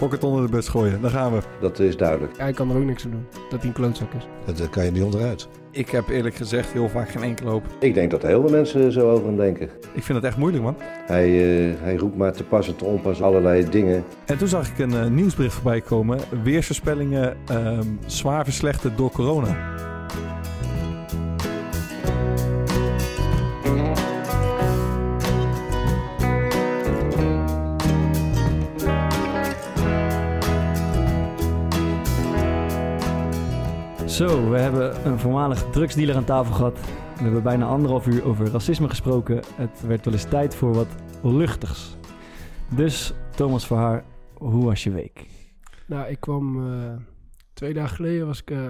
Fok 0.00 0.12
het 0.12 0.24
onder 0.24 0.42
de 0.42 0.50
bus 0.50 0.68
gooien. 0.68 1.00
Daar 1.00 1.10
gaan 1.10 1.32
we. 1.32 1.40
Dat 1.60 1.78
is 1.78 1.96
duidelijk. 1.96 2.38
Hij 2.38 2.52
kan 2.52 2.70
er 2.70 2.76
ook 2.76 2.84
niks 2.84 3.04
aan 3.04 3.10
doen, 3.10 3.26
dat 3.50 3.58
hij 3.58 3.68
een 3.68 3.72
klootzak 3.72 4.12
is. 4.12 4.26
Dat, 4.44 4.56
dat 4.56 4.70
kan 4.70 4.84
je 4.84 4.90
niet 4.90 5.02
onderuit. 5.02 5.48
Ik 5.70 5.90
heb 5.90 6.08
eerlijk 6.08 6.34
gezegd 6.34 6.72
heel 6.72 6.88
vaak 6.88 7.08
geen 7.08 7.22
enkele 7.22 7.50
hoop. 7.50 7.64
Ik 7.80 7.94
denk 7.94 8.10
dat 8.10 8.22
heel 8.22 8.40
veel 8.40 8.50
mensen 8.50 8.92
zo 8.92 9.10
over 9.10 9.26
hem 9.26 9.36
denken. 9.36 9.70
Ik 9.92 10.02
vind 10.02 10.18
het 10.18 10.26
echt 10.26 10.36
moeilijk, 10.36 10.62
man. 10.62 10.76
Hij, 11.06 11.26
eh, 11.26 11.80
hij 11.80 11.96
roept 11.96 12.16
maar 12.16 12.32
te 12.32 12.44
pas 12.44 12.68
en 12.68 12.76
te 12.76 12.84
onpas 12.84 13.22
allerlei 13.22 13.70
dingen. 13.70 14.04
En 14.26 14.38
toen 14.38 14.48
zag 14.48 14.70
ik 14.70 14.78
een 14.78 14.94
eh, 14.94 15.06
nieuwsbericht 15.06 15.54
voorbij 15.54 15.80
komen. 15.80 16.18
Weersvoorspellingen 16.42 17.36
ehm, 17.46 17.86
zwaar 18.06 18.44
verslechterd 18.44 18.96
door 18.96 19.10
corona. 19.10 19.56
Zo, 34.20 34.50
we 34.50 34.58
hebben 34.58 35.06
een 35.06 35.18
voormalig 35.18 35.70
drugsdealer 35.70 36.16
aan 36.16 36.24
tafel 36.24 36.54
gehad. 36.54 36.80
We 37.16 37.22
hebben 37.22 37.42
bijna 37.42 37.66
anderhalf 37.66 38.06
uur 38.06 38.24
over 38.24 38.50
racisme 38.50 38.88
gesproken. 38.88 39.42
Het 39.54 39.86
werd 39.86 40.04
wel 40.04 40.14
eens 40.14 40.24
tijd 40.24 40.54
voor 40.54 40.74
wat 40.74 40.88
luchtigs. 41.22 41.96
Dus, 42.74 43.12
Thomas 43.34 43.66
Verhaar, 43.66 44.04
hoe 44.34 44.64
was 44.64 44.84
je 44.84 44.90
week? 44.90 45.26
Nou, 45.86 46.08
ik 46.10 46.20
kwam 46.20 46.72
eh, 46.72 46.92
twee 47.54 47.74
dagen 47.74 47.96
geleden 47.96 48.26
was 48.26 48.40
ik 48.40 48.50
eh, 48.50 48.64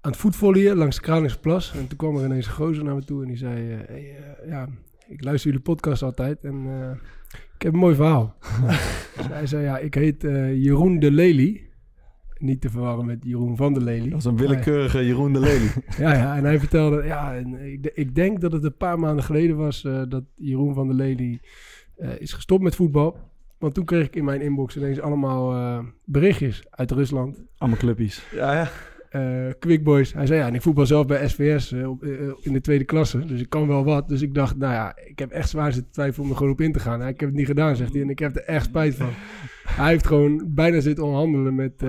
aan 0.00 0.10
het 0.10 0.16
voetvolleyen 0.16 0.76
langs 0.76 0.96
de 0.96 1.02
Kralingsplas. 1.02 1.72
En 1.72 1.88
toen 1.88 1.98
kwam 1.98 2.16
er 2.16 2.24
ineens 2.24 2.46
een 2.46 2.52
gozer 2.52 2.84
naar 2.84 2.94
me 2.94 3.04
toe 3.04 3.22
en 3.22 3.28
die 3.28 3.36
zei... 3.36 3.72
eh, 3.72 3.78
hey, 3.86 4.16
ja, 4.46 4.68
ik 5.08 5.24
luister 5.24 5.50
jullie 5.50 5.64
podcast 5.64 6.02
altijd 6.02 6.44
en 6.44 6.66
ik 7.54 7.62
heb 7.62 7.72
een 7.72 7.78
mooi 7.78 7.94
verhaal. 7.94 8.36
Dus 9.16 9.26
hij 9.26 9.46
zei, 9.46 9.62
ja, 9.62 9.78
ik 9.78 9.94
heet 9.94 10.22
Jeroen 10.54 10.98
de 10.98 11.10
Lely. 11.10 11.67
Niet 12.38 12.60
te 12.60 12.70
verwarren 12.70 13.06
met 13.06 13.24
Jeroen 13.24 13.56
van 13.56 13.74
de 13.74 13.82
Lely. 13.82 14.02
Dat 14.02 14.12
was 14.12 14.24
een 14.24 14.36
willekeurige 14.36 15.06
Jeroen 15.06 15.32
de 15.32 15.40
Lely. 15.40 15.70
Ja, 15.98 16.14
ja, 16.14 16.36
en 16.36 16.44
hij 16.44 16.58
vertelde, 16.58 17.04
ja, 17.04 17.34
en 17.34 17.72
ik, 17.72 17.90
ik 17.94 18.14
denk 18.14 18.40
dat 18.40 18.52
het 18.52 18.64
een 18.64 18.76
paar 18.76 18.98
maanden 18.98 19.24
geleden 19.24 19.56
was 19.56 19.84
eh, 19.84 20.02
dat 20.08 20.24
Jeroen 20.34 20.74
van 20.74 20.86
der 20.86 20.96
Lely 20.96 21.40
eh, 21.96 22.20
is 22.20 22.32
gestopt 22.32 22.62
met 22.62 22.74
voetbal. 22.74 23.16
Want 23.58 23.74
toen 23.74 23.84
kreeg 23.84 24.06
ik 24.06 24.16
in 24.16 24.24
mijn 24.24 24.40
inbox 24.40 24.76
ineens 24.76 25.00
allemaal 25.00 25.52
eh, 25.52 25.84
berichtjes 26.04 26.64
uit 26.70 26.90
Rusland. 26.90 27.42
Allemaal 27.56 27.78
clubjes. 27.78 28.26
ja, 28.32 28.54
ja. 28.54 28.70
Eh 29.10 29.46
Quick 29.58 29.84
Boys. 29.84 30.12
Hij 30.12 30.26
zei, 30.26 30.40
ja, 30.40 30.46
en 30.46 30.54
ik 30.54 30.62
voetbal 30.62 30.86
zelf 30.86 31.06
bij 31.06 31.28
SVS 31.28 31.72
eh, 31.72 31.82
eh, 31.82 31.90
in 32.40 32.52
de 32.52 32.60
tweede 32.60 32.84
klasse. 32.84 33.24
Dus 33.26 33.40
ik 33.40 33.50
kan 33.50 33.68
wel 33.68 33.84
wat. 33.84 34.08
Dus 34.08 34.22
ik 34.22 34.34
dacht, 34.34 34.56
nou 34.56 34.72
ja, 34.72 34.96
ik 35.04 35.18
heb 35.18 35.30
echt 35.30 35.48
zwaar 35.48 35.72
zitten 35.72 35.92
twijfelen 35.92 36.24
om 36.24 36.30
er 36.30 36.36
gewoon 36.36 36.52
op 36.52 36.60
in 36.60 36.72
te 36.72 36.78
gaan. 36.78 37.06
Ik 37.06 37.20
heb 37.20 37.28
het 37.28 37.38
niet 37.38 37.46
gedaan, 37.46 37.76
zegt 37.76 37.92
hij. 37.92 38.02
En 38.02 38.10
ik 38.10 38.18
heb 38.18 38.36
er 38.36 38.44
echt 38.44 38.64
spijt 38.64 38.94
van. 38.94 39.10
Hij 39.68 39.88
heeft 39.88 40.06
gewoon 40.06 40.42
bijna 40.46 40.80
zitten 40.80 41.04
onderhandelen 41.04 41.54
met 41.54 41.82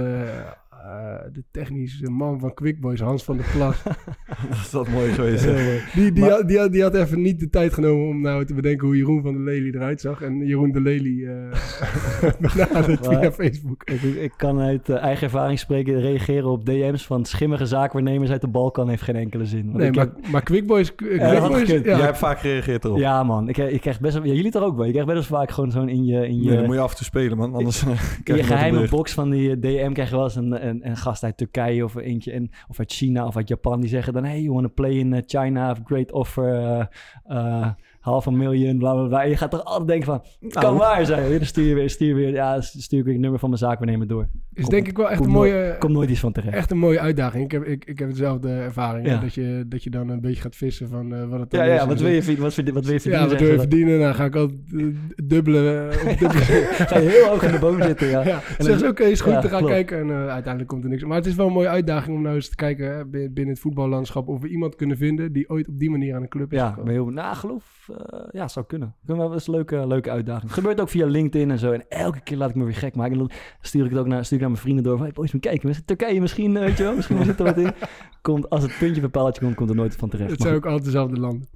eh, 0.83 1.33
de 1.33 1.43
technische 1.51 2.09
man 2.11 2.39
van 2.39 2.53
Quick 2.53 2.79
Boys, 2.79 2.99
Hans 2.99 3.23
van 3.23 3.37
der 3.37 3.45
Plas. 3.55 3.83
Dat 4.49 4.57
is 4.57 4.71
wat 4.71 4.87
mooi 4.87 5.11
geweest. 5.11 5.45
Mooi. 5.45 5.79
Die, 5.93 6.11
die, 6.11 6.23
Maar- 6.23 6.31
had, 6.31 6.47
die, 6.47 6.57
had, 6.59 6.71
die 6.71 6.81
had 6.81 6.95
even 6.95 7.21
niet 7.21 7.39
de 7.39 7.49
tijd 7.49 7.73
genomen 7.73 8.07
om 8.07 8.21
nou 8.21 8.45
te 8.45 8.53
bedenken 8.53 8.87
hoe 8.87 8.97
Jeroen 8.97 9.21
van 9.21 9.33
der 9.33 9.43
Lely 9.43 9.75
eruit 9.75 10.01
zag. 10.01 10.21
En 10.21 10.45
Jeroen 10.45 10.71
de 10.71 10.81
Lely 10.81 11.25
eh 11.27 12.31
benaderd 12.55 13.07
via 13.07 13.31
Facebook. 13.31 13.83
Ik, 13.83 14.01
ik 14.01 14.33
kan 14.37 14.59
uit 14.59 14.89
eh, 14.89 14.95
eigen 15.03 15.23
ervaring 15.23 15.59
spreken, 15.59 16.01
reageren 16.01 16.49
op 16.49 16.65
DM's 16.65 17.05
van 17.05 17.25
schimmige 17.25 17.65
zaakwaarnemers 17.65 18.29
uit 18.31 18.41
de 18.41 18.47
Balkan 18.47 18.89
heeft 18.89 19.01
geen 19.01 19.15
enkele 19.15 19.45
zin. 19.45 19.65
Want 19.65 19.77
Nee, 19.77 19.91
maar, 19.91 20.05
heb- 20.05 20.27
maar 20.31 20.43
Quick 20.43 20.67
Boys... 20.67 20.95
Quick 20.95 21.19
dat 21.19 21.37
had 21.37 21.49
Boys 21.51 21.63
gekund. 21.69 21.85
ja. 21.85 21.95
Jij 21.97 22.05
hebt 22.05 22.17
vaak 22.17 22.39
gereageerd 22.39 22.83
erop. 22.85 22.97
ja 22.97 23.23
man, 23.23 23.49
ik, 23.49 23.57
ik 23.57 23.81
krijg 23.81 23.99
best 23.99 24.13
wel, 24.17 24.25
ja, 24.25 24.33
jullie 24.33 24.51
toch 24.51 24.63
ook 24.63 24.75
wel, 24.75 24.85
je 24.85 24.91
krijgt 24.91 25.09
best 25.13 25.29
wel 25.29 25.39
vaak 25.39 25.51
gewoon 25.51 25.71
zo'n 25.71 25.89
in 25.89 26.05
je, 26.05 26.27
in 26.27 26.41
je, 26.41 26.47
Nee, 26.49 26.55
dan 26.57 26.65
moet 26.65 26.75
je 26.75 26.81
af 26.81 26.89
en 26.91 26.95
toe 26.97 27.05
spelen, 27.05 27.37
man. 27.37 27.53
Anders 27.53 27.81
je 28.23 28.35
je 28.35 28.43
geheime 28.43 28.87
box 28.89 29.13
van 29.13 29.29
die 29.29 29.59
DM 29.59 29.91
krijg 29.91 30.09
je 30.09 30.15
wel 30.15 30.23
eens 30.23 30.35
een, 30.35 30.67
een, 30.67 30.78
een 30.83 30.97
gast 30.97 31.23
uit 31.23 31.37
Turkije 31.37 31.83
of 31.83 31.95
eentje 31.95 32.31
en, 32.31 32.51
of 32.67 32.79
uit 32.79 32.91
China 32.91 33.25
of 33.25 33.35
uit 33.35 33.47
Japan 33.47 33.79
die 33.79 33.89
zeggen 33.89 34.13
dan 34.13 34.23
hey 34.23 34.41
you 34.41 34.53
want 34.53 34.67
to 34.67 34.73
play 34.73 34.91
in 34.91 35.13
eh, 35.13 35.21
China, 35.25 35.75
great 35.85 36.11
offer, 36.11 36.53
eh, 36.53 36.85
eh, 37.23 37.69
half 37.99 38.27
a 38.27 38.31
million, 38.31 38.77
bla 38.77 38.93
bla 38.93 39.07
bla. 39.07 39.23
En 39.23 39.29
je 39.29 39.37
gaat 39.37 39.51
toch 39.51 39.63
altijd 39.63 39.87
denken 39.87 40.05
van, 40.05 40.21
het 40.39 40.53
kan 40.53 40.63
Nou. 40.63 40.77
waar 40.77 41.05
zijn. 41.05 41.29
Dan 41.37 41.45
stuur 41.45 41.65
je 41.67 41.75
weer, 41.75 41.89
stuur 41.89 42.07
je 42.07 42.13
weer, 42.13 42.29
ja, 42.33 42.61
stuur 42.61 42.99
ik 42.99 43.03
weer 43.05 43.13
het 43.13 43.21
nummer 43.21 43.39
van 43.39 43.49
mijn 43.49 43.61
zaakwaarnemer 43.61 44.07
door. 44.07 44.27
is 44.53 44.65
denk 44.65 44.87
ik 44.87 44.97
wel 44.97 45.09
echt 45.09 45.25
een 45.25 45.29
mooie... 45.31 45.75
Komt 45.79 45.93
nooit 45.93 46.09
iets 46.09 46.19
van 46.19 46.31
terecht. 46.31 46.55
Echt 46.55 46.71
een 46.71 46.77
mooie 46.77 46.99
uitdaging. 46.99 47.43
Ik 47.43 47.51
heb, 47.51 47.63
ik, 47.63 47.85
ik 47.85 47.99
heb 47.99 48.09
dezelfde 48.09 48.49
ervaring. 48.49 49.07
hè. 49.07 49.19
Dat, 49.19 49.33
je, 49.33 49.65
dat 49.67 49.83
je 49.83 49.89
dan 49.89 50.09
een 50.09 50.21
beetje 50.21 50.41
gaat 50.41 50.55
vissen 50.55 50.87
van 50.89 51.13
eh, 51.13 51.29
wat 51.29 51.39
het 51.39 51.51
Ja, 51.51 51.63
is. 51.63 51.79
ja, 51.79 51.87
wat 51.87 51.99
wil 51.99 52.09
je, 52.09 52.21
verdienen- 52.23 52.43
wat, 52.43 52.55
wat 52.73 52.85
wil 52.85 52.93
je 52.93 52.99
verdienen? 52.99 53.19
Ja, 53.21 53.27
wat 53.31 53.39
wil 53.39 53.51
je 53.51 53.59
verdienen? 53.59 53.99
Dan 53.99 54.15
ga 54.15 54.25
ik 54.25 54.35
al 54.35 54.49
eh, 54.77 54.85
dubbelen. 55.25 55.89
eh. 55.91 55.97
Ga 56.89 56.97
je 56.99 57.09
heel 57.09 57.27
hoog 57.27 57.43
in 57.43 57.51
de 57.51 57.59
boom 57.59 57.81
zitten, 57.81 58.07
ja. 58.07 58.23
Ja, 58.57 58.87
oké, 58.87 59.03
is 59.03 59.21
goed, 59.21 59.41
te 59.41 59.47
gaan 59.49 59.57
klopt. 59.57 59.73
kijken. 59.73 59.97
En 59.99 60.11
uiteindelijk 60.11 60.67
komt 60.67 60.83
er 60.83 60.89
niks. 60.89 61.03
Maar 61.03 61.17
het 61.17 61.25
is 61.25 61.35
wel 61.35 61.47
een 61.47 61.53
mooie 61.53 61.67
uitdaging 61.67 62.15
om 62.17 62.21
nou 62.23 62.35
eens 62.35 62.49
te 62.49 62.55
kijken 62.55 62.95
hè, 62.95 63.05
binnen 63.05 63.47
het 63.47 63.59
voetballandschap 63.59 64.27
of 64.27 64.41
we 64.41 64.47
iemand 64.47 64.75
kunnen 64.75 64.97
vinden 64.97 65.31
die 65.33 65.49
ooit 65.49 65.67
op 65.67 65.79
die 65.79 65.89
manier 65.89 66.15
aan 66.15 66.21
een 66.21 66.27
club 66.27 66.51
is 66.53 66.57
Ja, 66.59 66.75
ben 66.83 66.93
heel, 66.93 67.05
nou, 67.05 67.35
geloof, 67.35 67.88
eh, 67.88 67.88
ja, 68.31 68.47
zou 68.47 68.65
kunnen. 68.65 68.95
Kunnen 69.05 69.23
we 69.23 69.29
wel 69.29 69.37
eens 69.37 69.47
een 69.47 69.53
leuke, 69.53 69.87
leuke 69.87 70.11
uitdaging. 70.11 70.43
Het 70.43 70.53
gebeurt 70.53 70.81
ook 70.81 70.89
via 70.89 71.05
LinkedIn 71.05 71.51
en 71.51 71.59
zo. 71.59 71.71
En 71.71 71.85
elke 71.89 72.19
keer 72.19 72.37
laat 72.37 72.49
ik 72.49 72.55
me 72.55 72.63
weer 72.63 72.75
gek 72.75 72.95
maken. 72.95 73.11
En 73.11 73.17
dan 73.17 73.31
stuur 73.61 73.85
ik 73.85 73.91
het 73.91 73.99
ook 73.99 74.07
naar, 74.07 74.25
stuur 74.25 74.37
ik 74.37 74.43
naar 74.43 74.51
mijn 74.51 74.63
vrienden 74.63 74.83
door. 74.83 74.95
Van, 74.97 75.05
hey, 75.05 75.13
boys, 75.13 75.31
moet 75.31 75.41
kijken. 75.41 75.69
Is 75.69 75.81
Turkije 75.85 76.21
misschien, 76.21 76.57
eh, 76.57 76.63
weet 76.63 76.77
je 76.77 76.83
wel? 76.83 76.95
Misschien 76.95 77.25
zit 77.25 77.39
er 77.39 77.45
wat 77.45 77.57
in. 77.57 77.71
Komt, 78.21 78.49
als 78.49 78.63
het 78.63 78.77
puntje 78.79 79.01
bij 79.01 79.09
paaltje 79.09 79.41
komt, 79.41 79.55
komt 79.55 79.69
er 79.69 79.75
nooit 79.75 79.95
van 79.95 80.09
terecht. 80.09 80.31
Het 80.31 80.41
zijn 80.41 80.55
ook 80.55 80.65
altijd 80.65 80.83
dezelfde 80.83 81.19
landen. 81.19 81.49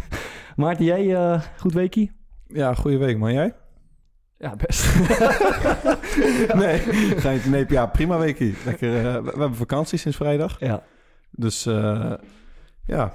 Maarten, 0.56 0.84
jij 0.84 1.14
eh, 1.14 1.42
goed 1.58 1.72
weekie? 1.72 2.12
Ja, 2.46 2.74
goede 2.74 2.96
week, 2.96 3.18
man. 3.18 3.32
Jij? 3.32 3.54
Ja, 4.38 4.56
best. 4.56 4.84
Nee, 6.54 6.78
geintje. 7.16 7.50
nee, 7.50 7.64
ja, 7.68 7.86
prima 7.86 8.18
weekie. 8.18 8.54
Lekker, 8.64 8.96
eh, 8.96 9.14
we, 9.14 9.22
we 9.22 9.28
hebben 9.28 9.54
vakantie 9.54 9.98
sinds 9.98 10.16
vrijdag. 10.16 10.60
ja. 10.60 10.82
Dus 11.30 11.66
eh, 11.66 12.12
ja, 12.86 13.12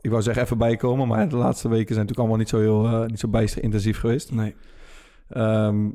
ik 0.00 0.10
wou 0.10 0.22
zeggen 0.22 0.42
even 0.42 0.58
bijkomen, 0.58 1.08
maar 1.08 1.28
de 1.28 1.36
laatste 1.36 1.68
weken 1.68 1.94
zijn 1.94 2.06
natuurlijk 2.06 2.18
allemaal 2.18 2.36
niet 2.38 2.48
zo 2.48 2.58
heel, 2.58 2.86
eh, 2.86 3.06
niet 3.08 3.20
zo 3.20 3.28
bijster 3.28 3.62
intensief 3.62 3.98
geweest. 3.98 4.32
Nee. 4.32 4.54
Ehm, 5.28 5.88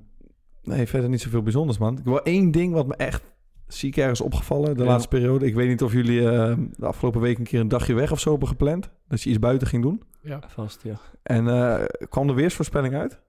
nee, 0.64 0.88
verder 0.88 1.10
niet 1.10 1.22
zoveel 1.22 1.42
bijzonders, 1.44 1.78
man. 1.78 1.98
Ik 1.98 2.04
wil 2.04 2.22
één 2.22 2.52
ding 2.52 2.74
wat 2.74 2.88
me 2.88 2.96
echt 2.96 3.24
ziek 3.68 3.98
ergens 3.98 4.22
opgevallen 4.22 4.78
de 4.78 4.84
Ja. 4.84 4.90
laatste 4.90 5.08
periode. 5.10 5.46
Ik 5.46 5.54
weet 5.56 5.68
niet 5.70 5.84
of 5.84 5.94
jullie 5.94 6.30
eh, 6.32 6.58
de 6.78 6.86
afgelopen 6.86 7.22
week 7.22 7.38
een 7.38 7.44
keer 7.44 7.60
een 7.60 7.68
dagje 7.68 7.94
weg 7.94 8.12
of 8.12 8.20
zo 8.20 8.30
hebben 8.30 8.48
gepland. 8.48 8.90
Dat 9.08 9.22
je 9.22 9.30
iets 9.30 9.40
buiten 9.40 9.68
ging 9.68 9.82
doen. 9.84 10.04
Ja. 10.22 10.40
Vast, 10.48 10.82
ja. 10.84 10.96
En 11.24 11.48
eh, 11.48 11.84
kwam 12.10 12.28
de 12.28 12.34
weersvoorspelling 12.34 12.94
uit? 12.96 13.20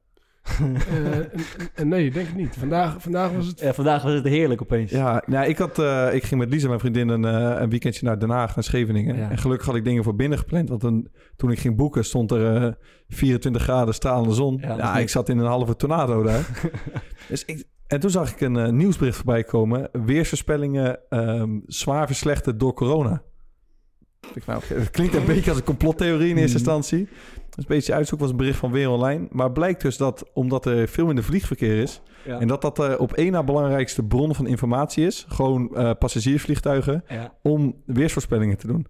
Eh, 0.61 1.17
en- 1.17 1.31
en 1.75 1.89
nee, 1.89 2.11
denk 2.11 2.29
ik 2.29 2.35
niet. 2.35 2.57
Vandaag, 2.59 3.03
vandaag 3.03 3.33
was 3.33 3.47
het... 3.47 3.61
ja. 3.61 3.73
Vandaag 3.75 4.03
was 4.03 4.13
het 4.13 4.25
heerlijk 4.25 4.63
opeens. 4.63 4.91
Ja, 4.91 5.23
nou, 5.27 5.47
ik, 5.47 5.59
had, 5.59 5.79
eh, 5.79 6.15
ik 6.15 6.25
ging 6.25 6.41
met 6.41 6.51
Lisa, 6.51 6.69
mijn 6.69 6.81
vriendin, 6.81 7.09
een, 7.09 7.25
eh, 7.25 7.61
een 7.61 7.71
weekendje 7.71 8.07
naar 8.07 8.19
Den 8.19 8.31
Haag, 8.31 8.55
naar 8.55 8.65
Scheveningen. 8.65 9.17
Ja. 9.17 9.31
En 9.31 9.39
gelukkig 9.39 9.67
had 9.67 9.77
ik 9.77 9.85
dingen 9.85 10.05
voor 10.05 10.15
binnen 10.17 10.39
gepland. 10.39 10.69
Want 10.69 10.83
een, 10.83 11.09
toen 11.37 11.51
ik 11.51 11.59
ging 11.59 11.77
boeken 11.77 12.05
stond 12.05 12.31
er 12.31 12.63
eh, 12.63 12.73
24 13.09 13.63
graden 13.63 13.95
stralende 13.95 14.35
zon. 14.35 14.59
Ja, 14.61 14.97
ik 14.97 15.09
zat 15.09 15.29
in 15.29 15.39
een 15.39 15.47
halve 15.47 15.77
tornado 15.77 16.23
daar. 16.23 16.61
dus 17.29 17.45
ik, 17.45 17.65
en 17.87 18.01
toen 18.01 18.11
zag 18.11 18.33
ik 18.33 18.41
een 18.41 18.77
nieuwsbericht 18.77 19.17
voorbij 19.17 19.45
komen. 19.45 19.89
Weersvoorspellingen 19.93 20.99
ehm, 21.09 21.51
zwaar 21.67 22.07
verslechterd 22.07 22.61
door 22.61 22.75
corona. 22.75 23.23
Ik, 24.35 24.47
nou, 24.47 24.63
het 24.75 24.91
klinkt 24.91 25.15
een 25.15 25.25
beetje 25.25 25.51
als 25.51 25.59
een 25.59 25.65
complottheorie 25.65 26.31
in 26.31 26.37
eerste 26.37 26.59
Mhm. 26.59 26.67
instantie. 26.67 27.09
Dus 27.35 27.65
een 27.65 27.75
beetje 27.77 27.95
uitzoek 27.95 28.21
was 28.21 28.31
een 28.31 28.37
bericht 28.37 28.59
van 28.59 28.71
Weer 28.73 28.91
Online. 28.91 29.27
Maar 29.31 29.53
blijkt 29.53 29.81
dus 29.83 29.97
dat, 29.97 30.31
omdat 30.35 30.67
er 30.67 30.89
veel 30.89 31.07
minder 31.07 31.25
vliegverkeer 31.25 31.83
is... 31.83 32.01
Ja. 32.25 32.39
En 32.41 32.49
dat 32.49 32.63
dat 32.63 32.77
de 32.77 32.97
op 32.99 33.13
één 33.13 33.33
na 33.33 33.43
belangrijkste 33.45 34.03
bron 34.03 34.35
van 34.35 34.47
informatie 34.47 35.07
is. 35.07 35.27
Gewoon 35.29 35.77
eh, 35.77 35.91
passagiersvliegtuigen. 35.99 37.05
Ja. 37.09 37.33
Om 37.43 37.75
weersvoorspellingen 37.85 38.57
te 38.57 38.67
doen. 38.67 38.87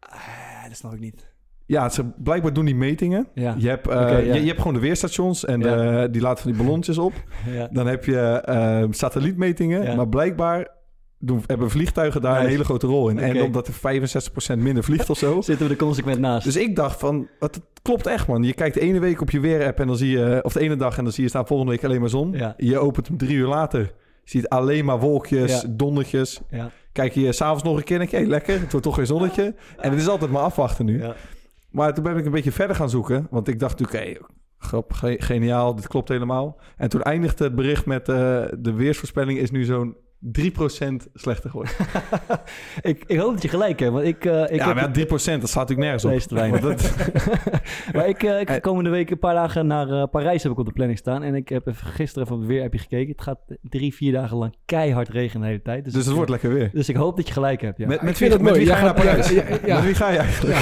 Ah, 0.00 0.64
dat 0.68 0.76
snap 0.76 0.92
ik 0.92 1.00
niet. 1.00 1.28
Ja, 1.66 1.88
ze, 1.88 2.04
blijkbaar 2.16 2.52
doen 2.52 2.64
die 2.64 2.74
metingen. 2.74 3.28
Ja. 3.34 3.54
Je, 3.58 3.68
hebt, 3.68 3.88
eh, 3.88 3.96
ja. 4.00 4.18
je, 4.18 4.40
je 4.40 4.46
hebt 4.46 4.58
gewoon 4.58 4.74
de 4.74 4.80
weerstations. 4.80 5.44
En 5.44 5.60
Ja. 5.60 6.06
die 6.08 6.20
laten 6.22 6.42
van 6.42 6.50
die 6.50 6.60
ballonnetjes 6.60 6.98
op. 6.98 7.12
Dan 7.72 7.86
heb 7.86 8.04
je 8.04 8.86
satellietmetingen. 8.90 9.96
Maar 9.96 10.08
blijkbaar 10.08 10.68
doen, 11.22 11.42
hebben 11.46 11.70
vliegtuigen 11.70 12.20
daar 12.20 12.40
een 12.40 12.48
hele 12.48 12.64
grote 12.64 12.86
rol 12.86 13.08
in. 13.08 13.18
En 13.18 13.42
omdat 13.42 13.66
er 13.68 13.74
65% 14.54 14.58
minder 14.58 14.84
vliegt 14.84 15.10
of 15.10 15.18
zo. 15.18 15.40
Zitten 15.40 15.66
we 15.66 15.72
er 15.72 15.78
consequent 15.78 16.18
naast. 16.18 16.44
Dus 16.44 16.56
ik 16.56 16.76
dacht 16.76 16.98
van, 17.00 17.28
het, 17.38 17.60
klopt 17.82 18.06
echt 18.06 18.26
man. 18.28 18.42
Je 18.42 18.52
kijkt 18.54 18.74
de 18.74 18.80
ene 18.80 18.98
week 18.98 19.20
op 19.20 19.30
je 19.30 19.40
weerapp 19.40 19.80
en 19.80 19.86
dan 19.86 19.96
zie 19.96 20.10
je, 20.18 20.40
of 20.42 20.52
de 20.52 20.60
ene 20.60 20.76
dag 20.76 20.98
en 20.98 21.04
dan 21.04 21.12
zie 21.12 21.22
je 21.22 21.28
staan 21.28 21.46
volgende 21.46 21.72
week 21.72 21.84
alleen 21.84 22.00
maar 22.00 22.08
zon. 22.08 22.32
Ja. 22.32 22.54
Je 22.56 22.78
opent 22.78 23.06
hem 23.08 23.16
drie 23.16 23.34
uur 23.36 23.46
later, 23.48 23.80
je 23.80 23.90
ziet 24.30 24.48
alleen 24.48 24.84
maar 24.84 24.98
wolkjes, 25.00 25.60
Ja. 25.60 25.68
dondertjes. 25.70 26.40
ja. 26.50 26.70
Kijk 26.92 27.12
je 27.14 27.32
s'avonds 27.32 27.62
nog 27.62 27.76
een 27.76 27.84
keer 27.84 27.92
en 27.92 27.98
denk 28.00 28.10
je, 28.10 28.16
hey, 28.16 28.26
lekker, 28.26 28.60
het 28.60 28.70
wordt 28.70 28.86
toch 28.86 28.96
weer 28.96 29.06
zonnetje. 29.06 29.54
En 29.78 29.90
het 29.90 30.00
is 30.00 30.08
altijd 30.08 30.30
maar 30.30 30.42
afwachten 30.42 30.84
nu. 30.84 30.98
Ja. 31.02 31.14
Maar 31.70 31.94
toen 31.94 32.04
ben 32.04 32.16
ik 32.16 32.24
een 32.24 32.30
beetje 32.32 32.52
verder 32.52 32.76
gaan 32.76 32.90
zoeken, 32.90 33.26
want 33.30 33.48
ik 33.48 33.58
dacht 33.58 33.78
natuurlijk, 33.78 34.06
hey, 34.06 34.20
grap, 34.58 34.92
ge- 34.92 35.16
geniaal, 35.18 35.74
dit 35.74 35.86
klopt 35.88 36.08
helemaal. 36.08 36.58
En 36.76 36.88
toen 36.88 37.02
eindigde 37.02 37.44
het 37.44 37.54
bericht 37.54 37.86
met, 37.86 38.08
eh, 38.08 38.14
de 38.58 38.72
weersvoorspelling 38.74 39.38
is 39.38 39.50
nu 39.50 39.64
zo'n 39.64 39.96
3% 40.20 41.10
slechter 41.14 41.50
geworden. 41.50 41.74
ik, 42.90 43.04
ik 43.06 43.18
hoop 43.18 43.32
dat 43.32 43.42
je 43.42 43.48
gelijk 43.48 43.80
hebt, 43.80 43.92
want 43.92 44.04
ik... 44.06 44.24
eh, 44.24 44.42
ik 44.42 44.54
ja, 44.54 44.66
heb 44.66 44.74
maar 44.74 44.98
ja, 44.98 45.06
3% 45.06 45.08
dat 45.08 45.20
slaat 45.20 45.68
natuurlijk 45.68 45.78
nergens 45.78 46.04
op. 46.04 46.18
Te 46.18 46.34
weinig. 46.34 46.60
Dat- 46.60 46.94
maar 47.94 48.08
ik, 48.08 48.22
eh, 48.22 48.40
ik 48.40 48.50
ga 48.50 48.58
komende 48.58 48.90
week 48.90 49.10
een 49.10 49.18
paar 49.18 49.34
dagen 49.34 49.66
naar 49.66 49.88
eh, 49.88 50.04
Parijs 50.10 50.42
heb 50.42 50.52
ik 50.52 50.58
op 50.58 50.66
de 50.66 50.72
planning 50.72 50.98
staan. 50.98 51.22
En 51.22 51.34
ik 51.34 51.48
heb 51.48 51.66
even, 51.66 51.86
gisteren 51.86 52.24
even 52.26 52.38
het 52.38 52.46
weer 52.48 52.62
heb 52.62 52.72
je 52.72 52.78
gekeken. 52.78 53.12
Het 53.12 53.22
gaat 53.22 53.38
drie, 53.62 53.94
vier 53.94 54.12
dagen 54.12 54.36
lang 54.36 54.54
keihard 54.64 55.08
regenen 55.08 55.42
de 55.42 55.46
hele 55.48 55.62
tijd. 55.62 55.84
Dus, 55.84 55.92
dus 55.92 56.02
het 56.02 56.10
ik, 56.10 56.16
wordt 56.16 56.30
lekker 56.30 56.52
weer. 56.52 56.70
Dus 56.72 56.88
ik 56.88 56.96
hoop 56.96 57.16
dat 57.16 57.26
je 57.26 57.32
gelijk 57.32 57.60
hebt, 57.60 57.78
ja. 57.78 57.86
Met, 57.86 58.02
met 58.02 58.18
wie, 58.18 58.38
met 58.38 58.56
ga 58.56 58.76
je 58.76 58.82
naar 58.84 58.94
Parijs? 58.94 59.30
ja, 59.30 59.48
ja, 59.48 59.58
ja. 59.64 59.74
Met 59.74 59.84
wie 59.84 59.94
ga 59.94 60.10
je 60.10 60.18
eigenlijk? 60.18 60.58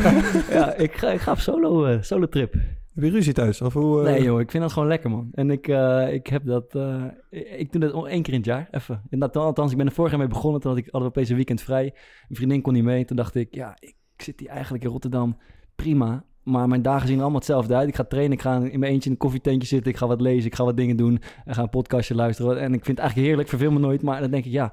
ja, 0.58 0.74
ik 0.74 0.92
ga, 0.92 1.10
ik 1.10 1.20
ga 1.20 1.30
op 1.32 1.38
solo, 1.38 2.00
solo 2.00 2.28
trip. 2.28 2.54
Heb 2.94 3.04
je 3.04 3.10
ruzie 3.10 3.32
thuis? 3.32 3.60
Of 3.60 3.72
hoe, 3.72 3.98
eh, 3.98 4.12
Nee 4.12 4.22
joh, 4.22 4.40
ik 4.40 4.50
vind 4.50 4.62
dat 4.62 4.72
gewoon 4.72 4.88
lekker 4.88 5.10
man. 5.10 5.28
En 5.32 5.50
ik, 5.50 5.68
eh, 5.68 6.12
ik 6.12 6.26
heb 6.26 6.46
dat, 6.46 6.74
eh, 6.74 7.04
ik 7.30 7.72
doe 7.72 7.80
dat 7.80 8.06
één 8.06 8.22
keer 8.22 8.32
in 8.32 8.38
het 8.38 8.48
jaar, 8.48 8.68
even. 8.70 9.02
Inderdaad, 9.10 9.42
althans, 9.42 9.70
ik 9.70 9.76
ben 9.76 9.86
er 9.86 9.92
vorig 9.92 10.10
jaar 10.10 10.20
mee 10.20 10.28
begonnen. 10.28 10.60
Toen 10.60 10.70
had 10.70 10.80
ik, 10.80 10.88
opeens 10.90 11.28
een 11.28 11.36
weekend 11.36 11.60
vrij. 11.60 11.94
Een 12.28 12.36
vriendin 12.36 12.62
kon 12.62 12.72
niet 12.72 12.84
mee. 12.84 13.04
Toen 13.04 13.16
dacht 13.16 13.34
ik, 13.34 13.54
ja, 13.54 13.76
ik, 13.80 13.94
zit 14.16 14.40
hier 14.40 14.48
eigenlijk 14.48 14.84
in 14.84 14.90
Rotterdam, 14.90 15.36
prima. 15.76 16.24
Maar 16.42 16.68
mijn 16.68 16.82
dagen 16.82 17.08
zien 17.08 17.20
allemaal 17.20 17.38
hetzelfde 17.38 17.74
uit. 17.74 17.88
Ik 17.88 17.94
ga 17.94 18.04
trainen, 18.04 18.32
ik 18.32 18.42
ga 18.42 18.54
in 18.54 18.78
mijn 18.78 18.92
eentje 18.92 19.06
in 19.06 19.12
een 19.12 19.20
koffietentje 19.20 19.68
zitten. 19.68 19.92
Ik 19.92 19.98
ga 19.98 20.06
wat 20.06 20.20
lezen, 20.20 20.46
ik 20.46 20.54
ga 20.54 20.64
wat 20.64 20.76
dingen 20.76 20.96
doen. 20.96 21.20
En 21.44 21.54
ga 21.54 21.62
een 21.62 21.70
podcastje 21.70 22.14
luisteren. 22.14 22.60
En 22.60 22.74
ik 22.74 22.84
vind 22.84 22.86
het 22.86 22.98
eigenlijk 22.98 23.28
heerlijk, 23.28 23.48
verveel 23.48 23.72
me 23.72 23.78
nooit. 23.78 24.02
Maar 24.02 24.20
dan 24.20 24.30
denk 24.30 24.44
ik, 24.44 24.52
ja, 24.52 24.72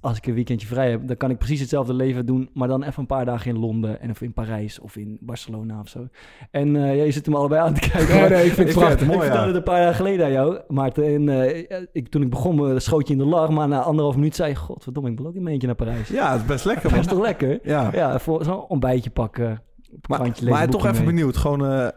als 0.00 0.16
ik 0.16 0.26
een 0.26 0.34
weekendje 0.34 0.66
vrij 0.66 0.90
heb, 0.90 1.06
dan 1.06 1.16
kan 1.16 1.30
ik 1.30 1.38
precies 1.38 1.60
hetzelfde 1.60 1.94
leven 1.94 2.26
doen. 2.26 2.50
Maar 2.54 2.68
dan 2.68 2.82
even 2.82 3.00
een 3.00 3.06
paar 3.06 3.24
dagen 3.24 3.50
in 3.50 3.58
Londen 3.58 4.00
en 4.00 4.10
of 4.10 4.20
in 4.22 4.32
Parijs 4.32 4.78
of 4.80 4.96
in 4.96 5.18
Barcelona 5.20 5.80
of 5.80 5.88
zo. 5.88 6.08
En 6.50 6.76
eh, 6.76 6.96
ja, 6.96 7.02
je 7.04 7.10
zit 7.10 7.26
hem 7.26 7.34
allebei 7.34 7.60
aan 7.60 7.74
te 7.74 7.80
kijken. 7.90 8.14
Ja, 8.14 8.20
maar- 8.20 8.30
nee, 8.30 8.44
ik 8.46 8.52
vind 8.52 8.56
het 8.56 8.66
vind 8.66 8.78
prachtig. 8.78 8.98
het 9.00 9.06
mooi, 9.08 9.18
ik 9.18 9.24
vertelde 9.24 9.48
ja. 9.50 9.56
het 9.56 9.56
een 9.56 9.72
paar 9.72 9.82
jaar 9.82 9.94
geleden 9.94 10.26
aan 10.26 10.32
jou, 10.32 10.60
Maarten. 10.68 11.04
En, 11.04 11.28
eh, 11.28 11.86
ik, 11.92 12.08
toen 12.08 12.22
ik 12.22 12.30
begon, 12.30 12.70
eh, 12.70 12.78
schoot 12.78 13.06
je 13.06 13.12
in 13.12 13.18
de 13.18 13.24
lach. 13.26 13.50
Maar 13.50 13.68
na 13.68 13.80
anderhalf 13.82 14.14
minuut 14.16 14.34
zei 14.36 14.48
je... 14.50 14.56
Godverdomme, 14.56 15.10
ik 15.10 15.18
wil 15.18 15.26
ook 15.26 15.34
een 15.34 15.42
meentje 15.42 15.66
naar 15.66 15.76
Parijs. 15.76 16.08
Ja, 16.08 16.32
het 16.32 16.40
is 16.40 16.46
best 16.46 16.64
lekker, 16.64 16.82
Dat 16.82 16.92
man. 16.92 17.00
is 17.00 17.06
toch 17.06 17.20
lekker? 17.20 17.58
Ja. 17.62 17.90
Ja, 17.92 18.18
voor 18.18 18.44
zo'n 18.44 18.66
ontbijtje 18.66 19.10
pakken. 19.10 19.62
Maar, 20.08 20.18
krantje 20.18 20.44
lezen, 20.44 20.58
maar 20.58 20.68
toch 20.68 20.84
even 20.86 20.96
mee. 21.04 21.14
benieuwd. 21.14 21.36
Gewoon 21.36 21.66
eh 21.66 21.88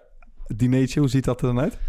dinertje, 0.55 0.99
hoe 0.99 1.09
ziet 1.09 1.23
dat 1.25 1.41
er 1.41 1.47
dan 1.47 1.59
uit? 1.59 1.79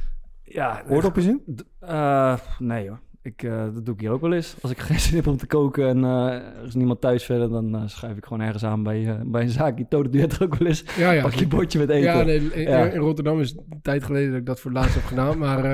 Ja, 0.45 0.83
Oordopjes 0.89 1.25
in? 1.27 1.43
d- 1.57 1.65
eh, 1.81 2.35
nee 2.59 2.89
hoor. 2.89 3.01
Ik, 3.23 3.43
eh, 3.43 3.65
dat 3.75 3.85
doe 3.85 3.95
ik 3.95 4.01
hier 4.01 4.11
ook 4.11 4.21
wel 4.21 4.33
eens. 4.33 4.57
Als 4.61 4.71
ik 4.71 4.79
geen 4.89 5.01
zin 5.01 5.17
heb 5.17 5.27
om 5.27 5.37
te 5.37 5.47
koken 5.47 5.89
en 5.89 6.05
eh, 6.05 6.27
er 6.35 6.65
is 6.67 6.75
niemand 6.75 7.01
thuis 7.01 7.25
verder... 7.25 7.49
dan 7.49 7.75
eh, 7.75 7.83
schuif 7.87 8.17
ik 8.17 8.25
gewoon 8.25 8.41
ergens 8.43 8.65
aan 8.65 8.83
bij, 8.83 9.21
bij 9.25 9.43
een 9.43 9.49
zaakje. 9.49 9.87
Toto 9.89 10.11
doe 10.11 10.21
je 10.21 10.27
het 10.27 10.43
ook 10.43 10.55
wel 10.55 10.69
eens. 10.69 10.85
Ja, 10.97 11.11
ja. 11.11 11.23
Pak 11.23 11.33
je 11.33 11.47
bordje 11.47 11.79
met 11.79 11.89
eten. 11.89 12.03
Ja, 12.03 12.23
nee, 12.23 12.53
in, 12.53 12.61
Ja. 12.61 12.85
in 12.85 13.01
Rotterdam 13.01 13.41
is 13.41 13.49
het 13.49 13.59
een 13.71 13.83
tijd 13.83 14.05
geleden 14.05 14.31
dat 14.31 14.41
ik 14.41 14.47
dat 14.47 14.61
voor 14.61 14.71
het 14.71 14.81
laatst 14.81 14.95
heb 14.95 15.05
gedaan. 15.05 15.39
Maar 15.39 15.65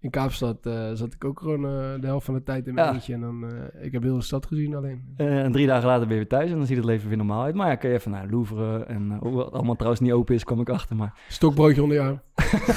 in 0.00 0.10
Kaapstad 0.10 0.66
eh, 0.66 0.90
zat 0.92 1.12
ik 1.14 1.24
ook 1.24 1.40
gewoon 1.40 1.64
eh, 1.64 2.00
de 2.00 2.06
helft 2.06 2.24
van 2.24 2.34
de 2.34 2.42
tijd 2.42 2.66
in 2.66 2.74
mijn 2.74 2.86
Ja. 2.86 2.92
eentje. 2.92 3.14
En 3.14 3.20
dan, 3.20 3.44
eh, 3.44 3.84
ik 3.86 3.92
heb 3.92 4.02
heel 4.02 4.14
de 4.16 4.22
stad 4.22 4.46
gezien 4.46 4.74
alleen. 4.74 5.02
Eh, 5.16 5.42
en 5.44 5.52
drie 5.52 5.66
dagen 5.66 5.86
later 5.86 6.00
ben 6.06 6.10
je 6.16 6.20
weer 6.20 6.28
thuis 6.38 6.50
en 6.50 6.56
dan 6.56 6.66
ziet 6.66 6.76
het 6.76 6.84
leven 6.86 7.08
weer 7.08 7.16
normaal 7.16 7.42
uit. 7.42 7.54
Maar 7.54 7.68
ja, 7.68 7.74
kan 7.74 7.90
je 7.90 7.96
even 7.96 8.10
naar 8.10 8.26
Louvre 8.30 8.84
en 8.84 9.20
uh, 9.24 9.36
het 9.36 9.52
allemaal 9.52 9.74
trouwens 9.74 10.00
niet 10.02 10.12
open 10.12 10.34
is, 10.34 10.44
kwam 10.44 10.60
ik 10.60 10.68
achter. 10.68 10.96
Maar 10.96 11.18
Stokbroodje 11.28 11.82
onder 11.82 11.96
je 11.96 12.02
arm. 12.02 12.20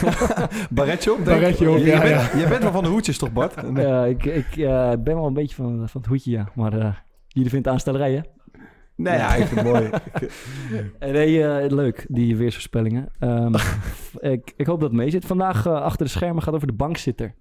Barretje 0.70 1.14
op? 1.14 1.26
Barretje 1.26 1.70
op, 1.72 1.78
Je- 1.78 1.86
ja, 1.86 2.02
bent, 2.02 2.32
je 2.42 2.48
bent 2.50 2.64
wel 2.64 2.72
van 2.72 2.84
de 2.84 2.90
hoedjes 2.90 3.18
toch, 3.18 3.34
Bart? 3.34 3.54
Ja, 3.76 4.06
ik, 4.06 4.26
ik 4.26 4.58
eh, 4.58 4.90
ben 5.00 5.16
wel 5.16 5.26
een 5.26 5.34
beetje 5.34 5.56
van, 5.56 5.90
van 5.90 6.02
het 6.02 6.10
hoedje, 6.10 6.32
ja. 6.32 6.50
Maar 6.56 6.74
eh, 6.74 6.80
jullie 7.28 7.50
vinden 7.50 7.58
het 7.58 7.68
aanstellerij, 7.68 8.14
hè? 8.14 8.22
Nee, 8.96 9.18
ja, 9.18 9.36
ik 9.36 9.46
vind 9.46 9.60
het 9.60 9.70
mooi. 9.70 9.90
Nee, 11.00 11.44
eh, 11.48 11.72
leuk, 11.72 12.06
die 12.10 12.38
weersvoorspellingen. 12.38 13.10
Ehm, 13.20 13.54
ik, 14.34 14.54
ik 14.56 14.66
hoop 14.66 14.80
dat 14.80 14.90
het 14.90 15.00
mee 15.00 15.10
zit. 15.10 15.26
Vandaag 15.26 15.66
eh, 15.66 15.74
achter 15.74 16.06
de 16.06 16.12
schermen 16.12 16.44
gaat 16.44 16.54
over 16.54 16.68
de 16.68 16.74
bankzitter. 16.74 17.36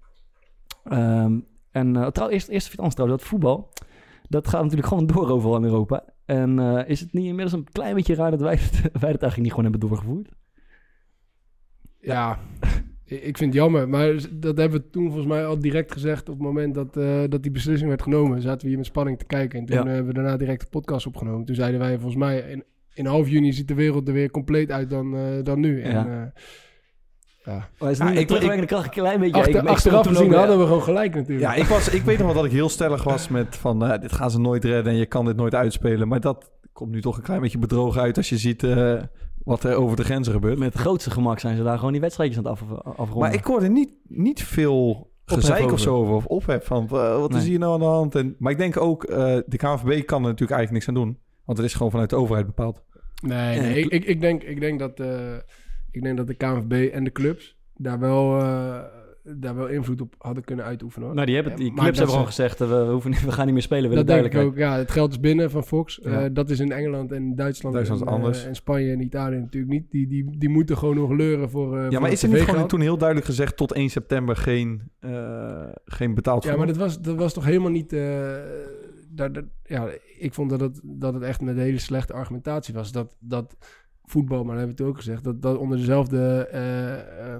Ehm, 0.83 1.39
en 1.71 1.95
uh, 1.95 2.07
trouw, 2.07 2.29
eerst, 2.29 2.47
eerst 2.47 2.77
anders 2.77 2.95
trouwens, 2.95 3.21
dat 3.21 3.29
voetbal, 3.29 3.73
dat 4.27 4.47
gaat 4.47 4.61
natuurlijk 4.61 4.87
gewoon 4.87 5.07
door 5.07 5.29
overal 5.29 5.55
in 5.55 5.63
Europa. 5.63 6.03
En 6.25 6.59
uh, 6.59 6.89
is 6.89 6.99
het 6.99 7.13
niet 7.13 7.25
inmiddels 7.25 7.53
een 7.53 7.71
klein 7.71 7.95
beetje 7.95 8.15
raar 8.15 8.31
dat 8.31 8.41
wij 8.41 8.53
het, 8.53 8.71
wij 9.01 9.11
het 9.11 9.21
eigenlijk 9.21 9.37
niet 9.37 9.49
gewoon 9.49 9.63
hebben 9.63 9.89
doorgevoerd? 9.89 10.29
Ja, 11.99 12.39
ik 13.11 13.37
vind 13.37 13.53
het 13.53 13.53
jammer. 13.53 13.89
Maar 13.89 14.13
dat 14.31 14.57
hebben 14.57 14.81
we 14.81 14.89
toen 14.89 15.05
volgens 15.05 15.27
mij 15.27 15.45
al 15.45 15.59
direct 15.59 15.91
gezegd 15.91 16.29
op 16.29 16.35
het 16.35 16.43
moment 16.43 16.73
dat, 16.75 16.97
uh, 16.97 17.23
dat 17.29 17.43
die 17.43 17.51
beslissing 17.51 17.89
werd 17.89 18.01
genomen. 18.01 18.41
Zaten 18.41 18.61
we 18.61 18.67
hier 18.67 18.77
met 18.77 18.85
spanning 18.85 19.17
te 19.17 19.25
kijken. 19.25 19.59
En 19.59 19.65
toen 19.65 19.75
ja. 19.75 19.85
hebben 19.85 20.05
we 20.05 20.13
daarna 20.13 20.37
direct 20.37 20.61
de 20.61 20.67
podcast 20.69 21.05
opgenomen. 21.07 21.45
Toen 21.45 21.55
zeiden 21.55 21.79
wij 21.79 21.93
volgens 21.93 22.15
mij 22.15 22.39
in, 22.39 22.63
in 22.93 23.05
half 23.05 23.29
juni 23.29 23.53
ziet 23.53 23.67
de 23.67 23.73
wereld 23.73 24.07
er 24.07 24.13
weer 24.13 24.31
compleet 24.31 24.71
uit 24.71 24.89
dan, 24.89 25.15
uh, 25.15 25.43
dan 25.43 25.59
nu. 25.59 25.81
En, 25.81 25.91
ja. 25.91 26.05
uh, 26.05 26.21
ja. 27.45 27.69
Maar 27.79 27.91
is 27.91 27.99
het 27.99 28.07
ja, 28.07 28.19
ik 28.19 28.27
terugwerkende 28.27 28.67
kracht 28.67 28.85
een 28.85 28.91
klein 28.91 29.19
beetje... 29.19 29.41
Achter, 29.41 29.63
ik, 29.63 29.67
achteraf 29.67 30.07
gezien 30.07 30.33
hadden 30.33 30.59
we 30.59 30.65
gewoon 30.65 30.83
gelijk 30.83 31.15
natuurlijk. 31.15 31.53
Ja, 31.53 31.61
ik, 31.61 31.65
was, 31.65 31.89
ik 31.89 32.01
weet 32.01 32.17
nog 32.17 32.25
wel 32.25 32.35
dat 32.35 32.45
ik 32.45 32.51
heel 32.51 32.69
stellig 32.69 33.03
was 33.03 33.27
met 33.27 33.55
van... 33.55 33.83
Uh, 33.83 33.99
dit 33.99 34.11
gaan 34.11 34.31
ze 34.31 34.39
nooit 34.39 34.63
redden 34.65 34.93
en 34.93 34.99
je 34.99 35.05
kan 35.05 35.25
dit 35.25 35.35
nooit 35.35 35.55
uitspelen. 35.55 36.07
Maar 36.07 36.19
dat 36.19 36.51
komt 36.73 36.91
nu 36.91 37.01
toch 37.01 37.17
een 37.17 37.23
klein 37.23 37.41
beetje 37.41 37.57
bedrogen 37.57 38.01
uit 38.01 38.17
als 38.17 38.29
je 38.29 38.37
ziet... 38.37 38.63
Uh, 38.63 39.01
wat 39.43 39.63
er 39.63 39.75
over 39.75 39.97
de 39.97 40.03
grenzen 40.03 40.33
gebeurt. 40.33 40.59
Met 40.59 40.73
het 40.73 40.81
grootste 40.81 41.11
gemak 41.11 41.39
zijn 41.39 41.57
ze 41.57 41.63
daar 41.63 41.77
gewoon 41.77 41.91
die 41.91 42.01
wedstrijdjes 42.01 42.37
aan 42.37 42.51
het 42.51 42.61
af, 42.61 42.79
afronden. 42.83 43.17
Maar 43.17 43.33
ik 43.33 43.43
hoorde 43.43 43.69
niet, 43.69 43.89
niet 44.07 44.43
veel 44.43 45.11
gezeik 45.25 45.71
of 45.71 45.79
zo 45.79 45.95
over. 45.95 46.13
Of 46.13 46.25
ophef 46.25 46.65
van 46.65 46.83
uh, 46.83 47.19
wat 47.19 47.31
nee. 47.31 47.39
is 47.39 47.47
hier 47.47 47.59
nou 47.59 47.73
aan 47.73 47.79
de 47.79 47.85
hand. 47.85 48.15
En, 48.15 48.35
maar 48.39 48.51
ik 48.51 48.57
denk 48.57 48.77
ook, 48.77 49.09
uh, 49.09 49.17
de 49.45 49.57
KNVB 49.57 50.05
kan 50.05 50.21
er 50.21 50.29
natuurlijk 50.29 50.51
eigenlijk 50.51 50.71
niks 50.71 50.87
aan 50.87 50.93
doen. 50.93 51.17
Want 51.45 51.57
het 51.57 51.67
is 51.67 51.73
gewoon 51.73 51.91
vanuit 51.91 52.09
de 52.09 52.15
overheid 52.15 52.45
bepaald. 52.45 52.83
Nee, 53.21 53.59
nee 53.59 53.79
ik, 53.79 53.91
ik, 53.91 54.05
ik, 54.05 54.21
denk, 54.21 54.43
ik, 54.43 54.59
denk 54.59 54.79
dat, 54.79 54.99
uh, 54.99 55.35
ik 55.91 56.03
denk 56.03 56.17
dat 56.17 56.27
de 56.27 56.33
KNVB 56.33 56.93
en 56.93 57.03
de 57.03 57.11
clubs 57.11 57.57
daar 57.75 57.99
wel, 57.99 58.39
uh, 58.39 58.79
daar 59.23 59.55
wel 59.55 59.67
invloed 59.67 60.01
op 60.01 60.15
hadden 60.17 60.43
kunnen 60.43 60.65
uitoefenen. 60.65 61.05
Hoor. 61.05 61.15
Nou, 61.15 61.27
die, 61.27 61.35
hebben, 61.35 61.55
die 61.55 61.65
ja, 61.65 61.73
clubs 61.73 61.97
hebben 61.97 62.09
gewoon 62.15 62.27
gezegd, 62.27 62.59
we, 62.59 62.87
hoeven 62.91 63.09
niet, 63.09 63.25
we 63.25 63.31
gaan 63.31 63.45
niet 63.45 63.53
meer 63.53 63.63
spelen. 63.63 63.89
We 63.89 63.95
dat 63.95 64.07
denk 64.07 64.25
ik 64.25 64.35
ook. 64.35 64.57
Ja, 64.57 64.77
het 64.77 64.91
geld 64.91 65.11
is 65.11 65.19
binnen 65.19 65.51
van 65.51 65.63
Fox. 65.63 65.99
Ja. 66.03 66.23
Uh, 66.23 66.29
dat 66.33 66.49
is 66.49 66.59
in 66.59 66.71
Engeland 66.71 67.11
en 67.11 67.35
Duitsland, 67.35 67.75
Duitsland 67.75 68.01
en, 68.01 68.07
anders. 68.07 68.45
en 68.45 68.55
Spanje 68.55 68.91
en 68.91 69.01
Italië 69.01 69.37
natuurlijk 69.37 69.71
niet. 69.71 69.91
Die, 69.91 70.07
die, 70.07 70.37
die 70.37 70.49
moeten 70.49 70.77
gewoon 70.77 70.95
nog 70.95 71.11
leuren 71.11 71.49
voor 71.49 71.77
Ja, 71.77 71.89
voor 71.89 72.01
maar 72.01 72.11
is 72.11 72.23
er 72.23 72.29
niet 72.29 72.41
gewoon 72.41 72.67
toen 72.67 72.81
heel 72.81 72.97
duidelijk 72.97 73.27
gezegd... 73.27 73.57
tot 73.57 73.73
1 73.73 73.89
september 73.89 74.35
geen, 74.35 74.81
uh, 75.01 75.63
geen 75.85 76.13
betaald 76.13 76.43
Ja, 76.43 76.55
maar 76.55 76.67
dat 76.67 76.77
was, 76.77 77.01
dat 77.01 77.15
was 77.15 77.33
toch 77.33 77.45
helemaal 77.45 77.71
niet... 77.71 77.93
Uh, 77.93 78.01
daar, 79.09 79.31
dat, 79.31 79.45
ja, 79.63 79.87
ik 80.17 80.33
vond 80.33 80.49
dat 80.49 80.59
het, 80.59 80.79
dat 80.83 81.13
het 81.13 81.23
echt 81.23 81.41
een 81.41 81.57
hele 81.57 81.79
slechte 81.79 82.13
argumentatie 82.13 82.73
was. 82.73 82.91
Dat, 82.91 83.15
dat 83.19 83.55
voetbal, 84.03 84.43
maar 84.43 84.55
dat 84.55 84.57
hebben 84.57 84.77
we 84.77 84.83
het 84.83 84.91
ook 84.91 84.97
gezegd... 84.97 85.23
dat, 85.23 85.41
dat 85.41 85.57
onder 85.57 85.77
dezelfde... 85.77 86.49
Uh, 86.53 87.35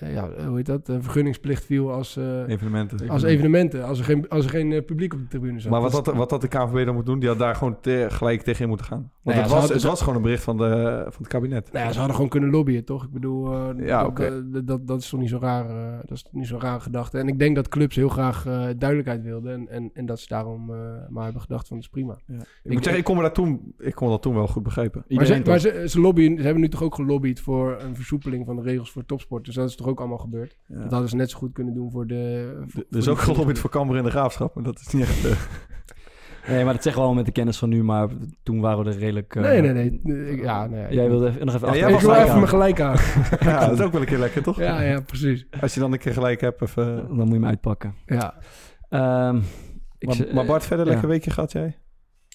ja, 0.00 0.30
hoe 0.46 0.56
heet 0.56 0.66
dat? 0.66 0.88
Een 0.88 1.02
vergunningsplicht 1.02 1.64
viel 1.64 1.92
als, 1.92 2.16
uh, 2.16 2.48
evenementen. 2.48 3.08
als 3.08 3.22
evenementen. 3.22 3.84
Als 3.84 3.98
er 3.98 4.04
geen, 4.04 4.28
als 4.28 4.44
er 4.44 4.50
geen 4.50 4.70
uh, 4.70 4.84
publiek 4.84 5.12
op 5.12 5.18
de 5.18 5.26
tribune 5.26 5.60
zat. 5.60 5.70
Maar 5.70 5.80
wat 5.80 5.92
had, 5.92 6.06
wat 6.06 6.30
had 6.30 6.40
de 6.40 6.48
KNVB 6.48 6.84
dan 6.84 6.94
moeten 6.94 7.04
doen? 7.04 7.18
Die 7.18 7.28
had 7.28 7.38
daar 7.38 7.54
gewoon 7.54 7.80
te, 7.80 8.06
gelijk 8.10 8.42
tegenin 8.42 8.68
moeten 8.68 8.86
gaan. 8.86 9.10
Want 9.22 9.36
nou 9.36 9.36
ja, 9.36 9.42
het, 9.42 9.50
was, 9.50 9.60
hadden, 9.60 9.76
het 9.76 9.86
was 9.86 10.00
gewoon 10.00 10.16
een 10.16 10.22
bericht 10.22 10.42
van, 10.42 10.56
de, 10.56 11.04
van 11.08 11.22
het 11.22 11.28
kabinet. 11.28 11.72
Nou 11.72 11.84
ja, 11.84 11.92
ze 11.92 11.98
hadden 11.98 12.14
gewoon 12.16 12.30
kunnen 12.30 12.50
lobbyen, 12.50 12.84
toch? 12.84 13.04
Ik 13.04 13.10
bedoel, 13.10 13.52
uh, 13.52 13.86
ja, 13.86 14.00
dat, 14.00 14.10
okay. 14.10 14.42
dat, 14.50 14.66
dat, 14.66 14.86
dat, 14.86 15.00
is 15.00 15.08
toch 15.08 15.20
niet 15.20 15.28
zo 15.28 15.38
raar. 15.38 15.66
dat 16.00 16.16
is 16.16 16.22
toch 16.22 16.32
niet 16.32 16.46
zo 16.46 16.58
raar 16.58 16.80
gedachte. 16.80 17.18
En 17.18 17.28
ik 17.28 17.38
denk 17.38 17.56
dat 17.56 17.68
clubs 17.68 17.96
heel 17.96 18.08
graag 18.08 18.42
duidelijkheid 18.78 19.22
wilden. 19.22 19.52
En, 19.52 19.68
en, 19.68 19.90
en 19.94 20.06
dat 20.06 20.20
ze 20.20 20.28
daarom 20.28 20.66
maar 21.08 21.24
hebben 21.24 21.42
gedacht 21.42 21.68
van, 21.68 21.76
dat 21.76 21.84
is 21.84 21.92
prima. 21.92 22.18
Ja. 22.26 22.34
Ik, 22.34 22.46
ik 22.62 22.72
moet 22.72 22.82
zeggen, 22.82 22.98
ik 22.98 23.04
kon, 23.04 23.16
me 23.16 23.22
dat 23.22 23.34
toen, 23.34 23.74
ik 23.78 23.94
kon 23.94 24.08
dat 24.08 24.22
toen 24.22 24.34
wel 24.34 24.46
goed 24.46 24.62
begrijpen. 24.62 25.04
Maar, 25.08 25.26
ze, 25.26 25.42
maar 25.44 25.60
ze, 25.60 25.84
ze, 25.88 26.00
lobbyen, 26.00 26.36
ze 26.36 26.42
hebben 26.42 26.62
nu 26.62 26.68
toch 26.68 26.82
ook 26.82 26.94
gelobbyd 26.94 27.40
voor 27.40 27.80
een 27.80 27.94
versoepeling 27.94 28.46
van 28.46 28.56
de 28.56 28.62
regels 28.62 28.90
voor 28.90 29.04
topsport. 29.06 29.44
Dus 29.44 29.54
dat 29.54 29.68
is 29.68 29.76
toch 29.76 29.85
ook 29.86 29.98
allemaal 29.98 30.18
gebeurd. 30.18 30.56
Ja. 30.66 30.82
Dat 30.82 30.90
hadden 30.90 31.08
ze 31.08 31.16
net 31.16 31.30
zo 31.30 31.38
goed 31.38 31.52
kunnen 31.52 31.74
doen 31.74 31.90
voor 31.90 32.06
de... 32.06 32.52
Voor, 32.66 32.84
er 32.90 32.98
is 32.98 33.08
ook 33.08 33.18
gelobbyd 33.18 33.58
voor 33.58 33.70
Cambuur 33.70 33.96
in 33.96 34.04
de 34.04 34.10
Graafschap, 34.10 34.54
maar 34.54 34.64
dat 34.64 34.80
is 34.80 34.88
niet 34.88 35.02
echt... 35.02 35.24
Uh... 35.24 35.32
Nee, 36.48 36.64
maar 36.64 36.72
dat 36.72 36.82
zeggen 36.82 37.02
we 37.02 37.08
al 37.08 37.14
met 37.14 37.24
de 37.26 37.32
kennis 37.32 37.58
van 37.58 37.68
nu, 37.68 37.82
maar 37.82 38.08
toen 38.42 38.60
waren 38.60 38.84
we 38.84 38.90
er 38.90 38.98
redelijk... 38.98 39.34
Uh... 39.34 39.42
Nee, 39.42 39.60
nee, 39.60 40.00
nee. 40.02 40.36
Ja, 40.36 40.66
nee. 40.66 40.94
Jij 40.94 41.08
wilde 41.08 41.28
even, 41.28 41.46
nog 41.46 41.54
even... 41.54 41.68
Ja, 41.68 41.74
jij 41.74 41.92
ik 41.92 42.00
wil 42.00 42.14
even 42.14 42.34
mijn 42.34 42.48
gelijk 42.48 42.80
aan. 42.80 42.96
ja, 43.40 43.60
dat 43.60 43.78
is 43.78 43.84
ook 43.84 43.92
wel 43.92 44.00
een 44.00 44.06
keer 44.06 44.18
lekker, 44.18 44.42
toch? 44.42 44.58
Ja, 44.58 44.80
ja, 44.80 45.00
precies. 45.00 45.46
Als 45.60 45.74
je 45.74 45.80
dan 45.80 45.92
een 45.92 45.98
keer 45.98 46.12
gelijk 46.12 46.40
hebt, 46.40 46.62
even... 46.62 46.96
Dan 46.96 47.16
moet 47.16 47.28
je 47.28 47.34
hem 47.34 47.44
uitpakken. 47.44 47.94
Ja. 48.06 48.34
Um, 49.28 49.42
maar, 49.98 50.16
maar 50.34 50.46
Bart, 50.46 50.64
verder 50.64 50.86
ja. 50.86 50.90
lekker 50.90 51.08
weekje 51.08 51.30
gehad 51.30 51.52
jij? 51.52 51.76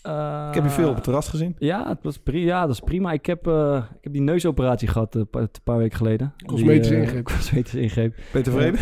Uh, 0.07 0.45
ik 0.47 0.53
heb 0.53 0.63
je 0.63 0.69
veel 0.69 0.89
op 0.89 0.95
het 0.95 1.03
terras 1.03 1.27
gezien. 1.27 1.55
Ja, 1.59 1.87
het 1.87 2.03
was 2.03 2.17
pri 2.17 2.45
ja 2.45 2.61
dat 2.61 2.69
is 2.69 2.79
prima. 2.79 3.11
Ik 3.11 3.25
heb, 3.25 3.47
uh, 3.47 3.83
ik 3.97 4.03
heb 4.03 4.13
die 4.13 4.21
neusoperatie 4.21 4.87
gehad 4.87 5.15
uh, 5.15 5.23
een 5.31 5.49
paar 5.63 5.77
weken 5.77 5.97
geleden. 5.97 6.33
Cosmetische 6.45 6.95
ingreep. 6.95 7.23
Cosmetische 7.23 7.81
ingreep. 7.81 8.15
Ben 8.15 8.25
je 8.31 8.41
tevreden? 8.41 8.79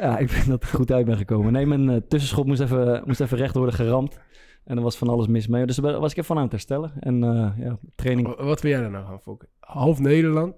ja, 0.00 0.18
ik 0.18 0.28
vind 0.28 0.46
dat 0.46 0.62
ik 0.62 0.68
goed 0.68 0.92
uit 0.92 1.06
ben 1.06 1.16
gekomen. 1.16 1.52
Nee, 1.52 1.66
mijn 1.66 2.08
tussenschop 2.08 2.46
moest 2.46 2.60
even, 2.60 3.02
moest 3.04 3.20
even 3.20 3.38
recht 3.38 3.54
worden 3.54 3.74
geramd. 3.74 4.20
En 4.64 4.76
er 4.76 4.82
was 4.82 4.96
van 4.96 5.08
alles 5.08 5.26
mis 5.26 5.46
mee. 5.46 5.66
Dus 5.66 5.76
daar 5.76 6.00
was 6.00 6.10
ik 6.10 6.16
even 6.16 6.24
van 6.24 6.36
aan 6.36 6.42
het 6.42 6.52
herstellen. 6.52 6.92
En 7.00 7.20
ja, 7.58 7.78
training... 7.94 8.36
Wat 8.36 8.60
wil 8.60 8.70
jij 8.70 8.80
daar 8.80 8.90
nou 8.90 9.06
gaan 9.06 9.20
fokken? 9.20 9.48
Half 9.60 9.98
Nederland 9.98 10.54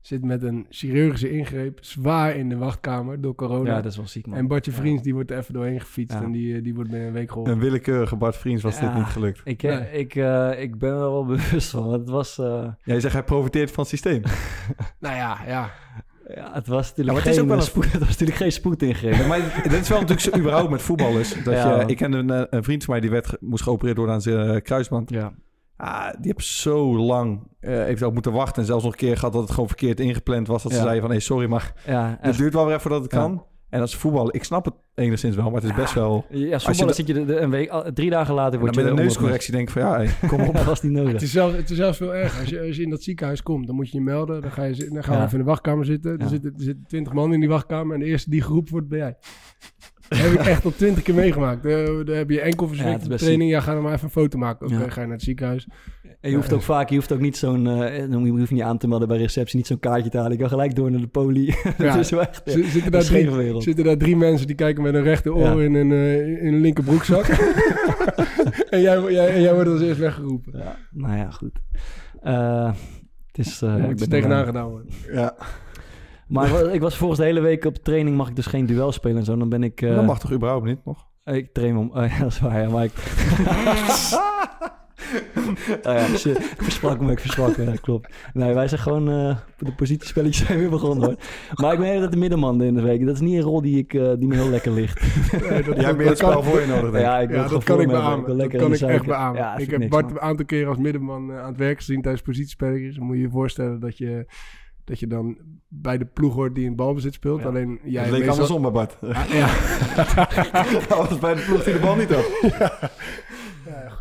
zit 0.00 0.24
met 0.24 0.42
een 0.42 0.66
chirurgische 0.68 1.30
ingreep 1.30 1.78
zwaar 1.80 2.36
in 2.36 2.48
de 2.48 2.56
wachtkamer 2.56 3.20
door 3.20 3.34
corona. 3.34 3.70
Ja, 3.70 3.80
dat 3.80 3.90
is 3.90 3.96
wel 3.96 4.06
ziek, 4.06 4.26
man. 4.26 4.38
En 4.38 4.46
Bartje 4.46 4.72
Vriends, 4.72 4.96
ja. 4.96 5.02
die 5.02 5.14
wordt 5.14 5.30
er 5.30 5.38
even 5.38 5.54
doorheen 5.54 5.80
gefietst 5.80 6.18
ja. 6.18 6.24
en 6.24 6.32
die, 6.32 6.60
die 6.60 6.74
wordt 6.74 6.90
binnen 6.90 7.08
een 7.08 7.14
week 7.14 7.28
geholpen. 7.28 7.52
Een 7.52 7.58
willekeurige 7.58 8.16
Bart 8.16 8.36
Vriends 8.36 8.62
was 8.62 8.78
ja. 8.78 8.86
dit 8.86 8.94
niet 8.94 9.12
gelukt. 9.12 9.40
Ik, 9.44 9.62
nee. 9.62 9.90
ik, 9.92 10.14
uh, 10.14 10.60
ik 10.60 10.78
ben 10.78 10.90
er 10.90 10.98
wel 10.98 11.26
bewust 11.36 11.70
van, 11.70 11.92
het 11.92 12.08
was... 12.08 12.38
Uh... 12.38 12.68
Jij 12.82 13.00
zegt, 13.00 13.14
hij 13.14 13.24
profiteert 13.24 13.70
van 13.70 13.80
het 13.80 13.88
systeem. 13.92 14.22
nou 15.00 15.16
ja, 15.16 15.38
ja. 15.46 15.70
Ja, 16.34 16.50
het 16.52 16.66
was 16.66 16.88
natuurlijk, 16.88 17.16
maar 17.16 17.26
het 17.26 17.26
is 17.26 17.40
geen, 17.40 17.42
ook 17.42 17.48
wel 17.48 17.58
eh, 17.58 17.64
een- 17.64 17.70
spoed, 17.70 17.92
het 17.92 18.00
was 18.00 18.08
natuurlijk 18.08 18.38
geen 18.38 18.52
spoed 18.52 18.82
ingrepen. 18.82 19.26
Maar 19.26 19.62
dit 19.62 19.72
is 19.72 19.88
wel 19.88 20.00
natuurlijk 20.00 20.26
zo 20.34 20.38
überhaupt 20.38 20.70
met 20.70 20.82
voetballers. 20.82 21.44
Dat 21.44 21.54
Ja. 21.54 21.80
je, 21.80 21.86
ik 21.86 21.96
ken 21.96 22.12
een, 22.12 22.30
eh, 22.30 22.42
een 22.50 22.64
vriend 22.64 22.84
van 22.84 22.92
mij 22.92 23.02
die 23.02 23.10
werd, 23.10 23.36
moest 23.40 23.62
geopereerd 23.62 23.96
worden 23.96 24.14
aan 24.14 24.22
zijn 24.22 24.54
eh, 24.54 24.62
kruisband. 24.62 25.10
Ja. 25.10 25.32
Ah, 25.80 26.10
die 26.20 26.32
heeft 26.36 26.46
zo 26.48 26.96
lang 26.96 27.48
eh 27.60 27.70
heeft 27.74 28.02
ook 28.02 28.12
moeten 28.12 28.32
wachten. 28.32 28.60
En 28.62 28.66
zelfs 28.68 28.84
nog 28.84 28.92
een 28.92 28.98
keer 28.98 29.16
gehad 29.16 29.32
dat 29.32 29.42
het 29.42 29.50
gewoon 29.50 29.68
verkeerd 29.68 30.00
ingepland 30.00 30.46
was. 30.46 30.62
Dat 30.62 30.70
ze 30.72 30.76
Ja. 30.78 30.82
zeiden 30.82 31.02
van, 31.02 31.10
hey, 31.10 31.20
sorry, 31.20 31.48
maar 31.48 31.72
Ja, 31.86 32.18
het 32.20 32.36
duurt 32.36 32.52
wel 32.52 32.62
weer 32.64 32.70
even 32.74 32.82
voordat 32.82 33.02
het 33.02 33.12
Ja. 33.12 33.18
kan. 33.18 33.44
En 33.68 33.80
als 33.80 33.96
voetballen, 33.96 34.34
ik 34.34 34.44
snap 34.44 34.64
het 34.64 34.74
enigszins 34.94 35.36
wel, 35.36 35.44
maar 35.50 35.60
het 35.60 35.70
is 35.70 35.76
best 35.76 35.94
wel... 35.94 36.24
Ja, 36.30 36.52
Als 36.54 36.64
voetballen 36.64 36.88
je 36.88 36.94
zit 36.94 37.06
je 37.06 37.14
de, 37.14 37.24
de- 37.24 37.38
een 37.40 37.50
week, 37.50 37.68
al- 37.70 37.92
drie 37.94 38.10
dagen 38.10 38.34
later 38.34 38.54
En 38.54 38.60
word 38.60 38.74
dan 38.74 38.82
je 38.84 38.90
met 38.90 38.98
een 38.98 39.04
neuscorrectie 39.04 39.52
denk 39.52 39.66
ik 39.68 39.74
van, 39.74 39.82
ja, 39.82 39.94
hey, 39.96 40.08
kom 40.28 40.40
op. 40.40 40.54
Dat 40.54 40.64
was 40.64 40.82
niet 40.82 40.92
nodig. 40.92 41.12
Het 41.12 41.22
is, 41.22 41.30
zelfs, 41.30 41.56
het 41.56 41.70
is 41.70 41.76
zelfs 41.76 41.96
veel 41.98 42.14
erger. 42.14 42.40
Als 42.40 42.48
je, 42.48 42.60
als 42.60 42.76
je 42.76 42.82
in 42.82 42.90
dat 42.90 43.02
ziekenhuis 43.02 43.42
komt, 43.42 43.66
dan 43.66 43.76
moet 43.76 43.90
je 43.90 43.98
je 43.98 44.04
melden. 44.04 44.40
Dan, 44.40 44.50
ga 44.50 44.62
je, 44.64 44.74
dan 44.92 45.02
gaan 45.04 45.12
we 45.14 45.18
Ja. 45.20 45.24
even 45.26 45.38
in 45.38 45.44
de 45.44 45.50
wachtkamer 45.50 45.84
zitten. 45.84 46.12
Ja. 46.12 46.18
Er 46.18 46.28
zitten 46.28 46.52
er 46.56 46.62
zitten 46.62 46.84
twintig 46.86 47.12
man 47.12 47.32
in 47.32 47.40
die 47.40 47.48
wachtkamer. 47.48 47.94
En 47.94 48.00
de 48.00 48.06
eerste 48.06 48.30
die 48.30 48.42
geroepen 48.42 48.72
wordt, 48.72 48.88
ben 48.88 48.98
jij. 48.98 49.16
Dat 50.10 50.18
heb 50.24 50.32
ik 50.32 50.46
echt 50.46 50.64
al 50.64 50.70
twintig 50.76 51.02
keer 51.02 51.14
meegemaakt. 51.14 51.64
Eh, 51.66 51.84
Dan 52.04 52.16
heb 52.16 52.30
je 52.30 52.40
enkel 52.40 52.68
Ja, 52.72 52.92
op 52.94 53.08
best 53.08 53.22
training. 53.24 53.50
Ja, 53.50 53.60
ga 53.60 53.74
dan 53.74 53.82
maar 53.82 53.92
even 53.92 54.04
een 54.04 54.10
foto 54.10 54.38
maken. 54.38 54.66
Oké, 54.66 54.74
Ja. 54.78 54.88
ga 54.90 55.00
je 55.00 55.06
naar 55.06 55.16
het 55.16 55.24
ziekenhuis. 55.24 55.68
En 56.20 56.30
je 56.30 56.36
hoeft 56.36 56.52
ook 56.52 56.62
vaak, 56.62 56.88
je 56.88 56.94
hoeft 56.94 57.12
ook 57.12 57.20
niet 57.20 57.36
zo'n, 57.36 57.66
eh, 57.66 58.04
hoef 58.12 58.48
je 58.48 58.54
niet 58.54 58.62
aan 58.62 58.78
te 58.78 58.88
melden 58.88 59.08
bij 59.08 59.16
receptie, 59.18 59.56
niet 59.56 59.66
zo'n 59.66 59.78
kaartje 59.78 60.10
te 60.10 60.16
halen. 60.16 60.32
Je 60.32 60.38
kan 60.38 60.48
gelijk 60.48 60.74
door 60.74 60.90
naar 60.90 61.00
de 61.00 61.06
poli. 61.06 61.44
Ja. 61.78 61.86
dat 61.92 61.96
is 61.96 62.10
wel 62.10 62.20
echt, 62.20 62.42
Z- 62.44 62.72
zitten, 62.72 62.90
daar 62.92 63.02
drie, 63.04 63.30
wereld. 63.30 63.62
zitten 63.62 63.84
daar 63.84 63.96
drie 63.96 64.16
mensen 64.16 64.46
die 64.46 64.56
kijken 64.56 64.82
met 64.82 64.94
een 64.94 65.02
rechter 65.02 65.34
oor 65.34 65.58
Ja. 65.60 65.64
in, 65.64 65.74
een, 65.74 65.92
eh, 65.92 66.42
in 66.44 66.54
een 66.54 66.60
linker 66.60 66.84
broekzak. 66.84 67.24
en, 68.70 68.80
jij, 68.80 69.12
jij, 69.12 69.34
en 69.34 69.40
jij 69.42 69.54
wordt 69.54 69.68
als 69.70 69.80
eerst 69.80 69.98
weggeroepen. 70.00 70.52
Ja, 70.58 70.76
nou 70.90 71.16
ja, 71.16 71.30
goed. 71.30 71.58
Eh, 72.22 72.72
het 73.26 73.46
is, 73.46 73.62
eh, 73.62 73.76
Daar 73.76 73.90
ik 73.90 73.96
ben 73.96 74.08
tegenaan 74.08 74.44
gedaan 74.44 74.68
worden. 74.68 74.92
Ja, 75.12 75.34
Maar 76.30 76.72
ik 76.74 76.80
was- 76.80 76.96
volgens 76.96 77.18
de 77.20 77.26
hele 77.26 77.40
week 77.40 77.64
op 77.64 77.76
training, 77.76 78.16
mag 78.16 78.28
ik 78.28 78.36
dus 78.36 78.46
geen 78.46 78.66
duel 78.66 78.92
spelen 78.92 79.16
en 79.18 79.24
zo. 79.24 79.36
Dan 79.36 79.48
ben 79.48 79.62
ik... 79.62 79.82
eh, 79.82 79.94
dat 79.94 80.04
mag 80.06 80.18
toch 80.20 80.32
überhaupt 80.32 80.64
niet 80.64 80.84
nog? 80.84 81.08
Ik 81.24 81.52
train 81.52 81.76
om... 81.76 81.90
Oh, 81.94 82.06
ja, 82.08 82.18
dat 82.18 82.32
is 82.32 82.40
waar, 82.40 82.60
ja, 82.62 82.68
maar 82.68 82.84
ik... 82.84 82.92
oh 85.82 85.92
ja, 85.94 86.06
shit. 86.06 86.38
Ik 86.38 86.54
versprak 86.62 87.00
me, 87.00 87.12
ik 87.12 87.20
versprak 87.20 87.56
me, 87.56 87.64
ja, 87.64 87.72
klopt. 87.80 88.14
Nee, 88.32 88.54
wij 88.54 88.68
zijn 88.68 88.80
gewoon... 88.80 89.08
eh, 89.10 89.36
de 89.58 89.72
positiespelletjes 89.72 90.46
zijn 90.46 90.58
weer 90.58 90.70
begonnen, 90.70 91.04
hoor. 91.04 91.16
Maar 91.54 91.72
ik 91.72 91.78
ben 91.78 91.88
heel 91.88 92.10
de 92.10 92.16
middenman 92.16 92.62
in 92.62 92.74
de 92.74 92.82
week. 92.82 93.06
Dat 93.06 93.14
is 93.14 93.20
niet 93.20 93.34
een 93.34 93.40
rol 93.42 93.62
die, 93.62 93.78
ik, 93.78 93.94
eh, 93.94 94.12
die 94.18 94.28
me 94.28 94.34
heel 94.34 94.48
lekker 94.48 94.72
ligt. 94.72 95.00
Nee, 95.50 95.62
dat- 95.62 95.74
Jij 95.76 95.84
hebt 95.84 95.96
meer 95.98 96.08
het 96.08 96.18
dat 96.18 96.30
spel 96.30 96.42
voor 96.42 96.60
je 96.60 96.66
nodig, 96.66 96.82
denk 96.82 96.94
ik. 96.94 97.00
Ja, 97.00 97.18
ik 97.18 97.28
wil 97.28 97.36
Ja, 97.36 97.42
het 97.42 97.52
dat 97.52 97.64
kan 97.64 97.80
ik 97.80 97.86
beamen. 97.88 98.26
Dat 98.26 98.36
lekker 98.36 98.58
kan 98.58 98.72
ik 98.72 98.80
echt 98.80 99.06
beamen. 99.06 99.40
Ja, 99.40 99.56
ik 99.56 99.70
heb 99.70 99.78
niks, 99.78 99.90
Bart 99.90 100.04
man. 100.06 100.12
een 100.14 100.20
aantal 100.20 100.44
keren 100.44 100.68
als 100.68 100.78
middenman 100.78 101.30
eh, 101.32 101.40
aan 101.40 101.48
het 101.48 101.56
werk 101.56 101.76
gezien 101.78 102.02
tijdens 102.02 102.22
positiespelletjes. 102.22 102.94
Dan 102.96 103.04
moet 103.06 103.16
je 103.16 103.22
je 103.22 103.30
voorstellen 103.30 103.80
dat 103.80 103.98
je, 103.98 104.26
dat 104.90 104.98
je 105.00 105.06
dan 105.06 105.36
bij 105.68 105.98
de 105.98 106.04
ploeg 106.04 106.34
hoort 106.34 106.54
die 106.54 106.64
in 106.64 106.76
balbezit 106.76 107.14
speelt. 107.14 107.40
Ja. 107.40 107.46
Alleen 107.46 107.80
jij 107.84 108.02
Het 108.02 108.10
leek 108.12 108.24
meestal- 108.26 108.32
andersom 108.48 108.62
bij 108.62 108.70
Bart. 108.70 108.96
Ja. 109.32 109.48
Dat 110.88 111.08
was 111.08 111.18
bij 111.18 111.34
de 111.34 111.42
ploeg 111.46 111.64
die 111.64 111.72
de 111.72 111.78
bal 111.78 111.96
niet 111.96 112.14
had. 112.14 112.30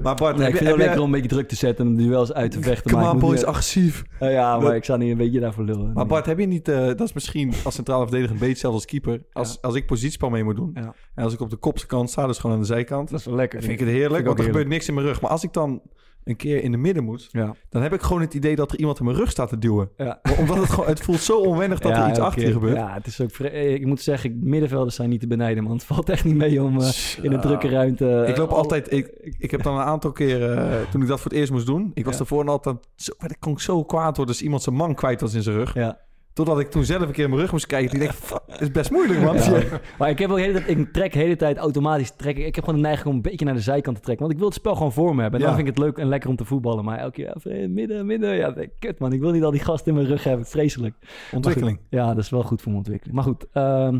Maar 0.01 0.15
Bart, 0.15 0.37
Nee, 0.37 0.45
ik 0.47 0.51
je- 0.51 0.57
vind 0.57 0.69
het 0.69 0.77
lekker 0.77 0.95
je- 0.95 1.01
om 1.01 1.05
een 1.05 1.11
beetje 1.21 1.35
druk 1.35 1.47
te 1.47 1.55
zetten 1.55 1.87
en 1.87 1.95
de 1.95 2.03
duels 2.03 2.33
uit 2.33 2.51
te 2.51 2.61
vechten. 2.61 2.91
Come 2.91 3.03
maar 3.03 3.13
on 3.13 3.19
boys, 3.19 3.35
niet- 3.39 3.45
agressief. 3.45 4.03
Ja, 4.19 4.55
maar 4.57 4.65
Dat- 4.65 4.73
ik 4.73 4.83
sta 4.83 4.95
niet 4.95 5.11
een 5.11 5.17
beetje 5.17 5.39
daarvoor 5.39 5.63
lullen. 5.63 5.93
Maar 5.93 6.05
Bart, 6.05 6.25
heb 6.25 6.39
je 6.39 6.45
niet... 6.45 6.67
eh, 6.67 6.77
dat 6.85 7.01
is 7.01 7.13
misschien 7.13 7.53
als 7.63 7.75
centrale 7.75 8.01
verdediger 8.01 8.31
een 8.31 8.37
beetje 8.37 8.51
hetzelfde 8.53 8.79
als 8.79 8.87
keeper. 8.89 9.25
Als, 9.31 9.61
als 9.61 9.75
ik 9.75 9.85
positiespel 9.85 10.29
mee 10.29 10.43
moet 10.43 10.55
doen. 10.55 10.71
Ja. 10.73 10.93
En 11.15 11.23
als 11.23 11.33
ik 11.33 11.39
op 11.39 11.49
de 11.49 11.55
kopse 11.55 11.85
kant 11.87 12.09
sta, 12.09 12.27
dus 12.27 12.37
gewoon 12.37 12.55
aan 12.55 12.61
de 12.61 12.67
zijkant. 12.67 13.09
Dat 13.09 13.19
is 13.19 13.25
wel 13.25 13.35
lekker. 13.35 13.59
Vind 13.61 13.73
ik 13.73 13.79
het 13.79 13.89
heerlijk, 13.95 14.25
want 14.25 14.39
er 14.39 14.45
gebeurt 14.45 14.67
niks 14.67 14.87
in 14.87 14.93
mijn 14.93 15.05
rug. 15.05 15.21
Maar 15.21 15.31
als 15.31 15.43
ik 15.43 15.53
dan 15.53 15.81
een 16.23 16.35
keer 16.35 16.63
in 16.63 16.71
de 16.71 16.77
midden 16.77 17.03
moet... 17.03 17.29
Ja. 17.31 17.55
dan 17.69 17.81
heb 17.81 17.93
ik 17.93 18.01
gewoon 18.01 18.21
het 18.21 18.33
idee 18.33 18.55
dat 18.55 18.71
er 18.71 18.79
iemand 18.79 18.99
in 18.99 19.05
mijn 19.05 19.17
rug 19.17 19.31
staat 19.31 19.49
te 19.49 19.57
duwen. 19.57 19.89
Ja. 19.97 20.21
Omdat 20.39 20.57
het 20.57 20.69
gewoon... 20.69 20.89
Het 20.89 20.99
voelt 21.01 21.19
zo 21.19 21.39
onwennig 21.39 21.79
dat 21.79 21.91
Ja, 21.91 22.03
er 22.03 22.09
iets 22.09 22.19
achter 22.19 22.45
je 22.45 22.51
gebeurt. 22.51 22.75
Ja, 22.75 22.93
het 22.93 23.07
is 23.07 23.21
ook... 23.21 23.29
eh, 23.31 23.73
Ik 23.73 23.85
moet 23.85 24.01
zeggen, 24.01 24.39
middenvelders 24.43 24.95
zijn 24.95 25.09
niet 25.09 25.19
te 25.19 25.27
benijden, 25.27 25.63
man. 25.63 25.73
Het 25.73 25.83
valt 25.83 26.09
echt 26.09 26.23
niet 26.25 26.35
mee 26.35 26.63
om 26.63 26.79
eh, 26.81 26.89
in 27.21 27.31
een 27.33 27.41
drukke 27.41 27.69
ruimte... 27.69 28.09
eh, 28.23 28.29
Ik 28.29 28.37
loop 28.37 28.49
al- 28.49 28.57
altijd... 28.57 28.91
Ik, 28.93 29.33
ik 29.39 29.51
heb 29.51 29.63
dan 29.63 29.75
een 29.75 29.83
aantal 29.85 30.11
keren... 30.11 30.89
toen 30.91 31.01
ik 31.01 31.07
dat 31.07 31.19
voor 31.19 31.31
het 31.31 31.39
eerst 31.39 31.51
moest 31.51 31.65
doen... 31.65 31.91
Ik 31.93 32.05
was 32.05 32.19
ervoor 32.19 32.47
altijd... 32.49 32.75
Zo, 32.95 33.11
ik 33.27 33.37
kon 33.39 33.59
zo 33.59 33.83
kwaad 33.83 34.15
worden 34.17 34.35
als 34.35 34.43
iemand 34.43 34.63
zijn 34.63 34.75
man 34.75 34.95
kwijt 34.95 35.21
was 35.21 35.33
in 35.33 35.41
zijn 35.43 35.55
rug. 35.55 35.73
Ja. 35.73 35.99
Totdat 36.33 36.59
ik 36.59 36.71
toen 36.71 36.83
zelf 36.83 37.01
een 37.01 37.11
keer 37.11 37.23
in 37.23 37.29
mijn 37.29 37.41
rug 37.41 37.51
moest 37.51 37.65
kijken. 37.65 37.89
Die 37.89 37.99
denk 37.99 38.11
fuck, 38.11 38.41
is 38.59 38.71
best 38.71 38.91
moeilijk, 38.91 39.21
man. 39.21 39.35
Ja. 39.35 39.63
Maar 39.97 40.09
ik 40.09 40.19
heb 40.19 40.29
ook 40.29 40.35
de 40.35 40.41
hele 40.41 40.63
tijd, 40.63 40.77
ik 40.77 40.93
trek 40.93 41.13
de 41.13 41.19
hele 41.19 41.35
tijd 41.35 41.57
automatisch 41.57 42.11
trekken. 42.11 42.45
Ik 42.45 42.55
heb 42.55 42.63
gewoon 42.63 42.81
de 42.81 42.87
neiging 42.87 43.09
om 43.09 43.15
een 43.15 43.21
beetje 43.21 43.45
naar 43.45 43.53
de 43.53 43.61
zijkant 43.61 43.95
te 43.95 44.01
trekken. 44.01 44.25
Want 44.25 44.31
ik 44.31 44.39
wil 44.39 44.49
het 44.49 44.57
spel 44.57 44.75
gewoon 44.75 44.91
voor 44.91 45.15
me 45.15 45.21
hebben. 45.21 45.39
En 45.39 45.45
dan 45.45 45.55
vind 45.55 45.67
ik 45.67 45.75
het 45.75 45.83
leuk 45.83 45.97
en 45.97 46.07
lekker 46.07 46.29
om 46.29 46.35
te 46.35 46.45
voetballen. 46.45 46.83
Maar 46.85 46.97
elke 46.97 47.33
keer 47.41 47.69
midden, 47.69 48.05
midden. 48.05 48.35
Ja, 48.35 48.53
kut 48.79 48.99
man. 48.99 49.13
Ik 49.13 49.19
wil 49.19 49.31
niet 49.31 49.43
al 49.43 49.51
die 49.51 49.59
gasten 49.59 49.91
in 49.91 49.97
mijn 49.97 50.07
rug 50.07 50.23
hebben. 50.23 50.45
Vreselijk. 50.45 50.95
Ontwikkeling. 51.31 51.77
Goed, 51.77 51.85
ja, 51.89 52.07
dat 52.13 52.23
is 52.23 52.29
wel 52.29 52.43
goed 52.43 52.61
voor 52.61 52.71
mijn 52.71 52.83
ontwikkeling. 52.83 53.15
Maar 53.15 53.25
goed, 53.25 53.47
ehm, 53.53 53.99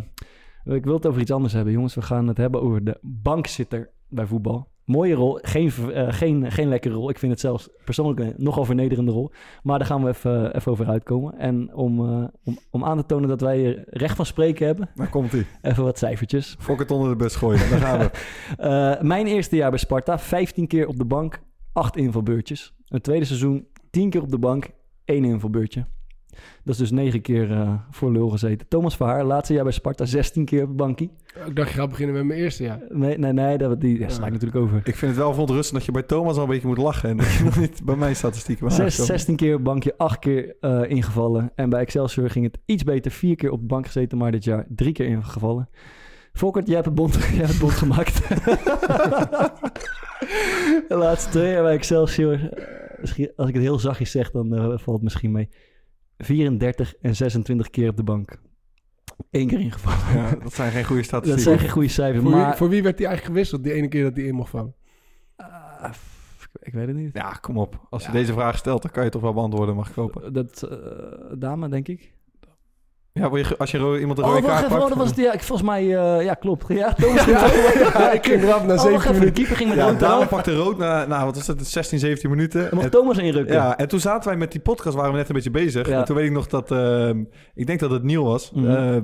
ik 0.76 0.84
wil 0.86 0.94
het 0.94 1.06
over 1.06 1.22
iets 1.22 1.32
anders 1.32 1.54
hebben, 1.54 1.74
jongens. 1.74 1.96
We 1.96 2.02
gaan 2.02 2.28
het 2.28 2.38
hebben 2.38 2.62
over 2.62 2.84
de 2.84 2.98
bankzitter 3.02 3.90
bij 4.08 4.26
voetbal. 4.26 4.68
Mooie 4.90 5.14
rol, 5.16 5.40
geen, 5.42 5.72
eh, 5.94 6.08
geen, 6.14 6.52
geen 6.52 6.68
lekkere 6.68 6.94
rol. 6.94 7.10
Ik 7.10 7.20
vind 7.20 7.32
het 7.32 7.42
zelfs 7.42 7.70
persoonlijk 7.84 8.20
een 8.20 8.34
nogal 8.38 8.66
vernederende 8.66 9.12
rol. 9.12 9.32
Maar 9.64 9.78
daar 9.78 9.88
gaan 9.88 10.04
we 10.04 10.10
even, 10.10 10.56
even 10.56 10.72
over 10.72 10.88
uitkomen. 10.88 11.38
En 11.38 11.74
om, 11.74 12.00
eh, 12.00 12.24
om, 12.44 12.58
om 12.70 12.84
aan 12.84 12.98
te 12.98 13.06
tonen 13.06 13.30
dat 13.30 13.42
wij 13.42 13.84
recht 13.86 14.16
van 14.16 14.26
spreken 14.26 14.66
hebben, 14.66 14.90
Daar 14.96 15.10
komt 15.10 15.32
hij. 15.32 15.46
even 15.62 15.84
wat 15.84 15.98
cijfertjes. 15.98 16.56
Fok 16.60 16.80
het 16.80 16.92
onder 16.92 17.10
de 17.10 17.16
bus 17.16 17.36
gooien. 17.36 17.70
Daar 17.70 17.80
gaan 17.80 18.00
we. 18.00 18.10
Eh, 18.58 19.02
mijn 19.02 19.28
eerste 19.28 19.56
jaar 19.56 19.70
bij 19.70 19.80
Sparta, 19.80 20.20
15 20.20 20.68
keer 20.68 20.88
op 20.88 20.98
de 20.98 21.06
bank, 21.06 21.40
8 21.74 21.98
invalbeurtjes. 21.98 22.74
Een 22.88 23.02
tweede 23.02 23.26
seizoen, 23.26 23.68
10 23.90 24.10
keer 24.10 24.22
op 24.22 24.32
de 24.32 24.40
bank, 24.40 24.70
1 25.06 25.24
invalbeurtje. 25.26 25.86
Dat 26.64 26.74
is 26.74 26.78
dus 26.78 26.92
9 26.92 27.22
keer 27.22 27.52
eh, 27.52 27.74
voor 27.92 28.12
lul 28.12 28.30
gezeten. 28.30 28.68
Thomas 28.68 28.96
Verhaar, 28.96 29.24
laatste 29.24 29.54
jaar 29.54 29.64
bij 29.64 29.72
Sparta, 29.74 30.06
16 30.06 30.46
keer 30.46 30.64
op 30.64 30.70
de 30.70 30.76
bankie. 30.76 31.12
Ik 31.46 31.56
dacht, 31.56 31.70
je 31.70 31.76
gaat 31.76 31.90
beginnen 31.90 32.16
met 32.16 32.26
mijn 32.26 32.40
eerste 32.40 32.64
jaar. 32.64 32.80
Nee, 32.90 33.18
nee, 33.18 33.34
nee, 33.34 33.58
dat, 33.58 33.82
die 33.82 34.00
ja, 34.00 34.10
sla 34.10 34.26
ik 34.26 34.32
natuurlijk 34.32 34.64
over. 34.64 34.78
Ik 34.78 34.96
vind 34.96 35.12
het 35.12 35.20
wel 35.20 35.32
verontrustend 35.32 35.78
dat 35.78 35.86
je 35.86 35.92
bij 35.92 36.04
Thomas 36.04 36.36
al 36.36 36.44
een 36.44 36.50
beetje 36.50 36.68
moet 36.68 36.78
lachen. 36.78 37.10
En 37.10 37.18
dat 37.18 37.34
je 37.34 37.44
nog 37.50 37.60
niet 37.60 37.84
bij 37.84 37.96
mijn 37.96 38.16
statistieken. 38.16 38.72
Zes, 38.72 38.96
16 38.96 39.36
keer 39.36 39.56
op 39.56 39.64
bankje, 39.64 39.94
8 39.98 40.20
keer 40.20 40.56
eh, 40.60 40.82
ingevallen. 40.90 41.52
En 41.56 41.70
bij 41.70 41.80
Excelsior 41.80 42.30
ging 42.30 42.46
het 42.46 42.58
iets 42.66 42.84
beter. 42.84 43.12
4 43.12 43.36
keer 43.36 43.52
op 43.52 43.60
de 43.60 43.66
bank 43.66 43.86
gezeten, 43.86 44.18
maar 44.18 44.32
dit 44.32 44.44
jaar 44.44 44.66
3 44.70 44.92
keer 44.92 45.06
ingevallen. 45.06 45.70
Volkert, 46.34 46.66
jij 46.66 46.76
hebt 46.76 46.88
het 46.88 46.96
bond, 46.96 47.14
jij 47.24 47.38
hebt 47.38 47.50
het 47.50 47.60
bond 47.60 47.74
gemaakt. 47.74 48.18
de 50.90 50.96
laatste 50.96 51.30
twee 51.30 51.52
jaar 51.52 51.64
bij 51.64 51.74
Excelsior. 51.74 52.34
eh, 52.34 53.00
misschien, 53.00 53.32
als 53.36 53.48
ik 53.48 53.54
het 53.54 53.64
heel 53.64 53.80
zachtjes 53.80 54.12
zeg, 54.12 54.32
dan 54.32 54.56
eh, 54.56 54.64
valt 54.64 54.86
het 54.86 55.02
misschien 55.02 55.32
mee. 55.32 55.50
34 56.24 56.96
en 57.02 57.16
26 57.16 57.70
keer 57.70 57.90
op 57.90 57.98
de 57.98 58.04
bank. 58.04 58.40
Eén 59.32 59.48
keer 59.48 59.60
ingevallen. 59.60 60.24
Ja, 60.24 60.36
dat 60.36 60.54
zijn 60.54 60.72
geen 60.72 60.84
goede 60.86 61.02
Dat 61.02 61.08
statistieken. 61.10 61.44
zijn 61.44 61.60
geen 61.60 61.70
goede 61.70 61.88
cijfers, 61.88 62.22
Voor, 62.24 62.32
wie, 62.32 62.40
maar... 62.42 62.58
voor 62.58 62.70
wie 62.70 62.84
werd 62.84 62.98
hij 62.98 63.08
eigenlijk 63.08 63.36
gewisseld 63.38 63.64
die 63.64 63.74
ene 63.74 63.88
keer 63.88 64.04
dat 64.04 64.16
hij 64.16 64.26
in 64.26 64.36
mocht 64.36 64.50
vallen? 64.50 64.76
Ah, 65.36 65.92
ik 66.62 66.74
weet 66.74 66.88
het 66.88 66.96
niet. 66.96 67.10
Ja, 67.14 67.32
kom 67.32 67.58
op. 67.58 67.88
Als 67.90 68.02
je 68.02 68.08
Ja. 68.08 68.14
deze 68.14 68.34
vraag 68.34 68.58
stelt, 68.58 68.82
dan 68.82 68.92
kan 68.92 69.04
je 69.04 69.10
toch 69.10 69.22
wel 69.22 69.34
beantwoorden, 69.34 69.76
mag 69.76 69.90
ik 69.90 69.96
hopen. 69.96 70.34
Dat 70.34 70.64
eh, 70.64 70.78
dame, 71.38 71.70
denk 71.70 71.88
ik. 71.88 72.14
Ja, 73.20 73.38
je, 73.38 73.58
als 73.58 73.72
je 73.72 73.98
iemand 74.00 74.18
een 74.20 74.24
Oh, 74.26 74.30
rode 74.34 74.46
kaart 74.46 74.64
even, 74.64 74.72
oh, 74.72 74.78
pakt... 74.78 74.90
dat 74.90 74.98
was 74.98 75.08
het. 75.08 75.18
Ja, 75.18 75.34
ik, 75.34 75.42
volgens 75.44 75.68
mij, 75.70 75.82
eh, 75.98 76.24
ja, 76.24 76.34
klopt. 76.34 76.66
Ja, 76.68 76.94
Thomas 77.00 77.26
Ja, 77.26 77.48
ja, 77.94 78.12
ik 78.12 78.26
ging 78.26 78.44
eraf 78.44 78.66
na 78.66 78.74
Oh, 78.74 78.82
wacht 78.82 78.82
7 78.82 78.96
even, 78.98 79.08
de 79.14 79.20
minuten. 79.20 79.34
keeper 79.34 79.56
ging 79.56 79.70
met 79.70 79.78
Ja, 79.78 79.86
rood 79.86 80.00
Daan 80.00 80.28
pakte 80.28 80.56
rood 80.56 80.78
na, 80.78 81.06
nou, 81.06 81.26
wat 81.26 81.36
was 81.36 81.48
het, 81.48 81.68
16, 81.68 82.00
17 82.00 82.30
minuten. 82.30 82.60
Dan 82.62 82.70
mocht 82.74 82.86
En- 82.86 82.92
Thomas 82.92 83.18
inrukken. 83.18 83.56
ja, 83.56 83.78
en 83.78 83.88
toen 83.88 84.00
zaten 84.00 84.30
wij 84.30 84.38
met 84.38 84.52
die 84.52 84.62
podcast, 84.62 84.96
waren 84.96 85.12
we 85.12 85.18
net 85.18 85.28
een 85.30 85.36
beetje 85.36 85.52
bezig. 85.52 85.88
Ja. 85.90 86.00
En 86.00 86.06
toen 86.06 86.16
weet 86.16 86.26
ik 86.26 86.32
nog 86.32 86.48
dat, 86.48 86.72
ehm, 86.72 87.24
ik 87.56 87.68
denk 87.68 87.80
dat 87.80 87.92
het 87.92 88.04
Niel 88.04 88.24
was. 88.24 88.52
Mhm. 88.52 88.70
Eh, 88.70 88.98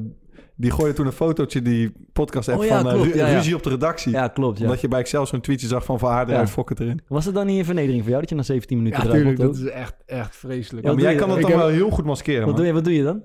die 0.58 0.72
gooide 0.72 0.94
toen 0.96 1.06
een 1.06 1.12
fotootje, 1.12 1.62
die 1.62 1.92
podcast 2.14 2.50
app 2.50 2.60
Oh 2.60 2.66
ja, 2.66 2.78
van 2.82 2.88
eh, 2.90 2.94
klopt, 2.94 3.12
ru- 3.12 3.18
ja, 3.20 3.28
ja. 3.28 3.36
ruzie 3.36 3.56
op 3.56 3.64
de 3.64 3.70
redactie. 3.70 4.12
Ja, 4.12 4.28
klopt. 4.28 4.58
Ja. 4.58 4.64
Omdat 4.66 4.82
je 4.82 4.88
bij 4.88 5.00
Excel 5.00 5.26
zo'n 5.26 5.42
tweetje 5.42 5.68
zag 5.68 5.86
van 5.86 6.00
Van 6.00 6.26
Ja. 6.28 6.48
fokken 6.48 6.76
erin. 6.80 7.02
Was 7.08 7.26
het 7.26 7.34
dan 7.36 7.46
niet 7.46 7.60
een 7.60 7.66
vernedering 7.66 8.00
voor 8.02 8.10
jou 8.10 8.22
dat 8.22 8.30
je 8.30 8.36
na 8.36 8.42
17 8.44 8.78
minuten 8.78 9.28
Ja, 9.30 9.36
Dat 9.36 9.56
is 9.56 9.64
echt, 9.66 9.96
echt 10.06 10.36
vreselijk. 10.36 10.86
Maar 10.88 10.96
jij 11.00 11.16
kan 11.16 11.30
dat 11.30 11.42
dan? 11.42 11.52
wel 11.52 11.68
heel 11.68 11.90
goed 11.90 12.06
maskeren, 12.06 12.40
Wat 12.40 12.48
man. 12.48 12.56
doe, 12.56 12.66
je, 12.66 12.74
wat 12.74 12.84
doe 12.84 12.94
je 12.96 13.04
dan? 13.04 13.22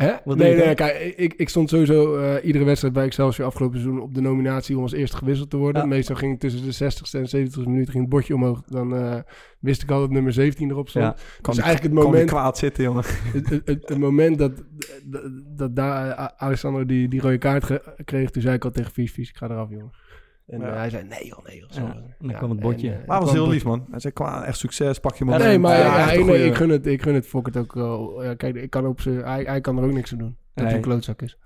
Hè? 0.00 0.12
Wat 0.24 0.36
nee, 0.36 0.54
nee, 0.56 0.74
kijk, 0.74 1.14
ik, 1.16 1.34
ik 1.34 1.48
stond 1.48 1.68
sowieso 1.68 2.16
eh, 2.16 2.44
iedere 2.44 2.64
wedstrijd 2.64 2.94
bij 2.94 3.04
Excelsior 3.04 3.46
afgelopen 3.46 3.80
seizoen 3.80 4.00
op 4.02 4.14
de 4.14 4.20
nominatie 4.20 4.76
om 4.76 4.82
als 4.82 4.92
eerste 4.92 5.16
gewisseld 5.16 5.50
te 5.50 5.56
worden. 5.56 5.82
Ja. 5.82 5.88
Meestal 5.88 6.16
ging 6.16 6.30
het 6.30 6.40
tussen 6.40 6.62
de 6.62 6.92
60ste 6.92 7.18
en 7.32 7.48
70ste 7.48 7.68
minuut 7.68 7.90
ging 7.90 8.00
het 8.02 8.08
bordje 8.08 8.34
omhoog. 8.34 8.62
Dan 8.66 8.96
eh, 8.96 9.16
wist 9.58 9.82
ik 9.82 9.90
al 9.90 10.00
dat 10.00 10.10
nummer 10.10 10.32
17 10.32 10.70
erop 10.70 10.88
stond. 10.88 11.04
Ja. 11.04 11.16
Kan 11.40 11.54
dus 11.54 11.64
eigenlijk 11.64 11.94
het 11.94 12.04
moment, 12.04 12.28
kwaad 12.30 12.58
zitten, 12.58 12.84
jongen. 12.84 13.04
het, 13.06 13.48
het, 13.48 13.62
het- 13.66 13.88
het 13.88 13.98
moment 13.98 14.38
dat, 14.38 14.52
dat, 15.04 15.22
dat 15.56 15.76
daar 15.76 16.10
eh, 16.10 16.26
Alessandro 16.36 16.86
die, 16.86 17.08
die 17.08 17.20
rode 17.20 17.38
kaart 17.38 17.80
kreeg, 18.04 18.30
toen 18.30 18.42
zei 18.42 18.54
ik 18.54 18.64
al 18.64 18.70
tegen 18.70 18.92
Vies, 18.92 19.12
Vies, 19.12 19.28
ik 19.28 19.36
ga 19.36 19.48
eraf, 19.48 19.70
jongen. 19.70 19.90
En 20.50 20.60
Ja. 20.60 20.66
eh, 20.66 20.76
hij 20.76 20.90
zei, 20.90 21.04
nee 21.08 21.26
joh, 21.26 21.44
nee 21.46 21.58
joh. 21.58 21.70
zo. 21.70 21.80
Ja, 21.80 21.94
en 22.18 22.26
dan 22.26 22.32
kwam 22.36 22.50
het 22.50 22.60
bordje. 22.60 22.90
en, 22.90 23.00
eh, 23.00 23.06
Maar 23.08 23.20
was 23.20 23.32
heel 23.32 23.48
lief, 23.48 23.64
man. 23.64 23.86
Hij 23.90 24.00
zei, 24.00 24.12
qua 24.12 24.44
echt 24.44 24.58
succes, 24.58 24.98
pak 25.00 25.14
je 25.16 25.24
Ja, 25.24 25.30
moment. 25.30 25.48
Nee, 25.48 25.58
maar 25.58 25.78
Ja, 25.78 26.14
een 26.14 26.26
nee, 26.26 26.46
ik 26.46 26.54
gun 26.54 26.68
het, 26.70 26.86
ik 26.86 27.02
gun 27.02 27.14
het 27.14 27.26
Fokkert 27.26 27.56
ook 27.56 27.74
wel. 27.74 28.24
Ja, 28.24 28.34
kijk, 28.34 28.54
ik 28.56 28.70
kan 28.70 28.86
op 28.86 29.00
ze, 29.00 29.10
hij, 29.10 29.42
hij 29.42 29.60
kan 29.60 29.78
er 29.78 29.84
ook 29.84 29.92
niks 29.92 30.12
aan 30.12 30.18
doen. 30.18 30.36
Dat 30.54 30.64
hij 30.66 30.74
een 30.74 30.80
klootzak 30.80 31.22
is. 31.22 31.38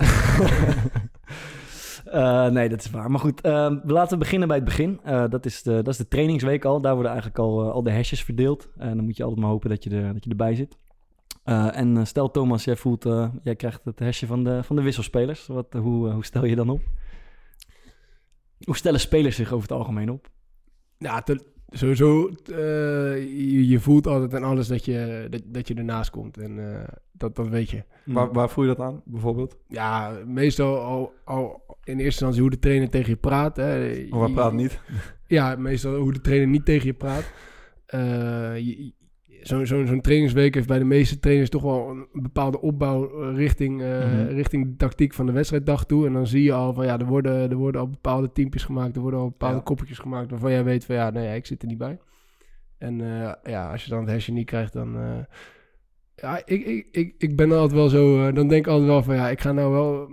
Eh, 2.05 2.47
nee, 2.49 2.69
dat 2.69 2.81
is 2.81 2.91
waar. 2.91 3.11
Maar 3.11 3.21
goed, 3.21 3.41
ehm, 3.41 3.79
laten 3.85 4.13
we 4.13 4.19
beginnen 4.19 4.49
bij 4.49 4.57
het 4.57 4.67
begin. 4.67 5.01
Eh, 5.05 5.25
dat, 5.29 5.45
is 5.47 5.63
de, 5.63 5.73
dat 5.75 5.89
is 5.89 5.97
de 5.97 6.09
trainingsweek 6.09 6.65
al. 6.65 6.81
Daar 6.81 6.93
worden 6.95 7.11
eigenlijk 7.13 7.41
al, 7.41 7.63
eh, 7.65 7.71
al 7.73 7.83
de 7.83 7.93
hashjes 7.93 8.25
verdeeld. 8.25 8.69
En 8.79 8.97
dan 8.97 9.05
moet 9.05 9.17
je 9.17 9.23
altijd 9.23 9.41
maar 9.41 9.51
hopen 9.51 9.71
dat 9.71 9.85
je, 9.85 9.91
er, 9.91 10.13
dat 10.13 10.25
je 10.25 10.31
erbij 10.31 10.55
zit. 10.55 10.77
Eh, 11.45 11.79
en 11.79 11.97
eh, 11.97 12.05
stel 12.05 12.31
Thomas, 12.31 12.65
jij 12.65 12.77
voelt, 12.77 13.05
eh, 13.07 13.29
jij 13.43 13.57
krijgt 13.57 13.81
het 13.85 13.99
hesje 13.99 14.27
van 14.27 14.45
de, 14.45 14.63
van 14.63 14.77
de 14.77 14.83
wisselspelers. 14.83 15.47
Wat, 15.47 15.67
eh, 15.71 15.81
hoe, 15.81 16.09
eh, 16.09 16.15
hoe 16.15 16.25
stel 16.25 16.45
je 16.45 16.57
dan 16.57 16.69
op? 16.69 16.81
Hoe 18.65 18.77
stellen 18.77 19.01
spelers 19.01 19.37
zich 19.37 19.53
over 19.53 19.69
het 19.69 19.79
algemeen 19.79 20.11
op? 20.11 20.31
Ja, 20.99 21.23
te- 21.23 21.45
sowieso, 21.69 22.29
eh, 22.29 22.57
je, 23.23 23.69
je 23.69 23.81
voelt 23.81 24.07
altijd 24.07 24.33
en 24.35 24.43
alles 24.43 24.67
dat 24.69 24.85
je, 24.85 25.27
dat, 25.31 25.43
dat 25.47 25.69
je 25.69 25.75
ernaast 25.75 26.11
komt. 26.11 26.39
En 26.39 26.73
eh, 26.81 26.89
dat, 27.13 27.37
dat 27.37 27.49
weet 27.49 27.71
je. 27.71 27.83
Waar, 28.05 28.33
waar 28.33 28.51
voel 28.51 28.65
je 28.65 28.75
dat 28.75 28.87
aan, 28.87 29.03
bijvoorbeeld? 29.05 29.57
Ja, 29.69 30.19
meestal 30.27 30.79
al, 30.81 31.13
al 31.25 31.63
in 31.85 31.93
eerste 31.93 32.05
instantie 32.05 32.41
hoe 32.41 32.51
de 32.51 32.59
trainer 32.59 32.91
tegen 32.91 33.11
je 33.11 33.17
praat. 33.17 33.57
Hè. 33.57 33.75
Je- 33.75 34.31
praat 34.35 34.53
niet? 34.53 34.81
Ja, 35.27 35.57
meestal 35.57 35.95
hoe 35.97 36.13
de 36.13 36.21
trainer 36.21 36.49
niet 36.49 36.65
tegen 36.65 36.87
je 36.87 36.95
praat. 36.95 37.25
Eh, 37.87 38.59
je- 38.59 38.93
Zo'n 39.47 39.67
zo'n 39.67 39.87
zo'n 39.87 40.01
trainingsweek 40.01 40.55
heeft 40.55 40.67
bij 40.69 40.79
de 40.79 40.85
meeste 40.85 41.19
trainers 41.21 41.51
toch 41.51 41.63
wel 41.63 41.89
een 41.91 42.07
bepaalde 42.23 42.61
opbouw 42.61 43.23
eh, 43.23 43.37
richting, 43.37 43.83
eh, 43.83 43.89
Mhm. 43.89 44.27
richting 44.27 44.65
de 44.67 44.77
tactiek 44.77 45.15
van 45.15 45.27
de 45.27 45.33
wedstrijddag 45.33 45.85
toe. 45.87 46.07
En 46.07 46.13
dan 46.13 46.27
zie 46.27 46.43
je 46.43 46.53
al 46.53 46.75
van 46.75 46.85
ja, 46.87 46.99
er 46.99 47.07
worden, 47.07 47.51
er 47.51 47.57
worden 47.57 47.81
al 47.81 47.89
bepaalde 47.89 48.33
teampjes 48.33 48.65
gemaakt, 48.65 48.97
er 48.97 49.03
worden 49.03 49.21
al 49.21 49.29
bepaalde 49.29 49.57
Ja. 49.57 49.63
koppeltjes 49.63 49.99
gemaakt 49.99 50.31
waarvan 50.31 50.51
jij 50.51 50.65
weet 50.65 50.85
van 50.85 50.95
ja, 50.95 51.11
nee, 51.11 51.25
ja, 51.27 51.33
ik 51.33 51.47
zit 51.47 51.63
er 51.63 51.69
niet 51.69 51.79
bij. 51.79 51.99
En 52.79 53.01
eh, 53.01 53.33
ja, 53.53 53.71
als 53.71 53.85
je 53.85 53.91
dan 53.91 54.01
het 54.01 54.11
hesje 54.11 54.33
niet 54.33 54.47
krijgt, 54.47 54.73
dan. 54.73 54.97
ja, 56.17 56.37
ik, 56.45 56.65
ik, 56.67 56.87
ik, 56.93 57.15
ik 57.19 57.37
ben 57.37 57.53
altijd 57.53 57.73
wel 57.73 57.89
zo. 57.89 58.33
dan 58.33 58.49
denk 58.49 58.67
ik 58.67 58.73
altijd 58.73 58.89
wel 58.89 59.03
van 59.03 59.15
ja, 59.15 59.29
ik 59.31 59.41
ga 59.41 59.53
nou 59.53 59.71
wel. 59.73 60.09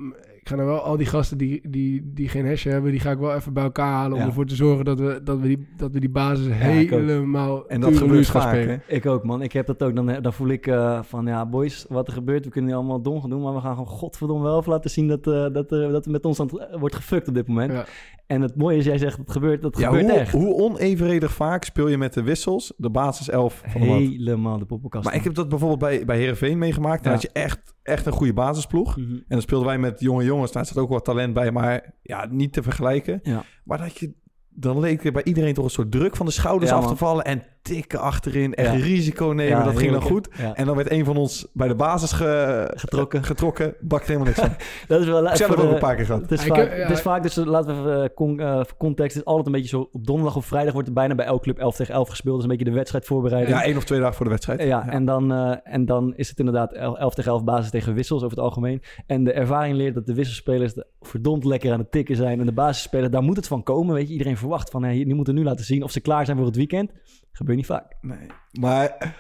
Ga 0.52 0.66
wel 0.66 0.80
al 0.80 0.98
die 0.98 1.06
gasten 1.06 1.38
die, 1.38 1.62
die, 1.70 2.12
die 2.14 2.30
geen 2.30 2.46
hesje 2.46 2.70
hebben, 2.70 2.92
die 2.92 3.00
ga 3.00 3.12
ik 3.12 3.18
wel 3.18 3.36
even 3.36 3.54
bij 3.54 3.64
elkaar 3.64 3.92
halen. 3.92 4.18
Om 4.18 4.24
ervoor 4.24 4.46
te 4.46 4.56
zorgen 4.56 4.86
dat 4.86 5.00
we, 5.00 5.22
dat 5.24 5.40
we, 5.40 5.48
die, 5.48 5.68
dat 5.78 5.92
we 5.92 6.00
die 6.00 6.10
basis 6.10 6.48
helemaal. 6.50 7.68
En 7.68 7.82
dat 7.82 7.98
gebeurt 7.98 8.28
gaan 8.28 8.42
vaak, 8.42 8.54
spelen. 8.54 8.82
hè? 8.86 8.96
Ik 8.96 9.06
ook, 9.06 9.24
man. 9.24 9.42
Ik 9.42 9.52
heb 9.52 9.68
dat 9.68 9.84
ook. 9.84 9.96
Dan, 9.96 10.22
dan 10.22 10.34
voel 10.34 10.48
ik 10.48 10.68
eh, 10.68 11.00
van, 11.04 11.26
ja, 11.26 11.46
boys, 11.46 11.86
wat 11.90 12.08
er 12.08 12.14
gebeurt, 12.14 12.46
we 12.46 12.52
kunnen 12.52 12.70
niet 12.70 12.80
allemaal 12.80 13.02
dom 13.02 13.22
gaan 13.22 13.30
doen, 13.30 13.42
maar 13.42 13.54
we 13.54 13.60
gaan 13.60 13.72
gewoon 13.76 13.88
godverdomme 13.88 14.44
wel 14.44 14.60
even 14.60 14.72
laten 14.72 14.90
zien 14.90 15.08
dat, 15.08 15.28
eh, 15.28 15.54
dat, 15.54 15.72
er 15.72 15.92
dat 15.92 16.06
er 16.06 16.12
met 16.12 16.26
ons 16.26 16.40
aan 16.40 16.50
het, 16.54 16.80
wordt 16.80 16.96
gefukt 16.96 17.28
op 17.28 17.34
dit 17.34 17.48
moment. 17.48 17.84
En 18.32 18.42
het 18.42 18.56
mooie 18.56 18.78
is, 18.78 18.86
jij 18.86 18.98
zegt, 18.98 19.18
het 19.18 19.32
gebeurt, 19.32 19.62
dat 19.62 19.78
Ja, 19.78 19.86
gebeurt 19.88 20.10
hoe, 20.10 20.20
echt. 20.20 20.32
hoe 20.34 20.56
onevenredig 20.56 21.32
vaak 21.34 21.64
speel 21.64 21.88
je 21.88 21.98
met 21.98 22.14
de 22.14 22.24
wissels 22.24 22.74
de 22.78 22.90
basiself 22.90 23.64
van 23.68 23.82
de? 23.82 23.88
Helemaal 23.88 24.58
de 24.60 24.66
poppenkast. 24.66 25.06
Maar 25.06 25.16
ik 25.16 25.24
heb 25.24 25.34
dat 25.34 25.50
bijvoorbeeld 25.50 25.80
bij, 25.80 26.06
bij 26.06 26.18
Heerenveen 26.18 26.58
meegemaakt. 26.58 27.04
Dan 27.04 27.12
Ja. 27.14 27.18
had 27.20 27.22
je 27.22 27.40
echt, 27.40 27.74
echt 27.84 28.06
een 28.06 28.12
goede 28.12 28.34
basisploeg. 28.34 28.98
Mhm. 28.98 29.12
En 29.14 29.24
dan 29.28 29.42
speelden 29.42 29.68
wij 29.68 29.78
met 29.78 30.00
jonge 30.00 30.24
jongens. 30.24 30.52
Daar 30.52 30.66
zat 30.66 30.78
ook 30.78 30.90
wat 30.90 31.06
talent 31.06 31.34
bij, 31.34 31.52
maar 31.52 31.94
ja, 32.02 32.28
niet 32.30 32.54
te 32.54 32.64
vergelijken. 32.64 33.20
Ja. 33.24 33.44
Maar 33.64 33.78
dat 33.78 33.98
je, 33.98 34.14
dan 34.54 34.80
leek 34.80 35.04
er 35.06 35.12
bij 35.12 35.24
iedereen 35.24 35.54
toch 35.54 35.64
een 35.64 35.70
soort 35.72 35.92
druk 35.92 36.16
van 36.16 36.26
de 36.26 36.32
schouders 36.32 36.72
Ja, 36.72 36.78
af 36.78 36.88
te 36.88 36.96
vallen. 36.96 37.24
En 37.24 37.44
tikken 37.62 38.00
achterin, 38.00 38.54
echt 38.54 38.72
Ja. 38.78 38.84
risico 38.84 39.26
nemen. 39.26 39.58
Ja, 39.58 39.64
dat 39.64 39.78
ging 39.78 39.92
dan 39.92 40.02
goed. 40.02 40.28
En 40.54 40.66
dan 40.66 40.76
werd 40.76 40.92
een 40.92 41.06
van 41.06 41.18
ons 41.18 41.48
bij 41.54 41.68
de 41.68 41.76
basis 41.76 42.12
ge- 42.12 42.72
Getrokken. 42.76 43.24
getrokken. 43.24 43.76
Bakt 43.82 44.06
helemaal 44.08 44.28
niks 44.28 44.40
van. 44.40 44.50
Dat 44.88 45.00
is 45.02 45.06
wel 45.08 45.24
Ik 45.26 45.34
het 45.34 45.56
ook 45.58 45.72
een 45.72 45.80
paar 45.80 45.96
keer 45.96 46.06
gehad. 46.06 46.22
Het 46.22 46.32
is, 46.32 46.44
vaak, 46.44 46.72
het 46.72 46.90
is 46.90 47.02
vaak, 47.02 47.24
dus 47.24 47.36
laten 47.36 47.84
we 47.84 47.90
even 47.90 48.04
eh, 48.04 48.10
con- 48.16 48.40
eh, 48.40 48.54
voor 48.56 48.78
context. 48.78 49.14
Het 49.14 49.24
is 49.24 49.28
altijd 49.30 49.46
een 49.46 49.52
beetje 49.52 49.68
zo. 49.68 49.90
Op 49.92 50.06
donderdag 50.06 50.36
of 50.36 50.46
vrijdag 50.46 50.74
wordt 50.74 50.88
er 50.88 50.94
bijna 50.94 51.16
bij 51.16 51.26
elke 51.26 51.44
club 51.44 51.58
11 51.58 51.76
tegen 51.76 51.94
11 51.94 52.10
gespeeld. 52.10 52.34
Dat 52.36 52.44
is 52.46 52.50
een 52.52 52.58
beetje 52.58 52.72
de 52.72 52.78
wedstrijdvoorbereiding. 52.78 53.58
Ja, 53.58 53.64
één 53.64 53.78
of 53.78 53.84
twee 53.84 54.00
dagen 54.00 54.16
voor 54.16 54.26
de 54.26 54.32
wedstrijd. 54.32 54.62
Ja, 54.64 54.88
En, 54.90 55.06
dan, 55.06 55.32
eh, 55.32 55.56
en 55.64 55.86
dan 55.86 56.14
is 56.16 56.30
het 56.30 56.40
inderdaad 56.40 56.74
11 56.74 57.14
tegen 57.14 57.32
11 57.32 57.44
basis 57.44 57.72
tegen 57.72 57.94
wissels 57.94 58.24
over 58.24 58.36
het 58.38 58.46
algemeen. 58.46 58.82
En 59.08 59.24
de 59.24 59.32
ervaring 59.34 59.76
leert 59.76 59.94
dat 59.94 60.06
de 60.06 60.14
wisselspelers 60.14 60.74
verdomd 61.02 61.44
lekker 61.46 61.72
aan 61.72 61.80
het 61.80 61.92
tikken 61.92 62.16
zijn. 62.16 62.40
En 62.40 62.46
de 62.46 62.52
basisspelers, 62.52 63.12
daar 63.12 63.24
moet 63.24 63.36
het 63.36 63.48
van 63.48 63.64
komen. 63.64 63.94
Weet 63.96 64.08
je, 64.08 64.12
iedereen 64.12 64.38
verwacht 64.42 64.70
van, 64.70 64.84
hey, 64.84 65.04
die 65.04 65.16
moeten 65.16 65.36
nu 65.36 65.44
laten 65.44 65.66
zien 65.66 65.84
of 65.84 65.92
ze 65.92 66.00
klaar 66.00 66.26
zijn 66.26 66.38
voor 66.38 66.46
het 66.46 66.56
weekend. 66.56 66.92
Gebeurt 67.32 67.58
niet 67.58 67.66
vaak. 67.66 67.96
Nee. 68.02 68.28
Maar 68.60 69.16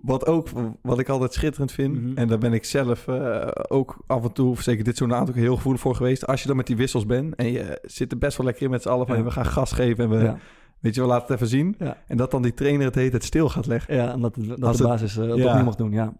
wat 0.00 0.26
ook, 0.26 0.48
wat 0.82 0.98
ik 0.98 1.08
altijd 1.08 1.32
schitterend 1.32 1.72
vind, 1.72 1.94
Mhm. 2.02 2.16
en 2.16 2.28
daar 2.28 2.38
ben 2.38 2.52
ik 2.52 2.64
zelf 2.64 3.08
eh, 3.08 3.48
ook 3.68 3.96
af 4.06 4.22
en 4.24 4.32
toe, 4.32 4.50
of 4.50 4.60
zeker 4.60 4.84
dit 4.84 4.96
zo'n 4.96 5.14
aantal 5.14 5.34
keer 5.34 5.42
heel 5.42 5.56
gevoelig 5.56 5.80
voor 5.80 5.94
geweest. 5.94 6.26
Als 6.26 6.40
je 6.42 6.46
dan 6.48 6.56
met 6.56 6.66
die 6.66 6.76
wissels 6.76 7.06
bent 7.06 7.34
en 7.34 7.52
je 7.52 7.78
zit 7.82 8.12
er 8.12 8.18
best 8.18 8.36
wel 8.36 8.46
lekker 8.46 8.64
in 8.64 8.70
met 8.70 8.82
z'n 8.82 8.88
allen 8.88 9.06
van, 9.06 9.16
Ja. 9.16 9.22
we 9.22 9.30
gaan 9.30 9.46
gas 9.46 9.72
geven 9.72 10.04
en 10.04 10.10
we, 10.10 10.24
Ja, 10.24 10.38
weet 10.80 10.94
je, 10.94 11.00
we 11.00 11.06
laten 11.06 11.22
het 11.26 11.34
even 11.36 11.46
zien. 11.48 11.74
Ja. 11.78 11.96
En 12.06 12.16
dat 12.16 12.30
dan 12.30 12.42
die 12.42 12.54
trainer 12.54 12.86
het 12.86 12.94
heet 12.94 13.12
het 13.12 13.24
stil 13.24 13.48
gaat 13.48 13.66
leggen. 13.66 13.94
ja 13.94 14.14
omdat 14.14 14.34
de, 14.34 14.46
dat 14.46 14.62
Als 14.62 14.76
de 14.76 14.82
basis 14.82 15.16
eh, 15.16 15.28
dat 15.28 15.38
ja. 15.38 15.56
niet 15.56 15.64
mag 15.64 15.74
doen. 15.74 15.92
Ja. 15.92 16.12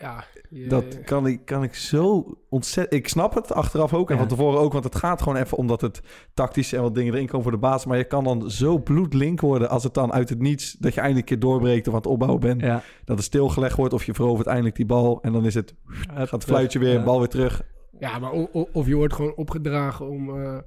Ja, 0.00 0.24
je- 0.50 0.66
Dat 0.66 1.00
kan 1.04 1.26
ik, 1.26 1.44
kan 1.44 1.62
ik 1.62 1.74
zo 1.74 2.36
ontzettend... 2.48 3.00
Ik 3.00 3.08
snap 3.08 3.34
het 3.34 3.52
achteraf 3.52 3.94
ook 3.94 4.08
en 4.08 4.14
Ja. 4.14 4.20
van 4.20 4.28
tevoren 4.28 4.60
ook, 4.60 4.72
want 4.72 4.84
het 4.84 4.94
gaat 4.94 5.22
gewoon 5.22 5.38
even 5.38 5.58
omdat 5.58 5.80
het 5.80 6.00
tactisch 6.34 6.72
en 6.72 6.82
wat 6.82 6.94
dingen 6.94 7.14
erin 7.14 7.26
komen 7.26 7.42
voor 7.42 7.52
de 7.52 7.58
baas. 7.58 7.84
Maar 7.86 7.96
je 7.98 8.04
kan 8.04 8.24
dan 8.24 8.50
zo 8.50 8.78
bloedlink 8.78 9.40
worden 9.40 9.68
als 9.68 9.84
het 9.84 9.94
dan 9.94 10.12
uit 10.12 10.28
het 10.28 10.38
niets, 10.38 10.72
dat 10.72 10.94
je 10.94 11.00
eindelijk 11.00 11.30
een 11.30 11.38
keer 11.38 11.48
doorbreekt 11.48 11.86
of 11.86 11.92
aan 11.94 11.98
het 12.00 12.08
opbouwen 12.08 12.40
bent. 12.40 12.60
Ja. 12.60 12.82
Dat 13.04 13.16
het 13.16 13.26
stilgelegd 13.26 13.76
wordt 13.76 13.92
of 13.94 14.04
je 14.04 14.14
verovert 14.14 14.46
eindelijk 14.48 14.76
die 14.76 14.86
bal 14.86 15.22
en 15.22 15.32
dan 15.32 15.44
is 15.44 15.54
het, 15.54 15.74
gaat 15.88 16.30
het 16.30 16.44
fluitje 16.44 16.78
weer, 16.78 16.92
Ja. 16.92 17.04
bal 17.04 17.18
weer 17.18 17.28
terug. 17.28 17.62
Ja, 17.98 18.18
maar 18.18 18.30
of 18.72 18.86
je 18.86 18.94
wordt 18.94 19.14
gewoon 19.14 19.34
opgedragen 19.34 20.08
om, 20.08 20.42
eh, 20.42 20.58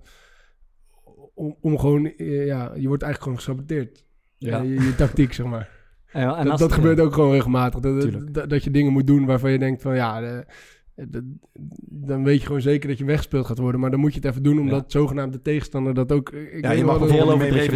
om, 1.33 1.55
om 1.61 1.79
gewoon, 1.79 2.05
eh, 2.05 2.45
ja, 2.45 2.71
je 2.75 2.87
wordt 2.87 3.03
eigenlijk 3.03 3.21
gewoon 3.21 3.37
gesaboteerd. 3.37 4.05
Ja. 4.37 4.57
Ja. 4.57 4.63
je, 4.63 4.73
je 4.73 4.95
tactiek, 4.95 5.33
zeg 5.33 5.45
maar. 5.45 5.76
En, 6.17 6.35
en 6.49 6.57
dat 6.57 6.71
gebeurt 6.71 6.99
ook 6.99 7.13
gewoon 7.13 7.31
regelmatig. 7.31 7.79
Dat, 7.79 8.07
dat, 8.33 8.49
dat 8.49 8.63
je 8.63 8.71
dingen 8.71 8.91
moet 8.93 9.07
doen 9.07 9.25
waarvan 9.25 9.51
je 9.51 9.59
denkt 9.59 9.81
van 9.81 9.95
ja, 9.95 10.19
de- 10.19 10.45
de- 11.09 11.35
dan 11.89 12.23
weet 12.23 12.39
je 12.39 12.45
gewoon 12.45 12.61
zeker 12.61 12.89
dat 12.89 12.97
je 12.97 13.05
weggespeeld 13.05 13.45
gaat 13.45 13.57
worden. 13.57 13.81
Maar 13.81 13.91
dan 13.91 13.99
moet 13.99 14.13
je 14.13 14.19
het 14.19 14.29
even 14.29 14.43
doen, 14.43 14.59
omdat 14.59 14.91
zogenaamd 14.91 15.33
de 15.33 15.41
tegenstander 15.41 15.93
dat 15.93 16.11
ook... 16.11 16.29
Ik 16.29 16.61
Ja, 16.61 16.69
weet 16.69 16.77
je 16.77 16.83
mag 16.85 16.97
wel 16.99 17.07
Ja, 17.07 17.15
Ja, 17.15 17.25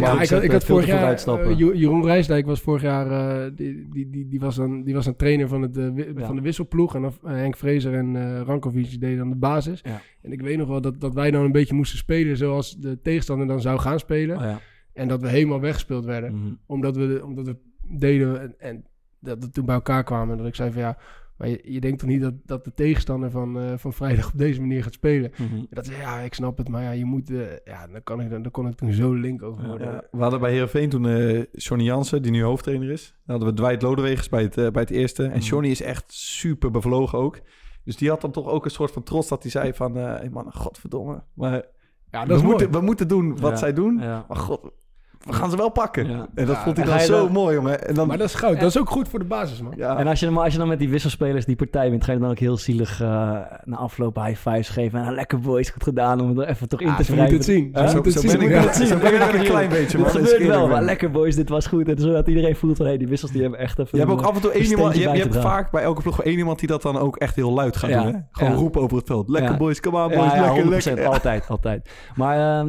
bal 0.00 0.20
ik 0.20 0.28
had, 0.28 0.42
ik 0.42 0.50
had 0.52 0.64
vorig 0.64 0.86
jaar, 0.86 0.96
vooruit 0.98 1.20
stappen. 1.20 1.50
eh, 1.50 1.58
Jeroen 1.58 2.04
Rijsdijk 2.04 2.46
was 2.46 2.60
vorig 2.60 2.82
jaar, 2.82 3.10
eh, 3.44 3.50
die, 3.54 3.88
die, 3.90 4.10
die, 4.10 4.28
die, 4.28 4.40
was 4.40 4.56
dan, 4.56 4.82
die 4.82 4.94
was 4.94 5.06
een 5.06 5.16
trainer 5.16 5.48
van, 5.48 5.62
het, 5.62 5.76
eh, 5.76 5.84
Ja. 6.16 6.26
van 6.26 6.36
de 6.36 6.42
wisselploeg. 6.42 6.94
En 6.94 7.02
dan, 7.02 7.12
Henk 7.24 7.56
Vrezer 7.56 7.94
en 7.94 8.16
eh 8.16 8.40
Rankovic 8.44 9.00
deden 9.00 9.18
dan 9.18 9.30
de 9.30 9.36
basis. 9.36 9.80
Ja. 9.82 10.00
En 10.22 10.32
ik 10.32 10.40
weet 10.40 10.58
nog 10.58 10.68
wel 10.68 10.80
dat, 10.80 11.00
dat 11.00 11.14
wij 11.14 11.30
dan 11.30 11.44
een 11.44 11.52
beetje 11.52 11.74
moesten 11.74 11.98
spelen 11.98 12.36
zoals 12.36 12.76
de 12.76 12.98
tegenstander 13.02 13.46
dan 13.46 13.60
zou 13.60 13.78
gaan 13.78 13.98
spelen. 13.98 14.36
Oh, 14.36 14.42
ja. 14.42 14.60
En 14.92 15.08
dat 15.08 15.20
we 15.22 15.28
helemaal 15.28 15.60
weggespeeld 15.60 16.04
werden 16.04 16.32
Mhm. 16.34 16.52
omdat 16.66 16.96
we, 16.96 17.20
omdat 17.24 17.46
we 17.46 17.56
deden 17.98 18.40
en, 18.40 18.54
en 18.58 18.84
dat 19.20 19.38
we 19.38 19.50
toen 19.50 19.64
bij 19.66 19.74
elkaar 19.74 20.04
kwamen. 20.04 20.36
Dat 20.36 20.46
ik 20.46 20.54
zei 20.54 20.72
van 20.72 20.80
ja, 20.82 20.96
maar 21.36 21.48
je, 21.48 21.60
je 21.64 21.80
denkt 21.80 21.98
toch 21.98 22.08
niet 22.08 22.20
dat, 22.20 22.34
dat 22.44 22.64
de 22.64 22.74
tegenstander 22.74 23.30
van, 23.30 23.60
eh, 23.60 23.72
van 23.76 23.92
vrijdag 23.92 24.26
op 24.32 24.38
deze 24.38 24.60
manier 24.60 24.82
gaat 24.82 24.92
spelen. 24.92 25.32
Mhm. 25.38 25.64
Dat 25.70 25.86
ja, 25.86 26.18
ik 26.18 26.34
snap 26.34 26.58
het, 26.58 26.68
maar 26.68 26.82
ja, 26.82 26.90
je 26.90 27.04
moet, 27.04 27.30
eh, 27.30 27.38
ja, 27.64 27.86
dan 27.86 28.02
kan 28.02 28.20
ik, 28.20 28.30
dan 28.30 28.50
kon 28.50 28.66
ik 28.68 28.74
toen 28.74 28.92
zo 28.92 29.12
link 29.12 29.42
over 29.42 29.66
worden. 29.66 29.86
Ja, 29.92 30.02
we 30.10 30.18
hadden 30.22 30.40
bij 30.40 30.50
Heerenveen 30.52 30.88
toen 30.88 31.06
eh 31.08 31.44
Johnny 31.52 31.86
Jansen, 31.86 32.22
die 32.22 32.30
nu 32.32 32.42
hoofdtrainer 32.42 32.90
is. 32.90 33.14
Dan 33.26 33.36
hadden 33.38 33.54
we 33.54 33.60
Dwight 33.62 33.82
Lodewegers 33.82 34.28
bij 34.28 34.42
het, 34.42 34.54
bij 34.54 34.82
het 34.82 34.90
eerste. 34.90 35.22
En 35.24 35.30
Mhm. 35.30 35.38
Johnny 35.40 35.68
is 35.70 35.82
echt 35.82 36.12
super 36.12 36.70
bevlogen 36.70 37.18
ook. 37.18 37.40
Dus 37.84 37.96
die 37.96 38.08
had 38.08 38.20
dan 38.20 38.30
toch 38.30 38.46
ook 38.48 38.64
een 38.64 38.70
soort 38.70 38.90
van 38.90 39.02
trots 39.02 39.28
dat 39.28 39.42
hij 39.42 39.50
zei 39.50 39.72
van... 39.74 39.94
hey 39.94 40.28
man, 40.30 40.52
godverdomme. 40.52 41.22
Maar 41.34 41.52
Ja, 42.10 42.18
dat 42.20 42.26
we, 42.28 42.34
is 42.34 42.42
mooi. 42.42 42.46
moeten, 42.54 42.70
we 42.80 42.80
moeten 42.86 43.08
doen 43.08 43.40
wat 43.40 43.50
Ja. 43.50 43.56
zij 43.56 43.72
doen. 43.72 43.98
Ja. 43.98 44.24
Maar 44.28 44.36
god, 44.36 44.70
we 45.24 45.32
gaan 45.32 45.50
ze 45.50 45.56
wel 45.56 45.68
pakken. 45.68 46.08
Ja. 46.10 46.26
En 46.34 46.46
dat 46.46 46.56
Ja, 46.56 46.62
vond 46.62 46.76
hij 46.76 46.86
dan 46.86 46.98
je 46.98 47.04
zo 47.04 47.22
dan- 47.24 47.32
mooi, 47.32 47.54
jongen. 47.54 47.86
En 47.88 47.94
dan, 47.94 48.06
Maar 48.08 48.18
dat 48.18 48.28
is 48.28 48.34
goud. 48.34 48.60
Dat 48.60 48.68
is 48.68 48.78
ook 48.78 48.90
goed 48.90 49.08
voor 49.08 49.18
de 49.18 49.24
basis, 49.24 49.60
man. 49.62 49.72
ja, 49.76 49.96
En 49.98 50.06
als 50.06 50.20
je, 50.20 50.26
dan, 50.26 50.36
als 50.38 50.52
je 50.52 50.58
dan 50.58 50.68
met 50.68 50.78
die 50.78 50.88
wisselspelers 50.88 51.44
die 51.44 51.56
partij 51.56 51.90
wint, 51.90 52.04
ga 52.04 52.12
je 52.12 52.18
dan 52.18 52.30
ook 52.30 52.38
heel 52.38 52.56
zielig 52.56 53.00
eh, 53.00 53.08
na 53.64 53.76
afloop 53.76 54.16
high 54.24 54.36
fives 54.50 54.68
geven. 54.68 55.00
En 55.00 55.06
ah, 55.06 55.12
lekker 55.14 55.38
boys, 55.40 55.70
goed 55.70 55.82
gedaan 55.82 56.20
om 56.20 56.38
er 56.40 56.48
even 56.48 56.68
toch 56.68 56.80
in 56.80 56.86
Ja, 56.86 56.96
te 56.96 57.12
wrijven. 57.12 57.34
het 57.34 57.44
zien. 57.44 57.70
Huh? 57.72 57.82
zo, 57.82 57.88
zo 57.90 57.94
het 57.96 58.02
ben 58.02 58.12
zien. 58.12 58.40
ik 58.40 58.50
Ja. 58.50 58.62
wel- 58.64 58.72
zo 58.86 58.98
ben 58.98 59.14
ik 59.14 59.32
een 59.32 59.44
klein 59.44 59.68
beetje, 59.68 59.98
man. 59.98 60.06
Het 60.06 60.16
Dat 60.16 60.22
is 60.26 60.30
gebeurt 60.32 60.50
wel, 60.50 60.68
maar 60.68 60.82
lekker 60.82 61.10
boys, 61.10 61.36
dit 61.36 61.48
was 61.48 61.66
goed. 61.66 61.88
En 61.88 61.98
zodat 61.98 62.26
iedereen 62.28 62.56
voelt 62.56 62.76
van, 62.76 62.86
hé, 62.86 62.96
die 62.96 63.08
wissels 63.08 63.30
die 63.32 63.42
hebben 63.42 63.60
echt 63.60 63.78
even... 63.78 63.90
Je 63.98 64.04
hebt 64.04 64.10
ook 64.20 64.26
af 64.26 64.34
en 64.34 64.40
toe 64.40 64.50
een 64.54 64.60
één 64.60 64.70
iemand... 64.70 64.96
Je, 64.96 65.08
hebt- 65.08 65.34
je 65.34 65.40
vaak 65.40 65.70
bij 65.70 65.82
elke 65.82 66.02
ploeg 66.02 66.22
één 66.22 66.38
iemand 66.38 66.58
die 66.58 66.68
dat 66.68 66.82
dan 66.82 66.98
ook 66.98 67.16
echt 67.16 67.36
heel 67.36 67.52
luid 67.52 67.76
gaat 67.76 67.90
doen. 67.90 68.06
Hè? 68.14 68.18
Gewoon 68.32 68.54
roepen 68.54 68.80
over 68.80 68.96
het 68.96 69.06
veld. 69.06 69.28
Lekker 69.28 69.56
boys, 69.56 69.80
come 69.80 70.02
on 70.04 70.08
boys, 70.08 70.32
lekker, 70.32 70.62
100%, 70.62 70.84
lekker. 70.84 71.06
altijd, 71.06 71.48
altijd. 71.48 71.90
Maar 72.14 72.64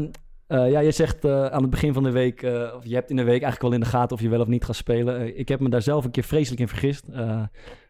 eh, 0.53 0.71
ja, 0.71 0.79
je 0.79 0.91
zegt 0.91 1.25
eh, 1.25 1.45
aan 1.45 1.61
het 1.61 1.69
begin 1.69 1.93
van 1.93 2.03
de 2.03 2.11
week, 2.11 2.41
eh, 2.41 2.73
of 2.75 2.85
je 2.85 2.93
hebt 2.93 3.09
in 3.09 3.15
de 3.15 3.23
week 3.23 3.41
eigenlijk 3.41 3.61
wel 3.61 3.73
in 3.73 3.79
de 3.79 3.85
gaten 3.85 4.15
of 4.15 4.21
je 4.21 4.29
wel 4.29 4.41
of 4.41 4.47
niet 4.47 4.65
gaat 4.65 4.75
spelen. 4.75 5.37
Ik 5.37 5.47
heb 5.47 5.59
me 5.59 5.69
daar 5.69 5.81
zelf 5.81 6.05
een 6.05 6.11
keer 6.11 6.23
vreselijk 6.23 6.61
in 6.61 6.67
vergist. 6.67 7.05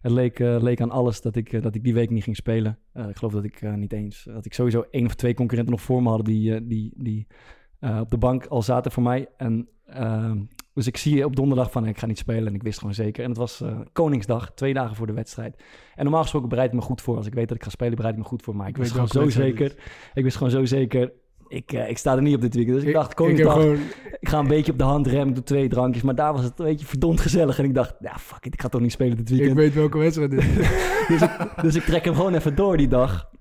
Het 0.02 0.12
leek, 0.12 0.40
leek 0.40 0.82
aan 0.82 0.92
alles 0.92 1.22
dat 1.22 1.36
ik, 1.36 1.62
dat 1.64 1.76
ik 1.76 1.84
die 1.84 1.94
week 1.94 2.10
niet 2.10 2.24
ging 2.24 2.36
spelen. 2.36 2.78
Ik 2.94 3.16
geloof 3.16 3.34
dat 3.34 3.44
ik 3.44 3.76
niet 3.76 3.94
eens, 3.94 4.24
dat 4.24 4.46
ik 4.46 4.54
sowieso 4.54 4.86
één 4.92 5.06
of 5.06 5.16
twee 5.16 5.34
concurrenten 5.34 5.74
nog 5.74 5.84
voor 5.84 6.02
me 6.02 6.08
hadden 6.08 6.26
die, 6.26 6.68
die, 6.68 6.94
die 6.96 7.28
op 7.80 8.12
de 8.12 8.18
bank 8.18 8.46
al 8.46 8.62
zaten 8.62 8.92
voor 8.92 9.04
mij. 9.04 9.28
En 9.38 9.70
ehm, 9.86 10.42
dus 10.74 10.88
ik 10.88 10.98
zie 10.98 11.26
op 11.26 11.36
donderdag 11.36 11.72
van 11.72 11.88
ik 11.88 11.98
ga 11.98 12.06
niet 12.06 12.18
spelen 12.18 12.48
en 12.48 12.56
ik 12.56 12.64
wist 12.64 12.80
gewoon 12.80 12.94
zeker. 12.94 13.24
En 13.24 13.30
het 13.30 13.38
was 13.38 13.64
Koningsdag, 13.92 14.52
twee 14.52 14.74
dagen 14.74 14.96
voor 14.96 15.08
de 15.08 15.14
wedstrijd. 15.14 15.64
En 15.96 16.04
normaal 16.04 16.22
gesproken 16.22 16.50
bereid 16.50 16.70
ik 16.70 16.76
me 16.76 16.82
goed 16.82 17.02
voor. 17.02 17.18
Als 17.18 17.28
ik 17.28 17.34
weet 17.34 17.48
dat 17.48 17.58
ik 17.58 17.64
ga 17.64 17.70
spelen, 17.70 17.96
bereid 17.96 18.14
ik 18.14 18.20
me 18.20 18.28
goed 18.28 18.42
voor. 18.42 18.56
Maar 18.56 18.68
ik, 18.68 18.76
Ik 18.76 18.82
wist 18.82 18.92
gewoon 18.92 19.08
zo 19.08 19.30
zeker. 19.30 19.76
Ik 20.14 20.24
wist 20.24 20.38
gewoon 20.38 20.52
zo 20.52 20.66
zeker. 20.66 21.12
Ik, 21.54 21.74
eh, 21.74 21.90
ik 21.90 21.98
sta 21.98 22.16
er 22.16 22.22
niet 22.22 22.36
op 22.36 22.42
dit 22.42 22.56
weekend. 22.56 22.76
Dus 22.76 22.86
ik, 22.86 22.94
dacht, 22.94 23.10
ik 23.10 23.16
Koningsdag, 23.16 23.56
ik, 23.56 23.62
gewoon... 23.62 23.80
ga 24.22 24.40
een 24.40 24.48
beetje 24.48 24.72
op 24.72 24.78
de 24.78 24.84
hand 24.84 25.08
remmen, 25.08 25.28
ik 25.28 25.36
doe 25.36 25.44
twee 25.44 25.70
drankjes. 25.70 26.04
Maar 26.04 26.16
daar 26.16 26.34
was 26.34 26.44
het 26.44 26.60
een 26.60 26.66
beetje 26.66 26.86
verdomd 26.86 27.22
gezellig. 27.22 27.60
En 27.60 27.66
ik 27.66 27.74
dacht, 27.74 27.96
ja, 28.00 28.18
fuck 28.18 28.46
it, 28.46 28.54
ik 28.54 28.62
ga 28.62 28.70
toch 28.70 28.82
niet 28.82 28.92
spelen 28.92 29.18
dit 29.18 29.30
Ik 29.30 29.38
weekend. 29.38 29.58
weet 29.58 29.74
welke 29.74 29.98
wedstrijd 29.98 30.32
dit 30.32 30.40
is. 30.42 30.56
dus, 31.08 31.22
ik, 31.22 31.54
dus 31.62 31.76
ik 31.76 31.84
trek 31.84 32.06
hem 32.06 32.16
gewoon 32.16 32.34
even 32.34 32.56
door 32.56 32.78
die 32.78 32.88
dag. 32.88 33.32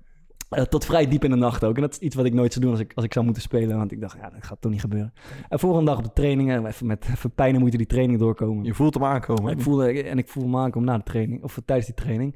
Eh, 0.49 0.63
tot 0.63 0.85
vrij 0.85 1.07
diep 1.07 1.23
in 1.23 1.29
de 1.29 1.35
nacht 1.35 1.63
ook. 1.63 1.75
En 1.75 1.81
dat 1.81 1.91
is 1.91 1.99
iets 1.99 2.15
wat 2.15 2.25
ik 2.25 2.33
nooit 2.33 2.53
zou 2.53 2.65
doen 2.65 2.73
als 2.73 2.83
ik, 2.83 2.91
als 2.95 3.05
ik 3.05 3.13
zou 3.13 3.25
moeten 3.25 3.43
spelen. 3.43 3.77
Want 3.77 3.91
ik 3.91 4.01
dacht, 4.01 4.17
ja, 4.21 4.29
dat 4.29 4.43
gaat 4.43 4.61
toch 4.61 4.71
niet 4.71 4.81
gebeuren. 4.81 5.13
En 5.49 5.59
volgende 5.59 5.85
dag 5.85 5.97
op 5.97 6.03
de 6.03 6.13
trainingen, 6.13 6.65
even 6.65 6.85
met 6.85 7.07
even 7.11 7.31
pijn 7.31 7.53
en 7.53 7.59
moeite 7.59 7.77
die 7.77 7.85
training 7.85 8.19
doorkomen. 8.19 8.63
Je 8.63 8.73
voelt 8.73 8.93
hem 8.93 9.03
aankomen. 9.03 9.51
Ik 9.51 9.61
voelde, 9.61 10.03
en 10.03 10.17
ik 10.17 10.27
voel 10.27 10.47
me 10.47 10.57
aankomen 10.57 10.89
na 10.89 10.97
de 10.97 11.03
training, 11.03 11.43
of 11.43 11.59
tijdens 11.65 11.87
die 11.87 11.95
training. 11.95 12.35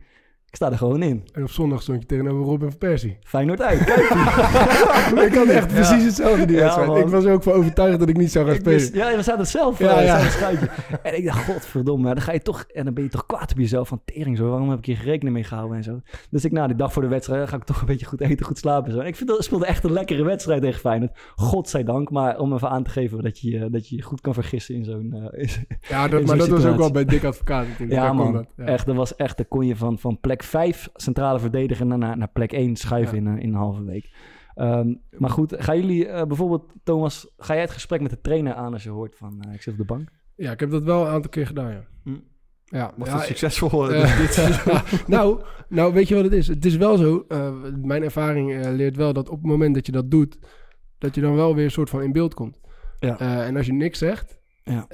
Ik 0.50 0.56
sta 0.56 0.72
er 0.72 0.78
gewoon 0.78 1.02
in. 1.04 1.28
En 1.34 1.42
op 1.44 1.50
zondag 1.50 1.82
stond 1.82 2.02
je 2.02 2.06
tegenover 2.08 2.46
Robin 2.46 2.70
van 2.70 2.78
Persie. 2.78 3.18
Feyenoord 3.24 3.62
uit, 3.62 3.84
kijk. 3.84 4.00
ik 5.28 5.34
had 5.36 5.48
echt 5.48 5.68
precies 5.68 6.04
hetzelfde 6.04 6.46
die 6.46 6.56
wedstrijd. 6.60 6.98
Ik 6.98 7.08
was 7.08 7.24
er 7.26 7.34
ook 7.34 7.44
van 7.44 7.54
overtuigd 7.54 8.00
dat 8.00 8.10
ik 8.10 8.18
niet 8.18 8.32
zou 8.32 8.46
gaan 8.46 8.56
spelen. 8.56 8.74
wist- 8.80 8.94
ja, 8.94 9.16
we 9.16 9.22
zaten 9.24 9.48
zelf. 9.48 9.80
Ja, 9.80 10.02
Ja, 10.02 10.20
ja. 10.20 10.60
En 11.04 11.18
ik 11.18 11.26
dacht, 11.26 11.46
godverdomme, 11.46 12.06
dan 12.14 12.22
ga 12.22 12.32
je 12.32 12.42
toch, 12.42 12.66
en 12.74 12.86
dan 12.86 12.94
ben 12.94 13.04
je 13.04 13.10
toch 13.10 13.26
kwaad 13.26 13.52
op 13.52 13.58
jezelf 13.58 13.88
van 13.88 14.02
tering 14.06 14.38
zo. 14.38 14.50
Waarom 14.50 14.70
heb 14.70 14.78
ik 14.80 14.86
hier 14.86 15.02
rekening 15.04 15.36
mee 15.36 15.44
gehouden 15.44 15.78
en 15.78 15.84
zo. 15.84 16.02
Dus 16.30 16.46
ik 16.46 16.52
na 16.52 16.68
die 16.68 16.76
dag 16.76 16.94
voor 16.94 17.02
de 17.02 17.08
wedstrijd 17.08 17.50
ga 17.50 17.56
ik 17.56 17.64
toch 17.64 17.80
een 17.80 17.86
beetje 17.86 18.06
goed 18.06 18.22
eten, 18.22 18.46
goed 18.46 18.58
slapen 18.58 18.86
en 18.90 18.94
zo. 18.96 19.00
En 19.00 19.08
ik 19.08 19.16
vind 19.16 19.30
dat 19.30 19.44
speelde 19.44 19.66
echt 19.66 19.84
een 19.84 19.92
lekkere 19.94 20.24
wedstrijd 20.24 20.62
tegen 20.62 20.80
Feyenoord. 20.80 21.12
Godzijdank, 21.36 22.10
maar 22.12 22.40
om 22.40 22.54
even 22.54 22.70
aan 22.70 22.84
te 22.84 22.90
geven 22.90 23.24
dat 23.24 23.40
je 23.40 23.50
je- 23.52 23.70
dat 23.70 23.90
je 23.90 23.96
je 23.96 24.02
goed 24.02 24.22
kan 24.22 24.34
vergissen 24.34 24.76
in 24.76 24.84
zo'n... 24.84 25.14
eh, 25.32 25.48
Ja, 25.90 26.08
dat, 26.08 26.20
In 26.20 26.26
maar 26.26 26.38
dat 26.38 26.48
was 26.48 26.66
ook 26.66 26.78
wel 26.78 26.92
bij 26.92 27.06
Dick 27.06 27.24
Advocaat 27.24 27.68
natuurlijk. 27.68 28.00
Ja, 28.00 28.14
man. 28.14 28.34
dat, 28.34 28.46
ja. 28.58 28.64
Echt, 28.66 28.86
dat 28.86 28.96
was 28.96 29.16
echt, 29.16 29.38
dan 29.38 29.48
kon 29.48 29.66
je 29.66 29.76
van, 29.76 30.00
van 30.00 30.20
plek 30.20 30.44
5 30.48 30.90
centrale 30.94 31.40
verdediger 31.40 31.86
naar, 31.86 31.98
naar, 31.98 32.18
naar 32.18 32.30
plek 32.30 32.52
1 32.52 32.76
schuiven 32.76 33.16
Ja. 33.16 33.22
in, 33.22 33.28
een- 33.28 33.40
in 33.42 33.50
een 33.50 33.56
halve 33.60 33.84
week. 33.84 34.10
Ehm, 34.56 34.94
maar 35.18 35.30
goed, 35.30 35.56
gaan 35.58 35.78
jullie 35.80 36.08
eh, 36.08 36.26
bijvoorbeeld, 36.28 36.72
Thomas, 36.84 37.34
ga 37.38 37.54
jij 37.54 37.62
het 37.62 37.72
gesprek 37.72 38.02
met 38.02 38.10
de 38.12 38.22
trainer 38.22 38.54
aan 38.54 38.74
als 38.74 38.84
je 38.84 38.90
hoort 38.90 39.16
van 39.16 39.42
eh, 39.42 39.54
ik 39.54 39.62
zit 39.62 39.74
op 39.74 39.80
de 39.80 39.86
bank? 39.86 40.10
Ja, 40.36 40.52
ik 40.52 40.60
heb 40.60 40.72
dat 40.72 40.84
wel 40.84 41.02
een 41.06 41.12
aantal 41.12 41.30
keer 41.30 41.48
gedaan, 41.48 41.72
ja. 41.72 41.84
Hm. 42.04 42.16
Ja, 42.66 42.94
Was 42.98 43.08
ja, 43.08 43.14
dat 43.14 43.24
succesvol? 43.26 43.92
eh, 43.92 44.04
eh, 44.12 44.18
dit 44.18 45.08
nou, 45.08 45.42
nou, 45.70 45.94
weet 45.94 46.08
je 46.08 46.16
wat 46.16 46.24
het 46.24 46.34
is? 46.34 46.48
Het 46.48 46.66
is 46.66 46.76
wel 46.76 46.98
zo, 46.98 47.26
eh, 47.28 47.54
mijn 47.82 48.04
ervaring 48.04 48.54
eh, 48.54 48.72
leert 48.72 48.96
wel 48.96 49.14
dat 49.14 49.30
op 49.30 49.38
het 49.38 49.46
moment 49.52 49.76
dat 49.76 49.86
je 49.86 49.92
dat 49.92 50.12
doet, 50.12 50.38
dat 50.98 51.16
je 51.16 51.22
dan 51.22 51.36
wel 51.36 51.56
weer 51.56 51.66
een 51.66 51.72
soort 51.72 51.90
van 51.90 52.02
in 52.02 52.12
beeld 52.12 52.34
komt. 52.34 52.60
Ja. 53.00 53.20
Eh, 53.20 53.48
en 53.48 53.56
als 53.58 53.66
je 53.66 53.74
niks 53.74 54.00
zegt, 54.00 54.40
Ja. 54.64 54.86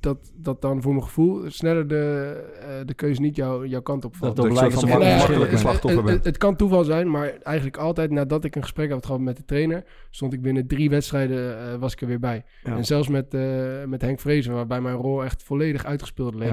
Dat, 0.00 0.32
dat 0.34 0.62
dan 0.62 0.82
voor 0.82 0.92
mijn 0.92 1.04
gevoel 1.04 1.50
sneller 1.50 1.88
de, 1.88 2.34
eh, 2.60 2.68
de 2.86 2.94
keuze 2.94 3.20
niet 3.20 3.36
jou, 3.36 3.66
jouw 3.66 3.80
kant 3.80 4.04
op 4.04 4.16
valt. 4.16 4.36
Dat 4.36 4.44
ik 4.44 4.52
blijkt 4.52 4.72
soort 4.72 4.82
als 4.84 4.92
van 4.92 5.00
een 5.02 5.06
Nou 5.08 5.20
ja, 5.20 5.26
makkelijk 5.26 5.50
het- 5.52 6.16
het- 6.16 6.24
het, 6.24 6.36
kan 6.36 6.56
toeval 6.56 6.84
zijn, 6.84 7.10
maar 7.10 7.28
eigenlijk 7.42 7.76
altijd 7.76 8.10
nadat 8.10 8.44
ik 8.44 8.54
een 8.56 8.62
gesprek 8.62 8.90
had 8.90 9.06
gehad 9.06 9.20
met 9.20 9.36
de 9.36 9.44
trainer, 9.44 9.84
stond 10.10 10.32
ik 10.32 10.42
binnen 10.42 10.66
drie 10.66 10.90
wedstrijden, 10.90 11.58
eh, 11.58 11.74
was 11.74 11.92
ik 11.92 12.00
er 12.00 12.06
weer 12.06 12.20
bij. 12.20 12.44
Ja. 12.62 12.76
En 12.76 12.84
zelfs 12.84 13.08
met, 13.08 13.34
eh, 13.34 13.84
met 13.86 14.02
Henk 14.02 14.20
Vrezen, 14.20 14.54
waarbij 14.54 14.80
mijn 14.80 14.96
rol 14.96 15.24
echt 15.24 15.42
volledig 15.42 15.84
uitgespeeld 15.84 16.34
leek, 16.34 16.48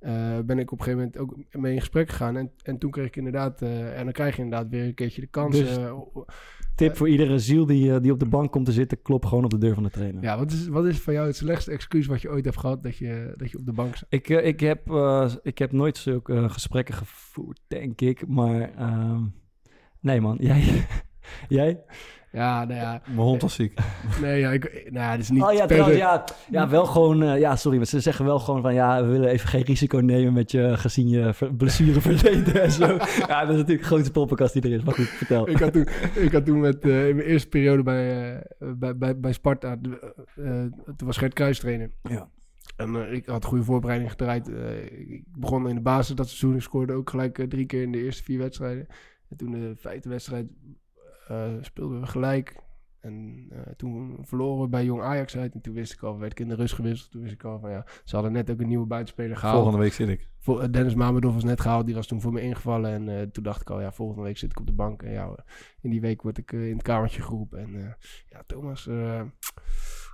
Ja. 0.00 0.42
ben 0.42 0.58
ik 0.58 0.72
op 0.72 0.78
een 0.78 0.84
gegeven 0.84 1.10
moment 1.12 1.18
ook 1.18 1.60
mee 1.60 1.72
in 1.72 1.78
gesprek 1.80 2.08
gegaan. 2.08 2.36
En, 2.36 2.50
en 2.62 2.78
toen 2.78 2.90
kreeg 2.90 3.06
ik 3.06 3.16
inderdaad, 3.16 3.62
en 3.62 4.04
dan 4.04 4.12
krijg 4.12 4.36
je 4.36 4.42
inderdaad 4.42 4.68
weer 4.70 4.84
een 4.84 4.94
keertje 4.94 5.20
de 5.20 5.26
kans. 5.26 5.56
Dus- 5.58 5.78
Tip 6.76 6.96
voor 6.96 7.08
iedere 7.08 7.38
ziel 7.38 7.66
die, 7.66 7.94
eh, 7.94 8.00
die 8.00 8.12
op 8.12 8.18
de 8.18 8.26
bank 8.26 8.52
komt 8.52 8.64
te 8.64 8.72
zitten, 8.72 9.02
klop 9.02 9.24
gewoon 9.24 9.44
op 9.44 9.50
de 9.50 9.58
deur 9.58 9.74
van 9.74 9.82
de 9.82 9.90
trainer. 9.90 10.22
ja, 10.22 10.38
wat 10.38 10.52
is, 10.52 10.68
wat 10.68 10.84
is 10.84 11.00
van 11.00 11.12
jou 11.14 11.26
het 11.26 11.36
slechtste 11.36 11.70
excuus 11.70 12.06
wat 12.06 12.22
je 12.22 12.30
ooit 12.30 12.44
hebt 12.44 12.56
gehad 12.56 12.82
dat 12.82 12.96
je, 12.96 13.34
dat 13.36 13.50
je 13.50 13.58
op 13.58 13.66
de 13.66 13.72
bank 13.72 13.96
zat? 13.96 14.06
Ik, 14.08 14.28
eh, 14.28 14.46
ik, 14.46 14.60
heb, 14.60 14.90
eh, 14.90 15.32
ik 15.42 15.58
heb 15.58 15.72
nooit 15.72 15.96
zulke 15.96 16.34
eh, 16.34 16.50
gesprekken 16.50 16.94
gevoerd, 16.94 17.60
denk 17.66 18.00
ik. 18.00 18.28
Maar 18.28 18.74
ehm, 18.74 19.22
nee 20.00 20.20
man, 20.20 20.36
jij? 20.40 20.86
jij? 21.48 21.84
Ja, 22.36 22.64
nou 22.64 22.80
ja, 22.80 23.00
Mijn 23.06 23.18
hond 23.18 23.42
was 23.42 23.54
ziek. 23.54 23.78
nee, 24.22 24.40
ja, 24.40 24.50
ik, 24.50 24.88
nou 24.90 25.04
ja, 25.04 25.10
dat 25.10 25.20
is 25.20 25.30
niet 25.30 25.42
oh 25.42 25.52
ja, 25.52 25.66
trouwens, 25.66 25.98
ja, 25.98 26.24
ja, 26.50 26.68
wel 26.68 26.86
gewoon, 26.86 27.22
eh, 27.22 27.38
ja, 27.38 27.56
sorry, 27.56 27.76
maar 27.76 27.86
ze 27.86 28.00
zeggen 28.00 28.24
wel 28.24 28.38
gewoon 28.38 28.62
van, 28.62 28.74
ja, 28.74 29.02
we 29.02 29.08
willen 29.08 29.28
even 29.28 29.48
geen 29.48 29.62
risico 29.62 29.98
nemen 29.98 30.32
met 30.32 30.50
je, 30.50 30.76
gezien 30.76 31.08
je 31.08 31.34
ver- 31.34 31.54
blessureverleden 31.54 32.62
en 32.62 32.72
zo. 32.72 32.86
Ja, 33.28 33.40
dat 33.40 33.50
is 33.50 33.56
natuurlijk 33.56 33.80
de 33.80 33.84
grootste 33.84 34.10
poppenkast 34.10 34.52
die 34.52 34.62
er 34.62 34.72
is, 34.72 34.82
maar 34.82 34.94
goed, 34.94 35.08
vertel. 35.08 35.48
ik, 35.48 35.58
had 35.58 35.72
toen, 35.72 35.88
ik 36.14 36.32
had 36.32 36.44
toen 36.44 36.60
met, 36.60 36.84
eh, 36.84 37.08
in 37.08 37.16
mijn 37.16 37.28
eerste 37.28 37.48
periode 37.48 37.82
bij, 37.82 38.34
eh, 38.34 38.70
bij, 38.76 38.96
bij, 38.96 39.20
bij 39.20 39.32
Sparta, 39.32 39.76
toen 40.96 41.06
was 41.06 41.16
Gert 41.16 41.32
Kruis 41.32 41.58
trainer. 41.58 41.90
Ja. 42.02 42.28
En 42.76 43.12
ik 43.12 43.26
had 43.26 43.44
goede 43.44 43.64
voorbereiding 43.64 44.10
gedraaid. 44.10 44.48
Eh, 44.48 44.84
ik 45.10 45.24
begon 45.38 45.68
in 45.68 45.74
de 45.74 45.80
basis 45.80 46.14
dat 46.14 46.28
seizoen. 46.28 46.54
Ik 46.54 46.62
scoorde 46.62 46.92
ook 46.92 47.10
gelijk 47.10 47.46
drie 47.48 47.66
keer 47.66 47.82
in 47.82 47.92
de 47.92 48.02
eerste 48.02 48.22
vier 48.22 48.38
wedstrijden. 48.38 48.86
En 49.28 49.36
toen 49.36 49.50
de 49.50 49.72
vijfde 49.76 50.08
wedstrijd 50.08 50.46
speelden 51.60 52.00
we 52.00 52.06
gelijk. 52.06 52.64
En 53.00 53.46
eh, 53.50 53.58
toen 53.76 54.16
verloren 54.20 54.62
we 54.62 54.68
bij 54.68 54.84
Jong 54.84 55.02
Ajax 55.02 55.36
uit. 55.36 55.54
En 55.54 55.60
toen 55.60 55.74
wist 55.74 55.92
ik 55.92 56.02
al, 56.02 56.18
werd 56.18 56.32
ik 56.32 56.40
in 56.40 56.48
de 56.48 56.54
rust 56.54 56.74
gewisseld. 56.74 57.10
Toen 57.10 57.20
wist 57.22 57.32
ik 57.34 57.44
al 57.44 57.58
van 57.58 57.70
ja, 57.70 57.84
ze 58.04 58.14
hadden 58.14 58.32
net 58.32 58.50
ook 58.50 58.60
een 58.60 58.68
nieuwe 58.68 58.86
buitenspeler 58.86 59.36
gehaald. 59.36 59.56
Volgende 59.56 59.82
week 59.84 59.92
zit 59.92 60.08
ik. 60.08 60.28
Vol- 60.38 60.62
eh, 60.62 60.68
Dennis 60.70 60.94
Mamedov 60.94 61.34
was 61.34 61.44
net 61.44 61.60
gehaald, 61.60 61.86
die 61.86 61.94
was 61.94 62.06
toen 62.06 62.20
voor 62.20 62.32
me 62.32 62.40
ingevallen. 62.40 62.90
En 62.90 63.08
eh, 63.18 63.26
toen 63.26 63.42
dacht 63.42 63.60
ik 63.60 63.70
al, 63.70 63.80
ja, 63.80 63.92
volgende 63.92 64.22
week 64.22 64.38
zit 64.38 64.50
ik 64.50 64.58
op 64.58 64.66
de 64.66 64.72
bank. 64.72 65.02
En 65.02 65.12
ja, 65.12 65.34
in 65.80 65.90
die 65.90 66.00
week 66.00 66.22
word 66.22 66.38
ik 66.38 66.52
eh, 66.52 66.66
in 66.68 66.72
het 66.74 66.82
kamertje 66.82 67.22
geroepen. 67.22 67.58
En 67.58 67.74
eh, 67.74 67.92
ja, 68.28 68.42
Thomas, 68.46 68.86
eh, 68.86 69.22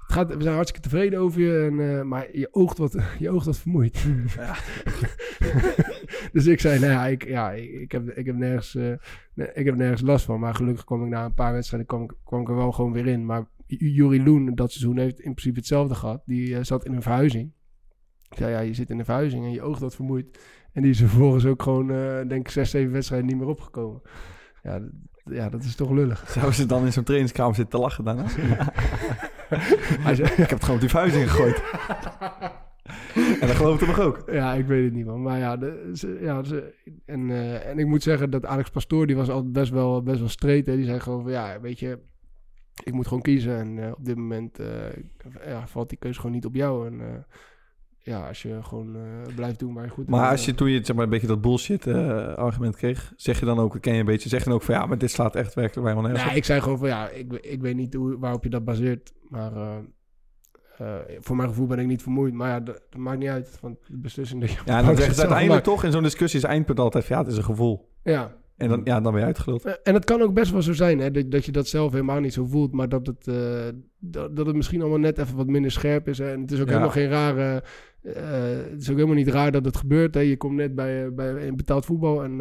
het 0.07 0.13
gaat, 0.13 0.35
we 0.35 0.43
zijn 0.43 0.55
hartstikke 0.55 0.89
tevreden 0.89 1.19
over 1.21 1.41
je. 1.41 1.65
En, 1.71 1.99
eh, 1.99 2.03
maar 2.03 2.37
je 2.37 2.49
oogt 2.51 2.79
wat, 2.79 2.97
je 3.19 3.31
oogt 3.31 3.47
wat 3.47 3.59
vermoeid. 3.59 4.07
Ja. 4.37 4.55
dus 6.33 6.47
ik 6.47 6.61
zei, 6.61 6.79
nou 6.79 6.93
ja, 6.93 7.07
ik, 7.07 7.25
ja, 7.29 7.51
ik, 7.53 7.93
heb, 7.93 8.11
ik, 8.11 8.27
heb 8.27 8.37
nergens, 8.37 8.75
eh, 8.75 8.93
ik 9.55 9.65
heb 9.65 9.77
nergens 9.77 10.01
last 10.01 10.25
van. 10.25 10.41
Maar 10.41 10.55
gelukkig 10.55 10.85
kwam 10.85 11.03
ik 11.05 11.09
na 11.11 11.25
een 11.25 11.35
paar 11.35 11.53
wedstrijden 11.53 11.89
kwam, 11.89 12.03
ik- 12.03 12.15
kwam 12.25 12.41
ik 12.41 12.49
er 12.49 12.57
wel 12.57 12.73
gewoon 12.73 12.93
weer 12.93 13.07
in. 13.07 13.27
Maar 13.27 13.45
Juri 13.67 14.23
Loen 14.25 14.55
dat 14.55 14.71
seizoen 14.73 14.99
heeft 14.99 15.17
in 15.21 15.35
principe 15.35 15.59
hetzelfde 15.59 15.95
gehad. 15.95 16.23
Die 16.27 16.57
eh, 16.57 16.63
zat 16.65 16.85
in 16.85 16.93
een 16.95 17.03
verhuizing. 17.03 17.53
Ik 18.31 18.39
zei, 18.39 18.51
ja, 18.53 18.61
je 18.61 18.75
zit 18.75 18.91
in 18.91 18.99
een 18.99 19.05
verhuizing 19.05 19.45
en 19.45 19.51
je 19.53 19.63
oogt 19.63 19.81
wat 19.81 19.95
vermoeid. 19.95 20.39
En 20.73 20.83
die 20.83 20.91
is 20.91 21.01
er 21.01 21.09
vervolgens 21.09 21.47
ook 21.47 21.63
gewoon, 21.63 21.91
eh, 21.91 22.29
denk 22.29 22.33
ik, 22.47 22.49
zes, 22.49 22.71
zeven 22.71 22.93
wedstrijden 22.93 23.29
niet 23.29 23.39
meer 23.39 23.47
opgekomen. 23.49 24.03
Ja, 24.63 24.81
ja 25.25 25.49
dat 25.49 25.63
is 25.63 25.75
toch 25.75 25.91
lullig. 25.91 26.29
Zou 26.39 26.53
ze 26.53 26.67
dan 26.67 26.85
in 26.85 26.93
zo'n 26.93 27.05
trainingskamer 27.05 27.55
zitten 27.55 27.75
te 27.79 27.85
lachen 27.85 28.05
daarna? 28.05 28.25
Hij 30.07 30.15
zei, 30.15 30.29
ik 30.31 30.37
heb 30.37 30.51
het 30.51 30.61
gewoon 30.61 30.75
op 30.75 30.81
die 30.81 30.91
verhuizing 30.91 31.31
gegooid. 31.31 31.63
en 33.41 33.47
dat 33.47 33.51
geloofde 33.57 33.87
hem 33.87 34.01
ook. 34.01 34.23
ja, 34.33 34.55
ik 34.55 34.67
weet 34.67 34.85
het 34.85 34.93
niet, 34.93 35.07
man. 35.07 35.23
Maar 35.23 35.39
ja, 35.39 35.57
de, 35.57 35.93
ja 36.21 36.43
en, 37.05 37.31
eh, 37.31 37.67
en 37.67 37.79
ik 37.79 37.87
moet 37.87 38.03
zeggen 38.03 38.31
dat 38.31 38.47
Alex 38.47 38.71
Pastoor, 38.71 39.07
die 39.07 39.17
was 39.17 39.29
altijd 39.31 39.53
best 39.53 39.71
wel, 39.71 40.03
best 40.03 40.19
wel 40.19 40.29
streed. 40.29 40.67
Hè. 40.67 40.77
Die 40.77 40.85
zei 40.85 41.01
gewoon 41.01 41.23
van, 41.23 41.33
ja, 41.33 41.61
weet 41.61 41.79
je, 41.79 41.99
ik 42.85 42.93
moet 42.93 43.07
gewoon 43.07 43.23
kiezen. 43.23 43.57
En 43.59 43.79
eh, 43.85 43.91
op 43.99 44.05
dit 44.05 44.17
moment 44.17 44.59
eh, 44.59 44.67
ja, 45.47 45.67
valt 45.67 45.89
die 45.89 45.99
keuze 45.99 46.21
gewoon 46.21 46.35
niet 46.35 46.45
op 46.47 46.55
jou. 46.55 46.87
En 46.87 47.27
ja, 47.99 48.29
als 48.29 48.43
je 48.43 48.59
gewoon 48.63 48.97
blijft 49.35 49.59
doen 49.59 49.75
waar 49.75 49.85
je 49.85 49.91
goed 49.91 50.09
Maar 50.09 50.31
als 50.31 50.41
je 50.41 50.47
dan- 50.47 50.57
toen 50.57 50.71
je 50.71 50.85
zeg 50.85 50.97
maar, 50.97 51.05
een 51.05 51.11
beetje 51.11 51.27
dat 51.27 51.41
bullshit 51.41 51.87
argument 52.37 52.77
kreeg, 52.77 53.13
zeg 53.17 53.39
je 53.41 53.45
dan 53.47 53.59
ook, 53.59 53.81
ken 53.81 53.93
je 53.95 54.01
een 54.01 54.07
beetje, 54.07 54.29
zeg 54.29 54.39
je 54.39 54.45
dan 54.45 54.55
ook 54.55 54.63
van 54.63 54.75
ja, 54.75 54.87
maar 54.87 54.99
dit 54.99 55.11
slaat 55.11 55.37
echt 55.37 55.55
werkelijk 55.55 55.87
bij 55.87 55.95
nergens 55.95 56.19
Nou, 56.21 56.31
op. 56.31 56.37
ik 56.37 56.45
zei 56.45 56.61
gewoon 56.61 56.79
van 56.79 56.89
ja, 56.89 57.09
ik, 57.09 57.33
ik 57.33 57.61
weet 57.61 57.77
niet 57.77 57.95
hoe, 57.95 58.19
waarop 58.19 58.45
je 58.45 58.51
dat 58.51 58.65
baseert. 58.65 59.13
Maar 59.29 59.53
eh, 60.79 60.95
voor 61.21 61.37
mijn 61.37 61.49
gevoel 61.49 61.67
ben 61.67 61.79
ik 61.79 61.87
niet 61.87 62.03
vermoeid. 62.03 62.35
Maar 62.35 62.49
ja, 62.49 62.61
dat, 62.61 62.83
dat 62.91 63.01
maakt 63.01 63.19
niet 63.19 63.29
uit. 63.29 63.59
Want 63.61 63.79
de 63.87 63.97
beslissing 63.97 64.41
dat 64.41 64.51
je. 64.51 64.57
Ja, 64.65 64.79
en 64.79 64.85
dan 64.85 64.87
zit 64.87 64.97
zeggen 64.97 65.05
ze 65.15 65.21
zelf 65.21 65.27
uiteindelijk 65.31 65.65
toch, 65.65 65.85
in 65.85 65.93
zo'n 65.93 66.03
discussie 66.03 66.39
is 66.41 66.47
eindpunt 66.47 66.79
altijd 66.79 67.07
ja, 67.07 67.19
het 67.19 67.27
is 67.27 67.37
een 67.37 67.45
gevoel. 67.45 67.89
Ja. 68.03 68.33
En 68.57 68.69
dan, 68.69 68.81
ja, 68.85 69.01
dan 69.01 69.13
ben 69.13 69.21
je 69.21 69.27
uitgeluld. 69.27 69.65
Eh, 69.65 69.73
En 69.83 69.95
het 69.95 70.05
kan 70.05 70.23
ook 70.23 70.35
best 70.35 70.53
wel 70.53 70.63
zo 70.63 70.73
zijn 70.73 70.99
hè, 70.99 71.11
dat, 71.11 71.31
dat 71.31 71.45
je 71.45 71.53
dat 71.53 71.67
zelf 71.69 71.93
helemaal 71.93 72.21
niet 72.21 72.33
zo 72.33 72.45
voelt. 72.45 72.73
Maar 72.73 72.89
dat 72.89 73.07
het, 73.07 73.27
eh, 73.29 73.35
dat, 73.99 74.37
dat 74.37 74.47
het 74.47 74.57
misschien 74.57 74.81
allemaal 74.81 74.99
net 74.99 75.19
even 75.19 75.37
wat 75.37 75.47
minder 75.47 75.71
scherp 75.71 76.09
is. 76.09 76.19
Hè. 76.19 76.33
En 76.33 76.41
het 76.41 76.53
is 76.53 76.61
ook 76.61 76.67
Ja. 76.67 76.73
helemaal 76.73 76.93
geen 76.93 77.09
rare. 77.09 77.63
het 78.03 78.81
is 78.81 78.91
ook 78.91 78.97
helemaal 78.97 79.17
niet 79.17 79.29
raar 79.29 79.53
dat 79.53 79.65
het 79.65 79.77
gebeurt. 79.77 80.15
Hè. 80.15 80.21
Je 80.21 80.37
komt 80.37 80.55
net 80.57 80.75
bij, 80.75 81.15
bij 81.15 81.55
betaald 81.55 81.85
voetbal. 81.85 82.23
En 82.25 82.41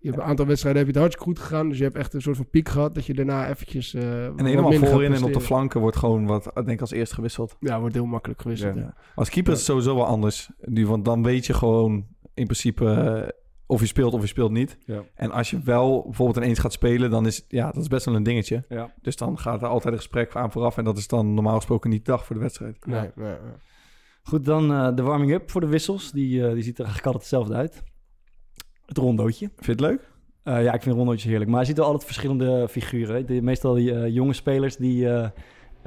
je 0.00 0.08
hebt 0.08 0.22
een 0.22 0.28
aantal 0.28 0.46
wedstrijden 0.46 0.82
heb 0.82 0.94
je 0.94 1.00
het 1.00 1.10
hartstikke 1.10 1.38
goed 1.38 1.48
gegaan. 1.48 1.68
Dus 1.68 1.78
je 1.78 1.84
hebt 1.84 1.96
echt 1.96 2.14
een 2.14 2.20
soort 2.20 2.36
van 2.36 2.50
piek 2.50 2.68
gehad. 2.68 2.94
Dat 2.94 3.06
je 3.06 3.14
daarna 3.14 3.48
eventjes. 3.48 3.94
eh, 3.94 4.02
wat 4.02 4.38
En 4.38 4.44
helemaal 4.44 4.72
voorin 4.72 5.12
en 5.12 5.24
op 5.24 5.32
de 5.32 5.40
flanken 5.40 5.80
wordt 5.80 5.96
gewoon 5.96 6.26
wat, 6.26 6.50
ik 6.54 6.66
denk 6.66 6.80
als 6.80 6.90
eerst 6.90 7.12
gewisseld. 7.12 7.56
Ja, 7.60 7.80
wordt 7.80 7.94
heel 7.94 8.06
makkelijk 8.06 8.40
gewisseld. 8.40 8.74
Ja. 8.74 8.80
Ja. 8.80 8.94
Als 9.14 9.30
keeper 9.30 9.52
is 9.52 9.58
het 9.58 9.66
sowieso 9.66 9.94
wel 9.94 10.06
anders. 10.06 10.50
Nu, 10.60 10.86
want 10.86 11.04
dan 11.04 11.22
weet 11.22 11.46
je 11.46 11.54
gewoon 11.54 12.06
in 12.34 12.44
principe 12.44 12.90
eh, 12.90 13.28
of 13.66 13.80
je 13.80 13.86
speelt 13.86 14.12
of 14.12 14.20
je 14.20 14.26
speelt 14.26 14.50
niet. 14.50 14.78
Ja. 14.84 15.02
En 15.14 15.30
als 15.30 15.50
je 15.50 15.60
wel 15.64 16.02
bijvoorbeeld 16.02 16.44
ineens 16.44 16.58
gaat 16.58 16.72
spelen, 16.72 17.10
dan 17.10 17.26
is 17.26 17.44
ja, 17.48 17.70
dat 17.70 17.82
is 17.82 17.88
best 17.88 18.04
wel 18.04 18.14
een 18.14 18.22
dingetje. 18.22 18.64
Ja. 18.68 18.94
Dus 19.02 19.16
dan 19.16 19.38
gaat 19.38 19.62
er 19.62 19.68
altijd 19.68 19.92
een 19.92 20.00
gesprek 20.00 20.36
aan 20.36 20.52
vooraf. 20.52 20.76
En 20.78 20.84
dat 20.84 20.98
is 20.98 21.08
dan 21.08 21.34
normaal 21.34 21.56
gesproken 21.56 21.90
niet 21.90 22.04
de 22.04 22.10
dag 22.10 22.26
voor 22.26 22.36
de 22.36 22.42
wedstrijd. 22.42 22.86
Nee, 22.86 23.00
nee, 23.00 23.10
nee. 23.14 23.36
Goed, 24.22 24.44
dan 24.44 24.72
eh, 24.72 24.94
de 24.94 25.02
warming-up 25.02 25.50
voor 25.50 25.60
de 25.60 25.66
wissels. 25.66 26.12
Die, 26.12 26.46
eh, 26.46 26.52
die 26.52 26.62
ziet 26.62 26.78
er 26.78 26.84
eigenlijk 26.84 27.06
altijd 27.06 27.22
hetzelfde 27.22 27.54
uit. 27.54 27.82
Het 28.88 28.98
rondootje. 28.98 29.50
Vind 29.56 29.64
je 29.66 29.70
het 29.70 29.80
leuk? 29.80 30.08
Eh, 30.42 30.62
ja, 30.62 30.72
ik 30.72 30.82
vind 30.82 30.96
rondootjes 30.96 31.24
heerlijk. 31.24 31.50
Maar 31.50 31.60
je 31.60 31.66
ziet 31.66 31.76
wel 31.76 31.86
altijd 31.86 32.04
verschillende 32.04 32.68
figuren. 32.68 33.26
De, 33.26 33.42
meestal 33.42 33.74
die 33.74 33.94
eh, 33.94 34.14
jonge 34.14 34.32
spelers 34.32 34.76
die, 34.76 35.08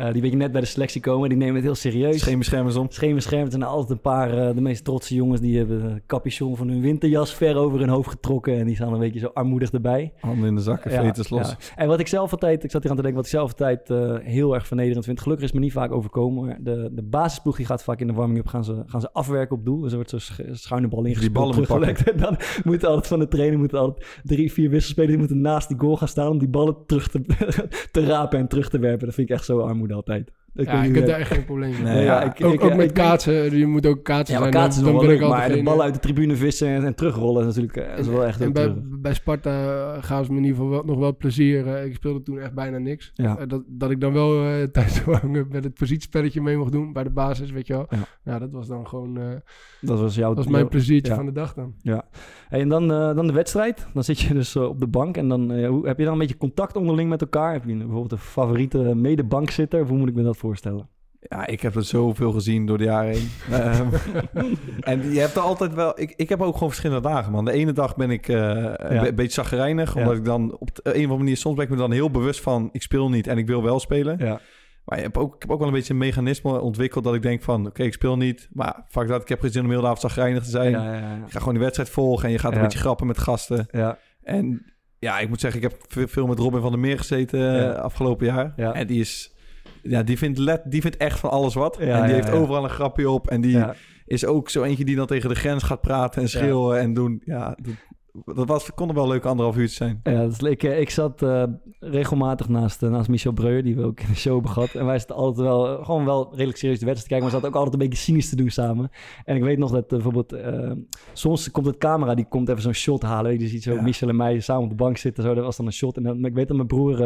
eh, 0.01 0.13
die 0.13 0.21
weet 0.21 0.31
je 0.31 0.37
net 0.37 0.51
bij 0.51 0.61
de 0.61 0.67
selectie 0.67 1.01
komen. 1.01 1.29
Die 1.29 1.37
nemen 1.37 1.55
het 1.55 1.63
heel 1.63 1.75
serieus. 1.75 2.19
Scheenbeschermers 2.21 2.75
om. 2.75 2.87
En 3.31 3.63
altijd 3.63 3.89
een 3.89 4.01
paar, 4.01 4.37
eh, 4.37 4.55
de 4.55 4.61
meest 4.61 4.83
trotse 4.83 5.15
jongens, 5.15 5.41
die 5.41 5.57
hebben 5.57 5.83
een 5.85 6.01
capuchon 6.07 6.57
van 6.57 6.67
hun 6.67 6.81
winterjas 6.81 7.33
ver 7.33 7.55
over 7.55 7.79
hun 7.79 7.89
hoofd 7.89 8.09
getrokken. 8.09 8.57
En 8.57 8.65
die 8.65 8.75
staan 8.75 8.93
een 8.93 8.99
beetje 8.99 9.19
zo 9.19 9.29
armoedig 9.33 9.71
erbij. 9.71 10.13
Handen 10.19 10.47
in 10.47 10.55
de 10.55 10.61
zakken, 10.61 10.91
Ja, 10.91 11.01
veters 11.01 11.29
los. 11.29 11.49
ja. 11.49 11.57
En 11.75 11.87
wat 11.87 11.99
ik 11.99 12.07
zelf 12.07 12.31
altijd, 12.31 12.63
ik 12.63 12.71
zat 12.71 12.81
hier 12.81 12.91
aan 12.91 12.97
te 12.97 13.03
denken, 13.03 13.21
wat 13.21 13.31
ik 13.31 13.37
zelf 13.37 13.49
altijd 13.49 13.89
eh, 13.89 14.15
heel 14.23 14.53
erg 14.53 14.67
vernederend 14.67 15.05
vind. 15.05 15.21
Gelukkig 15.21 15.45
is 15.47 15.51
me 15.51 15.59
niet 15.59 15.71
vaak 15.71 15.91
overkomen. 15.91 16.57
De, 16.63 16.89
de 16.91 17.03
basisploeg 17.03 17.55
die 17.55 17.65
gaat 17.65 17.83
vaak 17.83 17.99
in 17.99 18.07
de 18.07 18.13
warming-up, 18.13 18.47
gaan 18.47 18.63
ze, 18.63 18.83
gaan 18.85 19.01
ze 19.01 19.11
afwerken 19.13 19.57
op 19.57 19.65
doel. 19.65 19.79
Dus 19.79 19.89
er 19.89 19.95
wordt 19.95 20.09
zo'n 20.09 20.19
sch- 20.19 20.39
schuine 20.51 20.87
bal 20.87 21.05
ingespeeld, 21.05 21.33
ballen 21.33 21.55
moet 21.55 21.65
teruggelegd. 21.65 22.11
En 22.11 22.17
dan 22.25 22.37
moeten 22.63 22.87
altijd 22.87 23.07
van 23.07 23.19
de 23.19 23.27
trainer, 23.27 23.59
moeten 23.59 23.79
altijd 23.79 24.19
drie, 24.23 24.51
vier 24.51 24.69
wisselspelers, 24.69 25.09
die 25.11 25.19
moeten 25.19 25.41
naast 25.41 25.67
die 25.67 25.79
goal 25.79 25.97
gaan 25.97 26.07
staan 26.07 26.29
om 26.29 26.37
die 26.37 26.49
ballen 26.49 26.75
terug 26.85 27.07
te, 27.07 27.21
te 27.91 28.05
rapen 28.05 28.39
en 28.39 28.47
terug 28.47 28.69
te 28.69 28.79
werpen. 28.79 29.05
Dat 29.05 29.15
vind 29.15 29.29
ik 29.29 29.35
echt 29.35 29.45
zo 29.45 29.59
armoede 29.59 29.90
altijd. 29.93 30.31
Ik 30.53 30.65
Ja, 30.65 30.83
ik 30.83 30.95
heb 30.95 31.05
daar 31.05 31.19
echt 31.19 31.33
geen 31.33 31.45
probleem 31.45 31.69
mee. 31.71 31.81
Nee, 31.81 32.03
ja, 32.03 32.21
ja, 32.21 32.21
ik- 32.21 32.45
ook, 32.45 32.53
ik- 32.53 32.63
ook 32.63 32.69
ik- 32.71 32.75
met 32.77 32.87
ik- 32.89 32.93
kaatsen, 32.93 33.57
je 33.57 33.65
moet 33.67 33.85
ook 33.85 34.03
kaatsen 34.03 34.35
Ja, 34.35 34.41
maar 34.41 34.51
zijn. 34.51 34.63
kaatsen 34.63 34.81
is 34.85 34.87
dan, 34.91 34.97
dan 34.97 35.07
wel 35.07 35.15
ben 35.15 35.15
ik 35.15 35.21
leuk, 35.21 35.37
maar 35.39 35.57
de 35.57 35.63
ballen 35.63 35.83
uit 35.83 35.93
de 35.93 35.99
tribune 35.99 36.35
vissen 36.35 36.67
en, 36.67 36.83
en 36.85 36.95
terugrollen 36.95 37.41
is 37.41 37.55
natuurlijk 37.55 37.77
eh, 37.77 37.97
is 37.97 38.07
wel 38.07 38.25
echt 38.25 38.41
En 38.41 38.53
bij, 38.53 38.73
bij 39.01 39.13
Sparta 39.13 39.51
gaven 40.01 40.25
ze 40.25 40.31
me 40.31 40.37
in 40.37 40.43
ieder 40.43 40.57
geval 40.57 40.71
wel, 40.71 40.83
nog 40.85 40.97
wel 40.97 41.15
plezier. 41.17 41.67
Eh, 41.75 41.85
ik 41.85 41.95
speelde 41.95 42.21
toen 42.21 42.39
echt 42.39 42.53
bijna 42.53 42.77
niks. 42.77 43.11
Ja. 43.13 43.37
Eh, 43.37 43.47
dat, 43.47 43.61
dat 43.67 43.91
ik 43.91 44.01
dan 44.01 44.13
wel 44.13 44.43
eh, 44.45 44.63
tijdens 44.71 45.03
de 45.03 45.45
met 45.49 45.63
het 45.63 45.73
positiespelletje 45.73 46.41
mee 46.41 46.57
mocht 46.57 46.71
doen 46.71 46.93
bij 46.93 47.03
de 47.03 47.09
basis, 47.09 47.51
weet 47.51 47.67
je 47.67 47.73
wel. 47.73 47.85
Ja. 47.89 47.97
Ja, 48.23 48.39
dat 48.39 48.51
was 48.51 48.67
dan 48.67 48.87
gewoon 48.87 49.17
eh, 49.17 49.23
Dat 49.81 49.99
was 49.99 50.15
jouw... 50.15 50.27
dat 50.33 50.37
was 50.43 50.53
mijn 50.53 50.67
pleziertje 50.67 51.11
ja. 51.11 51.17
van 51.17 51.25
de 51.25 51.31
dag 51.31 51.53
dan. 51.53 51.73
Hey, 52.49 52.61
en 52.61 52.69
dan, 52.69 52.91
eh, 52.91 53.15
dan 53.15 53.27
de 53.27 53.33
wedstrijd. 53.33 53.87
Dan 53.93 54.03
zit 54.03 54.19
je 54.19 54.33
dus 54.33 54.55
eh, 54.55 54.63
op 54.63 54.79
de 54.79 54.87
bank. 54.87 55.17
En 55.17 55.27
dan 55.27 55.51
eh, 55.51 55.67
hoe, 55.69 55.87
heb 55.87 55.97
je 55.97 56.03
dan 56.03 56.13
een 56.13 56.19
beetje 56.19 56.37
contact 56.37 56.75
onderling 56.75 57.09
met 57.09 57.21
elkaar? 57.21 57.53
Heb 57.53 57.65
je 57.65 57.75
bijvoorbeeld 57.75 58.11
een 58.11 58.17
favoriete 58.17 58.77
medebankzitter? 58.95 59.81
Of 59.81 59.87
hoe 59.89 59.97
moet 59.97 60.07
ik 60.09 60.15
me 60.15 60.23
dat 60.23 60.37
voorstellen? 60.41 60.89
Ja, 61.29 61.47
ik 61.47 61.61
heb 61.61 61.75
er 61.75 61.83
zoveel 61.83 62.31
gezien 62.31 62.65
door 62.65 62.77
de 62.77 62.83
jaren 62.83 63.11
heen. 63.11 63.29
Ehm, 63.51 63.87
en 64.79 65.11
je 65.13 65.19
hebt 65.19 65.35
er 65.35 65.41
altijd 65.41 65.73
wel... 65.73 65.99
Ik, 65.99 66.13
ik 66.15 66.29
heb 66.29 66.41
ook 66.41 66.53
gewoon 66.53 66.69
verschillende 66.69 67.07
dagen, 67.09 67.31
man. 67.31 67.45
De 67.45 67.51
ene 67.51 67.71
dag 67.73 67.95
ben 67.95 68.09
ik 68.11 68.27
eh, 68.27 68.37
een 68.77 69.01
be- 69.03 69.13
beetje 69.13 69.31
zagrijnig. 69.33 69.95
Omdat 69.95 70.11
Ja. 70.11 70.17
ik 70.17 70.25
dan 70.25 70.57
op 70.59 70.75
de 70.75 70.81
een 70.83 70.89
of 70.91 70.95
andere 70.97 71.17
manier... 71.17 71.37
Soms 71.37 71.55
ben 71.55 71.63
ik 71.65 71.71
me 71.71 71.77
dan 71.77 71.91
heel 71.91 72.11
bewust 72.11 72.41
van... 72.41 72.69
Ik 72.71 72.81
speel 72.81 73.09
niet 73.09 73.27
en 73.27 73.37
ik 73.37 73.47
wil 73.47 73.63
wel 73.63 73.79
spelen. 73.79 74.17
Ja. 74.19 74.39
Maar 74.85 74.97
je 74.97 75.03
hebt 75.03 75.17
ook, 75.17 75.35
ik 75.35 75.41
heb 75.41 75.51
ook 75.51 75.57
wel 75.59 75.67
een 75.67 75.73
beetje 75.73 75.93
een 75.93 75.99
mechanisme 75.99 76.59
ontwikkeld... 76.59 77.03
dat 77.03 77.13
ik 77.15 77.21
denk 77.21 77.41
van... 77.43 77.67
Oké, 77.67 77.83
ik 77.83 77.93
speel 77.93 78.17
niet. 78.17 78.49
Maar 78.53 78.85
vaak 78.87 79.07
dat 79.07 79.21
ik 79.21 79.29
heb 79.29 79.39
geen 79.41 79.51
zin 79.51 79.63
om 79.63 79.69
heel 79.69 79.79
de 79.79 79.85
avond 79.85 80.01
zagrijnig 80.01 80.43
te 80.43 80.49
zijn. 80.49 80.71
Ja, 80.71 80.83
ja, 80.93 80.99
ja. 80.99 81.15
Ik 81.25 81.31
ga 81.31 81.39
gewoon 81.39 81.53
die 81.53 81.63
wedstrijd 81.63 81.89
volgen. 81.89 82.25
En 82.25 82.31
je 82.31 82.39
gaat 82.39 82.55
een 82.55 82.61
beetje 82.61 82.79
grappen 82.79 83.07
met 83.07 83.17
gasten. 83.17 83.67
ja. 83.71 83.97
En 84.23 84.65
ja, 84.99 85.19
ik 85.19 85.29
moet 85.29 85.39
zeggen, 85.39 85.61
ik 85.63 85.69
heb 85.71 85.79
ve- 85.87 86.07
veel 86.07 86.27
met 86.27 86.39
Robin 86.39 86.61
van 86.61 86.71
der 86.71 86.79
Meer 86.79 86.97
gezeten 86.97 87.73
eh, 87.75 87.81
afgelopen 87.81 88.25
jaar. 88.25 88.53
Ja. 88.55 88.73
En 88.73 88.87
die 88.87 88.99
is, 88.99 89.33
ja, 89.81 90.03
die 90.03 90.17
vindt, 90.17 90.37
let, 90.37 90.61
die 90.65 90.81
vindt 90.81 90.97
echt 90.97 91.19
van 91.19 91.29
alles 91.29 91.53
wat. 91.53 91.77
Ja, 91.79 91.99
en 91.99 92.05
die 92.05 92.13
heeft 92.13 92.31
overal 92.31 92.63
een 92.63 92.69
grapje 92.69 93.09
op. 93.09 93.29
En 93.29 93.41
die 93.41 93.65
is 94.05 94.25
ook 94.25 94.49
zo 94.49 94.63
eentje 94.63 94.85
die 94.85 94.95
dan 94.95 95.07
tegen 95.07 95.29
de 95.29 95.35
grens 95.35 95.63
gaat 95.63 95.81
praten 95.81 96.21
en 96.21 96.29
schreeuwen 96.29 96.79
en 96.79 96.93
doen. 96.93 97.21
Ja, 97.25 97.57
dat, 98.25 98.47
was, 98.47 98.73
kon 98.73 98.87
er 98.87 98.93
wel 98.93 99.03
een 99.03 99.09
leuke 99.09 99.27
anderhalf 99.27 99.57
uurtje 99.57 99.75
zijn. 99.75 99.99
Ja, 100.03 100.29
ik, 100.49 100.63
eh, 100.63 100.79
ik 100.79 100.89
zat 100.89 101.21
eh, 101.21 101.43
regelmatig 101.79 102.49
naast, 102.49 102.83
eh, 102.83 102.89
naast 102.89 103.09
Michel 103.09 103.31
Breuer, 103.31 103.63
die 103.63 103.75
we 103.75 103.83
ook 103.83 103.99
in 103.99 104.07
de 104.07 104.15
show 104.15 104.33
hebben 104.33 104.51
gehad. 104.51 104.75
En 104.75 104.85
wij 104.85 104.99
zaten 104.99 105.15
altijd 105.15 105.47
wel, 105.47 105.83
gewoon 105.83 106.05
wel 106.05 106.29
redelijk 106.31 106.57
serieus 106.57 106.79
de 106.79 106.85
wedstrijd 106.85 106.95
te 106.95 107.07
kijken, 107.07 107.19
maar 107.19 107.29
we 107.29 107.35
zaten 107.35 107.47
ook 107.47 107.55
altijd 107.55 107.73
een 107.73 107.89
beetje 107.89 108.03
cynisch 108.03 108.29
te 108.29 108.35
doen 108.35 108.49
samen. 108.49 108.89
En 109.25 109.35
ik 109.35 109.43
weet 109.43 109.57
nog 109.57 109.71
dat 109.71 109.87
bijvoorbeeld, 109.87 110.35
soms 111.13 111.51
komt 111.51 111.65
het 111.65 111.77
camera, 111.77 112.15
die 112.15 112.27
komt 112.27 112.49
even 112.49 112.61
zo'n 112.61 112.73
shot 112.73 113.01
halen. 113.01 113.33
Je, 113.33 113.39
je 113.39 113.47
ziet 113.47 113.63
zo 113.63 113.73
Ja. 113.73 113.81
Michel 113.81 114.09
en 114.09 114.15
mij 114.15 114.39
samen 114.39 114.63
op 114.63 114.69
de 114.69 114.75
bank 114.75 114.97
zitten, 114.97 115.23
zo, 115.23 115.33
dat 115.33 115.43
was 115.43 115.57
dan 115.57 115.65
een 115.65 115.73
shot. 115.73 115.97
En 115.97 116.03
dan, 116.03 116.25
ik 116.25 116.33
weet 116.33 116.47
dat 116.47 116.55
mijn 116.55 116.67
broer 116.67 116.97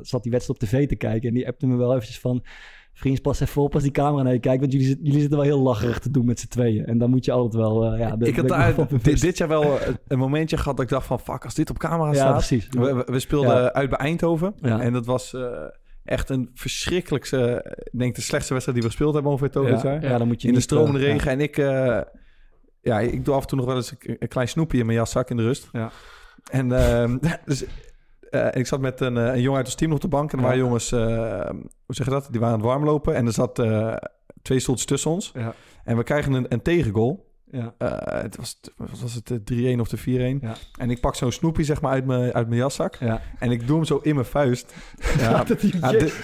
zat 0.00 0.22
die 0.22 0.32
wedstrijd 0.32 0.62
op 0.62 0.68
tv 0.68 0.88
te 0.88 0.96
kijken 0.96 1.28
en 1.28 1.34
die 1.34 1.46
appte 1.46 1.66
me 1.66 1.76
wel 1.76 1.94
eventjes 1.94 2.20
van... 2.20 2.44
Vriends, 2.98 3.20
pas 3.20 3.40
even 3.40 3.62
op 3.62 3.74
als 3.74 3.82
die 3.82 3.92
camera 3.92 4.22
naar 4.22 4.32
je 4.32 4.38
kijkt, 4.38 4.60
want 4.60 4.72
jullie, 4.72 4.98
jullie 5.02 5.20
zitten 5.20 5.38
wel 5.38 5.46
heel 5.46 5.60
lacherig 5.60 5.98
te 5.98 6.10
doen 6.10 6.24
met 6.26 6.40
z'n 6.40 6.48
tweeën. 6.48 6.86
En 6.86 6.98
dan 6.98 7.10
moet 7.10 7.24
je 7.24 7.32
altijd 7.32 7.54
wel, 7.62 7.84
eh, 7.92 7.98
ja... 7.98 8.16
ik 8.18 8.36
had 8.36 8.74
wel 8.76 8.86
dit, 9.02 9.20
dit 9.20 9.38
jaar 9.38 9.48
wel 9.48 9.80
een- 9.86 9.98
een 10.08 10.18
momentje 10.18 10.56
gehad 10.56 10.76
dat 10.76 10.84
ik 10.84 10.90
dacht 10.90 11.06
van... 11.06 11.20
Fuck, 11.20 11.44
als 11.44 11.54
dit 11.54 11.70
op 11.70 11.78
camera 11.78 12.08
Ja, 12.10 12.14
staat. 12.14 12.32
precies. 12.32 12.66
We, 12.70 12.94
we- 12.94 13.12
we 13.12 13.18
speelden 13.18 13.54
Ja. 13.54 13.72
uit 13.72 13.88
bij 13.90 13.98
Eindhoven. 13.98 14.54
Ja. 14.60 14.80
En 14.80 14.92
dat 14.92 15.06
was 15.06 15.34
eh, 15.34 15.42
echt 16.04 16.30
een 16.30 16.50
verschrikkelijkste... 16.54 17.64
Ik 17.92 17.98
denk 17.98 18.14
de 18.14 18.20
slechtste 18.20 18.52
wedstrijd 18.52 18.78
die 18.80 18.88
we 18.88 18.94
gespeeld 18.94 19.14
hebben 19.14 19.32
over 19.32 19.50
dit 19.52 19.82
ja, 19.82 19.98
ja, 20.00 20.18
dan 20.18 20.26
moet 20.26 20.42
je 20.42 20.48
in 20.48 20.54
de 20.54 20.60
stromende 20.60 20.98
eh, 20.98 21.06
ja. 21.06 21.12
regen. 21.12 21.30
En 21.30 21.40
ik, 21.40 21.58
eh, 21.58 22.00
ja, 22.80 23.00
ik 23.00 23.24
doe 23.24 23.34
af 23.34 23.42
en 23.42 23.48
toe 23.48 23.58
nog 23.58 23.66
wel 23.66 23.76
eens 23.76 23.90
een, 23.98 24.16
een 24.18 24.28
klein 24.28 24.48
snoepje 24.48 24.78
in 24.78 24.86
mijn 24.86 24.98
jaszak 24.98 25.30
in 25.30 25.36
de 25.36 25.42
rust. 25.42 25.68
Ja. 25.72 25.90
En 26.50 26.68
dus, 27.44 27.64
eh, 28.30 28.46
ik 28.52 28.66
zat 28.66 28.80
met 28.80 29.00
een, 29.00 29.16
eh, 29.16 29.24
een 29.34 29.40
jongen 29.40 29.56
uit 29.58 29.66
ons 29.66 29.74
team 29.74 29.92
op 29.92 30.00
de 30.00 30.08
bank. 30.08 30.32
En 30.32 30.38
er 30.38 30.44
waren 30.44 30.58
jongens, 30.58 30.92
eh, 30.92 30.98
hoe 31.86 31.94
zeg 31.94 32.06
je 32.06 32.12
dat? 32.12 32.28
Die 32.30 32.40
waren 32.40 32.54
aan 32.54 32.60
het 32.60 32.68
warmlopen. 32.70 33.14
En 33.14 33.26
er 33.26 33.32
zat 33.32 33.54
twee 34.42 34.58
stoeltjes 34.60 34.86
tussen 34.86 35.10
ons. 35.10 35.30
Ja. 35.34 35.54
En 35.84 35.96
we 35.96 36.02
krijgen 36.02 36.32
een, 36.32 36.46
een 36.48 36.62
tegengoal. 36.62 37.24
Ja. 37.50 37.74
Het 38.22 38.36
was, 38.36 38.60
was 39.00 39.14
het 39.14 39.26
de 39.26 39.42
3-1 39.76 39.80
of 39.80 39.88
de 39.88 39.96
4-1. 39.98 40.38
Ja. 40.40 40.54
En 40.78 40.90
ik 40.90 41.00
pak 41.00 41.14
zo'n 41.14 41.32
snoepje 41.32 41.64
zeg 41.64 41.80
maar 41.80 41.92
uit 41.92 42.06
mijn, 42.06 42.32
uit 42.32 42.48
mijn 42.48 42.60
jaszak. 42.60 42.96
Ja. 43.00 43.20
En 43.38 43.50
ik 43.50 43.66
doe 43.66 43.76
hem 43.76 43.84
zo 43.84 43.98
in 44.02 44.14
mijn 44.14 44.26
vuist. 44.26 44.74
Ja, 45.18 45.44
die- 45.60 45.80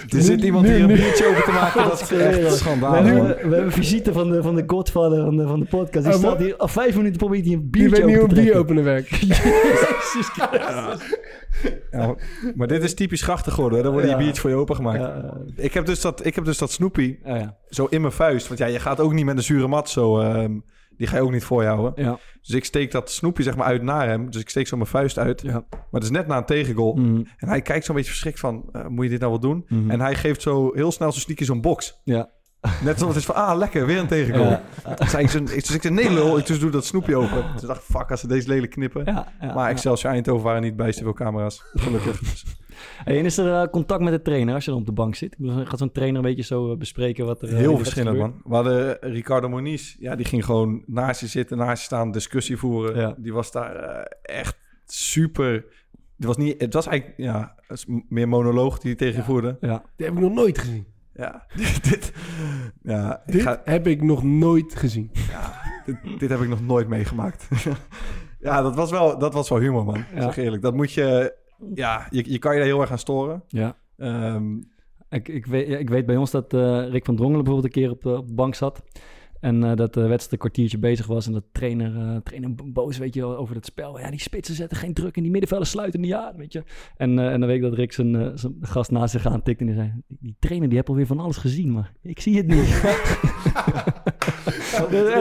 er 0.09 0.21
zit 0.21 0.41
iemand 0.41 0.65
hier 0.65 0.81
een 0.81 0.87
biertje 0.87 1.27
open 1.27 1.43
te 1.43 1.51
maken. 1.51 1.83
Dat 1.83 2.01
is 2.01 2.11
echt 2.17 2.55
schandalig. 2.57 3.11
we 3.13 3.55
hebben 3.55 3.71
visite 3.71 4.13
van 4.13 4.31
de, 4.31 4.41
van 4.41 4.55
de 4.55 4.63
godvader 4.67 5.23
van 5.23 5.37
de, 5.37 5.47
van 5.47 5.59
de 5.59 5.65
podcast. 5.65 6.05
Die 6.05 6.13
Oh, 6.13 6.19
staat 6.19 6.39
hier 6.39 6.57
al 6.57 6.67
vijf 6.67 6.95
minuten 6.95 7.17
probeert 7.17 7.45
hij 7.45 7.53
een 7.53 7.59
Die 7.61 7.69
biertje 7.69 7.95
weet 7.97 8.05
niet 8.05 8.15
hoe 8.15 8.23
open 8.23 8.37
een 8.37 8.43
te 8.43 8.51
bier 8.51 8.63
trekken. 8.63 8.75
openen 8.75 8.83
werkt. 8.83 9.09
Jezus 9.19 10.27
Christus. 10.33 11.17
Ja, 11.91 12.15
maar 12.55 12.67
dit 12.67 12.83
is 12.83 12.93
typisch 12.93 13.21
grachtig 13.21 13.53
geworden. 13.53 13.83
Dan 13.83 13.91
worden 13.91 14.09
die 14.09 14.17
Ja. 14.17 14.23
biertjes 14.23 14.41
voor 14.41 14.49
je 14.49 14.55
opengemaakt. 14.55 14.99
Ja, 14.99 15.37
Ik, 15.55 15.73
heb 15.73 15.85
dus 15.85 16.01
dat, 16.01 16.25
ik 16.25 16.35
heb 16.35 16.45
dus 16.45 16.57
dat 16.57 16.71
snoepie 16.71 17.19
zo 17.69 17.85
in 17.89 18.01
mijn 18.01 18.13
vuist. 18.13 18.47
Want 18.47 18.59
ja, 18.59 18.65
je 18.65 18.79
gaat 18.79 18.99
ook 18.99 19.13
niet 19.13 19.25
met 19.25 19.37
een 19.37 19.43
zure 19.43 19.67
mat 19.67 19.89
zo... 19.89 20.19
ehm, 20.19 20.59
die 20.97 21.07
ga 21.07 21.15
je 21.15 21.21
ook 21.23 21.31
niet 21.31 21.43
voor 21.43 21.61
je 21.61 21.67
houden. 21.67 22.03
ja. 22.05 22.19
Dus 22.41 22.55
ik 22.55 22.65
steek 22.65 22.91
dat 22.91 23.11
snoepje 23.11 23.43
zeg 23.43 23.55
maar 23.55 23.65
uit 23.65 23.81
naar 23.81 24.07
hem. 24.07 24.31
Dus 24.31 24.41
ik 24.41 24.49
steek 24.49 24.67
zo 24.67 24.77
mijn 24.77 24.89
vuist 24.89 25.17
uit. 25.19 25.41
ja. 25.41 25.51
Maar 25.69 25.87
het 25.91 26.03
is 26.03 26.09
net 26.09 26.27
na 26.27 26.37
een 26.37 26.45
tegengoal. 26.45 26.93
Mhm. 26.93 27.21
En 27.37 27.47
hij 27.47 27.61
kijkt 27.61 27.85
zo'n 27.85 27.95
beetje 27.95 28.09
verschrikt 28.11 28.39
van... 28.39 28.69
eh, 28.71 28.87
moet 28.87 29.03
je 29.03 29.09
dit 29.09 29.19
nou 29.19 29.31
wel 29.31 29.39
doen? 29.41 29.65
Mhm. 29.67 29.91
En 29.91 29.99
hij 30.01 30.15
geeft 30.15 30.41
zo 30.41 30.71
heel 30.73 30.91
snel 30.91 31.11
zo 31.11 31.19
sneaky 31.19 31.43
zo'n 31.43 31.61
box. 31.61 32.01
ja. 32.03 32.29
Net 32.83 32.99
zoals 32.99 33.13
het 33.15 33.15
is 33.15 33.25
van... 33.25 33.35
Ah, 33.35 33.57
lekker, 33.57 33.85
weer 33.85 33.97
een 33.99 34.07
tegengoal. 34.07 34.49
Ja. 34.49 34.61
Dus, 34.97 35.11
zo- 35.11 35.17
ik- 35.17 35.31
dus 35.47 35.71
ik 35.75 35.81
zei, 35.81 35.93
nee 35.93 36.11
lul. 36.13 36.37
Ik 36.37 36.45
dus 36.45 36.59
doe 36.59 36.69
dat 36.71 36.85
snoepje 36.85 37.15
open. 37.15 37.43
Dus 37.53 37.61
ik 37.61 37.67
dacht, 37.67 37.83
fuck, 37.83 38.11
als 38.11 38.19
ze 38.19 38.27
deze 38.27 38.47
lelijk 38.47 38.71
knippen. 38.71 39.05
Ja, 39.05 39.33
ja, 39.41 39.53
maar 39.53 39.63
ja. 39.63 39.69
Excelsior 39.69 40.11
Eindhoven 40.13 40.43
waren 40.43 40.61
niet 40.61 40.75
bij 40.75 40.91
zoveel 40.91 41.13
camera's. 41.13 41.63
Gelukkig. 41.73 42.21
Hey, 43.03 43.19
en 43.19 43.25
is 43.25 43.37
er 43.37 43.61
eh, 43.61 43.67
contact 43.69 44.01
met 44.01 44.13
de 44.13 44.21
trainer 44.21 44.53
als 44.55 44.65
je 44.65 44.71
dan 44.71 44.79
op 44.79 44.85
de 44.85 44.91
bank 44.91 45.15
zit? 45.15 45.35
Gaat 45.41 45.77
zo'n 45.79 45.91
trainer 45.91 46.15
een 46.17 46.25
beetje 46.27 46.43
zo 46.43 46.71
eh, 46.71 46.77
bespreken 46.77 47.25
wat 47.25 47.41
er... 47.41 47.47
eh, 47.49 47.55
Heel 47.55 47.71
er 47.71 47.77
verschillend, 47.77 48.17
man. 48.17 48.41
We 48.43 48.55
hadden 48.55 48.97
Ricardo 49.01 49.49
Moniz. 49.49 49.95
Ja, 49.99 50.15
die 50.15 50.25
ging 50.25 50.45
gewoon 50.45 50.83
naast 50.85 51.19
je 51.21 51.27
zitten, 51.27 51.57
naast 51.57 51.77
je 51.79 51.85
staan, 51.85 52.11
discussie 52.11 52.57
voeren. 52.57 52.95
Ja. 52.99 53.15
Die 53.17 53.33
was 53.33 53.51
daar 53.51 53.75
echt 54.21 54.57
super... 54.85 55.51
Het 56.17 56.25
was, 56.25 56.37
niet, 56.37 56.61
het 56.61 56.73
was 56.73 56.87
eigenlijk 56.87 57.17
ja, 57.19 57.55
meer 58.09 58.27
monoloog 58.27 58.79
die 58.79 58.89
hij 58.89 58.95
tegen 58.95 59.13
je 59.13 59.19
Ja. 59.19 59.25
voerde. 59.25 59.57
Ja. 59.61 59.83
Die 59.95 60.05
heb 60.05 60.15
ik 60.15 60.21
nog 60.21 60.33
nooit 60.33 60.57
gezien. 60.57 60.85
Ja, 61.13 61.45
dit, 61.89 62.13
ja, 62.83 63.21
ik 63.25 63.31
Dit 63.33 63.41
ga, 63.41 63.61
heb 63.63 63.87
ik 63.87 64.01
nog 64.01 64.23
nooit 64.23 64.75
gezien. 64.75 65.09
ja 65.13 65.53
dit, 65.85 66.19
dit 66.19 66.29
heb 66.29 66.39
ik 66.41 66.47
nog 66.49 66.61
nooit 66.61 66.87
meegemaakt. 66.87 67.47
ja, 68.39 68.61
dat 68.61 68.75
was 68.75 68.91
wel, 68.91 69.17
dat 69.17 69.33
was 69.33 69.49
wel 69.49 69.59
humor, 69.59 69.85
man. 69.85 70.03
Ja. 70.15 70.21
Zeg 70.21 70.37
eerlijk. 70.37 70.61
Dat 70.61 70.73
moet 70.73 70.91
je... 70.91 71.35
Ja, 71.73 72.07
je, 72.09 72.31
je 72.31 72.39
kan 72.39 72.51
je 72.53 72.57
daar 72.57 72.67
heel 72.67 72.81
erg 72.81 72.91
aan 72.91 72.97
storen. 72.99 73.43
ja. 73.47 73.75
Ehm, 73.97 74.57
Ik, 75.09 75.27
ik, 75.27 75.45
weet, 75.45 75.69
ik 75.69 75.89
weet 75.89 76.05
bij 76.05 76.17
ons 76.17 76.31
dat 76.31 76.53
eh, 76.53 76.89
Rick 76.89 77.05
van 77.05 77.15
Drongelen 77.15 77.43
bijvoorbeeld 77.43 77.75
een 77.75 77.81
keer 77.81 77.91
op 77.91 78.01
de, 78.01 78.17
op 78.17 78.27
de 78.27 78.33
bank 78.33 78.55
zat. 78.55 78.83
En 79.43 79.63
eh, 79.63 79.75
dat 79.75 79.93
de 79.93 80.01
wedstrijd 80.01 80.31
een 80.31 80.37
kwartiertje 80.37 80.77
bezig 80.77 81.05
was. 81.05 81.27
En 81.27 81.33
dat 81.33 81.43
trainer, 81.51 81.95
eh, 81.95 82.17
trainer 82.23 82.55
boos, 82.55 82.97
weet 82.97 83.13
je 83.13 83.21
wel, 83.21 83.37
over 83.37 83.55
het 83.55 83.65
spel. 83.65 83.99
Ja, 83.99 84.09
die 84.09 84.19
spitsen 84.19 84.55
zetten 84.55 84.77
geen 84.77 84.93
druk 84.93 85.15
en 85.15 85.21
die 85.21 85.31
middenvelden 85.31 85.67
sluiten 85.67 86.01
niet 86.01 86.13
aan, 86.13 86.35
weet 86.37 86.53
je. 86.53 86.63
En, 86.97 87.19
eh, 87.19 87.31
en 87.31 87.39
dan 87.39 87.49
weet 87.49 87.57
ik 87.57 87.63
dat 87.63 87.73
Rick 87.73 87.93
zijn, 87.93 88.15
eh, 88.15 88.27
zijn 88.33 88.55
gast 88.61 88.91
naast 88.91 89.11
zich 89.11 89.25
aantikt. 89.25 89.59
En 89.59 89.65
die 89.65 89.75
zei, 89.75 89.93
die, 90.07 90.35
trainer 90.39 90.67
die 90.67 90.77
heeft 90.77 90.89
alweer 90.89 91.07
van 91.07 91.19
alles 91.19 91.37
gezien, 91.37 91.71
maar 91.71 91.93
ik 92.01 92.19
zie 92.19 92.37
het 92.37 92.47
niet. 92.47 92.65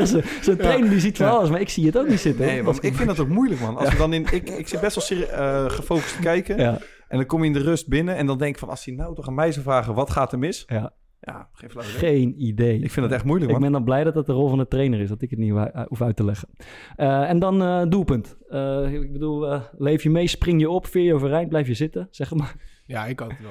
Zo. 0.08 0.20
Zo'n 0.40 0.56
trainer 0.56 0.90
die 0.90 1.00
ziet 1.00 1.16
van 1.16 1.28
alles, 1.28 1.50
maar 1.50 1.60
ik 1.60 1.68
zie 1.68 1.86
het 1.86 1.98
ook 1.98 2.08
niet 2.08 2.20
zitten. 2.20 2.46
nee, 2.46 2.62
man, 2.62 2.78
ik 2.80 2.94
vind 2.94 3.08
dat 3.08 3.20
ook 3.20 3.28
moeilijk, 3.28 3.60
man. 3.60 3.76
Als 3.76 3.90
we 3.90 3.96
dan 3.96 4.12
in, 4.12 4.26
ik, 4.30 4.50
ik 4.50 4.68
zit 4.68 4.80
best 4.80 5.08
wel 5.08 5.28
eh, 5.28 5.70
gefocust 5.70 6.16
te 6.16 6.20
kijken. 6.20 6.58
Ja, 6.58 6.78
En 7.08 7.16
dan 7.16 7.26
kom 7.26 7.40
je 7.40 7.46
in 7.46 7.52
de 7.52 7.62
rust 7.62 7.88
binnen 7.88 8.16
en 8.16 8.26
dan 8.26 8.38
denk 8.38 8.54
ik 8.54 8.58
van... 8.58 8.68
als 8.68 8.84
hij 8.84 8.94
nou 8.94 9.14
toch 9.14 9.28
aan 9.28 9.34
mij 9.34 9.52
zou 9.52 9.64
vragen, 9.64 9.94
wat 9.94 10.10
gaat 10.10 10.32
er 10.32 10.38
mis? 10.38 10.64
ja, 10.66 10.92
Ja, 11.24 11.48
geen 11.52 11.70
flauw 11.70 11.84
idee. 11.84 11.98
geen 11.98 12.42
idee. 12.42 12.74
Ik 12.80 12.90
vind 12.90 13.06
het 13.06 13.14
echt 13.14 13.24
moeilijk, 13.24 13.50
Ik 13.52 13.58
ben 13.58 13.72
dan 13.72 13.84
blij 13.84 14.04
dat 14.04 14.14
dat 14.14 14.26
de 14.26 14.32
rol 14.32 14.48
van 14.48 14.58
de 14.58 14.68
trainer 14.68 15.00
is, 15.00 15.08
dat 15.08 15.22
ik 15.22 15.30
het 15.30 15.38
niet 15.38 15.50
hoef- 15.88 16.02
uit 16.02 16.16
te 16.16 16.24
leggen. 16.24 16.48
Eh, 16.96 17.28
en 17.30 17.38
dan 17.38 17.62
eh, 17.62 17.82
doelpunt. 17.88 18.36
Eh, 18.48 18.92
ik 18.92 19.12
bedoel, 19.12 19.60
leef 19.78 20.02
je 20.02 20.10
mee, 20.10 20.26
spring 20.26 20.60
je 20.60 20.70
op, 20.70 20.86
veer 20.86 21.02
je 21.04 21.14
overeind, 21.14 21.48
blijf 21.48 21.66
je 21.66 21.74
zitten, 21.74 22.08
zeg 22.10 22.34
maar. 22.34 22.54
Ja, 22.86 23.06
ik 23.06 23.20
altijd 23.20 23.40
wel. 23.42 23.50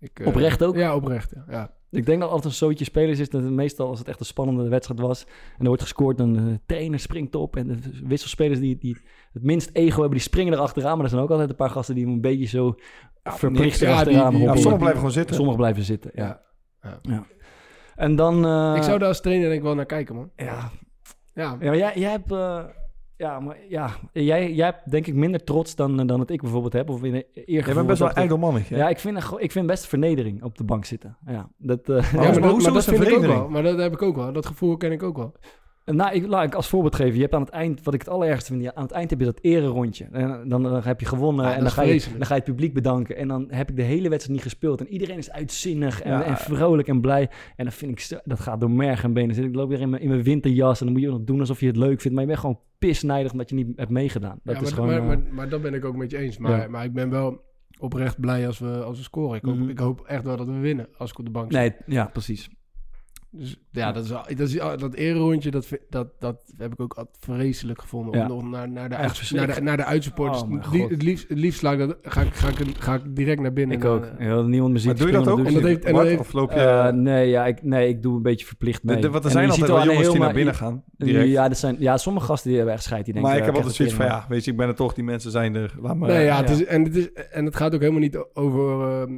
Ik, 0.00 0.22
Oprecht 0.26 0.64
ook? 0.64 0.76
Ja, 0.76 0.94
oprecht. 0.94 1.32
Ja. 1.34 1.44
ja. 1.48 1.74
Ik 1.90 2.06
denk 2.06 2.20
dat 2.20 2.28
altijd 2.30 2.46
een 2.52 2.58
zootje 2.58 2.84
spelers 2.84 3.18
is. 3.18 3.30
Dat 3.30 3.42
het 3.42 3.52
meestal 3.52 3.88
als 3.88 3.98
het 3.98 4.08
echt 4.08 4.20
een 4.20 4.26
spannende 4.26 4.68
wedstrijd 4.68 5.00
was. 5.00 5.24
En 5.24 5.60
er 5.60 5.66
wordt 5.66 5.82
gescoord, 5.82 6.18
dan 6.18 6.32
de 6.32 6.60
trainer 6.66 6.98
springt 6.98 7.34
op. 7.34 7.56
En 7.56 7.66
de 7.66 7.78
wisselspelers 8.04 8.60
die, 8.60 8.78
die 8.78 8.96
het 9.32 9.42
minst 9.42 9.70
ego 9.72 9.92
hebben, 10.00 10.10
die 10.18 10.20
springen 10.28 10.52
erachteraan. 10.52 10.94
Maar 10.94 11.04
er 11.04 11.10
zijn 11.10 11.22
ook 11.22 11.30
altijd 11.30 11.50
een 11.50 11.56
paar 11.56 11.70
gasten 11.70 11.94
die 11.94 12.06
een 12.06 12.20
beetje 12.20 12.46
zo 12.46 12.74
verplicht 13.24 13.78
ja, 13.78 14.04
die- 14.04 14.12
Ja, 14.14 14.30
sommigen 14.30 14.76
blijven 14.78 14.96
gewoon 14.96 15.10
zitten. 15.10 15.34
Sommigen 15.34 15.60
blijven 15.60 15.82
zitten, 15.82 16.10
ja. 16.14 16.40
Ja. 16.86 16.98
ja. 17.14 17.24
En 17.96 18.16
dan... 18.16 18.44
eh, 18.46 18.72
ik 18.76 18.82
zou 18.82 18.98
daar 18.98 19.08
als 19.08 19.20
trainer 19.20 19.46
denk 19.46 19.58
ik 19.58 19.64
wel 19.66 19.74
naar 19.74 19.86
kijken, 19.86 20.14
man. 20.14 20.30
Ja, 20.36 20.44
Ja, 20.46 20.70
ja 21.34 21.54
maar 21.54 21.76
jij, 21.76 21.92
jij 21.98 22.10
hebt... 22.10 22.32
eh, 22.32 22.64
ja, 23.16 23.40
maar 23.40 23.56
ja, 23.68 23.90
jij, 24.12 24.52
jij 24.52 24.66
hebt 24.66 24.90
denk 24.90 25.06
ik 25.06 25.14
minder 25.14 25.44
trots 25.44 25.74
dan, 25.74 26.06
dan 26.06 26.20
het 26.20 26.30
ik 26.30 26.40
bijvoorbeeld 26.42 26.72
heb. 26.72 26.88
Of 26.90 27.02
in. 27.02 27.24
Jij 27.32 27.62
bent 27.74 27.86
best 27.86 27.98
wel 27.98 28.08
dat 28.08 28.16
ijdelmannig? 28.16 28.68
Ja, 28.68 28.88
ik 28.88 28.98
vind, 28.98 29.18
ik 29.38 29.52
vind 29.52 29.66
best 29.66 29.86
vernedering 29.86 30.42
op 30.42 30.58
de 30.58 30.64
bank 30.64 30.84
zitten. 30.84 31.16
Ja, 31.26 31.48
dat, 31.58 31.88
eh, 31.88 31.88
Maar 31.88 32.02
ja, 32.02 32.16
hoezo- 32.16 32.20
maar 32.32 32.40
dat, 32.40 32.50
hoezo 32.50 32.68
maar 32.70 32.78
is 32.78 32.84
dat 32.84 32.84
het 32.84 32.84
vind 32.84 32.98
ik 33.00 33.00
ook 33.02 33.08
vernedering? 33.08 33.40
wel. 33.40 33.48
Maar 33.48 33.62
dat 33.62 33.78
heb 33.78 33.92
ik 33.92 34.02
ook 34.02 34.16
wel. 34.16 34.32
Dat 34.32 34.46
gevoel 34.46 34.76
ken 34.76 34.92
ik 34.92 35.02
ook 35.02 35.16
wel. 35.16 35.34
Nou, 35.92 36.14
ik, 36.14 36.26
laat 36.26 36.44
ik 36.44 36.54
als 36.54 36.68
voorbeeld 36.68 36.94
geven. 36.94 37.14
Je 37.14 37.20
hebt 37.20 37.34
aan 37.34 37.40
het 37.40 37.50
eind, 37.50 37.82
wat 37.82 37.94
ik 37.94 38.00
het 38.00 38.08
allerergste 38.08 38.52
vind, 38.52 38.74
aan 38.74 38.82
het 38.82 38.92
eind 38.92 39.10
heb 39.10 39.18
je 39.18 39.24
dat 39.24 39.38
ererondje. 39.42 40.04
En 40.12 40.48
dan, 40.48 40.62
dan 40.62 40.82
heb 40.82 41.00
je 41.00 41.06
gewonnen 41.06 41.44
Ja, 41.44 41.50
en 41.50 41.56
dan 41.58 41.66
is 41.66 41.72
ga, 41.72 41.82
je, 41.82 42.00
dan 42.18 42.26
ga 42.26 42.34
je 42.34 42.40
het 42.40 42.50
publiek 42.50 42.74
bedanken. 42.74 43.16
En 43.16 43.28
dan 43.28 43.46
heb 43.48 43.70
ik 43.70 43.76
de 43.76 43.82
hele 43.82 44.08
wedstrijd 44.08 44.38
niet 44.38 44.42
gespeeld. 44.50 44.80
En 44.80 44.88
iedereen 44.88 45.18
is 45.18 45.30
uitzinnig 45.30 46.02
en, 46.02 46.10
Ja. 46.10 46.22
en 46.24 46.36
vrolijk 46.36 46.88
en 46.88 47.00
blij. 47.00 47.30
En 47.56 47.64
dan 47.64 47.72
vind 47.72 47.90
ik, 48.10 48.20
dat 48.24 48.40
gaat 48.40 48.60
door 48.60 48.70
merg 48.70 49.02
en 49.04 49.12
benen. 49.12 49.34
Dus 49.36 49.44
ik 49.44 49.54
loop 49.54 49.68
weer 49.68 49.80
in 49.80 49.90
mijn, 49.90 50.02
in 50.02 50.08
mijn 50.08 50.22
winterjas 50.22 50.78
en 50.80 50.84
dan 50.86 50.94
moet 50.94 51.04
je 51.04 51.10
nog 51.10 51.20
doen 51.24 51.40
alsof 51.40 51.60
je 51.60 51.66
het 51.66 51.76
leuk 51.76 52.00
vindt. 52.00 52.10
Maar 52.12 52.20
je 52.20 52.26
bent 52.28 52.40
gewoon 52.40 52.58
pisnijdig 52.78 53.32
omdat 53.32 53.48
je 53.48 53.54
niet 53.54 53.66
hebt 53.76 53.90
meegedaan. 53.90 54.40
Dat 54.42 54.54
ja, 54.56 54.60
is 54.62 54.74
maar, 54.74 54.84
gewoon... 54.88 55.06
maar, 55.06 55.16
eh, 55.16 55.22
maar, 55.24 55.34
maar 55.34 55.48
dat 55.48 55.62
ben 55.62 55.74
ik 55.74 55.84
ook 55.84 55.96
met 55.96 56.10
je 56.10 56.18
eens. 56.18 56.38
Maar, 56.38 56.60
Ja. 56.60 56.68
maar 56.68 56.84
ik 56.84 56.92
ben 56.92 57.10
wel 57.10 57.40
oprecht 57.78 58.20
blij 58.20 58.46
als 58.46 58.58
we, 58.58 58.82
als 58.82 58.96
we 58.98 59.04
scoren. 59.04 59.36
Ik 59.36 59.44
hoop, 59.44 59.56
Mhm. 59.58 59.68
ik 59.68 59.78
hoop 59.78 60.00
echt 60.06 60.24
wel 60.24 60.36
dat 60.36 60.46
we 60.46 60.58
winnen 60.58 60.88
als 60.96 61.10
ik 61.10 61.18
op 61.18 61.24
de 61.24 61.30
bank 61.30 61.52
zit. 61.52 61.60
nee, 61.60 61.96
ja, 61.96 62.04
precies. 62.06 62.48
Dus 63.30 63.56
ja, 63.76 63.92
dat, 63.92 64.04
is, 64.04 64.10
wel- 64.10 64.24
dat, 64.36 64.48
is, 64.48 64.54
dat 64.80 64.94
ererondje, 64.94 65.50
dat, 65.50 65.66
vind- 65.66 65.80
dat, 65.90 66.08
dat 66.18 66.52
heb 66.56 66.72
ik 66.72 66.80
ook 66.80 67.06
vreselijk 67.20 67.80
gevonden. 67.80 68.18
Ja. 68.20 68.22
Om 68.22 68.28
nog 68.28 68.50
naar, 68.50 68.70
naar, 68.70 68.88
de 68.88 68.96
uit, 68.96 69.30
naar, 69.34 69.54
de, 69.54 69.60
naar 69.62 69.76
de 69.76 69.84
uitsupporters. 69.84 70.42
Oh, 70.42 70.52
het, 70.52 70.72
lie- 70.72 70.80
God. 70.80 70.90
het, 70.90 71.02
liefst, 71.02 71.28
het 71.28 71.38
liefst 71.38 71.58
sla 71.58 71.72
ik 71.72 71.78
dat, 71.78 71.96
ga, 72.02 72.20
ik, 72.20 72.34
ga, 72.34 72.48
ik, 72.48 72.56
ga 72.78 72.94
ik 72.94 73.16
direct 73.16 73.40
naar 73.40 73.52
binnen. 73.52 73.76
Ik 73.76 73.84
en, 73.84 73.90
ook. 73.90 74.04
eh, 74.04 74.26
Ja, 74.26 74.40
niemand 74.42 74.72
muziek 74.72 74.86
Maar 74.88 74.96
doe 74.98 75.06
je 75.06 75.12
dat 75.12 75.28
ook? 75.28 75.38
En 75.46 75.54
dat 75.54 75.62
heeft- 75.62 75.78
en 75.84 75.84
dat 75.84 75.92
Bart, 75.92 76.06
heeft- 76.06 76.20
of 76.20 76.32
loop 76.32 76.52
je... 76.52 76.56
Eh, 76.60 76.92
nee, 76.92 77.28
ja, 77.28 77.46
ik, 77.46 77.62
nee, 77.62 77.88
ik 77.88 78.02
doe 78.02 78.16
een 78.16 78.22
beetje 78.22 78.46
verplicht 78.46 78.82
mee. 78.84 78.96
de, 78.96 79.02
de- 79.02 79.10
want 79.10 79.24
er 79.24 79.30
En 79.30 79.32
zijn 79.36 79.44
je 79.44 79.50
altijd 79.50 79.68
ziet 79.68 79.76
wel 79.76 79.86
de 79.86 79.90
jongens 79.92 80.12
die 80.14 80.20
naar 80.24 80.34
binnen 80.34 80.54
gaan, 80.54 80.84
direct. 80.96 81.28
Ja, 81.28 81.48
er 81.48 81.54
zijn, 81.56 81.76
ja, 81.78 81.96
sommige 81.96 82.26
gasten 82.26 82.48
die 82.48 82.56
hebben 82.58 82.74
echt 82.76 82.84
scheid. 82.84 83.04
Die 83.04 83.14
denken, 83.14 83.30
maar 83.32 83.40
ik 83.40 83.46
ja, 83.46 83.50
heb 83.52 83.58
altijd 83.58 83.74
zoiets 83.76 83.94
van, 83.94 84.06
ja, 84.06 84.24
weet 84.28 84.44
je, 84.44 84.50
ik 84.50 84.56
ben 84.56 84.68
er 84.68 84.74
toch, 84.74 84.94
die 84.94 85.04
mensen 85.04 85.30
zijn 85.30 85.54
er. 85.54 85.74
Laat 85.80 85.96
maar... 85.96 86.08
Nee, 86.08 86.24
ja, 86.24 86.36
het 86.36 86.48
ja. 86.48 86.54
is, 86.54 86.64
en, 86.64 86.82
het 86.84 86.96
is, 86.96 87.12
en 87.12 87.44
het 87.44 87.56
gaat 87.56 87.74
ook 87.74 87.80
helemaal 87.80 88.00
niet 88.00 88.24
over, 88.32 88.80
eh, 89.02 89.12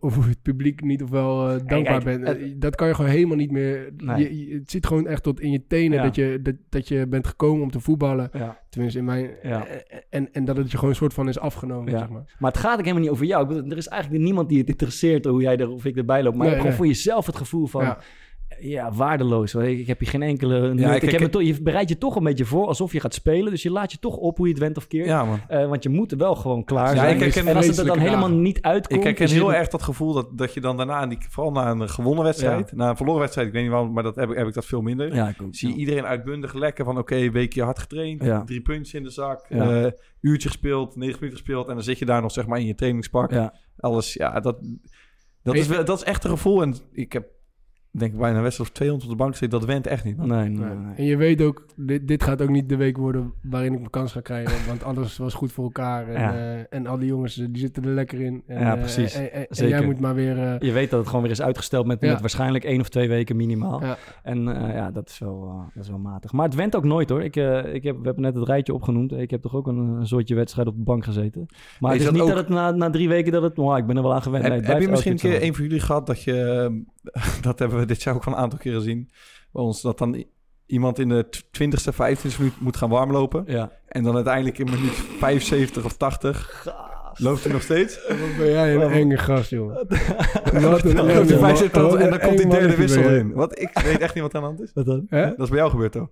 over 0.00 0.28
het 0.28 0.42
publiek 0.42 0.80
niet 0.82 1.02
ofwel 1.02 1.50
eh 1.50 1.60
dankbaar 1.66 2.02
bent. 2.04 2.24
Eh, 2.24 2.54
dat 2.56 2.74
kan 2.74 2.88
je 2.88 2.94
gewoon 2.94 3.10
helemaal 3.10 3.36
niet 3.36 3.50
meer. 3.50 3.90
Nee. 4.04 4.18
Je, 4.36 4.48
je- 4.48 4.54
het 4.54 4.70
zit 4.70 4.86
gewoon 4.86 5.06
echt 5.06 5.22
tot 5.22 5.40
in 5.40 5.50
je 5.50 5.66
tenen 5.66 5.98
Ja. 5.98 6.02
dat, 6.04 6.14
je, 6.14 6.38
dat, 6.42 6.54
dat 6.68 6.88
je 6.88 7.06
bent 7.06 7.26
gekomen 7.26 7.62
om 7.62 7.70
te 7.70 7.80
voetballen. 7.80 8.30
Ja. 8.32 8.60
Tenminste, 8.70 8.98
in 8.98 9.04
mijn. 9.04 9.30
Ja. 9.42 9.66
eh, 9.66 9.98
En, 10.10 10.32
en 10.32 10.44
dat 10.44 10.56
het 10.56 10.70
je 10.70 10.76
gewoon 10.76 10.90
een 10.90 10.96
soort 10.96 11.14
van 11.14 11.28
is 11.28 11.38
afgenomen. 11.38 11.90
Zeg 11.90 12.08
maar. 12.08 12.34
Maar 12.38 12.50
het 12.50 12.60
gaat 12.60 12.72
ook 12.72 12.80
helemaal 12.84 13.02
niet 13.02 13.10
over 13.10 13.26
jou. 13.26 13.42
Ik 13.42 13.48
bedoel, 13.48 13.70
er 13.70 13.76
is 13.76 13.88
eigenlijk 13.88 14.22
niemand 14.22 14.48
die 14.48 14.58
het 14.58 14.68
interesseert 14.68 15.24
hoe 15.24 15.42
jij 15.42 15.56
er 15.56 15.70
of 15.70 15.84
ik 15.84 15.96
erbij 15.96 16.22
loop. 16.22 16.34
Maar 16.34 16.42
je 16.46 16.50
Nee, 16.52 16.60
gewoon 16.60 16.68
nee. 16.76 16.76
voor 16.78 16.86
jezelf 16.86 17.26
het 17.26 17.36
gevoel 17.36 17.66
van... 17.66 17.96
Ja. 18.60 18.92
Waardeloos. 18.92 19.54
Ik, 19.54 19.78
ik 19.78 19.86
heb 19.86 19.98
hier 19.98 20.08
geen 20.08 20.22
enkele... 20.22 20.68
ik- 20.70 21.02
ik 21.02 21.10
heb 21.10 21.32
je 21.40 21.62
bereidt 21.62 21.88
je 21.88 21.98
toch 21.98 22.16
een 22.16 22.24
beetje 22.24 22.44
voor 22.44 22.66
alsof 22.66 22.92
je 22.92 23.00
gaat 23.00 23.14
spelen. 23.14 23.50
Dus 23.50 23.62
je 23.62 23.70
laat 23.70 23.92
je 23.92 23.98
toch 23.98 24.16
op 24.16 24.36
hoe 24.36 24.46
je 24.46 24.52
het 24.52 24.62
went 24.62 24.76
of 24.76 24.86
keert. 24.86 25.06
Ja, 25.06 25.24
man. 25.24 25.40
Eh, 25.48 25.68
want 25.68 25.82
je 25.82 25.88
moet 25.88 26.12
er 26.12 26.18
wel 26.18 26.34
gewoon 26.34 26.64
klaar 26.64 26.94
Ja, 26.94 27.18
zijn. 27.18 27.46
en 27.46 27.56
als 27.56 27.66
het 27.66 27.78
er 27.78 27.86
dan 27.86 27.98
helemaal 27.98 28.28
dagen. 28.28 28.42
niet 28.42 28.62
uitkomt... 28.62 28.98
Ik 28.98 29.04
herken 29.06 29.24
het- 29.24 29.34
heel 29.34 29.54
erg 29.54 29.68
dat 29.68 29.82
gevoel 29.82 30.12
dat, 30.12 30.38
dat 30.38 30.54
je 30.54 30.60
dan 30.60 30.76
daarna, 30.76 31.06
die, 31.06 31.18
vooral 31.30 31.52
na 31.52 31.70
een 31.70 31.88
gewonnen 31.88 32.24
wedstrijd, 32.24 32.72
na 32.72 32.88
een 32.88 32.96
verloren 32.96 33.20
wedstrijd, 33.20 33.46
ik 33.48 33.52
weet 33.52 33.62
niet 33.62 33.72
waarom, 33.72 33.92
maar 33.92 34.02
dat 34.02 34.16
heb, 34.16 34.30
ik- 34.30 34.36
heb 34.36 34.46
ik 34.46 34.54
dat 34.54 34.64
veel 34.64 34.80
minder. 34.80 35.14
Ja, 35.14 35.28
ik. 35.28 35.36
Zie 35.50 35.74
iedereen 35.74 36.04
uitbundig 36.06 36.54
lekker 36.54 36.84
van, 36.84 36.98
oké, 36.98 37.30
weekje 37.30 37.62
hard 37.62 37.78
getraind, 37.78 38.46
drie 38.46 38.60
puntjes 38.60 38.94
in 38.94 39.02
de 39.02 39.10
zak, 39.10 39.46
eh, 39.48 39.86
uurtje 40.20 40.48
gespeeld, 40.48 40.96
negen 40.96 41.14
minuten 41.14 41.38
gespeeld 41.38 41.68
en 41.68 41.74
dan 41.74 41.82
zit 41.82 41.98
je 41.98 42.04
daar 42.04 42.22
nog 42.22 42.32
zeg 42.32 42.46
maar 42.46 42.58
in 42.58 42.66
je 42.66 42.74
trainingspak. 42.74 43.30
Alles, 43.78 44.14
ja, 44.14 44.40
dat, 44.40 44.56
dat, 45.42 45.54
is, 45.54 45.68
dat 45.68 45.88
is 45.98 46.02
echt 46.04 46.24
een 46.24 46.30
gevoel 46.30 46.62
en 46.62 46.74
ik 46.92 47.12
heb 47.12 47.26
denk 47.98 48.12
ik 48.12 48.18
bijna 48.18 48.40
wedstrijd 48.40 48.70
of 48.70 48.76
200 48.76 49.10
op 49.10 49.16
de 49.18 49.22
bank 49.24 49.36
zitten, 49.36 49.58
dat 49.58 49.68
went 49.68 49.86
echt 49.86 50.04
niet. 50.04 50.16
Nee, 50.16 50.26
nee, 50.28 50.48
Nee. 50.48 50.76
nee. 50.76 50.94
En 50.96 51.04
je 51.04 51.16
weet 51.16 51.42
ook, 51.42 51.66
dit, 51.76 52.08
dit 52.08 52.22
gaat 52.22 52.42
ook 52.42 52.48
niet 52.48 52.68
de 52.68 52.76
week 52.76 52.96
worden 52.96 53.32
waarin 53.42 53.72
ik 53.72 53.78
mijn 53.78 53.90
kans 53.90 54.12
ga 54.12 54.20
krijgen. 54.20 54.66
Want 54.68 54.84
alles 54.84 55.16
was 55.16 55.34
goed 55.34 55.52
voor 55.52 55.64
elkaar. 55.64 56.08
En, 56.08 56.20
Ja. 56.20 56.34
eh, 56.34 56.60
en 56.70 56.86
al 56.86 56.98
die 56.98 57.08
jongens, 57.08 57.38
eh, 57.38 57.46
die 57.50 57.60
zitten 57.60 57.84
er 57.84 57.90
lekker 57.90 58.20
in. 58.20 58.42
En, 58.46 58.60
Ja, 58.60 58.72
eh, 58.74 58.78
precies. 58.80 59.14
En, 59.14 59.32
en- 59.32 59.40
en 59.40 59.46
Zeker. 59.56 59.76
jij 59.76 59.84
moet 59.86 60.00
maar 60.00 60.14
weer... 60.14 60.38
eh, 60.38 60.58
Je 60.58 60.72
weet 60.72 60.90
dat 60.90 60.98
het 60.98 61.08
gewoon 61.08 61.22
weer 61.22 61.30
is 61.32 61.42
uitgesteld 61.42 61.86
met, 61.86 62.00
Ja. 62.00 62.10
met 62.10 62.20
waarschijnlijk 62.20 62.64
één 62.64 62.80
of 62.80 62.88
twee 62.88 63.08
weken 63.08 63.36
minimaal. 63.36 63.80
Ja. 63.82 63.96
En 64.22 64.48
eh, 64.68 64.74
ja, 64.74 64.90
dat 64.90 65.08
is, 65.08 65.18
wel, 65.18 65.42
eh, 65.48 65.74
dat 65.74 65.82
is 65.84 65.88
wel 65.90 65.98
matig. 65.98 66.32
Maar 66.32 66.44
het 66.44 66.54
went 66.54 66.76
ook 66.76 66.84
nooit 66.84 67.08
hoor. 67.10 67.22
Ik, 67.22 67.36
eh, 67.36 67.74
ik 67.74 67.82
heb, 67.82 67.96
we 67.98 68.04
hebben 68.04 68.22
net 68.22 68.34
het 68.34 68.46
rijtje 68.48 68.74
opgenoemd. 68.74 69.12
Ik 69.12 69.30
heb 69.30 69.42
toch 69.42 69.54
ook 69.54 69.66
een, 69.66 69.76
een 69.78 70.06
soortje 70.06 70.34
wedstrijd 70.34 70.68
op 70.68 70.76
de 70.76 70.82
bank 70.82 71.04
gezeten. 71.04 71.46
Maar 71.80 71.94
Is 71.94 71.98
het 71.98 71.98
is 71.98 72.04
dat 72.04 72.12
niet 72.12 72.22
ook- 72.22 72.28
dat 72.28 72.38
het 72.38 72.48
na, 72.48 72.70
na 72.70 72.90
drie 72.90 73.08
weken 73.08 73.32
dat 73.32 73.42
het... 73.42 73.58
Oh, 73.58 73.78
ik 73.78 73.86
ben 73.86 73.96
er 73.96 74.02
wel 74.02 74.14
aan 74.14 74.22
gewend. 74.22 74.42
Heb, 74.42 74.52
Nee, 74.52 74.60
het 74.60 74.70
heb 74.72 74.80
je 74.80 74.88
misschien 74.88 75.12
een 75.12 75.18
keer 75.18 75.42
een 75.42 75.54
van 75.54 75.64
jullie 75.64 75.80
gehad 75.80 76.06
dat 76.06 76.22
je, 76.22 76.34
dat 77.42 77.58
hebben 77.58 77.78
we 77.78 77.85
dit 77.86 78.02
jaar 78.02 78.14
ook 78.14 78.24
wel 78.24 78.34
een 78.34 78.40
aantal 78.40 78.58
keren 78.58 78.78
gezien, 78.80 79.10
bij 79.52 79.62
ons, 79.62 79.80
dat 79.82 79.98
dan 79.98 80.24
iemand 80.66 80.98
in 80.98 81.08
de 81.08 81.26
20ste, 81.30 81.92
25ste 81.94 82.38
minuut 82.38 82.60
moet 82.60 82.76
gaan 82.76 82.88
warmlopen. 82.90 83.44
Ja. 83.46 83.70
en 83.86 84.02
dan 84.02 84.14
uiteindelijk 84.14 84.58
in 84.58 84.70
minuut 84.70 84.92
75 85.18 85.84
of 85.84 85.96
80 85.96 86.66
loopt 87.18 87.42
hij 87.44 87.52
nog 87.52 87.62
steeds. 87.62 88.06
Wat 88.08 88.18
ben 88.38 88.50
jij 88.50 88.74
een 88.74 88.80
Wat- 88.80 88.90
enge 88.90 89.16
gast, 89.16 89.50
jongen. 89.50 89.74
Wat 89.74 89.90
een 89.90 90.52
Dan 90.60 90.70
loopt 90.70 90.82
hij 90.82 90.94
enge- 90.94 91.26
75 91.26 91.82
wat 91.82 91.94
en 91.94 92.02
een 92.04 92.10
dan 92.10 92.18
komt 92.20 92.38
die 92.38 92.48
derde 92.48 92.76
wissel 92.76 93.02
erin. 93.02 93.32
Wat, 93.32 93.58
ik 93.60 93.78
weet 93.78 93.98
echt 94.00 94.14
niet 94.14 94.22
wat 94.22 94.32
er 94.34 94.38
aan 94.38 94.42
de 94.42 94.48
hand 94.56 94.60
is. 94.60 94.70
Wat 94.74 94.86
dan? 94.86 95.06
Hè? 95.08 95.22
Dat 95.26 95.38
is 95.40 95.48
bij 95.48 95.58
jou 95.58 95.70
gebeurd, 95.70 95.92
toch? 95.92 96.08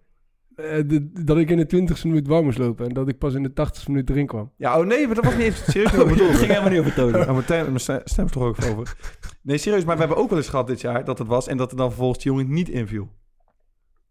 Eh, 0.57 0.99
dat 1.25 1.37
ik 1.39 1.51
in 1.51 1.57
de 1.57 1.67
20ste 1.67 2.03
minuut 2.07 2.27
warm 2.27 2.45
moest 2.45 2.59
lopen 2.59 2.87
en 2.89 2.95
dat 2.95 3.09
ik 3.09 3.19
pas 3.19 3.35
in 3.35 3.43
de 3.43 3.51
80ste 3.51 3.87
minuut 3.87 4.11
erin 4.11 4.27
kwam. 4.27 4.53
Ja, 4.57 4.79
oh 4.79 4.87
nee, 4.87 5.07
maar 5.07 5.15
dat 5.15 5.25
was 5.25 5.35
niet 5.35 5.43
even 5.43 5.73
serieus. 5.73 5.91
Het 5.91 6.09
bedoelde. 6.17 6.35
ging 6.35 6.51
helemaal 6.51 6.71
niet 6.71 6.79
over 6.81 6.95
Tony. 6.95 7.19
Oh, 7.21 7.27
mijn, 7.31 7.43
stem- 7.43 7.65
mijn 7.67 8.01
stem 8.05 8.25
is 8.25 8.31
toch 8.33 8.43
ook 8.43 8.57
over. 8.71 8.97
Nee, 9.43 9.59
serieus, 9.59 9.85
maar 9.85 9.95
we 9.95 10.01
hebben 10.01 10.19
ook 10.19 10.29
wel 10.29 10.39
eens 10.39 10.49
gehad 10.49 10.67
dit 10.67 10.81
jaar 10.81 11.05
dat 11.05 11.19
het 11.19 11.29
was 11.29 11.47
en 11.49 11.57
dat 11.57 11.71
er 11.71 11.77
dan 11.77 11.89
vervolgens 11.89 12.23
die 12.23 12.33
jongen 12.33 12.53
niet 12.53 12.69
inviel. 12.69 13.09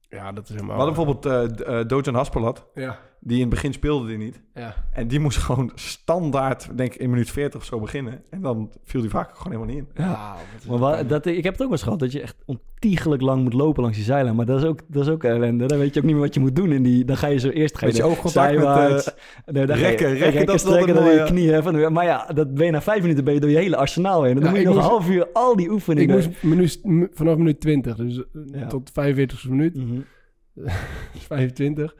Ja, 0.09 0.31
dat 0.31 0.43
is 0.43 0.49
We 0.49 0.55
helemaal... 0.55 0.77
hadden 0.77 0.95
bijvoorbeeld 0.95 1.57
eh 1.65 1.79
uh, 1.79 1.85
Dojan 1.87 2.15
Haspelat, 2.15 2.67
Ja, 2.73 2.99
die 3.25 3.35
in 3.35 3.41
het 3.41 3.49
begin 3.49 3.73
speelde 3.73 4.07
die 4.07 4.17
niet. 4.17 4.41
ja. 4.53 4.75
En 4.93 5.07
die 5.07 5.19
moest 5.19 5.37
gewoon 5.37 5.71
standaard, 5.75 6.77
denk 6.77 6.93
ik, 6.93 6.99
in 7.01 7.09
minuut 7.09 7.29
40 7.31 7.59
of 7.59 7.65
zo 7.65 7.79
beginnen. 7.79 8.23
En 8.29 8.41
dan 8.41 8.71
viel 8.83 9.01
die 9.01 9.09
vaak 9.09 9.37
gewoon 9.37 9.53
helemaal 9.53 9.75
niet 9.75 9.85
in. 9.97 10.03
Ja. 10.03 10.35
Maar 10.79 11.07
dat, 11.07 11.25
ik 11.25 11.43
heb 11.43 11.53
het 11.53 11.61
ook 11.61 11.67
wel 11.67 11.71
eens 11.71 11.81
gehad, 11.83 11.99
dat 11.99 12.11
je 12.11 12.21
echt 12.21 12.35
ontiegelijk 12.45 13.21
lang 13.21 13.43
moet 13.43 13.53
lopen 13.53 13.81
langs 13.81 13.97
die 13.97 14.05
zijlijn. 14.05 14.35
Maar 14.35 14.45
dat 14.45 14.59
is 14.59 14.65
ook, 14.67 14.79
dat 14.87 15.03
is 15.03 15.09
ook 15.11 15.23
ellende. 15.23 15.65
Dan 15.65 15.77
weet 15.77 15.93
je 15.93 15.99
ook 15.99 16.05
niet 16.05 16.15
meer 16.15 16.23
wat 16.23 16.33
je 16.33 16.39
moet 16.39 16.55
doen. 16.55 16.71
In 16.71 16.83
die, 16.83 17.05
dan 17.05 17.17
ga 17.17 17.27
je 17.27 17.37
zo 17.39 17.49
eerst 17.49 17.77
ga 17.77 17.85
je 17.85 17.91
Met 17.91 17.95
je 18.01 18.03
oogcontact 18.07 18.53
met, 18.57 18.63
eh, 18.65 19.53
Nee, 19.53 19.65
dan 19.65 19.77
ga 19.77 19.81
je- 19.81 19.87
rekken, 19.87 20.13
rekken, 20.13 20.45
dat 20.45 20.59
strekken, 20.59 20.95
dan 20.95 21.13
je 21.13 21.23
knieën. 21.23 21.63
Van, 21.63 21.93
maar 21.93 22.05
ja, 22.05 22.25
dat 22.33 22.53
ben 22.53 22.65
je 22.65 22.71
na 22.71 22.81
vijf 22.81 23.01
minuten 23.01 23.23
ben 23.23 23.33
je 23.33 23.39
door 23.39 23.49
je 23.49 23.57
hele 23.57 23.75
arsenaal 23.77 24.23
heen. 24.23 24.33
Dan 24.35 24.43
Ja, 24.43 24.49
moet 24.49 24.59
je 24.59 24.63
ik 24.63 24.69
nog 24.73 24.77
een 24.85 24.91
moest- 24.91 24.93
half 25.05 25.09
uur 25.15 25.27
al 25.33 25.55
die 25.55 25.65
Ik 25.65 25.71
oefeningen... 25.71 26.15
moest 26.15 26.43
minuut, 26.43 26.79
m- 26.83 27.05
vanaf 27.13 27.37
minuut 27.37 27.59
20, 27.59 27.95
dus 27.95 28.17
eh, 28.17 28.23
Ja. 28.59 28.67
tot 28.67 28.89
45 28.93 29.49
minuut, 29.49 29.75
dus 30.55 31.23
25. 31.27 31.95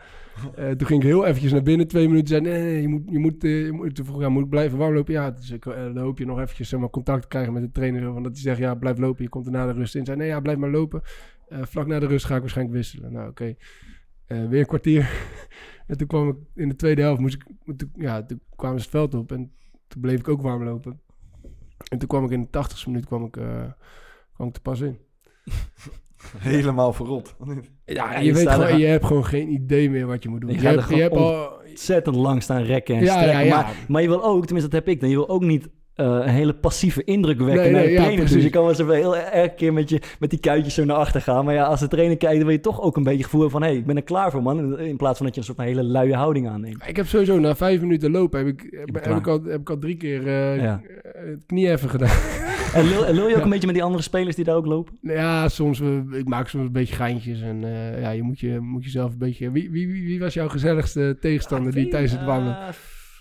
Eh, 0.55 0.69
toen 0.69 0.87
ging 0.87 1.01
ik 1.01 1.07
heel 1.07 1.25
eventjes 1.25 1.51
naar 1.51 1.63
binnen, 1.63 1.87
twee 1.87 2.07
minuten. 2.07 2.27
Zei, 2.27 2.41
nee, 2.41 2.61
nee, 2.61 2.81
je 2.81 2.87
moet, 2.87 3.01
je 3.05 3.19
moet, 3.19 3.43
eh, 3.43 3.65
je 3.65 3.71
moet, 3.71 4.01
vroeg 4.03 4.29
moet 4.29 4.49
blijven 4.49 4.77
warmlopen? 4.77 5.13
Ja, 5.13 5.31
dus 5.31 5.51
ik, 5.51 5.63
hoop 5.93 6.17
je 6.17 6.25
nog 6.25 6.39
eventjes 6.39 6.69
zeg 6.69 6.79
maar, 6.79 6.89
contact 6.89 7.27
krijgen 7.27 7.53
met 7.53 7.61
de 7.61 7.71
trainer. 7.71 8.13
Van 8.13 8.23
dat 8.23 8.31
hij 8.31 8.41
zegt, 8.41 8.57
ja, 8.57 8.75
blijf 8.75 8.97
lopen, 8.97 9.23
je 9.23 9.29
komt 9.29 9.49
na 9.49 9.65
de 9.65 9.73
rust 9.73 9.95
in. 9.95 10.05
Zei, 10.05 10.17
nee, 10.17 10.27
ja, 10.27 10.39
blijf 10.39 10.57
maar 10.57 10.69
lopen. 10.69 11.01
Vlak 11.49 11.87
na 11.87 11.99
de 11.99 12.05
rust 12.05 12.25
ga 12.25 12.35
ik 12.35 12.41
waarschijnlijk 12.41 12.77
wisselen. 12.77 13.11
Nou, 13.11 13.29
oké. 13.29 13.55
Weer 14.27 14.59
een 14.59 14.65
kwartier. 14.65 15.11
en 15.87 15.97
toen 15.97 16.07
kwam 16.07 16.29
ik 16.29 16.35
in 16.55 16.69
de 16.69 16.75
tweede 16.75 17.01
helft, 17.01 17.21
moest 17.21 17.35
ik, 17.35 17.75
toen, 17.77 17.91
ja, 17.95 18.23
toen 18.23 18.41
kwamen 18.55 18.77
ze 18.77 18.83
het 18.83 18.91
veld 18.95 19.13
op 19.13 19.31
en 19.31 19.51
toen 19.87 20.01
bleef 20.01 20.19
ik 20.19 20.27
ook 20.27 20.41
warm 20.41 20.63
lopen. 20.63 21.01
En 21.91 21.97
toen 21.97 22.07
kwam 22.07 22.25
ik 22.25 22.31
in 22.31 22.47
de 22.51 22.63
80ste 22.63 22.85
minuut 22.85 23.05
kwam 23.05 23.23
ik, 23.23 23.31
kwam 24.33 24.47
ik 24.47 24.53
te 24.53 24.61
pas 24.61 24.79
in. 24.79 24.97
Helemaal 26.37 26.93
verrot. 26.93 27.35
Ja, 27.85 28.19
je, 28.19 28.25
je 28.25 28.33
weet 28.33 28.49
gewoon, 28.49 28.77
je 28.79 28.85
hebt 28.85 29.05
gewoon 29.05 29.25
geen 29.25 29.51
idee 29.51 29.89
meer 29.89 30.05
wat 30.07 30.23
je 30.23 30.29
moet 30.29 30.41
doen. 30.41 30.49
Je 30.49 30.55
Je, 30.55 30.61
gaat 30.61 30.73
er 30.73 30.79
hebt, 30.79 30.93
je 30.95 31.01
hebt 31.01 31.15
gewoon 31.15 31.33
al... 31.35 31.61
Ontzettend 31.69 32.15
lang 32.15 32.43
staan 32.43 32.63
rekken 32.63 32.95
en 32.95 33.03
Ja, 33.03 33.11
strekken. 33.11 33.33
ja, 33.33 33.39
ja. 33.39 33.55
Maar, 33.55 33.73
maar 33.87 34.01
je 34.01 34.07
wil 34.07 34.23
ook, 34.23 34.45
tenminste 34.45 34.71
dat 34.71 34.79
heb 34.85 34.93
ik 34.93 34.99
dan, 34.99 35.09
je 35.09 35.15
wil 35.15 35.29
ook 35.29 35.41
niet 35.43 35.69
eh, 35.95 36.05
een 36.05 36.27
hele 36.29 36.53
passieve 36.53 37.03
indruk 37.03 37.37
wekken 37.39 37.55
Nee, 37.63 37.71
naar 37.71 37.81
nee, 37.81 37.95
de 37.95 38.01
ja, 38.01 38.09
dus 38.09 38.15
precies. 38.15 38.43
je 38.43 38.49
kan 38.49 38.61
wel 38.61 38.69
eens 38.69 38.79
even 38.79 38.95
heel 38.95 39.17
erg 39.17 39.53
keer 39.53 39.73
met, 39.73 39.89
je, 39.89 40.01
met 40.19 40.29
die 40.29 40.39
kuitjes 40.39 40.73
zo 40.73 40.85
naar 40.85 40.95
achter 40.95 41.21
gaan. 41.21 41.45
Maar 41.45 41.53
ja, 41.53 41.63
als 41.65 41.79
de 41.79 41.87
trainer 41.87 42.17
kijkt, 42.17 42.35
dan 42.35 42.45
wil 42.45 42.55
je 42.55 42.59
toch 42.61 42.81
ook 42.81 42.97
een 42.97 43.03
beetje 43.03 43.23
gevoel 43.23 43.49
van... 43.49 43.61
hé, 43.61 43.67
hey, 43.67 43.77
ik 43.77 43.85
ben 43.85 43.95
er 43.95 44.03
klaar 44.03 44.31
voor, 44.31 44.43
man. 44.43 44.79
In 44.79 44.97
plaats 44.97 45.17
van 45.17 45.25
dat 45.25 45.35
je 45.35 45.41
een 45.41 45.45
soort 45.47 45.57
van 45.57 45.67
hele 45.67 45.83
luie 45.83 46.15
houding 46.15 46.47
aanneemt. 46.49 46.83
Ik 46.87 46.95
heb 46.95 47.05
sowieso 47.07 47.39
na 47.39 47.55
vijf 47.55 47.81
minuten 47.81 48.11
lopen 48.11 48.39
heb 48.39 48.47
ik, 48.47 48.77
heb, 48.93 49.17
ik, 49.17 49.27
al, 49.27 49.43
heb 49.43 49.59
ik 49.59 49.69
al 49.69 49.77
drie 49.77 49.95
keer 49.97 50.27
eh, 50.27 50.61
Ja. 50.61 50.81
eh, 51.03 51.11
het 51.29 51.43
knie 51.45 51.69
even 51.71 51.89
gedaan. 51.89 52.09
En 52.73 52.87
lul, 52.89 53.05
en 53.05 53.13
lul 53.15 53.27
je 53.27 53.31
ook 53.31 53.37
Ja. 53.37 53.43
een 53.43 53.49
beetje 53.49 53.65
met 53.65 53.75
die 53.75 53.83
andere 53.83 54.03
spelers 54.03 54.35
die 54.35 54.45
daar 54.45 54.55
ook 54.55 54.65
lopen? 54.65 54.97
ja, 55.01 55.47
soms, 55.49 55.79
eh, 55.81 55.97
ik 56.11 56.27
maak 56.27 56.47
soms 56.47 56.65
een 56.65 56.71
beetje 56.71 56.95
geintjes 56.95 57.41
en 57.41 57.63
eh, 57.63 58.01
ja, 58.01 58.09
je 58.09 58.21
moet, 58.23 58.39
je 58.39 58.59
moet 58.59 58.83
jezelf 58.83 59.11
een 59.11 59.17
beetje... 59.17 59.51
Wie, 59.51 59.71
wie, 59.71 59.87
wie, 59.87 60.03
wie 60.05 60.19
was 60.19 60.33
jouw 60.33 60.47
gezelligste 60.49 61.17
tegenstander 61.19 61.71
die 61.73 61.87
tijdens 61.87 62.11
het 62.11 62.23
wandelen? 62.23 62.57
Eh, 62.59 62.67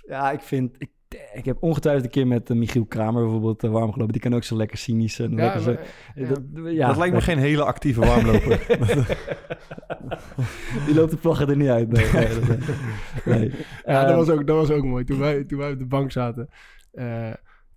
Ja, 0.09 0.31
ik 0.31 0.41
vind... 0.41 0.75
Ik, 0.79 0.91
ik 1.33 1.45
heb 1.45 1.57
ongetwijfeld 1.61 2.05
een 2.05 2.11
keer 2.11 2.27
met 2.27 2.51
eh, 2.51 2.57
Michiel 2.57 2.85
Kramer 2.85 3.23
bijvoorbeeld 3.23 3.65
uh, 3.65 3.71
warm 3.71 3.93
gelopen. 3.93 4.12
Die 4.12 4.23
kan 4.23 4.35
ook 4.35 4.45
zo 4.45 4.57
lekker 4.57 4.79
cynisch 4.79 5.19
en 5.19 5.31
Ja, 5.31 5.37
lekker 5.37 5.61
zo... 5.61 5.73
maar- 5.73 5.83
ja. 6.15 6.29
Dat, 6.29 6.41
ja, 6.73 6.87
dat 6.87 6.97
lijkt 6.97 7.15
me 7.15 7.21
geen 7.21 7.38
hele 7.38 7.65
actieve 7.65 8.01
warmloper. 8.01 8.61
Die 10.87 10.95
loopt 10.95 11.11
de 11.11 11.17
vlaggen 11.17 11.49
er 11.49 11.57
niet 11.57 11.69
uit. 11.69 11.88
Nee, 11.93 12.07
nee, 12.12 12.29
nee. 13.25 13.38
nee. 13.38 13.51
Ja, 13.85 14.01
dat 14.01 14.09
Ehm, 14.11 14.17
was, 14.17 14.29
ook, 14.29 14.47
dat 14.47 14.57
was 14.57 14.71
ook 14.71 14.85
mooi. 14.85 15.05
Toen 15.05 15.19
wij, 15.19 15.45
toen 15.45 15.59
wij 15.59 15.73
op 15.73 15.79
de 15.79 15.87
bank 15.87 16.12
zaten. 16.12 16.49
eh, 16.93 17.31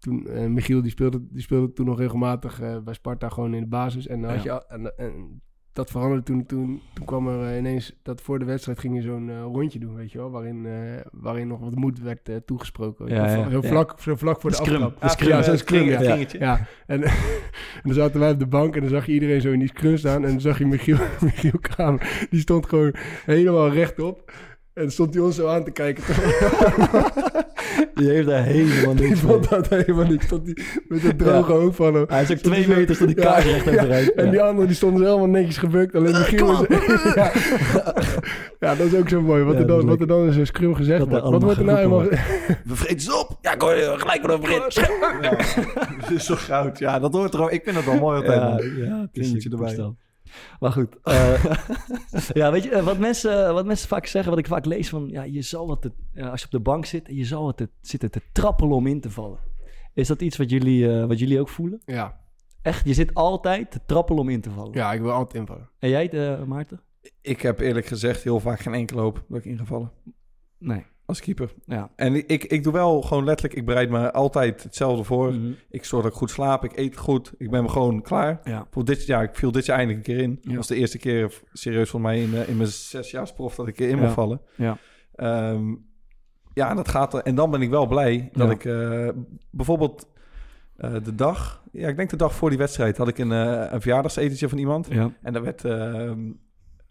toen, 0.05 0.27
eh, 0.27 0.45
Michiel 0.47 0.81
die 0.81 0.91
speelde, 0.91 1.21
die 1.29 1.41
speelde 1.41 1.73
toen 1.73 1.85
nog 1.85 1.99
regelmatig 1.99 2.61
eh, 2.61 2.77
bij 2.83 2.93
Sparta 2.93 3.29
gewoon 3.29 3.53
in 3.53 3.61
de 3.61 3.67
basis. 3.67 4.07
En, 4.07 4.21
dan 4.21 4.29
had 4.31 4.43
Ja. 4.43 4.63
je, 4.69 4.73
en, 4.75 4.97
en 4.97 5.41
dat 5.73 5.91
veranderde 5.91 6.23
toen, 6.23 6.45
toen. 6.45 6.82
Toen 6.93 7.05
kwam 7.05 7.27
er 7.27 7.51
eh, 7.51 7.57
ineens 7.57 7.99
dat 8.03 8.21
voor 8.21 8.39
de 8.39 8.45
wedstrijd 8.45 8.80
ging 8.80 8.95
je 8.95 9.01
zo'n 9.01 9.41
rondje 9.41 9.80
doen, 9.80 9.95
weet 9.95 10.11
je 10.11 10.17
wel. 10.17 10.32
Waarin, 10.32 10.67
waarin 11.11 11.47
nog 11.47 11.59
wat 11.59 11.75
moed 11.75 11.99
werd 12.01 12.30
toegesproken. 12.45 13.07
Ja, 13.07 13.36
ja. 13.49 13.61
vlak, 13.61 13.99
zo 13.99 14.15
vlak 14.15 14.41
voor 14.41 14.49
de, 14.51 14.57
De 14.57 14.63
scrum. 14.63 14.82
aftrap. 14.84 15.17
De 15.19 15.25
Ja, 15.25 15.41
zo'n 15.41 15.57
scrum. 15.57 15.84
Ja, 16.39 16.67
en, 16.86 17.03
en 17.03 17.11
dan 17.84 17.93
zaten 17.93 18.19
wij 18.19 18.32
op 18.32 18.39
de 18.39 18.47
bank 18.47 18.75
en 18.75 18.82
dan 18.82 18.89
zag 18.89 19.05
je 19.05 19.11
iedereen 19.11 19.41
zo 19.41 19.51
in 19.51 19.59
die 19.59 19.67
scrum 19.67 19.97
staan. 19.97 20.23
En 20.23 20.30
dan 20.32 20.41
zag 20.41 20.57
je 20.57 20.65
Michiel, 20.65 20.97
Michiel 21.21 21.59
Kramer, 21.59 22.27
die 22.30 22.39
stond 22.39 22.65
gewoon 22.65 22.93
helemaal 23.25 23.69
rechtop. 23.69 24.32
En 24.76 24.91
stond 24.91 25.13
hij 25.13 25.23
ons 25.23 25.36
zo 25.36 25.47
aan 25.47 25.63
te 25.63 25.71
kijken. 25.71 26.03
Die 27.95 28.09
heeft 28.09 28.28
daar 28.28 28.43
helemaal 28.43 28.95
Die 28.95 29.07
niks 29.07 29.19
vond 29.19 29.47
van. 29.47 29.57
dat 29.61 29.69
helemaal 29.69 30.05
niet. 30.05 30.23
Stond 30.23 30.45
die 30.45 30.63
met 30.88 31.03
een 31.03 31.17
droge 31.17 31.51
hoofd 31.51 31.76
van 31.76 31.93
hem. 31.95 32.05
Hij 32.07 32.21
is 32.21 32.32
ook 32.32 32.38
twee 32.38 32.63
zo- 32.63 32.73
meter 32.76 32.97
tot 32.97 33.07
die 33.07 33.15
Ja, 33.17 33.23
kaart 33.23 33.43
recht 33.43 33.65
ja. 33.65 33.71
overeind. 33.71 34.13
En 34.13 34.26
Ja. 34.26 34.32
die 34.32 34.41
anderen 34.41 34.67
die 34.67 34.76
stonden 34.76 34.99
zo 34.99 35.05
helemaal 35.05 35.28
netjes 35.28 35.57
gebukt. 35.57 35.95
Alleen 35.95 36.11
Michiel 36.11 36.45
come 36.45 36.67
is... 36.67 37.13
ja. 37.15 37.32
ja, 38.59 38.76
dat 38.76 38.88
is 38.88 38.95
ook 38.95 39.09
zo 39.09 39.21
mooi. 39.21 39.43
Wat, 39.43 39.53
Ja, 39.53 39.59
er, 39.59 39.65
is 39.69 39.76
dan, 39.76 39.86
wat 39.86 39.99
er 39.99 40.07
dan 40.07 40.26
in 40.26 40.34
zo'n 40.34 40.45
scrum 40.45 40.76
gezegd 40.76 40.99
Dat 40.99 41.07
wordt. 41.09 41.23
Wat 41.30 41.43
wordt 41.43 41.57
er 41.59 41.65
nou 41.65 41.78
helemaal... 41.78 42.01
We 42.65 42.76
vreten 42.76 42.99
ze 43.01 43.15
op. 43.19 43.38
Ja, 43.41 43.53
ik 43.53 43.61
hoor 43.61 43.76
je 43.76 43.93
gelijk 43.97 44.30
over 44.32 44.51
in. 44.51 44.59
Dat 46.01 46.11
is 46.11 46.26
zo 46.26 46.36
goud. 46.36 46.80
Ja, 46.80 46.99
dat 46.99 47.13
hoort 47.13 47.34
er 47.34 47.41
ook. 47.41 47.51
Ik 47.51 47.63
vind 47.63 47.76
het 47.76 47.86
wel 47.86 47.95
mooi 47.99 48.15
altijd. 48.17 48.39
Ja, 48.41 48.86
ja, 48.86 49.07
het 49.13 49.36
is 49.36 49.45
erbij. 49.49 49.93
Maar 50.59 50.71
goed. 50.71 50.95
eh, 51.03 51.43
ja, 52.33 52.51
weet 52.51 52.63
je, 52.63 52.69
eh, 52.69 52.83
wat 52.83 52.97
mensen, 52.97 53.53
wat 53.53 53.65
mensen 53.65 53.88
vaak 53.88 54.05
zeggen, 54.05 54.31
wat 54.31 54.39
ik 54.39 54.47
vaak 54.47 54.65
lees 54.65 54.89
van... 54.89 55.07
Ja, 55.09 55.23
je 55.23 55.41
zal 55.41 55.67
wat 55.67 55.81
te, 55.81 55.91
als 56.21 56.39
je 56.39 56.45
op 56.45 56.51
de 56.51 56.59
bank 56.59 56.86
zit, 56.86 57.07
je 57.07 57.25
zal 57.25 57.43
wat 57.43 57.57
te, 57.57 57.69
zitten 57.81 58.11
te 58.11 58.21
trappelen 58.31 58.75
om 58.75 58.88
in 58.88 59.01
te 59.01 59.11
vallen. 59.11 59.39
Is 59.93 60.07
dat 60.07 60.21
iets 60.21 60.38
wat 60.38 60.49
jullie, 60.49 60.99
eh, 60.99 61.05
wat 61.05 61.19
jullie 61.19 61.39
ook 61.39 61.49
voelen? 61.49 61.81
Ja. 61.86 62.23
Echt, 62.61 62.86
je 62.86 62.93
zit 62.93 63.13
altijd 63.13 63.71
te 63.71 63.79
trappelen 63.86 64.21
om 64.21 64.29
in 64.29 64.41
te 64.41 64.51
vallen. 64.51 64.73
ja, 64.73 64.93
ik 64.93 65.01
wil 65.01 65.11
altijd 65.11 65.39
invallen. 65.41 65.69
En 65.79 65.89
jij, 65.89 66.39
Maarten? 66.47 66.81
Ik 67.21 67.41
heb 67.41 67.59
eerlijk 67.59 67.86
gezegd 67.86 68.23
heel 68.23 68.39
vaak 68.39 68.59
geen 68.59 68.73
enkele 68.73 69.01
hoop 69.01 69.23
dat 69.27 69.38
ik 69.38 69.45
ingevallen. 69.45 69.91
Nee. 70.57 70.86
Als 71.06 71.20
keeper. 71.22 71.53
Ja. 71.66 71.89
En 71.95 72.16
ik, 72.28 72.43
ik 72.43 72.64
doe 72.64 72.74
wel 72.74 73.01
gewoon 73.01 73.24
letterlijk, 73.24 73.60
ik 73.60 73.66
bereid 73.66 73.89
me 73.89 74.12
altijd 74.12 74.64
hetzelfde 74.64 75.03
voor. 75.03 75.34
Mhm. 75.34 75.51
Ik 75.70 75.86
zorg 75.86 76.03
dat 76.03 76.12
ik 76.12 76.18
goed 76.18 76.30
slaap, 76.30 76.64
ik 76.64 76.78
eet 76.78 76.97
goed, 76.97 77.34
ik 77.38 77.49
ben 77.49 77.64
me 77.64 77.70
gewoon 77.70 78.01
klaar. 78.01 78.39
Ja. 78.43 78.68
Voor 78.72 78.86
dit 78.86 79.06
jaar, 79.06 79.24
ik 79.24 79.36
viel 79.36 79.51
dit 79.51 79.66
jaar 79.66 79.78
eindelijk 79.78 80.08
een 80.08 80.16
keer 80.16 80.24
in. 80.24 80.38
Ja. 80.41 80.47
Dat 80.47 80.56
was 80.56 80.68
de 80.68 80.76
eerste 80.76 80.97
keer 80.97 81.41
serieus 81.53 81.89
voor 81.89 82.01
mij 82.01 82.22
in, 82.22 82.34
eh, 82.36 82.49
in 82.49 82.58
mijn 82.58 82.70
zesjaarsprof 82.70 83.56
dat 83.56 83.68
ik 83.68 83.80
in 83.80 83.89
Ja. 83.89 83.95
mocht 84.01 84.14
vallen. 84.14 84.41
Ja. 84.56 84.78
Ehm, 85.16 85.74
ja, 86.53 86.70
en 86.70 86.76
dat 86.76 86.88
gaat 86.89 87.14
er. 87.14 87.22
En 87.22 87.36
dan 87.36 87.51
ben 87.51 87.62
ik 87.62 87.70
wel 87.70 87.88
blij 87.88 88.30
dat 88.34 88.47
Ja. 88.47 88.53
ik 88.53 88.66
eh, 88.66 89.10
bijvoorbeeld 89.51 90.08
eh, 90.76 90.93
de 91.03 91.16
dag, 91.16 91.64
ja, 91.72 91.88
ik 91.88 91.97
denk 91.97 92.10
de 92.10 92.16
dag 92.18 92.34
voor 92.36 92.49
die 92.49 92.58
wedstrijd, 92.58 92.97
had 92.97 93.08
ik 93.08 93.18
een, 93.18 93.32
eh 93.32 93.68
een 93.72 93.82
verjaardagsetentje 93.82 94.49
van 94.49 94.58
iemand. 94.58 94.88
Ja. 94.89 95.12
En 95.22 95.34
daar 95.34 95.43
werd, 95.43 95.66
ehm, 95.66 96.20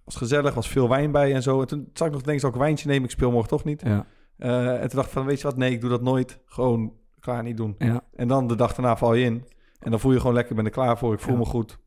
was 0.05 0.17
gezellig, 0.17 0.55
was 0.55 0.69
veel 0.69 0.89
wijn 0.89 1.11
bij 1.13 1.35
en 1.35 1.43
zo. 1.43 1.61
En 1.61 1.67
toen 1.67 1.89
zag 1.93 2.09
ik 2.09 2.15
nog 2.27 2.41
zal 2.41 2.49
ik 2.49 2.55
een 2.55 2.61
wijntje 2.61 2.89
nemen? 2.89 3.05
Ik 3.05 3.11
speel 3.11 3.31
morgen 3.31 3.49
toch 3.49 3.65
niet. 3.65 3.83
Ja. 3.85 4.07
Eh, 4.39 4.73
en 4.73 4.81
toen 4.89 4.97
dacht 4.97 5.07
ik 5.07 5.13
van, 5.13 5.27
weet 5.27 5.41
je 5.41 5.47
wat? 5.47 5.57
Nee, 5.57 5.73
ik 5.73 5.81
doe 5.81 5.91
dat 5.91 6.03
nooit. 6.03 6.41
Gewoon 6.47 6.93
klaar 7.21 7.43
niet 7.43 7.57
doen. 7.57 7.75
Ja. 7.79 8.01
En 8.15 8.29
dan 8.29 8.47
de 8.47 8.57
dag 8.57 8.75
daarna 8.75 8.97
val 8.97 9.15
je 9.15 9.25
in. 9.25 9.45
En 9.79 9.91
dan 9.91 10.01
voel 10.01 10.13
je 10.13 10.19
gewoon 10.19 10.35
lekker, 10.35 10.51
ik 10.51 10.57
ben 10.57 10.67
er 10.67 10.73
klaar 10.73 10.99
voor. 10.99 11.13
Ik 11.13 11.21
voel 11.21 11.33
Ja. 11.33 11.39
me 11.39 11.45
goed. 11.45 11.79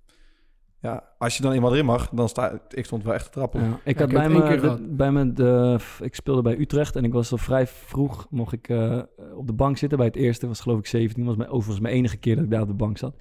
Ja, 0.82 1.04
als 1.18 1.38
je 1.38 1.44
dan 1.44 1.52
eenmaal 1.52 1.72
erin 1.74 1.86
mag, 1.86 2.10
dan 2.10 2.30
sta 2.30 2.60
ik 2.70 2.86
stond 2.86 3.04
wel 3.04 3.14
echt 3.14 3.26
te 3.26 3.32
trappelen. 3.32 3.66
Ja, 3.70 3.80
ik 3.84 3.96
Ja, 4.00 4.02
had 4.02 4.10
ik 4.12 4.18
bij 4.18 4.30
me, 4.30 4.60
de- 4.60 4.88
bij 4.90 5.12
me 5.12 5.34
de, 5.34 5.78
ik 6.02 6.16
speelde 6.16 6.42
bij 6.42 6.58
Utrecht 6.60 6.96
en 6.96 7.04
ik 7.04 7.14
was 7.14 7.32
al 7.32 7.38
vrij 7.38 7.68
vroeg, 7.68 8.28
mocht 8.30 8.54
ik 8.54 8.70
eh, 8.70 9.00
op 9.36 9.48
de 9.48 9.54
bank 9.54 9.78
zitten 9.78 9.98
bij 9.98 10.08
het 10.08 10.16
eerste, 10.16 10.48
was 10.48 10.60
geloof 10.60 10.80
ik 10.80 10.86
17, 10.86 11.26
was 11.26 11.36
mijn, 11.36 11.50
overigens 11.50 11.80
mijn 11.80 11.94
enige 11.96 12.18
keer 12.18 12.36
dat 12.36 12.44
ik 12.44 12.50
daar 12.52 12.62
op 12.62 12.68
de 12.68 12.74
bank 12.74 12.98
zat. 12.98 13.16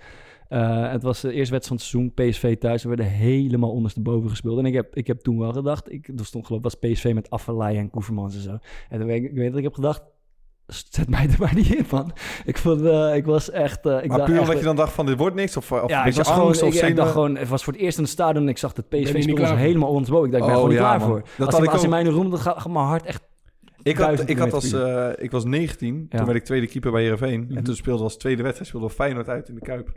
Eh, 0.48 0.90
het 0.90 1.02
was 1.02 1.20
de 1.20 1.32
eerste 1.32 1.52
wedstrijd 1.54 1.66
van 1.66 1.76
het 1.76 1.84
seizoen, 1.86 2.12
PSV 2.14 2.56
thuis, 2.58 2.82
we 2.82 2.88
werden 2.88 3.06
helemaal 3.06 3.70
ondersteboven 3.70 4.30
gespeeld. 4.30 4.58
En 4.58 4.66
ik 4.66 4.74
heb, 4.74 4.96
ik 4.96 5.06
heb 5.06 5.20
toen 5.20 5.38
wel 5.38 5.52
gedacht, 5.52 5.92
ik, 5.92 6.08
er 6.18 6.24
stond 6.24 6.46
geloof 6.46 6.64
ik, 6.64 6.70
was 6.70 6.90
PSV 6.92 7.10
met 7.14 7.30
Affelay 7.30 7.76
en 7.76 7.90
Koevermans 7.90 8.34
en 8.34 8.40
zo. 8.42 8.58
En 8.88 8.98
toen 8.98 9.06
weet 9.06 9.22
ik, 9.22 9.30
ik 9.30 9.36
weet 9.36 9.48
dat 9.48 9.58
ik 9.58 9.64
heb 9.64 9.74
gedacht, 9.74 10.02
zet 10.66 11.08
mij 11.08 11.28
er 11.28 11.36
maar 11.38 11.54
niet 11.54 11.74
in 11.74 11.84
man. 11.90 12.12
Ik 12.44 12.58
vond, 12.58 12.82
eh, 12.84 13.14
ik 13.16 13.24
was 13.24 13.50
echt... 13.50 13.86
eh, 13.86 14.02
ik 14.02 14.08
maar 14.10 14.22
puur 14.24 14.40
omdat 14.40 14.58
je 14.58 14.64
dan 14.64 14.76
dacht 14.76 14.92
van, 14.92 15.06
dit 15.06 15.18
wordt 15.18 15.36
niks? 15.36 15.56
Of, 15.56 15.72
of 15.72 15.88
ja, 15.88 15.92
een 15.92 15.98
ik 15.98 16.04
beetje 16.04 16.22
was 16.22 16.32
gewoon, 16.32 16.54
ik, 16.54 16.62
of 16.62 16.82
ik 16.88 16.96
dacht 16.96 17.12
gewoon, 17.12 17.36
het 17.36 17.48
was 17.48 17.64
voor 17.64 17.72
het 17.72 17.82
eerst 17.82 17.96
in 17.96 18.02
het 18.02 18.12
stadion 18.12 18.42
en 18.42 18.48
ik 18.48 18.58
zag 18.58 18.72
dat 18.72 18.88
PSV 18.88 19.24
voor? 19.28 19.56
helemaal 19.56 19.88
ondersteboven. 19.88 20.26
Ik 20.26 20.32
dacht, 20.32 20.44
ik 20.44 20.48
ben 20.50 20.58
Oh, 20.58 20.62
gewoon 20.64 20.68
niet 20.68 20.78
klaar 20.78 20.98
man. 20.98 21.08
voor. 21.08 21.22
Dat 21.36 21.46
als 21.46 21.54
had 21.54 21.64
ik 21.64 21.70
als 21.72 21.80
hij 21.82 21.90
ook. 21.90 21.94
mij 21.96 22.02
nu 22.04 22.10
roemt, 22.10 22.30
dan 22.30 22.40
gaat 22.40 22.64
mijn 22.68 22.84
hart 22.86 23.04
echt... 23.06 23.22
Ik 23.82 23.96
had, 23.96 24.28
ik, 24.28 24.38
had 24.38 24.52
als, 24.52 24.72
ik 25.18 25.30
was 25.30 25.44
19, 25.44 26.06
Ja. 26.10 26.16
toen 26.16 26.26
werd 26.26 26.38
ik 26.38 26.44
tweede 26.44 26.66
keeper 26.66 26.90
bij 26.90 27.02
Heerenveen. 27.02 27.40
Mhm. 27.48 27.56
En 27.56 27.64
toen 27.64 27.74
speelde 27.74 28.02
als 28.02 28.16
tweede 28.16 28.42
wedstrijd, 28.42 28.68
speelde 28.68 28.90
Feyenoord 28.90 29.28
uit 29.28 29.48
in 29.48 29.54
de 29.54 29.60
Kuip. 29.60 29.92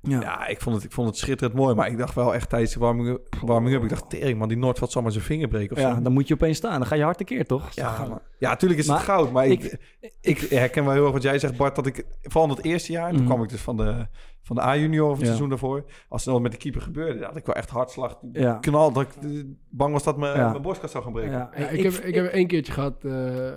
Ja. 0.00 0.20
Ja, 0.20 0.46
ik 0.46 0.60
vond 0.60 0.76
het, 0.76 0.84
ik 0.84 0.92
vond 0.92 1.08
het 1.08 1.16
schitterend 1.16 1.56
mooi. 1.58 1.74
Maar 1.74 1.88
ik 1.88 1.98
dacht 1.98 2.14
wel 2.14 2.34
echt 2.34 2.48
tijdens 2.48 2.72
de 2.72 2.78
warming, 2.78 3.18
warming 3.44 3.76
up, 3.76 3.82
ik 3.82 3.88
dacht, 3.88 4.10
tering 4.10 4.38
man, 4.38 4.48
die 4.48 4.56
Noordvat 4.56 4.92
zal 4.92 5.02
maar 5.02 5.12
zijn 5.12 5.24
vinger 5.24 5.48
breken 5.48 5.76
of 5.76 5.82
ja, 5.82 5.94
zo. 5.94 6.02
dan 6.02 6.12
moet 6.12 6.28
je 6.28 6.34
opeens 6.34 6.56
staan. 6.56 6.78
Dan 6.78 6.86
ga 6.86 6.94
je 6.94 7.02
hard 7.02 7.18
tekeer, 7.18 7.46
toch? 7.46 7.70
Ja, 7.70 8.06
maar, 8.08 8.18
ja, 8.38 8.48
natuurlijk 8.48 8.80
is 8.80 8.86
Maar 8.86 8.96
het 8.96 9.04
goud. 9.06 9.32
Maar 9.32 9.46
ik, 9.46 9.78
ik- 10.00 10.16
ik, 10.20 10.38
herken 10.38 10.84
wel 10.84 10.92
heel 10.92 11.02
erg 11.04 11.12
wat 11.12 11.22
jij 11.22 11.38
zegt, 11.38 11.56
Bart. 11.56 11.76
Dat 11.76 11.86
ik, 11.86 12.04
vooral 12.22 12.50
in 12.50 12.56
het 12.56 12.64
eerste 12.64 12.92
jaar, 12.92 13.08
toen 13.10 13.18
Mhm. 13.18 13.26
kwam 13.28 13.42
ik 13.42 13.48
dus 13.48 13.60
van 13.60 13.76
de, 13.76 14.06
van 14.42 14.56
de 14.56 14.62
A-junior 14.62 15.04
of 15.06 15.10
het 15.10 15.20
Ja. 15.20 15.26
seizoen 15.26 15.48
daarvoor. 15.48 15.84
Als 16.08 16.24
het 16.24 16.32
dan 16.34 16.42
met 16.42 16.52
de 16.52 16.58
keeper 16.58 16.80
gebeurde, 16.80 17.24
had 17.24 17.36
ik 17.36 17.46
wel 17.46 17.54
echt 17.54 17.70
hartslag. 17.70 18.18
Ja. 18.32 18.54
Knal, 18.54 18.92
dat 18.92 19.02
ik 19.02 19.24
eh, 19.24 19.30
bang 19.70 19.92
was 19.92 20.02
dat 20.04 20.16
mijn, 20.16 20.36
Ja. 20.36 20.50
mijn 20.50 20.62
borstkas 20.62 20.90
zou 20.90 21.04
gaan 21.04 21.12
breken. 21.12 21.32
Ja, 21.32 21.50
Ja, 21.56 21.68
ik, 21.68 21.82
heb, 21.82 21.92
ik 21.92 22.14
heb 22.14 22.26
één 22.32 22.46
keertje 22.46 22.72
gehad 22.72 23.04
eh, 23.04 23.50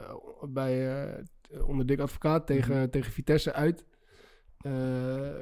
bij, 0.50 1.04
eh, 1.06 1.68
onder 1.68 1.86
dik 1.86 2.00
advocaat 2.00 2.46
tegen, 2.48 2.90
tegen 2.90 3.12
Vitesse 3.12 3.54
uit. 3.54 3.86
Eh, 4.64 4.72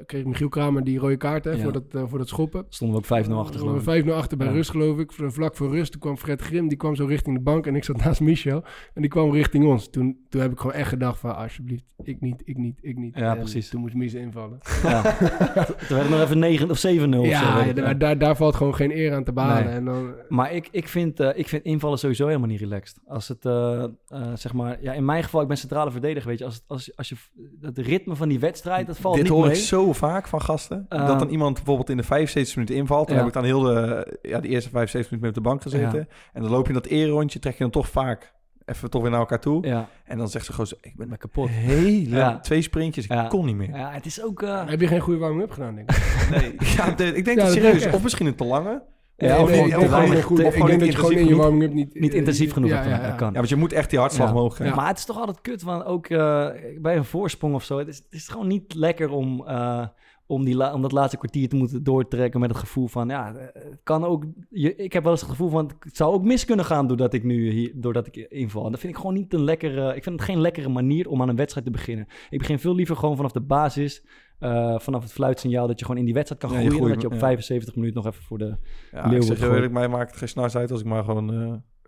kreeg 0.06 0.24
Michiel 0.24 0.48
Kramer 0.48 0.84
die 0.84 0.98
rode 0.98 1.16
kaart 1.16 1.44
hè, 1.44 1.50
Ja. 1.50 1.58
voor, 1.62 1.72
dat, 1.72 1.84
eh, 1.90 2.02
voor 2.06 2.18
dat 2.18 2.28
schoppen. 2.28 2.64
Stonden 2.68 2.96
we 2.96 3.02
ook 3.02 3.08
5-0 3.08 3.38
achter, 3.38 3.60
geloof 3.60 3.76
ik. 3.76 3.82
5-0 3.82 4.14
achter 4.14 4.36
bij 4.38 4.46
Ja. 4.46 4.52
rust, 4.52 4.70
geloof 4.70 4.98
ik. 4.98 5.12
Vlak 5.12 5.56
voor 5.56 5.70
rust. 5.70 5.92
Toen 5.92 6.00
kwam 6.00 6.16
Fred 6.16 6.40
Grim, 6.40 6.68
die 6.68 6.76
kwam 6.76 6.94
zo 6.94 7.04
richting 7.06 7.36
de 7.36 7.42
bank. 7.42 7.66
En 7.66 7.76
ik 7.76 7.84
zat 7.84 7.96
naast 8.04 8.20
Michel. 8.20 8.64
En 8.94 9.00
die 9.00 9.10
kwam 9.10 9.30
richting 9.32 9.64
ons. 9.64 9.90
Toen, 9.90 10.18
toen 10.28 10.40
heb 10.40 10.52
ik 10.52 10.58
gewoon 10.58 10.72
echt 10.76 10.88
gedacht 10.88 11.18
van... 11.18 11.36
Alsjeblieft, 11.36 11.84
ik 12.02 12.20
niet, 12.20 12.42
ik 12.44 12.56
niet, 12.56 12.78
ik 12.82 12.96
niet. 12.96 13.18
Ja, 13.18 13.32
En 13.32 13.38
precies. 13.38 13.68
Toen 13.68 13.80
moest 13.80 13.94
Mies 13.94 14.14
invallen. 14.14 14.58
Ja. 14.82 15.02
Toen 15.88 15.96
werd 15.96 16.00
het 16.00 16.08
nog 16.10 16.20
even 16.20 16.38
9 16.38 16.70
of 16.70 16.78
7-0 16.78 16.80
of 16.80 16.80
zo. 17.14 17.22
ja, 17.24 17.64
ik. 17.64 17.76
daar, 17.76 17.98
daar, 17.98 18.18
daar 18.18 18.36
valt 18.36 18.54
gewoon 18.54 18.74
geen 18.74 18.96
eer 18.96 19.14
aan 19.14 19.24
te 19.24 19.32
behalen. 19.32 19.64
Nee. 19.64 19.74
En 19.74 19.84
dan, 19.84 20.14
Maar 20.28 20.52
ik, 20.54 20.68
ik, 20.70 20.88
vind, 20.88 21.20
eh, 21.20 21.28
ik 21.38 21.48
vind 21.48 21.64
invallen 21.64 21.98
sowieso 21.98 22.26
helemaal 22.26 22.48
niet 22.48 22.60
relaxed. 22.60 22.98
Als 23.06 23.28
het, 23.28 23.44
eh, 23.44 23.82
eh, 23.82 23.90
zeg 24.34 24.52
maar... 24.52 24.78
Ja, 24.82 24.92
in 24.92 25.04
mijn 25.04 25.22
geval, 25.22 25.40
ik 25.42 25.48
ben 25.48 25.56
centrale 25.56 25.90
verdediger, 25.90 26.28
weet 26.28 26.38
je. 26.38 26.44
Als, 26.44 26.62
als, 26.66 26.96
als 26.96 27.08
je... 27.08 27.14
Het 27.60 27.78
ritme 27.78 28.16
van 28.16 28.28
die 28.28 28.38
wedstrijd, 28.38 28.86
dat 28.86 28.98
valt 28.98 29.09
Dit 29.14 29.22
niet 29.22 29.32
hoor 29.32 29.46
mee. 29.46 29.56
ik 29.56 29.62
zo 29.62 29.92
vaak 29.92 30.28
van 30.28 30.42
gasten. 30.42 30.86
Uh, 30.90 31.06
dat 31.06 31.18
dan 31.18 31.28
iemand 31.28 31.54
bijvoorbeeld 31.54 31.90
in 31.90 31.96
de 31.96 32.02
75 32.02 32.54
minuten 32.56 32.76
invalt. 32.76 33.06
Dan 33.06 33.16
Ja. 33.16 33.22
heb 33.22 33.28
ik 33.30 33.36
dan 33.36 33.44
heel 33.44 33.60
de, 33.60 34.18
ja, 34.22 34.40
de 34.40 34.48
eerste 34.48 34.70
75 34.70 35.10
minuten 35.10 35.20
mee 35.20 35.28
op 35.30 35.34
de 35.34 35.40
bank 35.40 35.62
gezeten. 35.62 36.08
En 36.32 36.42
dan 36.42 36.50
loop 36.50 36.62
je 36.62 36.68
in 36.68 36.74
dat 36.74 36.86
eerrondje, 36.86 37.38
trek 37.38 37.52
je 37.52 37.58
dan 37.62 37.70
toch 37.70 37.88
vaak 37.88 38.32
even 38.64 38.90
toch 38.90 39.02
weer 39.02 39.10
naar 39.10 39.20
elkaar 39.20 39.40
toe. 39.40 39.66
Ja, 39.66 39.88
En 40.04 40.18
dan 40.18 40.28
zegt 40.28 40.44
ze 40.44 40.50
gewoon 40.50 40.66
zo, 40.66 40.74
ik 40.80 40.84
ik 40.90 40.96
ben 40.96 41.08
ben 41.08 41.18
kapot. 41.18 41.48
hele 41.48 42.16
Ja. 42.16 42.38
twee 42.40 42.62
sprintjes, 42.62 43.04
ik 43.04 43.10
Ja. 43.12 43.26
kon 43.26 43.44
niet 43.46 43.56
meer. 43.56 43.76
Ja, 43.76 43.90
het 43.90 44.06
is 44.06 44.22
ook... 44.22 44.42
eh, 44.42 44.62
heb 44.68 44.80
je 44.80 44.86
geen 44.86 45.00
goede 45.00 45.18
warming-up 45.18 45.50
gedaan, 45.50 45.74
denk 45.74 45.90
ik. 45.90 46.28
Nee, 46.30 46.54
ja, 46.76 46.90
de- 46.90 47.14
ik 47.16 47.24
denk 47.24 47.38
Ja, 47.38 47.44
dat 47.44 47.54
dat 47.54 47.62
serieus. 47.64 47.94
Of 47.94 48.02
misschien 48.02 48.26
een 48.26 48.34
te 48.34 48.44
lange. 48.44 48.82
Ja, 49.28 49.42
of 49.42 49.50
nee, 49.50 49.62
of 49.62 49.68
denk 49.68 49.82
gewoon 49.92 50.10
niet- 50.10 50.22
goed. 50.22 50.38
of 50.38 50.44
Ik 50.44 50.52
gewoon 50.52 50.66
denk 50.68 50.80
niet 50.80 50.92
dat 50.92 51.00
je 51.00 51.06
gewoon 51.06 51.12
in 51.12 51.18
je 51.18 51.22
intensief 51.24 51.42
warming-up 51.44 51.72
niet... 51.72 52.00
Niet 52.00 52.14
intensief 52.14 52.52
genoeg 52.52 52.70
ja, 52.70 52.82
ja, 52.82 52.88
ja, 52.88 53.10
kan. 53.10 53.28
Ja, 53.28 53.34
want 53.34 53.48
je 53.48 53.56
moet 53.56 53.72
echt 53.72 53.90
die 53.90 53.98
hartslag 53.98 54.28
Ja. 54.28 54.34
omhoog 54.34 54.54
krijgen. 54.54 54.76
Maar 54.76 54.88
het 54.88 54.98
is 54.98 55.04
toch 55.04 55.18
altijd 55.18 55.40
kut, 55.40 55.62
want 55.62 55.84
ook 55.84 56.06
eh, 56.06 56.46
bij 56.78 56.96
een 56.96 57.04
voorsprong 57.04 57.54
of 57.54 57.64
zo. 57.64 57.78
Het 57.78 57.88
is, 57.88 57.96
het 57.96 58.06
is 58.10 58.28
gewoon 58.28 58.46
niet 58.46 58.74
lekker 58.74 59.10
om, 59.10 59.46
eh, 59.46 59.86
om, 60.30 60.44
die 60.44 60.56
la- 60.56 60.72
om 60.74 60.82
dat 60.82 60.92
laatste 60.92 61.16
kwartier 61.16 61.48
te 61.48 61.56
moeten 61.56 61.82
doortrekken 61.82 62.40
met 62.40 62.50
het 62.50 62.58
gevoel 62.58 62.88
van, 62.88 63.08
ja, 63.08 63.34
eh, 63.34 63.44
het 63.70 63.80
kan 63.82 64.04
ook. 64.04 64.24
Je, 64.50 64.76
ik 64.76 64.92
heb 64.92 65.02
wel 65.02 65.12
eens 65.12 65.20
het 65.20 65.30
gevoel 65.30 65.48
van, 65.48 65.70
het 65.80 65.96
zou 65.96 66.12
ook 66.14 66.22
mis 66.24 66.44
kunnen 66.44 66.64
gaan 66.64 66.86
doordat 66.86 67.12
ik 67.14 67.24
nu 67.24 67.50
hier, 67.50 67.72
doordat 67.74 68.06
ik 68.06 68.16
inval. 68.16 68.64
En 68.64 68.70
dat 68.70 68.80
vind 68.80 68.92
ik 68.92 68.98
gewoon 68.98 69.14
niet 69.14 69.32
een 69.34 69.44
lekkere. 69.44 69.96
Ik 69.96 70.02
vind 70.02 70.16
het 70.20 70.28
geen 70.28 70.40
lekkere 70.40 70.68
manier 70.68 71.08
om 71.08 71.22
aan 71.22 71.28
een 71.28 71.36
wedstrijd 71.36 71.66
te 71.66 71.72
beginnen. 71.72 72.06
Ik 72.30 72.38
begin 72.38 72.58
veel 72.58 72.74
liever 72.74 72.96
gewoon 72.96 73.16
vanaf 73.16 73.32
de 73.32 73.40
basis. 73.40 74.04
eh, 74.38 74.78
vanaf 74.78 75.02
het 75.02 75.12
fluitsignaal 75.12 75.66
dat 75.66 75.78
je 75.78 75.84
gewoon 75.84 76.00
in 76.00 76.04
die 76.06 76.14
wedstrijd 76.14 76.40
kan 76.42 76.50
Ja, 76.50 76.56
groeien. 76.58 76.76
groeit, 76.76 76.92
dat 76.92 77.02
je 77.02 77.06
op 77.08 77.12
ja. 77.12 77.18
75 77.18 77.74
minuten 77.76 78.02
nog 78.02 78.12
even 78.12 78.24
voor 78.24 78.38
de. 78.38 78.56
Ja, 78.92 79.08
Leeuw 79.08 79.16
ik 79.16 79.22
zeg 79.22 79.38
heel 79.40 79.54
eerlijk, 79.54 79.72
mij 79.72 79.88
maakt 79.88 80.10
het 80.10 80.18
geen 80.18 80.28
snars 80.28 80.56
uit 80.56 80.70
als 80.70 80.80
ik 80.80 80.86
maar 80.86 81.04
gewoon... 81.04 81.32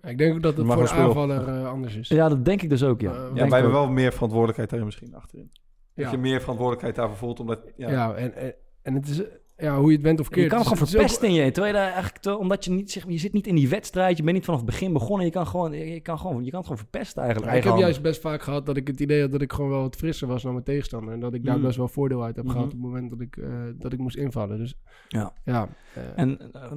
eh, 0.03 0.11
Ik 0.11 0.19
denk 0.19 0.35
ook 0.35 0.43
dat 0.43 0.57
het 0.57 0.67
voor 0.67 0.81
een 0.83 0.89
aanvaller 0.89 1.49
eh, 1.49 1.69
anders 1.69 1.97
is. 1.97 2.09
Ja, 2.09 2.29
dat 2.29 2.45
denk 2.45 2.63
ik 2.63 2.69
dus 2.71 2.83
ook, 2.83 3.01
ja. 3.01 3.13
Ja, 3.13 3.33
wij 3.49 3.49
hebben 3.49 3.73
wel 3.73 3.89
meer 3.89 4.13
verantwoordelijkheid 4.13 4.69
daarin 4.71 4.87
misschien 4.89 5.15
achterin. 5.15 5.51
Ja. 5.95 6.03
Dat 6.03 6.11
je 6.13 6.19
meer 6.19 6.41
verantwoordelijkheid 6.41 6.95
daarvoor 6.97 7.17
voelt, 7.17 7.41
omdat... 7.41 7.61
Ja, 7.77 7.91
Ja, 7.91 8.15
en, 8.15 8.35
en, 8.35 8.55
en 8.83 8.95
het 8.95 9.09
is... 9.09 9.23
ja, 9.57 9.77
hoe 9.79 9.87
je 9.87 9.93
het 9.93 10.03
bent 10.03 10.21
of 10.21 10.29
Je 10.29 10.35
keert. 10.35 10.49
kan 10.49 10.59
Dus 10.59 10.67
gewoon 10.69 10.83
het 10.85 10.95
ook- 10.95 11.01
verpesten 11.01 11.29
in 11.29 11.35
je. 11.35 11.51
Terwijl 11.51 11.75
je 11.75 11.81
daar 11.81 11.91
eigenlijk, 11.93 12.23
te- 12.23 12.37
omdat 12.39 12.65
je 12.65 12.71
niet, 12.71 12.91
zeg, 12.91 13.05
je 13.09 13.19
zit 13.19 13.33
niet 13.33 13.47
in 13.47 13.55
die 13.55 13.69
wedstrijd, 13.69 14.17
je 14.17 14.23
bent 14.23 14.35
niet 14.37 14.45
vanaf 14.45 14.61
het 14.61 14.71
begin 14.71 14.93
begonnen. 14.93 15.27
Je 15.27 15.33
kan 15.33 15.47
gewoon, 15.47 15.73
je 15.73 16.01
kan 16.01 16.19
gewoon, 16.19 16.45
je 16.45 16.51
kan 16.51 16.59
het 16.59 16.69
gewoon 16.69 16.83
verpesten 16.83 17.23
eigenlijk. 17.23 17.53
Ja, 17.53 17.59
ik 17.59 17.65
heb 17.65 17.77
juist 17.77 18.03
best 18.03 18.21
vaak 18.21 18.43
gehad 18.43 18.67
dat 18.67 18.77
ik 18.77 18.87
het 18.87 19.01
idee 19.01 19.21
had 19.21 19.33
dat 19.33 19.43
ik 19.43 19.53
gewoon 19.53 19.71
wel 19.71 19.81
wat 19.81 19.97
frisser 19.97 20.29
was 20.29 20.43
dan 20.43 20.53
mijn 20.53 20.65
tegenstander. 20.65 21.15
En 21.15 21.21
dat 21.21 21.35
ik 21.35 21.45
daar 21.45 21.57
Mm. 21.57 21.63
best 21.63 21.77
wel 21.77 21.89
voordeel 21.89 22.25
uit 22.25 22.37
heb 22.37 22.45
Mhm. 22.45 22.53
gehad 22.55 22.67
op 22.67 22.73
het 22.73 22.83
moment 22.83 23.11
dat 23.11 23.21
ik, 23.21 23.37
eh, 23.37 23.49
dat 23.75 23.93
ik 23.93 23.99
moest 23.99 24.17
invallen. 24.17 24.59
Dus 24.59 24.75
Ja. 25.09 25.33
ja 25.45 25.69
eh, 25.95 26.03
En 26.17 26.53
eh, 26.53 26.73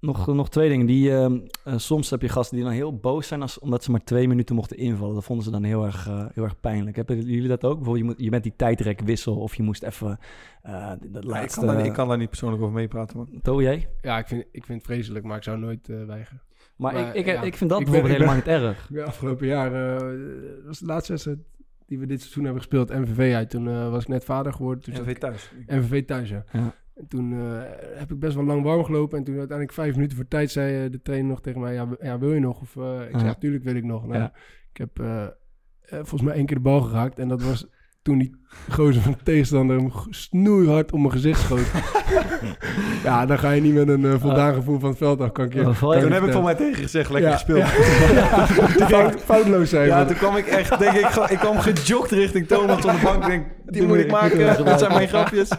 nog, 0.00 0.26
nog 0.26 0.50
twee 0.50 0.68
dingen. 0.68 0.86
Die, 0.86 1.14
ehm, 1.16 1.38
eh, 1.64 1.74
soms 1.76 2.10
heb 2.10 2.22
je 2.22 2.28
gasten 2.28 2.56
die 2.56 2.64
dan 2.64 2.74
heel 2.74 2.96
boos 2.96 3.26
zijn 3.26 3.42
als, 3.42 3.58
omdat 3.58 3.84
ze 3.84 3.90
maar 3.90 4.04
twee 4.04 4.28
minuten 4.28 4.54
mochten 4.54 4.76
invallen. 4.76 5.14
Dat 5.14 5.24
vonden 5.24 5.44
ze 5.44 5.50
dan 5.50 5.62
heel 5.62 5.84
erg, 5.84 6.08
eh, 6.08 6.24
heel 6.34 6.44
erg 6.44 6.60
pijnlijk. 6.60 6.96
Hebben 6.96 7.22
jullie 7.24 7.48
dat 7.48 7.64
ook? 7.64 7.74
Bijvoorbeeld, 7.76 7.98
je, 7.98 8.04
moet, 8.04 8.20
je 8.24 8.30
bent 8.30 8.42
die 8.42 8.52
tijdrekwissel 8.56 9.36
of 9.36 9.54
je 9.54 9.62
moest 9.62 9.82
even 9.82 10.18
eh 10.62 10.92
dat 11.08 11.24
Ja, 11.24 11.40
ik, 11.40 11.48
kan 11.50 11.66
daar, 11.66 11.86
ik 11.86 11.92
kan 11.92 12.08
daar 12.08 12.18
niet 12.18 12.28
persoonlijk 12.28 12.62
over 12.62 12.74
meepraten, 12.74 13.16
man. 13.16 13.28
Toe, 13.42 13.62
jij? 13.62 13.88
ja, 14.02 14.18
ik 14.18 14.26
vind, 14.26 14.44
ik 14.52 14.64
vind 14.64 14.78
het 14.78 14.86
vreselijk, 14.92 15.24
maar 15.24 15.36
ik 15.36 15.42
zou 15.42 15.58
nooit 15.58 15.88
eh, 15.88 16.04
weigeren. 16.04 16.42
Maar, 16.76 16.92
Maar, 16.92 17.08
ik, 17.08 17.14
ik, 17.14 17.26
ja, 17.26 17.42
ik 17.42 17.56
vind 17.56 17.70
dat 17.70 17.78
ik 17.80 17.84
bijvoorbeeld 17.86 18.14
helemaal 18.18 18.36
niet 18.36 18.48
erg. 18.48 18.88
Ja, 18.92 19.04
afgelopen 19.04 19.46
jaar 19.46 19.72
eh, 19.94 19.98
dat 20.56 20.66
was 20.66 20.78
de 20.78 20.86
laatste 20.86 21.12
wedstrijd 21.12 21.38
die 21.86 21.98
we 21.98 22.06
dit 22.06 22.20
seizoen 22.20 22.44
hebben 22.44 22.62
gespeeld, 22.62 22.88
MVV 22.88 23.34
uit. 23.34 23.50
Toen 23.50 23.68
eh, 23.68 23.90
was 23.90 24.02
ik 24.02 24.08
net 24.08 24.24
vader 24.24 24.52
geworden. 24.52 24.94
Toen 24.94 25.08
ik- 25.08 25.18
thuis. 25.18 25.52
MVV 25.66 26.04
thuis, 26.04 26.28
ja. 26.28 26.44
Ja. 26.52 26.74
En 27.00 27.06
toen 27.06 27.32
eh, 27.32 27.62
heb 27.98 28.10
ik 28.10 28.18
best 28.18 28.34
wel 28.34 28.44
lang 28.44 28.62
warm 28.62 28.84
gelopen. 28.84 29.18
En 29.18 29.24
toen 29.24 29.38
uiteindelijk 29.38 29.76
vijf 29.76 29.94
minuten 29.94 30.16
voor 30.16 30.28
tijd 30.28 30.50
zei 30.50 30.84
eh, 30.84 30.90
de 30.90 31.02
trainer 31.02 31.28
nog 31.28 31.40
tegen 31.40 31.60
mij... 31.60 31.74
Ja, 31.74 31.88
ja 32.00 32.18
wil 32.18 32.32
je 32.32 32.40
nog? 32.40 32.60
Of, 32.60 32.76
eh, 32.76 33.00
ik 33.00 33.10
zei, 33.10 33.24
ja, 33.24 33.34
tuurlijk 33.34 33.64
wil 33.64 33.74
ik 33.74 33.84
nog. 33.84 34.06
Nou, 34.06 34.20
Ja. 34.20 34.32
Ik 34.72 34.76
heb 34.76 34.90
volgens 35.90 36.22
mij 36.22 36.34
één 36.34 36.46
keer 36.46 36.56
de 36.56 36.62
bal 36.62 36.80
geraakt. 36.80 37.18
En 37.18 37.28
dat 37.28 37.42
was 37.42 37.66
toen 38.02 38.18
die 38.18 38.36
gozer 38.70 39.02
van 39.02 39.12
de 39.12 39.22
tegenstander 39.24 39.76
hem 39.76 39.90
snoeihard 40.10 40.92
om 40.92 41.00
mijn 41.00 41.12
gezicht 41.12 41.40
schoot. 41.40 41.70
ja, 43.04 43.26
dan 43.26 43.38
ga 43.38 43.50
je 43.50 43.60
niet 43.60 43.74
met 43.74 43.88
een 43.88 44.04
eh, 44.04 44.14
voldaan 44.20 44.54
gevoel 44.54 44.78
van 44.78 44.88
het 44.88 44.98
veld 44.98 45.20
af. 45.20 45.32
Kan 45.32 45.44
ik 45.44 45.54
je, 45.54 45.60
Oh, 45.60 45.80
kan 45.80 46.00
Toen 46.00 46.12
heb 46.12 46.22
ik 46.22 46.32
voor 46.32 46.42
mij 46.42 46.54
tegen 46.54 46.82
gezegd, 46.82 47.10
lekker 47.10 47.30
Ja, 47.30 47.36
gespeeld. 47.36 47.58
ja. 47.58 48.46
Fout- 48.86 49.20
foutloos 49.20 49.70
zijn. 49.70 49.86
Ja, 49.86 50.04
toen 50.04 50.16
kwam 50.16 50.36
ik 50.36 50.46
echt, 50.46 50.78
denk 50.78 50.92
ik, 50.92 51.30
ik 51.30 51.38
kwam 51.38 51.58
gejogd 51.58 52.10
richting 52.10 52.46
Thomas 52.46 52.84
op 52.84 52.90
de 52.90 53.00
bank. 53.02 53.22
Ik 53.22 53.28
Denk, 53.28 53.46
die 53.66 53.86
moet 53.86 53.96
ik 53.96 54.10
maken. 54.10 54.64
Dat 54.64 54.78
zijn 54.78 54.92
mijn 54.92 55.08
grapjes. 55.08 55.48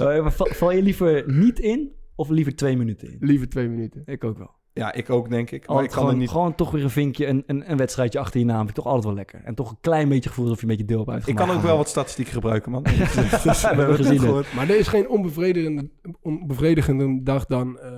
Oh, 0.00 0.26
val 0.30 0.70
je 0.72 0.82
liever 0.82 1.22
niet 1.26 1.58
in 1.58 1.92
of 2.14 2.28
liever 2.28 2.56
twee 2.56 2.76
minuten 2.76 3.08
in? 3.10 3.16
Liever 3.20 3.48
twee 3.48 3.68
minuten. 3.68 4.02
Ik 4.04 4.24
ook 4.24 4.38
wel. 4.38 4.57
Ja, 4.78 4.92
ik 4.92 5.10
ook, 5.10 5.30
denk 5.30 5.50
ik. 5.50 5.50
Maar 5.50 5.60
ik 5.60 5.68
Altijd 5.68 5.88
kan 5.90 5.98
er 5.98 6.04
gewoon, 6.04 6.18
niet... 6.20 6.30
gewoon 6.30 6.54
toch 6.54 6.70
weer 6.70 6.82
een 6.82 6.90
vinkje, 6.90 7.26
een, 7.26 7.42
een, 7.46 7.70
een 7.70 7.76
wedstrijdje 7.76 8.18
achter 8.18 8.40
je 8.40 8.46
naam. 8.46 8.56
Vind 8.56 8.68
ik 8.68 8.74
toch 8.74 8.84
altijd 8.86 9.04
wel 9.04 9.14
lekker. 9.14 9.40
En 9.44 9.54
toch 9.54 9.70
een 9.70 9.76
klein 9.80 10.08
beetje 10.08 10.28
gevoel 10.28 10.44
alsof 10.44 10.60
je 10.60 10.66
een 10.66 10.76
beetje 10.76 10.94
deel 10.94 11.06
hebt 11.06 11.28
Ik 11.28 11.34
kan 11.34 11.50
ook 11.50 11.62
wel 11.62 11.76
wat 11.76 11.88
statistieken 11.88 12.32
gebruiken, 12.32 12.70
man. 12.72 12.82
Dus, 13.42 13.60
we 13.60 13.66
hebben 13.66 13.94
gezien 13.96 14.12
het. 14.12 14.22
gehoord. 14.22 14.52
Maar 14.54 14.68
er 14.70 14.78
is 14.78 14.88
geen 14.88 15.08
onbevredigende, 15.08 15.90
onbevredigende 16.20 17.22
dag 17.22 17.46
dan, 17.46 17.78
eh, 17.78 17.90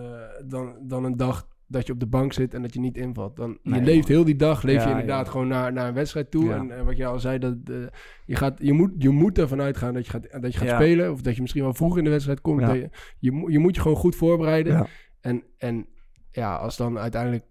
dan, 0.44 0.74
dan 0.82 1.04
een 1.04 1.16
dag 1.16 1.48
dat 1.66 1.86
je 1.86 1.92
op 1.92 2.00
de 2.00 2.06
bank 2.06 2.32
zit 2.32 2.54
en 2.54 2.62
dat 2.62 2.74
je 2.74 2.80
niet 2.80 2.96
invalt. 2.96 3.36
Dan, 3.36 3.58
Nee, 3.62 3.78
je 3.80 3.84
leeft 3.86 4.08
man. 4.08 4.16
heel 4.16 4.24
die 4.24 4.36
dag, 4.36 4.62
leef 4.62 4.76
Ja, 4.76 4.84
je 4.84 4.90
inderdaad 4.90 5.24
ja. 5.26 5.30
gewoon 5.32 5.48
naar, 5.48 5.72
naar 5.72 5.88
een 5.88 5.94
wedstrijd 5.94 6.30
toe. 6.30 6.44
Ja. 6.44 6.56
En 6.56 6.70
eh, 6.78 6.82
wat 6.84 6.96
je 6.96 7.06
al 7.06 7.18
zei, 7.18 7.38
dat, 7.38 7.54
eh, 7.64 7.76
je, 8.24 8.36
gaat, 8.36 8.54
je, 8.62 8.72
moet, 8.72 8.90
je 8.98 9.08
moet 9.08 9.38
ervan 9.38 9.60
uitgaan 9.60 9.94
dat 9.94 10.04
je 10.04 10.10
gaat, 10.10 10.42
dat 10.42 10.52
je 10.52 10.58
gaat 10.58 10.68
Ja. 10.68 10.74
spelen. 10.74 11.12
Of 11.12 11.20
dat 11.22 11.34
je 11.34 11.40
misschien 11.40 11.62
wel 11.62 11.74
vroeg 11.74 11.98
in 11.98 12.04
de 12.04 12.10
wedstrijd 12.10 12.40
komt. 12.40 12.60
Ja. 12.60 12.66
Dat 12.66 12.76
je, 12.76 12.88
je, 13.18 13.32
moet- 13.32 13.52
je 13.52 13.58
moet 13.58 13.74
je 13.74 13.80
gewoon 13.80 13.96
goed 13.96 14.16
voorbereiden. 14.16 14.72
Ja. 14.72 14.86
En, 15.20 15.42
en 15.58 15.86
ja, 16.32 16.56
als 16.56 16.76
dan 16.76 16.98
uiteindelijk 16.98 17.44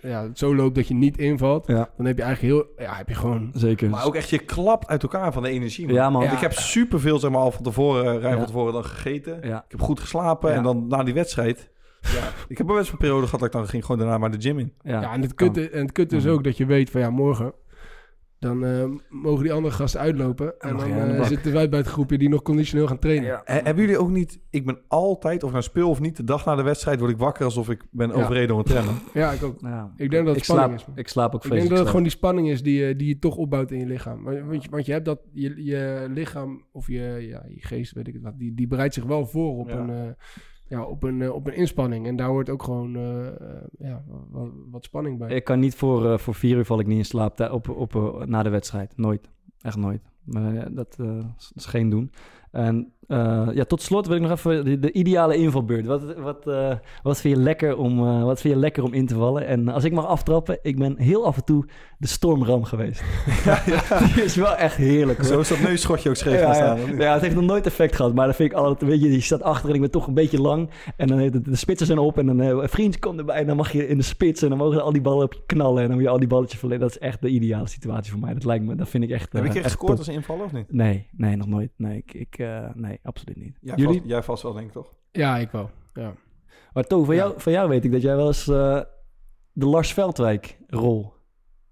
ja, 0.00 0.22
het 0.22 0.38
zo 0.38 0.54
loopt 0.54 0.74
dat 0.74 0.88
je 0.88 0.94
niet 0.94 1.18
invalt, 1.18 1.66
Ja, 1.66 1.90
dan 1.96 2.06
heb 2.06 2.16
je 2.16 2.22
eigenlijk 2.22 2.54
heel, 2.54 2.86
ja, 2.86 2.94
heb 2.94 3.08
je 3.08 3.14
gewoon... 3.14 3.50
zeker. 3.54 3.90
Maar 3.90 4.04
ook 4.04 4.14
echt, 4.14 4.30
je 4.30 4.38
klapt 4.38 4.86
uit 4.88 5.02
elkaar 5.02 5.32
van 5.32 5.42
de 5.42 5.48
energie, 5.48 5.86
man. 5.86 5.94
Ja, 5.94 6.10
man. 6.10 6.22
Ik 6.22 6.30
heb 6.38 6.52
superveel, 6.52 7.18
zeg 7.18 7.30
maar, 7.30 7.40
al 7.40 7.50
van 7.52 7.62
tevoren, 7.62 8.04
eh, 8.04 8.10
ruim 8.20 8.32
Ja. 8.32 8.36
van 8.36 8.46
tevoren 8.46 8.72
dan 8.72 8.84
gegeten. 8.84 9.38
Ja. 9.42 9.56
Ik 9.64 9.70
heb 9.70 9.80
goed 9.80 10.00
geslapen 10.00 10.50
Ja. 10.50 10.56
en 10.56 10.62
dan 10.62 10.86
na 10.86 11.02
die 11.02 11.14
wedstrijd... 11.14 11.70
Ja, 12.00 12.28
ik 12.48 12.58
heb 12.58 12.66
best 12.66 12.78
wel 12.82 12.92
een 12.92 12.98
periode 12.98 13.24
gehad 13.24 13.40
dat 13.40 13.48
ik 13.48 13.54
dan 13.54 13.68
ging 13.68 13.84
gewoon 13.84 14.00
daarna 14.00 14.18
maar 14.18 14.30
de 14.30 14.40
gym 14.40 14.58
in. 14.58 14.72
Ja, 14.82 15.00
Ja, 15.00 15.12
en 15.12 15.22
het 15.22 15.34
kutte, 15.34 15.70
en 15.70 15.80
het 15.82 15.92
kutte 15.92 16.16
is 16.16 16.24
Mhm. 16.24 16.32
ook 16.32 16.44
dat 16.44 16.56
je 16.56 16.66
weet 16.66 16.90
van 16.90 17.00
ja, 17.00 17.10
morgen 17.10 17.52
dan 18.38 18.64
eh, 18.64 18.84
mogen 19.08 19.42
die 19.42 19.52
andere 19.52 19.74
gasten 19.74 20.00
uitlopen. 20.00 20.54
En 20.60 20.76
dan 20.76 20.90
eh, 20.92 21.24
zitten 21.24 21.52
wij 21.52 21.68
bij 21.68 21.78
het 21.78 21.88
groepje 21.88 22.18
die 22.18 22.28
nog 22.28 22.42
conditioneel 22.42 22.86
gaan 22.86 22.98
trainen. 22.98 23.28
Ja. 23.28 23.42
Hebben 23.44 23.76
jullie 23.84 23.98
ook 23.98 24.10
niet... 24.10 24.40
Ik 24.50 24.66
ben 24.66 24.78
altijd, 24.88 25.42
of 25.42 25.50
nou 25.50 25.62
speel 25.62 25.88
of 25.88 26.00
niet, 26.00 26.16
de 26.16 26.24
dag 26.24 26.44
na 26.44 26.54
de 26.54 26.62
wedstrijd 26.62 26.98
word 26.98 27.10
ik 27.10 27.16
wakker 27.18 27.44
alsof 27.44 27.70
ik 27.70 27.84
ben 27.90 28.08
Ja. 28.08 28.14
overreden 28.14 28.48
door 28.48 28.58
een 28.58 28.64
trainer. 28.64 28.92
Ja, 29.14 29.32
ik 29.32 29.42
ook. 29.42 29.60
Ja. 29.60 29.92
Ik 29.96 30.10
denk 30.10 30.24
dat 30.26 30.34
het 30.34 30.36
ik 30.36 30.44
spanning 30.44 30.68
slaap, 30.68 30.80
is, 30.80 30.86
man. 30.86 30.96
Ik 30.98 31.08
slaap 31.08 31.34
ook 31.34 31.44
Ik 31.44 31.50
denk 31.50 31.52
dat 31.52 31.68
vreselijk 31.68 31.78
het 31.80 31.88
gewoon 31.88 32.02
die 32.02 32.12
spanning 32.12 32.48
is 32.48 32.62
die, 32.62 32.86
je- 32.86 32.96
die 32.96 33.08
je 33.08 33.18
toch 33.18 33.36
opbouwt 33.36 33.70
in 33.70 33.78
je 33.78 33.86
lichaam. 33.86 34.22
Want, 34.24 34.40
want 34.40 34.62
je, 34.64 34.70
want 34.70 34.86
je 34.86 34.92
hebt 34.92 35.04
dat, 35.04 35.20
je, 35.32 35.64
je 35.64 36.06
lichaam 36.10 36.64
of 36.72 36.86
je, 36.86 37.00
ja, 37.30 37.44
je 37.48 37.66
geest, 37.66 37.92
weet 37.92 38.06
ik 38.08 38.14
het 38.14 38.22
wat, 38.22 38.38
die, 38.38 38.54
die 38.54 38.66
bereidt 38.66 38.94
zich 38.94 39.04
wel 39.04 39.26
voor 39.26 39.56
op, 39.58 39.68
Ja. 39.68 39.76
een, 39.78 39.90
eh, 39.90 39.96
ja, 40.68 40.84
op, 40.84 41.02
een, 41.02 41.22
eh, 41.22 41.34
op 41.34 41.46
een 41.46 41.56
inspanning. 41.56 42.06
En 42.06 42.16
daar 42.16 42.28
hoort 42.28 42.50
ook 42.50 42.62
gewoon 42.62 42.96
eh, 42.96 43.26
eh, 43.26 43.34
ja, 43.78 44.04
wat, 44.70 44.84
spanning 44.84 45.18
bij. 45.18 45.34
Ik 45.34 45.44
kan 45.44 45.58
niet 45.58 45.74
voor, 45.74 46.18
voor 46.18 46.34
vier 46.34 46.56
uur 46.56 46.64
val 46.64 46.80
ik 46.80 46.86
niet 46.86 46.98
in 46.98 47.04
slaap 47.04 47.40
op, 47.40 47.68
op, 47.68 47.94
eh, 47.94 48.22
na 48.24 48.42
de 48.42 48.50
wedstrijd. 48.50 48.96
Nooit. 48.96 49.30
Echt 49.60 49.76
nooit. 49.76 50.02
Maar 50.24 50.74
dat 50.74 50.98
is 51.54 51.66
geen 51.66 51.88
doen. 51.88 52.10
En 52.50 52.92
eh, 53.08 53.48
ja, 53.52 53.64
tot 53.64 53.82
slot 53.82 54.06
wil 54.06 54.16
ik 54.16 54.22
nog 54.22 54.30
even 54.30 54.64
de, 54.64 54.78
de 54.78 54.92
ideale 54.92 55.36
invalbeurt. 55.36 55.86
Wat, 55.86 56.14
wat, 56.16 56.46
eh, 56.46 56.74
wat, 57.02 57.20
vind 57.20 57.36
je 57.36 57.42
lekker 57.42 57.76
om, 57.76 58.06
eh, 58.06 58.24
wat 58.24 58.40
vind 58.40 58.54
je 58.54 58.60
lekker 58.60 58.82
om 58.82 58.92
in 58.92 59.06
te 59.06 59.14
vallen? 59.14 59.46
En 59.46 59.68
als 59.68 59.84
ik 59.84 59.92
mag 59.92 60.06
aftrappen, 60.06 60.58
ik 60.62 60.78
ben 60.78 60.98
heel 60.98 61.26
af 61.26 61.36
en 61.36 61.44
toe 61.44 61.64
de 61.98 62.06
stormram 62.06 62.64
geweest. 62.64 63.02
Die 64.14 64.24
is 64.24 64.36
wel 64.36 64.56
echt 64.56 64.76
heerlijk. 64.76 65.18
hoor. 65.18 65.26
Zo 65.26 65.40
is 65.40 65.48
dat 65.48 65.60
neusschotje 65.60 66.08
ook 66.08 66.16
scheef 66.16 66.40
Ja, 66.40 66.46
ja. 66.46 66.54
staan. 66.54 66.96
ja, 66.96 67.12
het 67.12 67.22
heeft 67.22 67.34
nog 67.34 67.44
nooit 67.44 67.66
effect 67.66 67.96
gehad, 67.96 68.14
maar 68.14 68.26
dat 68.26 68.36
vind 68.36 68.50
ik 68.50 68.56
altijd, 68.56 68.90
weet 68.90 69.00
je, 69.00 69.12
je 69.12 69.20
staat 69.20 69.42
achter 69.42 69.68
en 69.68 69.74
ik 69.74 69.80
ben 69.80 69.90
toch 69.90 70.06
een 70.06 70.14
beetje 70.14 70.40
lang 70.40 70.70
en 70.96 71.06
dan 71.06 71.18
heeft 71.18 71.34
het, 71.34 71.44
de 71.44 71.56
spitsen 71.56 71.86
zijn 71.86 71.98
op 71.98 72.18
en 72.18 72.26
dan 72.26 72.38
een 72.38 72.68
vriend 72.68 72.98
komt 72.98 73.18
erbij 73.18 73.36
en 73.36 73.46
dan 73.46 73.56
mag 73.56 73.72
je 73.72 73.88
in 73.88 73.96
de 73.96 74.02
spits 74.04 74.42
en 74.42 74.48
dan 74.48 74.58
mogen 74.58 74.82
al 74.82 74.92
die 74.92 75.02
ballen 75.02 75.24
op 75.24 75.32
je 75.32 75.42
knallen 75.46 75.82
en 75.82 75.86
dan 75.86 75.96
moet 75.96 76.04
je 76.04 76.10
al 76.10 76.18
die 76.18 76.28
balletjes 76.28 76.58
verleden. 76.58 76.82
Dat 76.82 76.96
is 76.96 76.98
echt 76.98 77.22
de 77.22 77.28
ideale 77.28 77.68
situatie 77.68 78.12
voor 78.12 78.20
mij. 78.20 78.34
Dat 78.34 78.44
lijkt 78.44 78.64
me, 78.64 78.74
dat 78.74 78.88
vind 78.88 79.04
ik 79.04 79.10
echt. 79.10 79.32
Heb 79.32 79.44
ik 79.44 79.54
echt 79.54 79.64
gescoord 79.64 79.90
top. 79.90 79.98
als 79.98 80.08
invaller 80.08 80.44
of 80.44 80.52
niet? 80.52 80.72
Nee, 80.72 81.06
nee, 81.16 81.36
nog 81.36 81.46
nooit. 81.46 81.70
Nee, 81.76 81.96
ik, 81.96 82.14
ik 82.14 82.38
eh, 82.38 82.64
nee, 82.96 83.00
absoluut 83.02 83.36
niet. 83.36 83.56
Jij, 83.60 83.74
Jullie? 83.76 83.96
Vast, 83.96 84.08
jij 84.08 84.22
vast 84.22 84.42
wel, 84.42 84.52
denk 84.52 84.66
ik 84.66 84.72
toch? 84.72 84.94
Ja, 85.12 85.36
ik 85.38 85.50
wel. 85.50 85.70
Ja. 85.92 86.14
Maar 86.72 86.84
To, 86.84 87.04
van, 87.04 87.14
Ja. 87.14 87.20
jou, 87.20 87.34
van 87.40 87.52
jou 87.52 87.68
weet 87.68 87.84
ik 87.84 87.92
dat 87.92 88.02
jij 88.02 88.16
wel 88.16 88.26
eens 88.26 88.48
eh, 88.48 88.80
de 89.52 89.66
Lars 89.66 89.92
Veldwijk 89.92 90.58
rol 90.66 91.12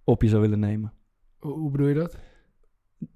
op 0.04 0.22
je 0.22 0.28
zou 0.28 0.40
willen 0.40 0.58
nemen. 0.60 0.92
Hoe, 1.38 1.70
bedoel 1.70 1.86
je 1.86 1.94
dat? 1.94 2.16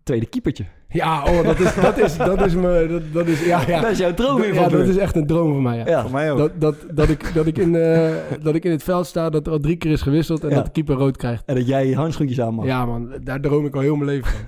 Tweede 0.03 0.27
keepertje. 0.27 0.65
Ja, 0.89 1.25
oh, 1.25 1.43
dat 1.45 1.59
is, 1.61 1.75
dat 1.75 1.99
is, 1.99 2.17
dat 2.17 2.47
is 2.47 2.55
me, 2.55 2.87
dat, 2.91 3.03
dat 3.13 3.27
is, 3.27 3.45
ja, 3.45 3.63
ja. 3.67 3.81
Dat 3.81 3.91
is 3.91 3.99
jouw 3.99 4.15
droom 4.15 4.43
Ja, 4.43 4.69
dat 4.69 4.87
is 4.87 4.97
echt 4.97 5.17
een 5.17 5.27
droom 5.27 5.53
van 5.53 5.63
mij, 5.63 5.77
ja. 5.77 5.87
Ja. 5.87 6.03
Voor 6.03 6.11
mij 6.11 6.33
ook. 6.33 6.39
Dat, 6.39 6.61
dat, 6.61 6.77
dat, 6.97 7.09
ik, 7.09 7.35
dat, 7.35 7.47
ik 7.47 7.59
in, 7.59 7.75
eh, 7.75 8.15
dat 8.43 8.55
ik 8.55 8.65
in 8.65 8.71
het 8.71 8.83
veld 8.83 9.07
sta, 9.07 9.31
dat 9.31 9.47
er 9.47 9.53
al 9.53 9.59
drie 9.59 9.77
keer 9.77 9.91
is 9.91 10.03
gewisseld 10.03 10.43
en 10.43 10.49
Ja. 10.49 10.55
dat 10.55 10.65
de 10.65 10.71
keeper 10.71 10.95
rood 10.97 11.17
krijgt. 11.17 11.45
En 11.45 11.55
dat 11.55 11.67
jij 11.67 11.87
je 11.87 11.95
handschoentjes 11.97 12.41
aan 12.41 12.55
mag. 12.55 12.65
Ja 12.65 12.87
man, 12.87 13.19
daar 13.23 13.41
droom 13.41 13.67
ik 13.67 13.75
al 13.75 13.81
heel 13.81 13.97
mijn 13.97 14.11
leven 14.11 14.31
van. 14.31 14.41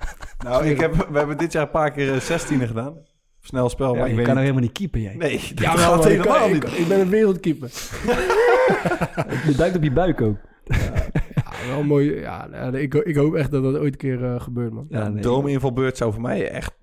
Nou, 0.50 0.66
ik 0.66 0.80
heb, 0.80 0.94
we 1.10 1.18
hebben 1.18 1.38
dit 1.38 1.52
jaar 1.52 1.62
een 1.62 1.70
paar 1.70 1.90
keer 1.90 2.20
16 2.20 2.66
gedaan. 2.66 2.94
Snel 3.40 3.68
spel, 3.68 3.92
Ja, 3.92 3.98
maar 3.98 4.04
je 4.04 4.10
ik 4.10 4.16
weet 4.16 4.24
kan 4.26 4.34
niet. 4.34 4.42
helemaal 4.44 4.62
niet 4.64 4.72
keeper, 4.78 5.00
jij. 5.00 5.14
Nee, 5.14 5.32
dat 5.54 5.58
Ja, 5.64 5.76
gaat 5.76 6.04
helemaal 6.04 6.38
kan- 6.38 6.52
niet. 6.52 6.64
ik, 6.64 6.70
ik 6.70 6.88
ben 6.88 7.00
een 7.00 7.08
wereldkeeper. 7.08 7.70
Je 9.46 9.52
duikt 9.56 9.76
op 9.76 9.82
je 9.82 9.92
buik 9.92 10.20
ook. 10.20 10.36
Ja, 10.64 11.66
wel 11.68 11.82
mooi. 11.82 12.14
Ja, 12.20 12.48
ik, 12.72 12.94
ik 12.94 13.16
hoop 13.16 13.34
echt 13.34 13.50
dat 13.50 13.62
dat 13.62 13.76
ooit 13.76 13.92
een 13.92 13.98
keer 13.98 14.24
eh, 14.24 14.40
gebeurt, 14.40 14.72
man. 14.72 14.86
Ja, 14.88 15.08
nee. 15.08 15.22
Droominvalbeurt 15.22 15.96
zou 15.96 16.12
voor 16.12 16.22
mij 16.22 16.50
echt... 16.50 16.78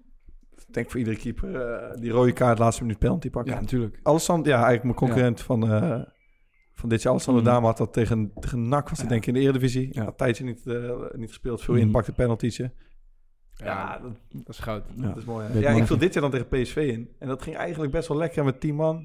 Ik 0.67 0.73
denk 0.73 0.89
voor 0.91 0.99
iedere 0.99 1.17
keeper 1.17 1.55
eh, 1.55 1.99
die 2.01 2.11
rode 2.11 2.31
kaart 2.31 2.59
laatste 2.59 2.81
minuut 2.83 2.99
penalty 2.99 3.29
pakken. 3.29 3.53
Ja, 3.53 3.59
natuurlijk. 3.59 3.99
Alessandro, 4.03 4.51
ja, 4.51 4.55
eigenlijk 4.63 4.83
mijn 4.83 4.95
concurrent 4.95 5.41
van, 5.41 5.71
eh, 5.71 6.01
van 6.73 6.89
dit 6.89 7.01
jaar. 7.01 7.11
Alessandro. 7.11 7.43
Dame 7.43 7.65
had 7.65 7.77
dat 7.77 7.93
tegen, 7.93 8.31
tegen 8.39 8.67
NAC, 8.67 8.89
was 8.89 8.97
het 8.97 9.01
Ja. 9.01 9.07
denk 9.13 9.21
ik 9.21 9.27
in 9.27 9.33
de 9.33 9.39
Eredivisie. 9.39 9.87
Ja. 9.91 10.11
Tijdje 10.11 10.43
niet, 10.43 10.61
niet 11.15 11.27
gespeeld, 11.29 11.61
veel 11.61 11.75
impact 11.75 12.07
en 12.07 12.13
penalty'tje. 12.13 12.71
Ja, 13.63 13.99
dat, 14.01 14.11
dat 14.31 14.47
is 14.55 14.59
goud. 14.59 14.83
Ja. 14.95 15.07
Dat 15.07 15.17
is 15.17 15.25
mooi. 15.25 15.47
hè? 15.47 15.59
Ja, 15.59 15.69
ik 15.69 15.85
viel 15.85 15.97
dit 15.97 16.13
jaar 16.13 16.21
dan 16.21 16.31
tegen 16.31 16.47
PSV 16.47 16.75
in. 16.75 17.09
En 17.19 17.27
dat 17.27 17.41
ging 17.41 17.55
eigenlijk 17.55 17.91
best 17.91 18.07
wel 18.07 18.17
lekker 18.17 18.43
met 18.43 18.59
10 18.59 18.75
man. 18.75 18.95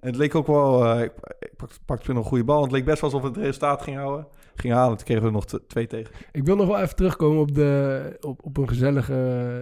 En 0.00 0.08
het 0.08 0.16
leek 0.16 0.34
ook 0.34 0.46
wel... 0.46 0.84
eh, 0.84 1.02
ik 1.02 1.12
ik 1.38 1.56
pakte, 1.56 1.78
pakte 1.84 2.04
toen 2.04 2.14
nog 2.14 2.24
een 2.24 2.28
goede 2.30 2.44
bal. 2.44 2.56
En 2.56 2.62
het 2.62 2.72
leek 2.72 2.84
best 2.84 3.00
wel 3.00 3.10
alsof 3.10 3.28
het 3.28 3.36
resultaat 3.36 3.82
ging 3.82 3.96
houden. 3.96 4.26
Ging 4.54 4.72
halen. 4.74 4.96
Toen 4.96 5.04
kregen 5.06 5.22
we 5.22 5.28
er 5.28 5.34
nog 5.34 5.44
twee 5.66 5.86
tegen. 5.86 6.14
Ik 6.32 6.44
wil 6.44 6.56
nog 6.56 6.66
wel 6.66 6.80
even 6.80 6.96
terugkomen 6.96 7.40
op, 7.40 7.54
de, 7.54 8.16
op, 8.20 8.44
op 8.44 8.56
een 8.56 8.68
gezellige 8.68 9.14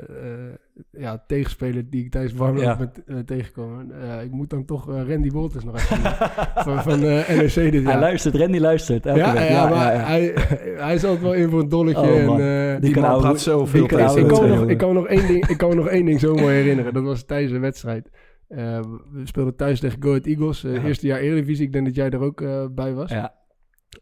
eh, 0.09 0.55
ja, 0.91 1.24
tegenspeler 1.26 1.91
die 1.91 2.05
ik 2.05 2.11
tijdens 2.11 2.35
Ja. 2.61 2.78
eh, 3.07 3.16
tegengekomen. 3.18 3.91
Eh, 4.03 4.22
ik 4.24 4.31
moet 4.31 4.51
dan 4.51 4.64
toch 4.64 4.89
eh, 4.91 5.09
Randy 5.09 5.31
Wolters 5.31 5.64
nog 5.64 5.74
even 5.74 5.97
van, 6.64 6.83
van 6.83 7.01
NEC 7.01 7.55
dit 7.55 7.55
Hij 7.55 7.81
jaar. 7.83 8.01
luistert, 8.01 8.35
Randy 8.35 8.59
luistert. 8.59 9.07
Elke 9.07 9.18
Ja, 9.18 9.33
week. 9.33 9.49
ja, 9.49 9.68
maar 9.68 10.07
Hij, 10.07 10.33
hij 10.76 10.95
is 10.95 11.05
altijd 11.05 11.22
wel 11.22 11.33
in 11.35 11.49
voor 11.51 11.61
een 11.61 11.68
dolletje. 11.68 12.01
Oh, 12.28 12.41
en, 12.41 12.74
eh, 12.74 12.81
Die 12.81 12.93
kan 12.93 13.03
man 13.03 13.11
ouwe- 13.11 13.26
praat 13.26 13.41
zoveel 13.41 13.81
die 13.81 13.89
tegen 13.97 14.18
ik, 14.18 14.28
kan 14.28 14.49
nog, 14.49 14.66
ik, 14.68 14.78
kan 14.78 14.95
nog 14.95 15.07
één 15.07 15.26
ding, 15.26 15.47
ik 15.47 15.57
kan 15.57 15.76
nog 15.76 15.89
één 15.89 16.05
ding 16.05 16.20
zo 16.20 16.35
mooi 16.35 16.55
herinneren. 16.55 16.95
Dat 16.95 17.03
was 17.03 17.24
tijdens 17.24 17.53
een 17.53 17.61
wedstrijd. 17.61 18.11
We 18.49 19.20
speelden 19.24 19.57
thuis 19.57 19.81
tegen 19.81 20.03
Go 20.03 20.09
Ahead 20.09 20.26
Eagles. 20.26 20.61
Ja. 20.61 20.83
Eerste 20.85 21.07
jaar 21.07 21.18
Eredivisie. 21.18 21.66
Ik 21.66 21.72
denk 21.72 21.85
dat 21.87 21.95
jij 21.95 22.11
er 22.11 22.20
ook 22.20 22.45
bij 22.74 22.95
was. 22.95 23.11
Ja, 23.11 23.35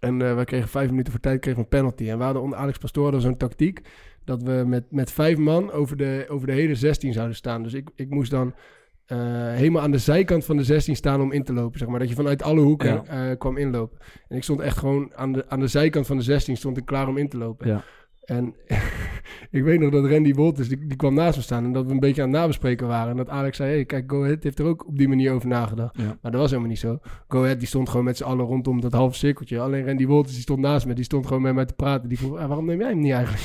En 0.01 0.19
wij 0.35 0.45
kregen 0.45 0.69
vijf 0.69 0.91
minuten 0.91 1.13
voor 1.13 1.21
tijd 1.21 1.41
kregen 1.41 1.59
we 1.61 1.65
een 1.71 1.79
penalty. 1.79 2.09
En 2.11 2.19
we 2.19 2.25
hadden 2.25 2.43
onder 2.43 2.59
Alex 2.59 2.79
Pastoor 2.79 3.21
zo'n 3.21 3.37
tactiek... 3.37 3.81
dat 4.29 4.43
we 4.43 4.63
met, 4.67 4.85
met 4.91 5.11
vijf 5.13 5.37
man 5.37 5.71
over 5.73 5.97
de, 5.97 6.25
over 6.29 6.47
de 6.47 6.53
hele 6.53 6.75
16 6.75 7.13
zouden 7.13 7.37
staan. 7.37 7.63
Dus 7.63 7.75
ik, 7.75 7.89
ik 7.95 8.11
moest 8.11 8.31
dan 8.31 8.55
eh, 9.07 9.19
helemaal 9.53 9.83
aan 9.83 9.91
de 9.91 9.99
zijkant 9.99 10.45
van 10.45 10.57
de 10.57 10.65
16 10.65 10.97
staan 10.97 11.21
om 11.21 11.33
in 11.33 11.43
te 11.45 11.53
lopen. 11.53 11.79
Zeg 11.79 11.89
maar. 11.89 11.99
Dat 11.99 12.09
je 12.09 12.15
vanuit 12.15 12.43
alle 12.43 12.61
hoeken 12.61 13.03
Ja. 13.07 13.31
eh, 13.31 13.39
kwam 13.39 13.57
inlopen. 13.57 13.99
En 14.29 14.37
ik 14.37 14.43
stond 14.43 14.61
echt 14.61 14.79
gewoon 14.79 15.13
aan 15.15 15.33
de, 15.33 15.45
aan 15.49 15.61
de 15.61 15.67
zijkant 15.67 16.07
van 16.07 16.17
de 16.17 16.23
16 16.23 16.57
stond 16.57 16.77
ik 16.77 16.85
klaar 16.87 17.09
om 17.09 17.17
in 17.17 17.29
te 17.29 17.39
lopen. 17.39 17.69
Ja. 17.69 17.83
En 18.29 18.55
ik 19.59 19.63
weet 19.63 19.81
nog 19.81 19.91
dat 19.91 20.05
Randy 20.11 20.35
Wolters, 20.35 20.69
die, 20.69 20.87
die 20.87 20.97
kwam 20.97 21.15
naast 21.15 21.37
me 21.37 21.43
staan 21.43 21.65
en 21.65 21.73
dat 21.73 21.87
we 21.87 21.93
een 21.93 22.01
beetje 22.01 22.23
aan 22.23 22.29
het 22.29 22.39
nabespreken 22.39 22.87
waren. 22.87 23.11
En 23.11 23.17
dat 23.17 23.29
Alex 23.29 23.57
zei, 23.57 23.71
hey, 23.71 23.85
kijk, 23.85 24.11
Go 24.11 24.23
Ahead 24.25 24.43
heeft 24.43 24.59
er 24.59 24.65
ook 24.67 24.87
op 24.87 24.99
die 24.99 25.09
manier 25.09 25.33
over 25.33 25.49
nagedacht. 25.49 25.97
Ja. 25.97 26.17
Maar 26.23 26.31
dat 26.33 26.41
was 26.41 26.51
helemaal 26.51 26.71
niet 26.71 26.79
zo. 26.79 26.99
Go 27.29 27.43
Ahead, 27.43 27.59
die 27.59 27.69
stond 27.69 27.89
gewoon 27.89 28.05
met 28.05 28.17
z'n 28.17 28.25
allen 28.25 28.47
rondom 28.47 28.81
dat 28.81 28.93
halve 28.93 29.17
cirkeltje. 29.17 29.61
Alleen 29.61 29.87
Randy 29.87 30.07
Wolters, 30.07 30.33
die 30.35 30.43
stond 30.43 30.59
naast 30.61 30.87
me, 30.87 30.95
die 30.95 31.05
stond 31.05 31.27
gewoon 31.27 31.43
met 31.43 31.55
mij 31.55 31.65
te 31.65 31.75
praten. 31.75 32.09
Die 32.09 32.19
vroeg, 32.19 32.39
ah, 32.39 32.47
waarom 32.47 32.67
neem 32.67 32.79
jij 32.79 32.89
hem 32.89 33.01
niet 33.01 33.13
eigenlijk? 33.13 33.43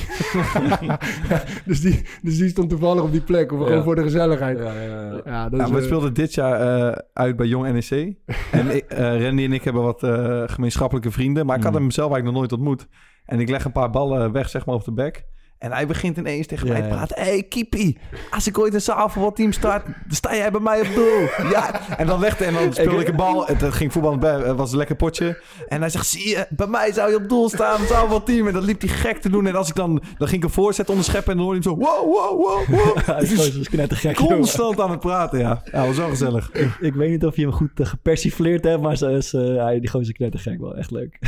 dus, 1.65 1.81
die, 1.81 2.01
dus 2.21 2.37
die 2.37 2.49
stond 2.49 2.69
toevallig 2.69 3.03
op 3.03 3.11
die 3.11 3.21
plek, 3.21 3.51
of 3.51 3.63
gewoon 3.63 3.83
voor 3.83 3.95
de 3.95 4.01
gezelligheid. 4.03 4.57
Ja, 4.57 4.73
Ja, 4.81 5.21
ja, 5.25 5.49
dat 5.49 5.61
is... 5.61 5.69
we 5.69 5.77
eh, 5.77 5.83
speelden 5.83 6.13
dit 6.13 6.33
jaar 6.33 6.87
eh, 6.89 6.97
uit 7.13 7.35
bij 7.35 7.47
Jong 7.47 7.71
NEC. 7.71 8.15
en 8.51 8.75
ik, 8.75 8.83
eh, 8.87 9.23
Randy 9.23 9.43
en 9.43 9.53
ik 9.53 9.63
hebben 9.63 9.83
wat 9.83 10.03
eh, 10.03 10.43
gemeenschappelijke 10.45 11.11
vrienden. 11.11 11.45
Maar 11.45 11.57
ik 11.57 11.63
had 11.63 11.71
Mm. 11.73 11.79
hem 11.79 11.91
zelf 11.91 12.11
eigenlijk 12.11 12.37
nog 12.37 12.49
nooit 12.49 12.61
ontmoet. 12.61 12.87
En 13.25 13.39
ik 13.39 13.49
leg 13.49 13.65
een 13.65 13.71
paar 13.71 13.89
ballen 13.89 14.31
weg, 14.31 14.49
zeg 14.49 14.65
maar, 14.65 14.75
op 14.75 14.83
de 14.83 14.93
bek. 14.93 15.25
En 15.63 15.71
hij 15.71 15.87
begint 15.87 16.17
ineens 16.17 16.47
tegen 16.47 16.67
mij 16.67 16.81
te 16.81 16.87
praten. 16.87 17.17
Hé, 17.17 17.23
hey, 17.23 17.43
Kiepie, 17.43 17.97
als 18.31 18.47
ik 18.47 18.59
ooit 18.59 18.73
een 18.73 18.81
zaalvoetbalteam 18.81 19.51
start, 19.51 19.85
dan 19.85 20.15
sta 20.15 20.35
jij 20.35 20.51
bij 20.51 20.61
mij 20.61 20.81
op 20.81 20.87
doel. 20.95 21.19
ja. 21.55 21.89
En 21.97 22.07
dan 22.07 22.19
legde 22.19 22.45
en 22.45 22.53
dan 22.53 22.73
speelde 22.73 23.01
ik 23.01 23.07
een 23.07 23.15
bal. 23.15 23.45
Het 23.45 23.61
het 23.61 23.73
ging 23.73 23.91
voetbal, 23.91 24.17
bij, 24.17 24.33
het 24.33 24.57
was 24.57 24.71
een 24.71 24.77
lekker 24.77 24.95
potje. 24.95 25.41
En 25.67 25.79
hij 25.79 25.89
zegt, 25.89 26.07
zie 26.07 26.29
je, 26.29 26.45
bij 26.49 26.67
mij 26.67 26.93
zou 26.93 27.09
je 27.09 27.15
op 27.15 27.29
doel 27.29 27.49
staan, 27.49 27.85
zaalvoetbalteam. 27.87 28.47
En 28.47 28.53
dat 28.53 28.63
liep 28.63 28.81
hij 28.81 28.89
gek 28.89 29.17
te 29.17 29.29
doen. 29.29 29.47
En 29.47 29.55
als 29.55 29.69
ik 29.69 29.75
dan, 29.75 30.03
dan 30.17 30.27
ging 30.27 30.41
ik 30.41 30.47
een 30.47 30.53
voorzet 30.53 30.89
onderscheppen 30.89 31.31
en 31.31 31.37
dan 31.37 31.45
hoorde 31.45 31.61
hij 31.61 31.71
hem 31.71 31.81
zo, 31.81 31.91
wow, 31.91 32.13
wow, 32.13 32.41
wow, 32.41 32.67
wow. 32.67 32.97
Hij 33.15 33.21
is 33.21 33.53
zo 33.53 33.61
knettergek. 33.63 34.15
Constant 34.15 34.79
aan 34.79 34.91
het 34.91 34.99
praten, 34.99 35.39
ja. 35.39 35.61
Ja, 35.71 35.85
was 35.85 35.97
wel 35.97 36.09
gezellig. 36.09 36.49
Ik, 36.53 36.77
ik 36.79 36.93
weet 36.93 37.09
niet 37.09 37.25
of 37.25 37.35
je 37.35 37.41
hem 37.41 37.51
goed 37.51 37.79
uh, 37.79 37.85
gepersifleerd 37.85 38.63
hebt, 38.63 38.81
maar 38.81 38.97
zo 38.97 39.07
is, 39.07 39.33
eh, 39.33 39.55
hij, 39.55 39.79
die 39.79 39.89
gozer 39.89 40.13
knettergek 40.13 40.59
wel. 40.59 40.75
Echt 40.75 40.91
leuk. 40.91 41.19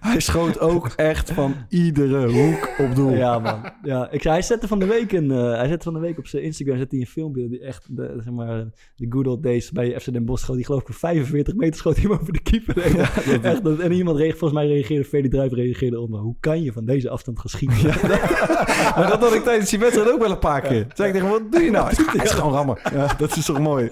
Hij 0.00 0.20
schoot 0.20 0.60
ook 0.60 0.88
echt 0.96 1.32
van 1.32 1.54
iedere 1.68 2.32
hoek 2.32 2.68
op 2.78 2.94
doel. 2.94 3.10
Ja, 3.14 3.38
man. 3.38 3.57
Ja, 3.82 4.10
ik, 4.10 4.22
zei, 4.22 4.34
hij 4.34 4.42
zette 4.42 4.68
van 4.68 4.78
de 4.78 4.86
week 4.86 5.12
een, 5.12 5.30
eh, 5.30 5.52
hij 5.54 5.68
zette 5.68 5.84
van 5.84 5.92
de 5.94 6.00
week 6.00 6.18
op 6.18 6.26
zijn 6.26 6.42
Instagram 6.42 6.76
zette 6.78 6.94
hij 6.94 7.04
een 7.04 7.10
filmpje 7.10 7.48
die 7.48 7.60
echt 7.60 7.96
de, 7.96 8.12
zeg 8.24 8.32
maar, 8.32 8.64
de 8.96 9.06
good 9.08 9.26
old 9.26 9.42
days 9.42 9.70
bij 9.70 10.00
FC 10.00 10.12
Den 10.12 10.24
Bosch 10.24 10.42
schoot. 10.44 10.56
Die 10.56 10.64
geloof 10.64 10.80
ik 10.80 10.86
van 10.86 10.94
45 10.94 11.54
meter 11.54 11.76
schoot 11.78 11.96
hem 11.96 12.12
over 12.12 12.32
de 12.32 12.42
keeper. 12.42 12.82
echt, 13.42 13.64
dat- 13.64 13.78
en 13.78 13.92
iemand 13.92 14.16
reageerde, 14.16 14.38
volgens 14.38 14.60
mij 14.60 14.68
reageerde 14.68 15.04
Freddy 15.04 15.28
Druijf 15.28 15.52
reageerde 15.52 16.00
op, 16.00 16.08
maar 16.08 16.20
hoe 16.20 16.36
kan 16.40 16.62
je 16.62 16.72
van 16.72 16.84
deze 16.84 17.08
afstand 17.10 17.38
gaan 17.38 17.50
schieten? 17.50 17.76
Maar 18.96 19.08
dat 19.10 19.20
had 19.20 19.34
ik 19.34 19.42
tijdens 19.42 19.70
die 19.70 19.78
wedstrijd 19.78 20.10
ook 20.12 20.20
wel 20.20 20.30
een 20.30 20.38
paar 20.38 20.60
keer. 20.60 20.82
Toen 20.82 20.92
zei 20.94 21.08
ik 21.08 21.14
tegen 21.14 21.30
wat 21.30 21.52
doe 21.52 21.60
je 21.62 21.70
nou? 21.70 21.94
Hij 21.96 22.24
is 22.24 22.30
gewoon 22.30 22.52
rammen. 22.52 22.78
Ja, 22.92 23.14
dat 23.18 23.36
is 23.36 23.44
toch 23.44 23.58
mooi? 23.60 23.90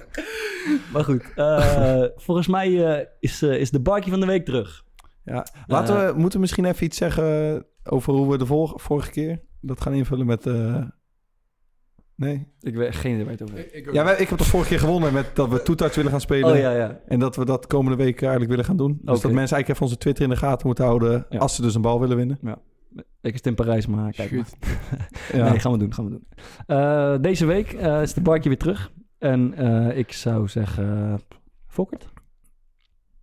Maar 0.93 1.05
goed, 1.05 1.23
eh, 1.35 2.03
volgens 2.17 2.47
mij 2.47 2.95
eh, 2.97 3.07
is, 3.21 3.43
is 3.43 3.71
de 3.71 3.81
barkie 3.81 4.11
van 4.11 4.21
de 4.21 4.27
week 4.27 4.45
terug. 4.45 4.85
Ja. 5.25 5.47
Laten 5.67 5.97
we, 6.07 6.13
moeten 6.13 6.33
we 6.33 6.39
misschien 6.41 6.65
even 6.65 6.85
iets 6.85 6.97
zeggen 6.99 7.65
over 7.85 8.13
hoe 8.13 8.31
we 8.31 8.39
de 8.39 8.47
vorige 8.77 9.11
keer 9.11 9.41
dat 9.67 9.81
gaan 9.81 9.93
invullen 9.93 10.27
met... 10.27 10.47
eh, 10.47 10.83
Nee? 12.15 12.47
Ik 12.61 12.75
weet 12.75 12.95
geen 12.95 13.13
idee 13.13 13.25
waar 13.25 13.33
je 13.35 13.39
het 13.39 13.49
over 13.51 13.63
hebt. 13.63 13.75
Ik. 13.75 13.93
Ja, 13.93 14.05
wij- 14.05 14.17
ik 14.17 14.29
heb 14.29 14.39
de 14.39 14.45
vorige 14.45 14.69
keer 14.69 14.79
gewonnen 14.79 15.13
met 15.13 15.37
dat 15.37 15.49
we 15.49 15.63
toetouch 15.63 15.95
willen 15.95 16.11
gaan 16.11 16.21
spelen. 16.21 16.51
Oh 16.53 16.59
ja, 16.59 16.71
ja. 16.71 17.01
En 17.07 17.19
dat 17.19 17.37
we 17.37 17.45
dat 17.45 17.67
komende 17.67 17.97
week 18.05 18.21
eigenlijk 18.21 18.51
willen 18.51 18.65
gaan 18.65 18.77
doen. 18.77 18.91
Dus 19.03 19.05
dat 19.05 19.33
mensen 19.33 19.37
eigenlijk 19.37 19.69
even 19.69 19.83
onze 19.83 19.97
Twitter 19.99 20.25
in 20.25 20.31
de 20.31 20.37
gaten 20.37 20.67
moeten 20.67 20.85
houden 20.85 21.27
Ja. 21.29 21.39
als 21.39 21.55
ze 21.55 21.63
dus 21.63 21.75
een 21.75 21.81
bal 21.83 22.01
willen 22.01 22.17
winnen. 22.17 22.39
Ik 23.21 23.33
is 23.33 23.33
het 23.33 23.47
in 23.47 23.55
Parijs, 23.55 23.87
maar 23.87 24.13
kijk 24.13 24.31
maar. 24.33 24.47
Ja. 25.33 25.49
Nee, 25.51 25.59
gaan 25.61 25.73
we 25.73 25.79
doen, 25.79 25.95
gaan 25.95 26.05
we 26.05 26.11
doen. 26.11 26.27
Eh, 26.67 27.17
deze 27.21 27.47
week 27.47 27.73
eh, 27.73 28.03
is 28.03 28.15
de 28.15 28.21
barkie 28.21 28.49
weer 28.51 28.59
terug. 28.59 28.93
En 29.19 29.55
eh, 29.55 29.99
ik 29.99 30.13
zou 30.13 30.49
zeggen, 30.49 31.21
Fokkert. 31.67 32.09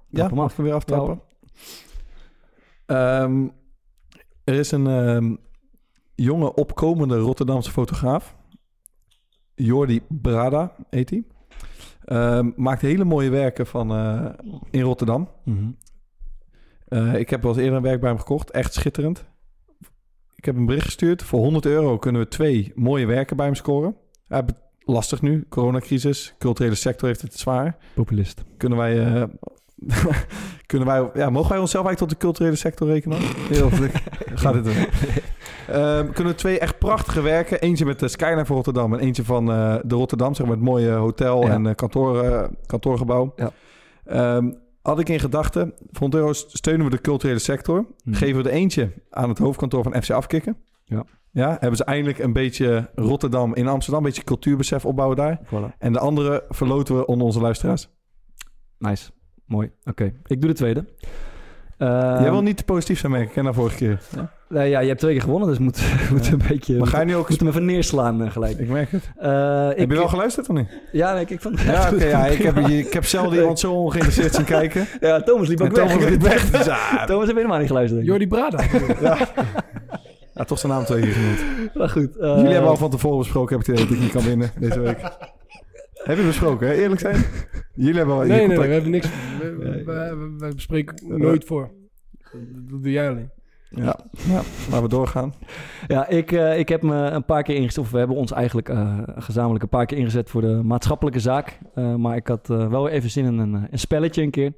Ja, 0.09 0.21
hem 0.21 0.31
af. 0.31 0.37
mag 0.37 0.51
ik 0.51 0.57
weer 0.57 0.73
aftrappen? 0.73 1.21
Ehm, 2.85 3.47
er 4.43 4.53
is 4.53 4.71
een 4.71 4.87
ehm, 4.87 5.35
jonge 6.15 6.53
opkomende 6.53 7.17
Rotterdamse 7.17 7.71
fotograaf. 7.71 8.35
Jordi 9.55 10.01
Brada 10.09 10.75
heet 10.89 11.09
hij. 11.09 11.23
Ehm, 12.05 12.51
maakt 12.55 12.81
hele 12.81 13.03
mooie 13.03 13.29
werken 13.29 13.67
van, 13.67 13.91
eh, 13.91 14.25
in 14.71 14.81
Rotterdam. 14.81 15.29
Mhm. 15.43 15.71
Eh, 16.87 17.15
ik 17.15 17.29
heb 17.29 17.41
wel 17.41 17.51
eens 17.51 17.59
eerder 17.59 17.77
een 17.77 17.83
werk 17.83 17.99
bij 17.99 18.09
hem 18.09 18.19
gekocht. 18.19 18.51
Echt 18.51 18.73
schitterend. 18.73 19.25
Ik 20.35 20.45
heb 20.45 20.55
een 20.55 20.65
bericht 20.65 20.85
gestuurd. 20.85 21.23
Voor 21.23 21.39
100 21.39 21.65
euro 21.65 21.97
kunnen 21.97 22.21
we 22.21 22.27
twee 22.27 22.71
mooie 22.75 23.05
werken 23.05 23.37
bij 23.37 23.45
hem 23.45 23.55
scoren. 23.55 23.95
Lastig 24.85 25.21
nu. 25.21 25.45
Coronacrisis. 25.49 26.35
Culturele 26.37 26.75
sector 26.75 27.07
heeft 27.07 27.21
het 27.21 27.39
zwaar. 27.39 27.77
Populist. 27.93 28.43
Kunnen 28.57 28.77
wij... 28.77 29.27
eh, 29.87 30.05
kunnen 30.65 30.87
wij 30.87 31.09
ja, 31.13 31.29
mogen 31.29 31.49
wij 31.49 31.59
onszelf 31.59 31.85
eigenlijk 31.85 31.97
tot 31.97 32.09
de 32.09 32.25
culturele 32.25 32.55
sector 32.55 32.87
rekenen? 32.87 33.17
Heel 33.49 33.69
Gaat 34.35 34.53
dit 34.53 34.63
doen? 34.63 34.73
Ehm, 35.67 36.11
kunnen 36.11 36.33
we 36.33 36.39
twee 36.39 36.59
echt 36.59 36.77
prachtige 36.77 37.21
werken. 37.21 37.61
Eentje 37.61 37.85
met 37.85 37.99
de 37.99 38.07
Skyline 38.07 38.45
van 38.45 38.55
Rotterdam 38.55 38.93
en 38.93 38.99
eentje 38.99 39.23
van 39.23 39.51
eh, 39.51 39.75
de 39.83 39.95
Rotterdam, 39.95 40.33
zeg 40.33 40.45
maar 40.45 40.55
het 40.55 40.65
mooie 40.65 40.91
hotel 40.91 41.41
Ja. 41.45 41.49
en 41.49 41.67
eh, 41.67 41.75
kantoor, 41.75 42.23
eh, 42.23 42.43
kantoorgebouw. 42.65 43.33
Ja. 43.35 43.51
Ehm, 44.05 44.51
had 44.81 44.99
ik 44.99 45.09
in 45.09 45.19
gedachten, 45.19 45.73
voor 45.91 45.99
100 45.99 46.23
euro 46.23 46.33
steunen 46.33 46.85
we 46.85 46.91
de 46.91 47.01
culturele 47.01 47.39
sector. 47.39 47.85
Mhm. 48.03 48.15
Geven 48.15 48.43
we 48.43 48.49
er 48.49 48.55
eentje 48.55 48.91
aan 49.09 49.29
het 49.29 49.37
hoofdkantoor 49.37 49.83
van 49.83 50.01
FC 50.01 50.09
Afkikken. 50.09 50.57
Ja. 50.85 51.03
Ja, 51.31 51.57
hebben 51.59 51.77
ze 51.77 51.83
eindelijk 51.83 52.19
een 52.19 52.33
beetje 52.33 52.89
Rotterdam 52.95 53.55
in 53.55 53.67
Amsterdam, 53.67 53.99
een 54.03 54.07
beetje 54.09 54.23
cultuurbesef 54.23 54.85
opbouwen 54.85 55.17
daar. 55.17 55.39
Voilà. 55.45 55.77
En 55.77 55.93
de 55.93 55.99
andere 55.99 56.43
verloten 56.49 56.97
we 56.97 57.05
onder 57.05 57.25
onze 57.25 57.39
luisteraars. 57.41 57.89
Nice. 58.77 59.11
Mooi. 59.53 59.71
Oké, 59.85 60.11
ik 60.25 60.41
doe 60.41 60.49
de 60.49 60.55
tweede. 60.55 60.85
Eh, 61.77 61.87
Jij 62.21 62.31
wil 62.31 62.41
niet 62.41 62.57
te 62.57 62.63
positief 62.63 62.99
zijn, 62.99 63.11
merk 63.11 63.29
ik, 63.29 63.35
hè, 63.35 63.41
na 63.41 63.53
vorige 63.53 63.75
keer. 63.75 63.99
nee, 64.49 64.69
ja, 64.69 64.79
je 64.79 64.87
hebt 64.87 64.99
twee 64.99 65.13
keer 65.13 65.21
gewonnen, 65.21 65.49
dus 65.49 65.57
moet, 65.57 65.81
moet 66.11 66.31
een 66.31 66.41
beetje... 66.47 66.77
Maar 66.77 66.87
ga 66.87 66.99
je 66.99 67.05
nu 67.05 67.15
ook... 67.15 67.29
moet 67.29 67.39
hem 67.39 67.47
even 67.47 67.65
neerslaan 67.65 68.23
eh, 68.23 68.31
gelijk. 68.31 68.57
Ik 68.59 68.69
merk 68.69 68.91
het. 68.91 69.11
Eh, 69.17 69.69
ik, 69.71 69.77
Heb 69.77 69.89
je 69.89 69.95
wel 69.95 70.07
geluisterd 70.07 70.49
of 70.49 70.55
niet? 70.55 70.67
Ja, 70.91 71.13
nee, 71.13 71.25
ik 71.27 71.41
vond 71.41 71.59
Ja, 71.61 71.89
oké. 71.93 72.05
ja, 72.05 72.25
ik, 72.25 72.37
heb, 72.53 72.57
ik 72.57 72.93
heb 72.93 73.05
zelden 73.05 73.39
iemand 73.39 73.59
zo 73.59 73.73
ongeïnteresseerd 73.73 74.33
zien 74.35 74.45
kijken. 74.45 74.87
Ja, 74.99 75.21
Thomas 75.21 75.47
liep 75.47 75.61
ook 75.61 75.67
En 75.67 75.73
weg. 75.73 75.91
Thomas 75.91 76.09
liep 76.09 76.21
weg. 76.21 76.49
Dus, 76.51 76.65
ja, 76.65 77.05
Thomas 77.05 77.25
heeft 77.25 77.37
helemaal 77.37 77.57
niet 77.59 77.67
geluisterd. 77.67 78.05
denk 78.05 78.21
ik. 78.21 78.27
Jordi 78.27 78.27
Brada. 78.27 78.63
ja, 80.33 80.43
toch 80.43 80.59
zijn 80.59 80.71
naam 80.71 80.83
twee 80.85 81.01
keer 81.01 81.11
genoemd. 81.13 81.39
Maar 81.75 81.89
goed. 81.89 82.17
eh, 82.17 82.35
Jullie 82.35 82.51
hebben 82.51 82.69
al 82.69 82.77
van 82.77 82.89
tevoren 82.89 83.17
besproken, 83.17 83.57
heb 83.57 83.67
ik 83.67 83.73
het 83.73 83.75
idee 83.75 83.87
dat 83.89 83.97
ik 83.97 84.03
niet 84.03 84.11
kan 84.13 84.23
winnen 84.23 84.51
deze 84.59 84.79
week. 84.79 85.01
Heb 85.93 86.17
je 86.17 86.23
besproken, 86.23 86.67
hè? 86.67 86.73
Eerlijk 86.73 87.01
zijn? 87.01 87.23
Jullie 87.73 87.95
hebben 87.97 88.17
wel... 88.17 88.25
Nee, 88.27 88.37
nee, 88.37 88.57
nee, 88.57 88.67
we 88.67 88.73
hebben 88.73 88.91
niks. 88.91 89.09
We, 89.39 89.55
we, 89.55 89.83
we- 89.83 90.35
we 90.47 90.53
bespreken 90.55 91.17
nooit 91.17 91.45
voor. 91.45 91.71
Dat 92.69 92.81
doe 92.81 92.91
jij 92.91 93.09
alleen. 93.09 93.29
Ja, 93.69 93.99
ja, 94.27 94.41
laten 94.69 94.81
we 94.81 94.87
doorgaan. 94.89 95.33
Ja, 95.87 96.07
ik, 96.07 96.31
eh, 96.31 96.59
ik 96.59 96.69
heb 96.69 96.81
me 96.83 96.95
een 96.95 97.25
paar 97.25 97.43
keer 97.43 97.55
ingezet, 97.55 97.77
of 97.83 97.91
we 97.91 97.97
hebben 97.97 98.15
ons 98.17 98.31
eigenlijk 98.31 98.69
eh, 98.69 98.99
gezamenlijk 99.15 99.63
een 99.63 99.69
paar 99.69 99.85
keer 99.85 99.97
ingezet 99.97 100.29
voor 100.29 100.41
de 100.41 100.61
maatschappelijke 100.63 101.19
zaak. 101.19 101.59
Eh, 101.75 101.95
maar 101.95 102.15
ik 102.15 102.27
had 102.27 102.49
eh, 102.49 102.67
wel 102.69 102.89
even 102.89 103.09
zin 103.09 103.25
in 103.25 103.37
een, 103.37 103.67
een 103.71 103.79
spelletje 103.79 104.21
een 104.21 104.29
keer. 104.31 104.53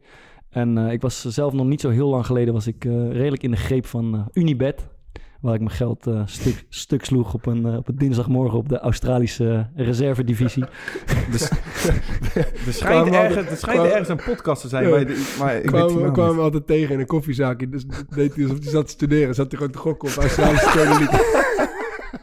En 0.49 0.77
eh, 0.77 0.91
ik 0.91 1.01
was 1.01 1.21
zelf 1.25 1.53
nog 1.53 1.65
niet 1.65 1.81
zo 1.81 1.89
heel 1.89 2.09
lang 2.09 2.25
geleden, 2.25 2.53
was 2.53 2.67
ik 2.67 2.85
eh, 2.85 3.11
redelijk 3.11 3.43
in 3.43 3.51
de 3.51 3.57
greep 3.57 3.85
van 3.85 4.29
Unibet. 4.33 4.87
Waar 5.45 5.53
ik 5.53 5.59
mijn 5.59 5.71
geld 5.75 6.07
eh, 6.07 6.21
stuk, 6.25 6.65
stuk 6.69 7.05
sloeg 7.05 7.33
op 7.33 7.45
een, 7.45 7.65
eh, 7.65 7.75
op 7.77 7.87
een 7.87 7.97
dinsdagmorgen 7.97 8.57
op 8.57 8.69
de 8.69 8.79
Australische 8.79 9.67
reservedivisie. 9.75 10.63
Dus, 11.31 11.49
er 12.67 12.73
schijnt, 12.73 13.07
ergens, 13.07 13.27
altijd- 13.37 13.49
er 13.49 13.57
schijnt 13.57 13.83
ergens 13.83 14.09
een 14.09 14.21
podcast 14.25 14.61
te 14.61 14.67
zijn, 14.67 14.83
Ja. 14.83 14.89
bij 14.89 15.05
de, 15.05 15.33
maar 15.39 15.55
ik 15.55 15.65
kwamen, 15.65 16.03
we 16.03 16.11
kwamen 16.11 16.43
altijd 16.43 16.67
tegen 16.67 16.93
in 16.93 16.99
een 16.99 17.05
koffiezaakje. 17.05 17.69
Dus 17.69 17.85
deed 18.09 18.35
hij 18.35 18.43
alsof 18.43 18.59
hij 18.59 18.69
zat 18.71 18.85
te 18.85 18.91
studeren. 18.91 19.35
Zat 19.35 19.47
hij 19.51 19.57
gewoon 19.57 19.73
te 19.73 19.79
gokken 19.79 20.09
op 20.09 20.15
Australische 20.15 20.69
Premier. 20.69 21.09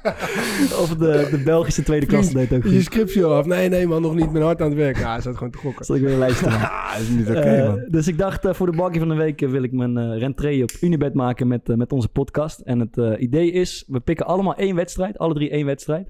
Of 0.82 0.96
de, 0.96 1.28
de 1.30 1.40
Belgische 1.44 1.82
tweede 1.82 2.06
klasse 2.06 2.32
deed 2.32 2.52
ook 2.52 2.64
je 3.12 3.24
al 3.24 3.34
af? 3.34 3.46
Nee, 3.46 3.68
nee 3.68 3.86
man, 3.86 4.02
nog 4.02 4.14
niet. 4.14 4.32
Mijn 4.32 4.44
hard 4.44 4.60
aan 4.60 4.68
het 4.68 4.76
werk. 4.76 4.98
Ja, 4.98 5.12
hij 5.12 5.20
zat 5.20 5.36
gewoon 5.36 5.52
te 5.52 5.58
gokken. 5.58 5.84
Zal 5.84 5.96
ik 5.96 6.02
weer 6.02 6.12
een 6.12 6.18
lijst. 6.18 6.46
Ah, 6.46 6.92
dat 6.92 7.00
is 7.02 7.08
niet 7.08 7.28
oké, 7.28 7.38
Eh, 7.38 7.68
man. 7.68 7.84
dus 7.88 8.08
ik 8.08 8.18
dacht, 8.18 8.44
eh, 8.44 8.54
voor 8.54 8.70
de 8.70 8.76
bakje 8.76 8.98
van 8.98 9.08
de 9.08 9.14
week 9.14 9.42
eh, 9.42 9.48
wil 9.48 9.62
ik 9.62 9.72
mijn 9.72 10.18
rentree 10.18 10.62
op 10.62 10.70
Unibet 10.80 11.14
maken 11.14 11.48
met, 11.48 11.76
met 11.76 11.92
onze 11.92 12.08
podcast. 12.08 12.60
En 12.60 12.78
het 12.80 13.18
idee 13.18 13.52
is, 13.52 13.84
we 13.86 14.00
pikken 14.00 14.26
allemaal 14.26 14.54
één 14.54 14.74
wedstrijd, 14.74 15.18
alle 15.18 15.34
drie 15.34 15.50
één 15.50 15.66
wedstrijd. 15.66 16.08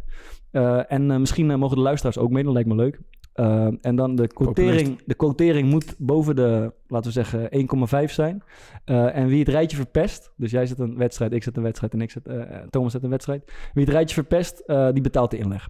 En 0.89 1.21
misschien 1.21 1.59
mogen 1.59 1.77
de 1.77 1.83
luisteraars 1.83 2.19
ook 2.19 2.31
mee, 2.31 2.45
dat 2.45 2.53
lijkt 2.53 2.69
me 2.69 2.75
leuk. 2.75 3.01
Eh, 3.33 3.69
en 3.81 3.97
dan 3.97 4.15
de 4.15 4.27
quotering, 4.27 5.03
de 5.05 5.15
quotering 5.15 5.71
moet 5.71 5.95
boven 5.99 6.37
de, 6.37 6.73
laten 6.87 7.13
we 7.13 7.23
zeggen, 7.23 7.49
1,5 8.07 8.13
zijn. 8.13 8.43
Eh, 8.85 9.17
en 9.17 9.27
wie 9.27 9.39
het 9.39 9.49
rijtje 9.49 9.77
verpest, 9.77 10.33
dus 10.37 10.51
jij 10.51 10.67
zet 10.67 10.79
een 10.79 10.97
wedstrijd, 10.97 11.33
ik 11.33 11.43
zet 11.43 11.57
een 11.57 11.63
wedstrijd 11.63 11.93
en 11.93 12.01
ik 12.01 12.11
zet, 12.11 12.27
eh, 12.27 12.59
Thomas 12.71 12.93
zet 12.93 13.03
een 13.03 13.11
wedstrijd. 13.11 13.53
Wie 13.75 13.85
het 13.85 13.93
rijtje 13.93 14.15
verpest, 14.15 14.59
eh, 14.59 14.93
die 14.93 15.03
betaalt 15.03 15.31
de 15.31 15.39
inleg. 15.39 15.69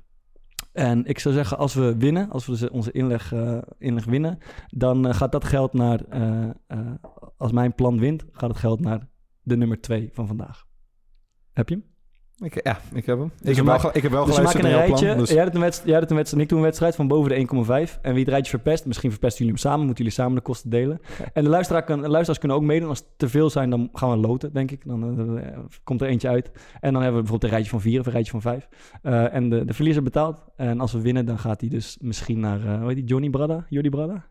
En 0.73 1.05
ik 1.05 1.19
zou 1.19 1.35
zeggen, 1.35 1.59
als 1.59 1.75
we 1.75 1.97
winnen, 1.97 2.31
als 2.31 2.47
we 2.47 2.53
dus 2.53 2.69
onze 2.69 2.93
inleg, 2.93 3.33
eh, 3.33 3.59
inleg 3.79 4.05
winnen, 4.05 4.39
dan 4.69 5.07
eh, 5.07 5.15
gaat 5.15 5.33
dat 5.33 5.45
geld 5.45 5.73
naar, 5.73 6.05
eh, 6.05 6.51
eh, 6.67 6.95
als 7.37 7.53
mijn 7.53 7.75
plan 7.75 7.99
wint, 7.99 8.25
gaat 8.33 8.49
het 8.49 8.59
geld 8.59 8.81
naar 8.81 9.09
de 9.43 9.57
nummer 9.57 9.81
2 9.81 10.11
van 10.13 10.27
vandaag. 10.27 10.65
Heb 11.53 11.69
je 11.69 11.75
hem? 11.75 11.92
Ik, 12.39 12.65
ja, 12.65 12.81
ik 12.93 13.07
heb 13.07 13.19
hem. 13.19 13.31
Dus 13.41 13.51
ik, 13.51 13.57
heb 13.57 13.65
we 13.65 13.71
wel, 13.83 13.91
ik 13.97 14.03
heb 14.03 14.13
wel 14.13 14.25
Dus 14.25 14.37
we 14.37 14.47
geluisterd 14.47 14.65
maken 14.65 14.81
een 14.81 14.87
rijtje. 14.87 15.07
plan. 15.07 15.19
Dus 15.19 15.31
Jij 15.31 15.43
had 15.45 15.55
een 15.55 15.61
wedstrijd, 15.61 15.91
jij 15.91 15.99
had 16.01 16.11
een 16.11 16.17
wedstrijd, 16.17 16.43
ik 16.45 16.49
doe 16.49 16.59
een 16.59 16.65
wedstrijd 16.65 16.95
van 16.95 17.09
boven 17.09 17.31
de 17.31 17.87
1,5. 17.87 18.01
En 18.03 18.11
wie 18.13 18.21
het 18.21 18.29
rijtje 18.29 18.51
verpest, 18.51 18.87
misschien 18.87 19.11
verpesten 19.11 19.39
jullie 19.45 19.61
hem 19.61 19.71
samen, 19.71 19.87
moeten 19.87 20.05
jullie 20.05 20.19
samen 20.19 20.35
de 20.35 20.41
kosten 20.43 20.71
delen. 20.71 21.01
En 21.33 21.45
de, 21.45 21.51
luisteraar 21.51 21.85
kan, 21.85 22.01
de 22.01 22.09
luisteraars 22.09 22.39
kunnen 22.39 22.57
ook 22.57 22.63
meedoen. 22.63 22.89
Als 22.89 22.99
het 22.99 23.09
te 23.17 23.29
veel 23.29 23.51
zijn, 23.51 23.71
dan 23.71 23.89
gaan 23.93 24.11
we 24.11 24.17
loten, 24.17 24.53
denk 24.53 24.71
ik. 24.71 24.83
Dan 24.87 25.39
eh, 25.39 25.59
komt 25.85 26.01
er 26.01 26.07
eentje 26.09 26.29
uit. 26.29 26.51
En 26.81 26.93
dan 26.93 27.03
hebben 27.03 27.21
we 27.23 27.29
bijvoorbeeld 27.29 27.43
een 27.43 27.51
rijtje 27.51 27.71
van 27.71 27.81
vier 27.81 28.01
of 28.01 28.07
een 28.07 28.13
rijtje 28.13 28.31
van 28.31 28.41
vijf. 28.43 28.69
Eh, 29.03 29.35
en 29.35 29.49
de, 29.49 29.65
de 29.65 29.75
verliezer 29.75 30.03
betaalt. 30.03 30.45
En 30.57 30.81
als 30.81 30.93
we 30.93 31.01
winnen, 31.01 31.27
dan 31.27 31.39
gaat 31.39 31.61
hij 31.61 31.71
dus 31.71 31.99
misschien 32.01 32.41
naar, 32.41 32.65
eh 32.67 32.79
hoe 32.79 32.87
heet 32.87 32.97
die, 32.97 33.05
Johnny 33.05 33.31
Brada? 33.31 33.67
Jordi 33.69 33.89
Brada? 33.91 34.25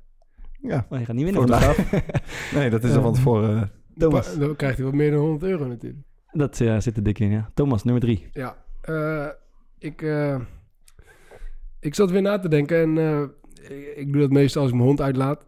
ja. 0.61 0.85
Oh, 0.89 0.97
hij 0.97 1.05
gaat 1.05 1.15
niet 1.15 1.23
winnen 1.25 1.47
vandaag. 1.47 1.77
Nee, 2.55 2.69
dat 2.69 2.83
is 2.83 2.93
er 2.93 3.01
van 3.01 3.13
tevoren. 3.13 3.55
eh, 3.57 3.63
Thomas. 3.97 4.37
Dan 4.37 4.55
krijgt 4.55 4.75
hij 4.77 4.85
wat 4.85 4.95
meer 4.95 5.11
dan 5.11 5.19
100 5.19 5.43
euro 5.43 5.67
natuurlijk. 5.67 6.01
Dat 6.32 6.61
eh, 6.61 6.79
zit 6.79 6.97
er 6.97 7.03
dik 7.03 7.19
in, 7.19 7.29
ja. 7.29 7.49
Thomas, 7.53 7.84
nummer 7.84 8.01
drie. 8.03 8.27
Ja, 8.32 8.57
eh, 8.82 9.27
ik, 9.77 10.01
eh, 10.01 10.39
ik 11.79 11.95
zat 11.95 12.11
weer 12.11 12.21
na 12.21 12.39
te 12.39 12.49
denken 12.49 12.97
en 12.97 13.23
ik, 13.61 13.93
ik 13.95 14.11
doe 14.11 14.21
dat 14.21 14.32
meestal 14.32 14.61
als 14.61 14.71
ik 14.71 14.75
mijn 14.77 14.88
hond 14.88 15.01
uitlaat. 15.01 15.45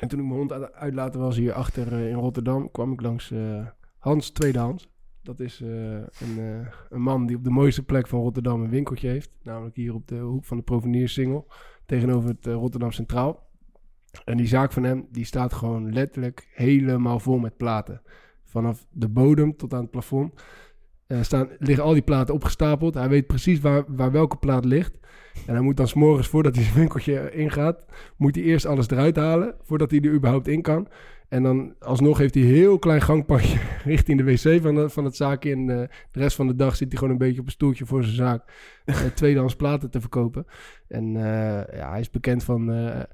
En 0.00 0.08
toen 0.08 0.18
ik 0.18 0.24
mijn 0.24 0.38
hond 0.38 0.52
uit- 0.52 0.72
uitlaten 0.72 1.20
was 1.20 1.36
hier 1.36 1.52
achter 1.52 1.92
in 1.92 2.14
Rotterdam, 2.14 2.70
kwam 2.70 2.92
ik 2.92 3.00
langs 3.00 3.32
Hans 3.98 4.30
Tweedehands. 4.30 4.90
Dat 5.22 5.40
is 5.40 5.60
een, 5.60 6.06
een 6.88 7.02
man 7.02 7.26
die 7.26 7.36
op 7.36 7.44
de 7.44 7.50
mooiste 7.50 7.82
plek 7.84 8.06
van 8.06 8.20
Rotterdam 8.20 8.62
een 8.62 8.70
winkeltje 8.70 9.08
heeft. 9.08 9.30
Namelijk 9.42 9.76
hier 9.76 9.94
op 9.94 10.08
de 10.08 10.18
hoek 10.18 10.44
van 10.44 10.56
de 10.56 10.62
Proveniersingel, 10.62 11.46
tegenover 11.86 12.28
het 12.28 12.46
Rotterdam 12.46 12.92
Centraal. 12.92 13.50
En 14.24 14.36
die 14.36 14.46
zaak 14.46 14.72
van 14.72 14.82
hem, 14.82 15.06
die 15.10 15.24
staat 15.24 15.52
gewoon 15.52 15.92
letterlijk 15.92 16.48
helemaal 16.54 17.18
vol 17.18 17.38
met 17.38 17.56
platen. 17.56 18.02
Vanaf 18.52 18.86
de 18.90 19.08
bodem 19.08 19.56
tot 19.56 19.74
aan 19.74 19.80
het 19.80 19.90
plafond. 19.90 20.42
Eh, 21.06 21.22
staan, 21.22 21.48
liggen 21.58 21.84
al 21.84 21.92
die 21.92 22.02
platen 22.02 22.34
opgestapeld. 22.34 22.94
Hij 22.94 23.08
weet 23.08 23.26
precies 23.26 23.60
waar, 23.60 23.84
waar 23.86 24.12
welke 24.12 24.36
plaat 24.36 24.64
ligt. 24.64 24.98
En 25.46 25.54
hij 25.54 25.62
moet 25.62 25.76
dan 25.76 25.88
s'morgens, 25.88 26.28
voordat 26.28 26.54
hij 26.54 26.64
zijn 26.64 26.76
winkeltje 26.76 27.30
ingaat, 27.30 27.84
moet 28.16 28.34
hij 28.34 28.44
eerst 28.44 28.66
alles 28.66 28.90
eruit 28.90 29.16
halen, 29.16 29.54
voordat 29.62 29.90
hij 29.90 30.00
er 30.00 30.12
überhaupt 30.12 30.48
in 30.48 30.62
kan. 30.62 30.88
En 31.28 31.42
dan 31.42 31.74
alsnog 31.78 32.18
heeft 32.18 32.34
hij 32.34 32.42
een 32.42 32.48
heel 32.48 32.78
klein 32.78 33.00
gangpadje 33.00 33.58
richting 33.92 34.18
de 34.18 34.24
wc 34.24 34.62
van, 34.62 34.74
de- 34.74 34.88
van 34.88 35.04
het 35.04 35.16
zaakje. 35.16 35.52
En 35.52 35.70
eh, 35.70 35.88
de 36.10 36.20
rest 36.20 36.36
van 36.36 36.46
de 36.46 36.56
dag 36.56 36.76
zit 36.76 36.88
hij 36.88 36.98
gewoon 36.98 37.12
een 37.12 37.18
beetje 37.26 37.40
op 37.40 37.46
een 37.46 37.52
stoeltje 37.52 37.86
voor 37.86 38.02
zijn 38.02 38.16
zaak 38.16 38.52
eh, 38.84 38.96
tweedehands 39.14 39.56
platen 39.56 39.90
te 39.90 40.00
verkopen. 40.00 40.46
En 40.88 41.12
ja, 41.12 41.90
hij 41.90 42.00
is 42.00 42.10
bekend 42.10 42.44
van... 42.44 42.66
hij 42.68 43.06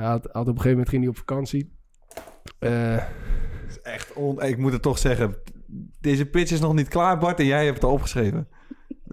had, 0.00 0.28
had 0.32 0.42
op 0.42 0.46
een 0.46 0.46
gegeven 0.46 0.70
moment 0.70 0.88
ging 0.88 1.02
hij 1.02 1.10
op 1.10 1.16
vakantie. 1.18 1.72
Eh, 2.58 2.96
is 3.68 3.80
echt 3.82 4.12
on... 4.12 4.42
Ik 4.42 4.58
moet 4.58 4.72
het 4.72 4.82
toch 4.82 4.98
zeggen. 4.98 5.34
Deze 6.00 6.26
pitch 6.26 6.52
is 6.52 6.60
nog 6.60 6.74
niet 6.74 6.88
klaar, 6.88 7.18
Bart. 7.18 7.38
En 7.38 7.46
jij 7.46 7.64
hebt 7.64 7.76
het 7.76 7.84
al 7.84 7.92
opgeschreven. 7.92 8.48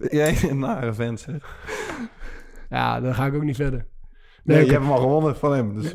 Jij 0.09 0.49
een 0.49 0.59
nare 0.59 0.93
vent, 0.93 1.19
zeg. 1.19 1.57
ja, 2.69 2.99
dan 2.99 3.15
ga 3.15 3.25
ik 3.25 3.33
ook 3.33 3.43
niet 3.43 3.55
verder. 3.55 3.85
Nee, 4.43 4.57
oké. 4.57 4.65
je 4.65 4.71
hebt 4.71 4.83
hem 4.83 4.93
al 4.93 5.01
gewonnen 5.01 5.35
van 5.35 5.53
hem. 5.53 5.81
Dus... 5.81 5.93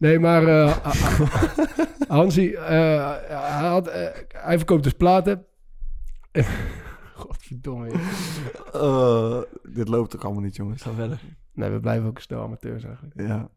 Nee, 0.00 0.18
maar 0.18 0.46
eh, 0.46 0.76
ah, 0.86 1.20
ah, 1.20 2.08
Hansie, 2.08 2.56
eh, 2.56 3.16
hij, 3.28 3.68
had, 3.68 3.88
eh, 3.88 4.08
hij 4.28 4.56
verkoopt 4.56 4.82
dus 4.82 4.92
platen. 4.92 5.46
Godverdomme. 7.14 7.90
Eh, 8.72 9.40
dit 9.62 9.88
loopt 9.88 10.16
ook 10.16 10.24
allemaal 10.24 10.42
niet, 10.42 10.56
jongens. 10.56 10.82
Ga 10.82 10.92
verder. 10.92 11.20
Nee, 11.52 11.70
we 11.70 11.80
blijven 11.80 12.08
ook 12.08 12.16
een 12.16 12.22
stel 12.22 12.42
amateurs 12.42 12.84
eigenlijk. 12.84 13.20
Ja. 13.20 13.50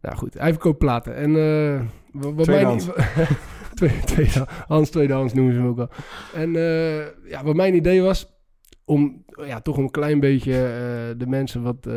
Nou 0.00 0.16
goed, 0.16 0.34
hij 0.38 0.52
verkoopt 0.52 0.78
platen. 0.78 1.14
En 1.14 1.36
eh 1.36 1.80
wat, 2.12 2.44
Tweedehands. 2.44 2.88
Twee, 3.74 4.00
tweede, 4.00 4.46
Hans 4.66 4.90
Tweedehands 4.90 5.32
noemen 5.32 5.54
ze 5.54 5.60
hem 5.60 5.68
ook 5.68 5.78
al. 5.78 5.88
En 6.34 6.56
eh, 6.56 7.30
ja, 7.30 7.44
wat 7.44 7.54
mijn 7.54 7.74
idee 7.74 8.02
was... 8.02 8.38
om 8.84 9.24
ja, 9.44 9.60
toch 9.60 9.76
een 9.76 9.90
klein 9.90 10.20
beetje 10.20 10.52
eh, 10.52 11.18
de 11.18 11.26
mensen 11.26 11.62
wat, 11.62 11.88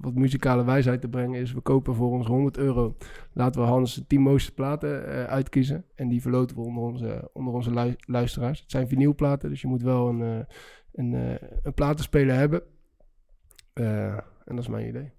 wat 0.00 0.14
muzikale 0.14 0.64
wijsheid 0.64 1.00
te 1.00 1.08
brengen... 1.08 1.40
is 1.40 1.52
we 1.52 1.60
kopen 1.60 1.94
voor 1.94 2.10
ons 2.10 2.26
100 2.26 2.56
euro. 2.58 2.96
Laten 3.32 3.60
we 3.60 3.66
Hans 3.66 3.94
de 3.94 4.06
10 4.06 4.20
mooiste 4.20 4.54
platen 4.54 5.04
uitkiezen. 5.28 5.84
En 5.94 6.08
die 6.08 6.22
verloten 6.22 6.56
we 6.56 6.62
onder 6.62 6.82
onze, 6.82 7.30
onder 7.32 7.54
onze 7.54 7.70
lu- 7.74 7.96
luisteraars. 8.00 8.60
Het 8.60 8.70
zijn 8.70 8.88
vinylplaten, 8.88 9.50
dus 9.50 9.60
je 9.60 9.68
moet 9.68 9.82
wel 9.82 10.08
een, 10.08 10.46
een, 10.92 11.38
een 11.62 11.74
platenspeler 11.74 12.36
hebben. 12.36 12.62
En 13.74 14.24
dat 14.44 14.58
is 14.58 14.68
mijn 14.68 14.88
idee. 14.88 15.12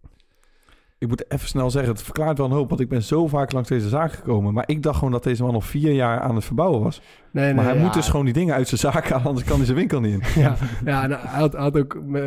Ik 0.99 1.07
moet 1.07 1.31
even 1.31 1.47
snel 1.47 1.69
zeggen, 1.69 1.91
het 1.91 2.01
verklaart 2.01 2.37
wel 2.37 2.47
een 2.47 2.53
hoop. 2.53 2.69
Want 2.69 2.81
ik 2.81 2.89
ben 2.89 3.03
zo 3.03 3.27
vaak 3.27 3.51
langs 3.51 3.69
deze 3.69 3.89
zaak 3.89 4.11
gekomen. 4.11 4.53
Maar 4.53 4.63
ik 4.67 4.83
dacht 4.83 4.97
gewoon 4.97 5.11
dat 5.11 5.23
deze 5.23 5.43
man 5.43 5.53
al 5.53 5.61
vier 5.61 5.91
jaar 5.91 6.19
aan 6.19 6.35
het 6.35 6.45
verbouwen 6.45 6.81
was. 6.81 7.01
Nee, 7.31 7.53
maar 7.53 7.65
hij 7.65 7.75
ja. 7.75 7.81
moet 7.81 7.93
dus 7.93 8.09
gewoon 8.09 8.25
die 8.25 8.33
dingen 8.33 8.55
uit 8.55 8.67
zijn 8.67 8.79
zaak 8.79 9.09
halen. 9.09 9.25
Anders 9.25 9.45
kan 9.45 9.55
hij 9.55 9.65
zijn 9.65 9.77
winkel 9.77 9.99
niet 9.99 10.13
in. 10.13 10.21
Ja, 10.41 10.55
ja 10.85 11.07
hij 11.07 11.39
had, 11.39 11.51
hij 11.51 11.61
had 11.61 11.77
ook, 11.77 11.95
eh, 12.13 12.21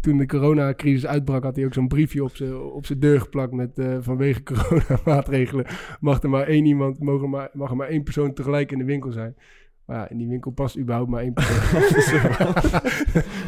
toen 0.00 0.16
de 0.18 0.26
coronacrisis 0.26 1.06
uitbrak, 1.06 1.42
had 1.42 1.56
hij 1.56 1.64
ook 1.64 1.74
zo'n 1.74 1.88
briefje 1.88 2.24
op 2.24 2.36
zijn 2.36 2.56
op 2.56 2.86
zijn 2.86 3.00
deur 3.00 3.20
geplakt 3.20 3.52
met 3.52 3.78
eh, 3.78 3.96
vanwege 4.00 4.42
coronamaatregelen 4.42 5.66
mag 6.00 6.22
er 6.22 6.30
maar 6.30 6.46
één 6.46 6.64
iemand, 6.64 7.00
mogen 7.00 7.30
maar, 7.30 7.48
mag 7.52 7.70
er 7.70 7.76
maar 7.76 7.88
één 7.88 8.02
persoon 8.02 8.32
tegelijk 8.32 8.72
in 8.72 8.78
de 8.78 8.84
winkel 8.84 9.12
zijn. 9.12 9.36
Maar 9.86 9.96
ja, 9.96 10.08
in 10.08 10.16
die 10.16 10.28
winkel 10.28 10.50
past 10.50 10.78
überhaupt 10.78 11.10
maar 11.10 11.22
één 11.22 11.32
persoon. 11.32 11.80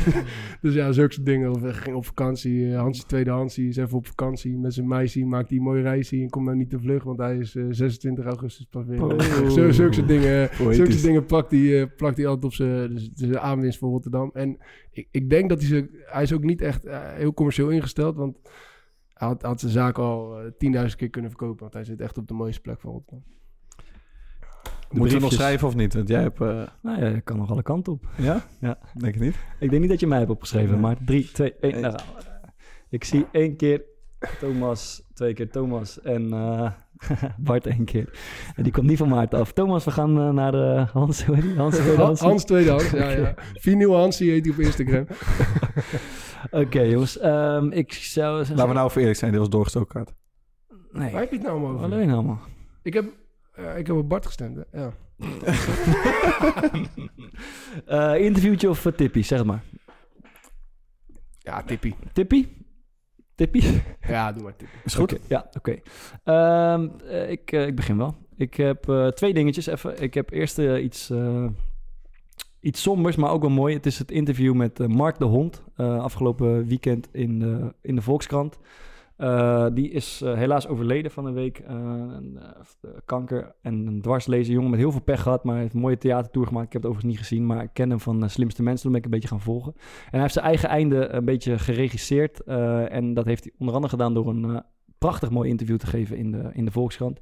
dus 0.61 0.75
ja, 0.75 0.93
zulke 0.93 1.13
soort 1.13 1.27
dingen. 1.27 1.51
Of 1.51 1.61
hij 1.61 1.73
ging 1.73 1.97
op 1.97 2.07
vakantie, 2.07 2.73
eh, 2.73 2.79
Hansie 2.79 3.05
tweede 3.07 3.31
Hansie 3.31 3.69
is 3.69 3.77
even 3.77 3.97
op 3.97 4.07
vakantie 4.07 4.59
met 4.59 4.75
zijn 4.75 4.89
meisje, 4.89 5.25
maakt 5.25 5.49
die 5.49 5.59
een 5.59 5.65
mooie 5.65 5.83
reis 5.83 6.13
en 6.13 6.31
komt 6.31 6.45
nou 6.45 6.57
niet 6.57 6.71
te 6.71 6.79
vlug, 6.79 7.03
want 7.03 7.19
hij 7.19 7.37
is 7.37 7.55
eh, 7.55 7.65
26 7.71 8.25
augustus 8.25 8.67
pas 8.71 8.87
weer. 8.87 9.05
Oh. 9.05 9.21
Zulke 9.51 9.73
soort 9.73 10.09
dingen. 10.09 10.49
Zulke 10.57 10.75
soort 10.75 11.03
dingen 11.03 11.25
plakt 11.25 11.51
hij, 11.51 11.81
eh, 11.81 11.87
plakt 11.97 12.17
hij 12.17 12.27
altijd 12.27 12.45
op 12.45 12.53
zijn, 12.53 12.95
dus- 12.95 13.11
dus 13.11 13.37
aanwinst 13.37 13.79
voor 13.79 13.91
Rotterdam. 13.91 14.31
En 14.33 14.59
ik, 14.91 15.09
ik 15.11 15.31
denk 15.31 15.49
dat 15.49 15.59
hij 15.59 15.69
ze... 15.69 16.05
Hij 16.07 16.23
is 16.23 16.33
ook 16.33 16.45
niet 16.45 16.61
echt 16.61 16.85
eh, 16.85 17.13
heel 17.13 17.35
commercieel 17.35 17.69
ingesteld, 17.71 18.17
want 18.17 18.39
hij 19.15 19.29
had, 19.29 19.43
had 19.43 19.61
zijn 19.61 19.73
zaak 19.73 19.99
al 19.99 20.41
eh, 20.41 20.85
10.000 20.91 20.97
keer 20.97 21.11
kunnen 21.11 21.31
verkopen. 21.31 21.61
Want 21.61 21.75
hij 21.75 21.85
zit 21.85 22.01
echt 22.01 22.19
op 22.19 22.29
de 22.29 22.35
mooiste 22.35 22.61
plek 22.61 22.81
van 22.81 22.91
Rotterdam. 22.93 23.25
Moeten 24.91 25.17
we 25.17 25.23
nog 25.23 25.33
schrijven 25.33 25.67
of 25.69 25.75
niet? 25.75 25.95
Want 25.95 26.09
jij 26.09 26.21
hebt... 26.23 26.41
eh, 26.41 26.63
Nou 26.83 27.01
ja, 27.01 27.07
je 27.07 27.21
kan 27.21 27.37
nog 27.37 27.51
alle 27.51 27.63
kanten 27.63 27.93
op. 27.93 28.07
ja? 28.17 28.45
Ja. 28.61 28.79
Denk 28.95 29.15
ik 29.15 29.21
niet. 29.21 29.37
Ik 29.61 29.71
denk 29.71 29.81
niet 29.81 29.91
dat 29.91 30.01
je 30.01 30.07
mij 30.07 30.19
hebt 30.19 30.31
opgeschreven, 30.31 30.71
Nee. 30.71 30.81
maar 30.81 30.97
3, 31.05 31.31
2, 31.33 31.55
1. 31.61 31.73
Nee. 31.73 31.81
Nou, 31.81 31.97
ik 32.89 33.05
zie 33.05 33.27
één 33.33 33.57
keer 33.57 33.83
Thomas, 34.41 35.03
twee 35.15 35.35
keer 35.35 35.51
Thomas 35.51 36.01
en 36.01 36.33
eh, 36.33 36.71
Bart 37.39 37.67
één 37.67 37.85
keer. 37.85 38.19
En 38.57 38.63
die 38.63 38.73
komt 38.73 38.87
niet 38.87 38.99
van 38.99 39.09
Maarten 39.09 39.39
af. 39.39 39.53
Thomas, 39.53 39.85
we 39.85 39.91
gaan 39.91 40.19
eh, 40.19 40.31
naar 40.31 40.53
de 40.53 40.87
Hans. 40.93 41.23
Hoe 41.25 41.35
heet 41.35 41.45
die? 41.45 41.57
Hans, 41.57 41.77
tweede 41.77 42.03
Hans, 42.03 42.21
Hans. 42.21 42.45
tweedehands, 42.45 42.91
ja, 42.91 43.11
ja. 43.11 43.35
Vinyl 43.55 43.95
Hansie 43.97 44.31
heet 44.31 44.45
hij 44.45 44.55
op 44.55 44.61
Instagram. 44.61 45.07
Oké, 46.51 46.81
jongens. 46.81 47.19
ehm, 47.19 47.71
ik 47.71 47.93
zou. 47.93 48.39
Laten 48.39 48.69
we 48.69 48.75
nou 48.75 48.91
voor 48.91 49.01
eerlijk 49.01 49.19
zijn. 49.19 49.31
Dit 49.31 49.41
was 49.41 49.49
doorgestoken 49.51 49.95
kaart. 49.95 50.13
Nee, 50.93 51.13
Waar 51.13 51.21
heb 51.21 51.31
je 51.31 51.37
het 51.37 51.47
nou 51.47 51.65
over? 51.67 51.85
alleen 51.85 52.11
allemaal. 52.11 52.41
Ik 52.83 52.95
heb, 52.95 53.05
eh, 53.05 53.11
ik 53.77 53.87
heb 53.87 53.97
op 53.97 54.09
Bart 54.09 54.27
gestemd, 54.27 54.57
hè. 54.71 54.81
ja. 54.81 54.93
Eh, 57.87 58.25
interviewtje 58.25 58.69
of 58.69 58.85
uh, 58.85 58.93
tippie, 58.93 59.23
zeg 59.23 59.39
het 59.39 59.47
maar. 59.47 59.63
Ja, 61.39 61.63
tippie. 61.63 61.95
Tippie? 62.13 62.57
Tippie? 63.35 63.83
Ja, 64.09 64.33
doe 64.33 64.43
maar 64.43 64.57
tippie. 64.57 64.79
Is 64.85 64.95
goed? 64.95 65.13
Oké, 65.13 65.23
ja, 65.29 65.49
oké. 65.53 65.79
Ehm, 66.25 66.89
eh, 67.09 67.31
ik, 67.31 67.53
eh, 67.53 67.67
ik 67.67 67.75
begin 67.77 67.97
wel. 67.97 68.15
Ik 68.37 68.55
heb 68.55 68.89
eh, 68.89 69.07
twee 69.07 69.35
dingetjes 69.35 69.67
even. 69.67 70.03
Ik 70.03 70.15
heb 70.15 70.31
eerst 70.31 70.59
eh, 70.59 70.83
iets, 70.85 71.11
eh, 71.11 71.47
iets 72.61 72.83
sombers, 72.83 73.17
maar 73.17 73.31
ook 73.31 73.41
wel 73.41 73.51
mooi. 73.51 73.75
Het 73.75 73.87
is 73.87 73.99
het 73.99 74.11
interview 74.11 74.55
met 74.55 74.81
eh, 74.81 74.87
Mark 74.87 75.19
de 75.19 75.25
Hond. 75.25 75.63
eh, 75.77 75.99
afgelopen 76.03 76.67
weekend 76.67 77.09
in 77.13 77.39
de, 77.39 77.75
in 77.83 77.95
de 77.95 78.03
Volkskrant. 78.03 78.59
Eh, 79.19 79.67
die 79.73 79.91
is 79.91 80.23
eh, 80.23 80.35
helaas 80.35 80.69
overleden 80.69 81.11
van 81.11 81.27
een 81.27 81.35
week. 81.35 81.59
eh, 81.59 82.91
kanker 83.05 83.55
en 83.63 83.87
een 83.87 84.01
dwarslezen 84.01 84.53
jongen 84.53 84.71
met 84.71 84.79
heel 84.79 84.91
veel 84.91 85.01
pech 85.01 85.23
gehad. 85.23 85.45
Maar 85.45 85.53
hij 85.53 85.63
heeft 85.63 85.75
een 85.75 85.81
mooie 85.81 85.99
theatertour 85.99 86.47
gemaakt. 86.47 86.67
Ik 86.67 86.73
heb 86.73 86.83
het 86.83 86.91
overigens 86.91 87.17
niet 87.17 87.29
gezien, 87.29 87.47
maar 87.47 87.63
ik 87.63 87.71
ken 87.73 87.91
hem 87.91 88.01
van 88.01 88.31
Slimste 88.31 88.63
Mensen. 88.63 88.83
Toen 88.83 88.91
ben 88.91 89.01
ik 89.01 89.07
een 89.07 89.13
beetje 89.13 89.29
gaan 89.29 89.41
volgen. 89.41 89.73
En 89.75 90.11
hij 90.11 90.21
heeft 90.21 90.33
zijn 90.33 90.45
eigen 90.45 90.69
einde 90.69 91.09
een 91.09 91.25
beetje 91.25 91.59
geregisseerd. 91.59 92.43
en 92.89 93.15
dat 93.15 93.25
heeft 93.25 93.45
hij 93.45 93.53
onder 93.59 93.75
andere 93.75 93.93
gedaan 93.93 94.15
door 94.15 94.29
een 94.29 94.63
prachtig 94.99 95.31
mooi 95.31 95.51
interview 95.51 95.77
te 95.77 95.87
geven 95.87 96.17
in 96.17 96.31
de, 96.31 96.51
in 96.53 96.65
de 96.65 96.71
Volkskrant. 96.71 97.21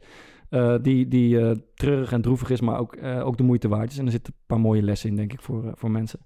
Die 0.83 1.09
die 1.09 1.41
eh, 1.41 1.51
treurig 1.75 2.13
en 2.13 2.23
droevig 2.23 2.51
is, 2.51 2.61
maar 2.61 2.79
ook, 2.79 2.97
ook 3.03 3.37
de 3.37 3.43
moeite 3.43 3.69
waard 3.69 3.91
is. 3.91 3.99
En 3.99 4.05
er 4.05 4.11
zitten 4.11 4.33
een 4.33 4.45
paar 4.47 4.61
mooie 4.61 4.83
lessen 4.83 5.11
in, 5.11 5.17
denk 5.17 5.33
ik, 5.33 5.41
voor, 5.41 5.73
voor 5.75 5.91
mensen. 5.91 6.19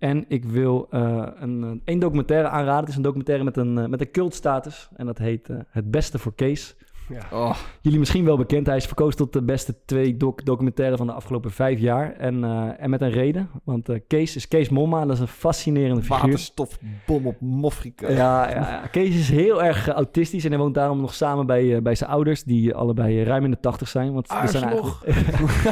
En 0.00 0.24
ik 0.28 0.44
wil 0.44 0.86
eh, 0.90 1.26
een, 1.34 1.82
een 1.84 1.98
documentaire 1.98 2.48
aanraden. 2.48 2.80
Het 2.80 2.88
is 2.88 2.96
een 2.96 3.02
documentaire 3.02 3.44
met 3.44 3.56
een, 3.56 3.78
eh, 3.78 3.86
met 3.86 4.00
een 4.00 4.10
cultstatus. 4.10 4.88
En 4.96 5.06
dat 5.06 5.18
heet 5.18 5.48
eh, 5.48 5.56
Het 5.68 5.90
Beste 5.90 6.18
voor 6.18 6.34
Kees. 6.34 6.76
Ja. 7.10 7.38
Oh, 7.38 7.54
Jullie 7.80 7.98
misschien 7.98 8.24
wel 8.24 8.36
bekend. 8.36 8.66
Hij 8.66 8.76
is 8.76 8.84
verkozen 8.86 9.16
tot 9.16 9.32
de 9.32 9.42
beste 9.42 9.74
twee 9.84 10.16
doc 10.16 10.34
documentaire 10.44 10.96
van 10.96 11.06
de 11.06 11.12
afgelopen 11.12 11.50
vijf 11.50 11.78
jaar. 11.78 12.12
En, 12.12 12.44
eh, 12.44 12.68
en 12.78 12.90
met 12.90 13.00
een 13.00 13.10
reden. 13.10 13.50
Want 13.64 13.88
eh, 13.88 14.00
Kees 14.08 14.36
is 14.36 14.48
Kees 14.48 14.68
Momma. 14.68 15.04
Dat 15.04 15.14
is 15.14 15.20
een 15.20 15.28
fascinerende 15.28 16.02
figuur. 16.02 16.20
waterstofbom 16.20 17.26
op 17.26 17.36
Mofrika. 17.40 18.10
Ja, 18.10 18.50
ja, 18.50 18.54
ja, 18.56 18.82
Kees 18.90 19.14
is 19.14 19.28
heel 19.30 19.62
erg 19.62 19.88
eh, 19.88 19.94
autistisch 19.94 20.44
en 20.44 20.50
hij 20.50 20.58
woont 20.58 20.74
daarom 20.74 21.00
nog 21.00 21.14
samen 21.14 21.46
bij, 21.46 21.82
bij 21.82 21.94
zijn 21.94 22.10
ouders, 22.10 22.42
die 22.44 22.74
allebei 22.74 23.22
ruim 23.24 23.44
in 23.44 23.50
de 23.50 23.60
tachtig 23.60 23.88
zijn. 23.88 24.12
Want 24.12 24.28
dat 24.28 24.50
zijn, 24.50 24.74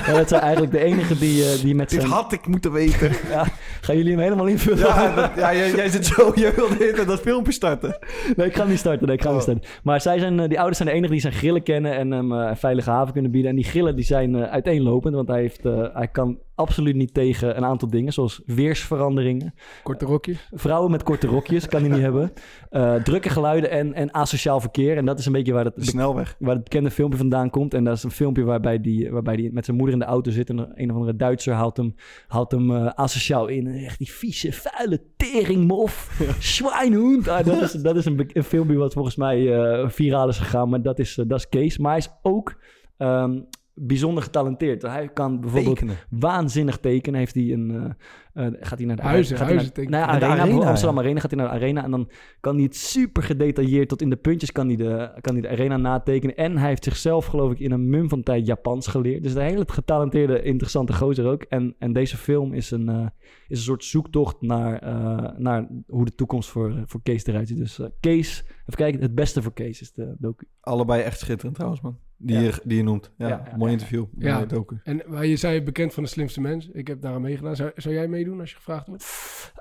ja, 0.07 0.13
dat 0.17 0.29
zijn 0.29 0.41
eigenlijk 0.41 0.73
de 0.73 0.85
enigen 0.85 1.19
die, 1.19 1.61
die 1.63 1.75
met 1.75 1.91
Dit 1.91 2.01
zijn... 2.01 2.13
had 2.13 2.33
ik 2.33 2.47
moeten 2.47 2.73
weten. 2.73 3.11
Gaan 3.81 3.97
jullie 3.97 4.13
hem 4.13 4.21
helemaal 4.23 4.47
invullen? 4.47 4.79
Ja, 4.79 5.15
dat- 5.15 5.31
ja 5.37 5.55
jij, 5.55 5.71
jij 5.75 5.89
zit 5.89 6.07
zo, 6.07 6.33
jij 6.35 6.55
wilde 6.55 7.05
dat 7.07 7.21
filmpje 7.21 7.53
starten. 7.53 7.99
Nee, 8.37 8.47
ik 8.47 8.55
ga 8.55 8.61
hem 8.61 8.69
niet 8.71 8.79
starten. 8.79 9.07
Nee, 9.07 9.17
ik 9.17 9.23
ga 9.23 9.29
hem 9.31 9.39
Oh. 9.39 9.47
niet 9.47 9.57
starten. 9.57 9.81
Maar 9.83 10.01
zij 10.01 10.19
zijn, 10.19 10.37
die 10.49 10.57
ouders 10.59 10.77
zijn 10.77 10.89
de 10.89 10.95
enigen 10.95 11.11
die 11.13 11.21
zijn 11.21 11.28
grillen 11.33 11.63
kennen 11.63 11.93
en 11.93 12.11
hem 12.11 12.33
eh, 12.33 12.49
een 12.49 12.57
veilige 12.57 12.91
haven 12.91 13.13
kunnen 13.13 13.31
bieden. 13.31 13.51
En 13.51 13.57
die 13.57 13.65
grillen 13.65 13.97
die 13.97 14.05
zijn 14.05 14.35
eh, 14.35 14.43
uiteenlopend, 14.43 15.15
want 15.15 15.29
hij, 15.29 15.41
heeft, 15.41 15.65
eh, 15.65 15.95
hij 15.95 16.09
kan 16.09 16.39
absoluut 16.59 16.95
niet 16.95 17.15
tegen 17.15 17.57
een 17.57 17.65
aantal 17.65 17.91
dingen, 17.91 18.13
zoals 18.13 18.43
weersveranderingen. 18.47 19.55
Korte 19.83 20.05
rokjes. 20.05 20.49
Vrouwen 20.53 20.91
met 20.91 21.03
korte 21.03 21.27
rokjes 21.27 21.67
kan 21.67 21.81
hij 21.81 21.91
niet 21.91 22.01
hebben. 22.09 22.33
Eh, 22.71 22.95
drukke 22.95 23.29
geluiden 23.29 23.71
en, 23.71 23.95
en 23.95 24.15
asociaal 24.15 24.61
verkeer. 24.61 24.97
En 24.97 25.05
dat 25.05 25.19
is 25.19 25.27
een 25.27 25.33
beetje 25.33 25.53
waar 25.53 25.71
snelweg. 25.77 26.37
waar 26.39 26.55
het 26.55 26.65
bekende 26.65 26.91
filmpje 26.91 27.19
vandaan 27.19 27.51
komt. 27.51 27.75
En 27.75 27.85
dat 27.85 27.97
is 27.97 28.03
een 28.03 28.11
filmpje 28.11 28.45
waarbij 28.45 28.81
die, 28.81 29.11
waarbij 29.11 29.37
die 29.37 29.53
met 29.53 29.65
zijn 29.65 29.77
moeder 29.77 29.95
in 29.95 30.01
de 30.01 30.07
auto 30.07 30.31
zit. 30.31 30.51
En 30.51 30.59
een 30.75 30.91
of 30.91 30.97
andere 30.97 31.17
Duitser 31.17 31.55
haalt 31.55 31.77
hem, 31.77 31.95
haalt 32.29 32.51
hem 32.51 32.77
eh, 32.77 32.87
asociaal 32.87 33.47
in. 33.47 33.67
En 33.67 33.75
echt 33.75 33.99
die 33.99 34.13
vieze, 34.13 34.53
vuile 34.53 35.03
teringmof. 35.17 36.21
Schweinhund. 36.39 37.29
Ah, 37.29 37.45
dat 37.45 37.61
is, 37.63 37.73
dat 37.73 37.97
is 37.97 38.05
een, 38.05 38.31
filmpje 38.45 38.77
wat 38.77 38.93
volgens 38.93 39.17
mij 39.17 39.55
eh, 39.55 39.89
viraal 39.89 40.29
is 40.29 40.39
gegaan. 40.39 40.69
Maar 40.69 40.83
dat 40.83 40.99
is, 40.99 41.15
dat 41.15 41.39
is 41.39 41.49
Kees. 41.49 41.79
Maar 41.79 41.91
hij 41.91 42.01
is 42.01 42.11
ook 42.23 42.61
ehm, 42.97 43.41
bijzonder 43.81 44.23
getalenteerd. 44.23 44.83
Hij 44.83 45.09
kan 45.09 45.41
bijvoorbeeld 45.41 45.77
Tekenen. 45.77 45.97
waanzinnig 46.11 46.79
tekenen. 46.79 47.19
Heeft 47.19 47.35
hij 47.35 47.53
een, 47.53 47.71
eh, 47.71 48.47
eh, 48.47 48.53
gaat 48.61 48.79
hij 48.79 48.87
naar 48.87 48.97
de 48.97 49.03
Huizen, 49.03 49.37
gaat 49.37 49.47
hij 49.47 49.57
huizen 49.57 49.73
naar, 49.75 49.85
tekenen. 49.85 50.01
nou 50.01 50.05
ja, 50.05 50.11
Naar 50.11 50.21
de 50.21 50.27
arena, 50.27 50.57
arena, 50.57 50.69
Amsterdam 50.69 50.97
ja. 50.97 51.03
Arena 51.03 51.21
gaat 51.21 51.31
hij 51.31 51.41
naar 51.41 51.49
de 51.49 51.55
arena 51.55 51.85
en 51.85 51.91
dan 51.91 52.11
kan 52.41 52.55
hij 52.55 52.65
het 52.65 52.77
super 52.77 53.23
gedetailleerd 53.23 53.89
tot 53.89 54.03
in 54.03 54.11
de 54.11 54.17
puntjes 54.17 54.53
kan 54.53 54.67
hij 54.67 54.77
de, 54.77 55.11
kan 55.21 55.33
hij 55.33 55.43
de 55.43 55.49
arena 55.49 55.77
natekenen. 55.77 56.37
En 56.37 56.57
hij 56.57 56.69
heeft 56.69 56.85
zichzelf 56.85 57.27
geloof 57.27 57.53
ik 57.53 57.59
in 57.59 57.73
een 57.73 57.89
mum 57.89 58.09
van 58.09 58.23
tijd 58.23 58.47
Japans 58.47 58.87
geleerd. 58.87 59.23
Dus 59.23 59.35
een 59.35 59.43
hele 59.43 59.65
getalenteerde, 59.67 60.43
interessante 60.43 60.93
gozer 60.93 61.27
ook. 61.27 61.43
En, 61.43 61.75
en 61.79 61.93
deze 61.93 62.17
film 62.17 62.53
is 62.53 62.71
een, 62.71 62.89
eh, 62.89 63.07
is 63.49 63.59
een 63.59 63.65
soort 63.65 63.85
zoektocht 63.85 64.41
naar, 64.41 64.79
eh, 64.79 65.39
naar 65.39 65.69
hoe 65.87 66.05
de 66.05 66.15
toekomst 66.15 66.49
voor, 66.49 66.83
voor 66.87 67.03
Kees 67.03 67.27
eruit 67.27 67.49
ziet. 67.49 67.59
Dus 67.59 67.79
eh, 67.79 67.87
Kees, 68.01 68.45
even 68.47 68.75
kijken, 68.75 69.01
het 69.01 69.15
beste 69.15 69.43
voor 69.43 69.53
Kees 69.53 69.81
is 69.81 69.93
de 69.93 70.15
docu. 70.19 70.47
Allebei 70.61 71.03
echt 71.03 71.19
schitterend 71.19 71.55
trouwens, 71.55 71.83
man. 71.83 71.99
Die, 72.21 72.37
Ja. 72.37 72.43
je, 72.43 72.61
die 72.65 72.77
je 72.77 72.83
noemt. 72.83 73.11
Ja, 73.17 73.29
Ja, 73.29 73.43
ja, 73.51 73.57
mooi 73.57 73.71
ja. 73.71 73.77
interview. 73.79 74.05
Ja. 74.19 74.45
Docu. 74.45 74.81
En 74.85 75.03
maar 75.07 75.27
je 75.27 75.37
zei 75.37 75.63
bekend 75.63 75.95
van 75.95 76.03
de 76.03 76.09
slimste 76.09 76.41
mens. 76.41 76.69
Ik 76.73 76.87
heb 76.89 77.01
daar 77.03 77.21
meegedaan. 77.21 77.57
Zou, 77.57 77.71
zou 77.77 77.95
jij 77.95 78.09
meedoen 78.09 78.41
als 78.41 78.51
je 78.51 78.57
gevraagd 78.57 78.87
wordt? 78.87 79.05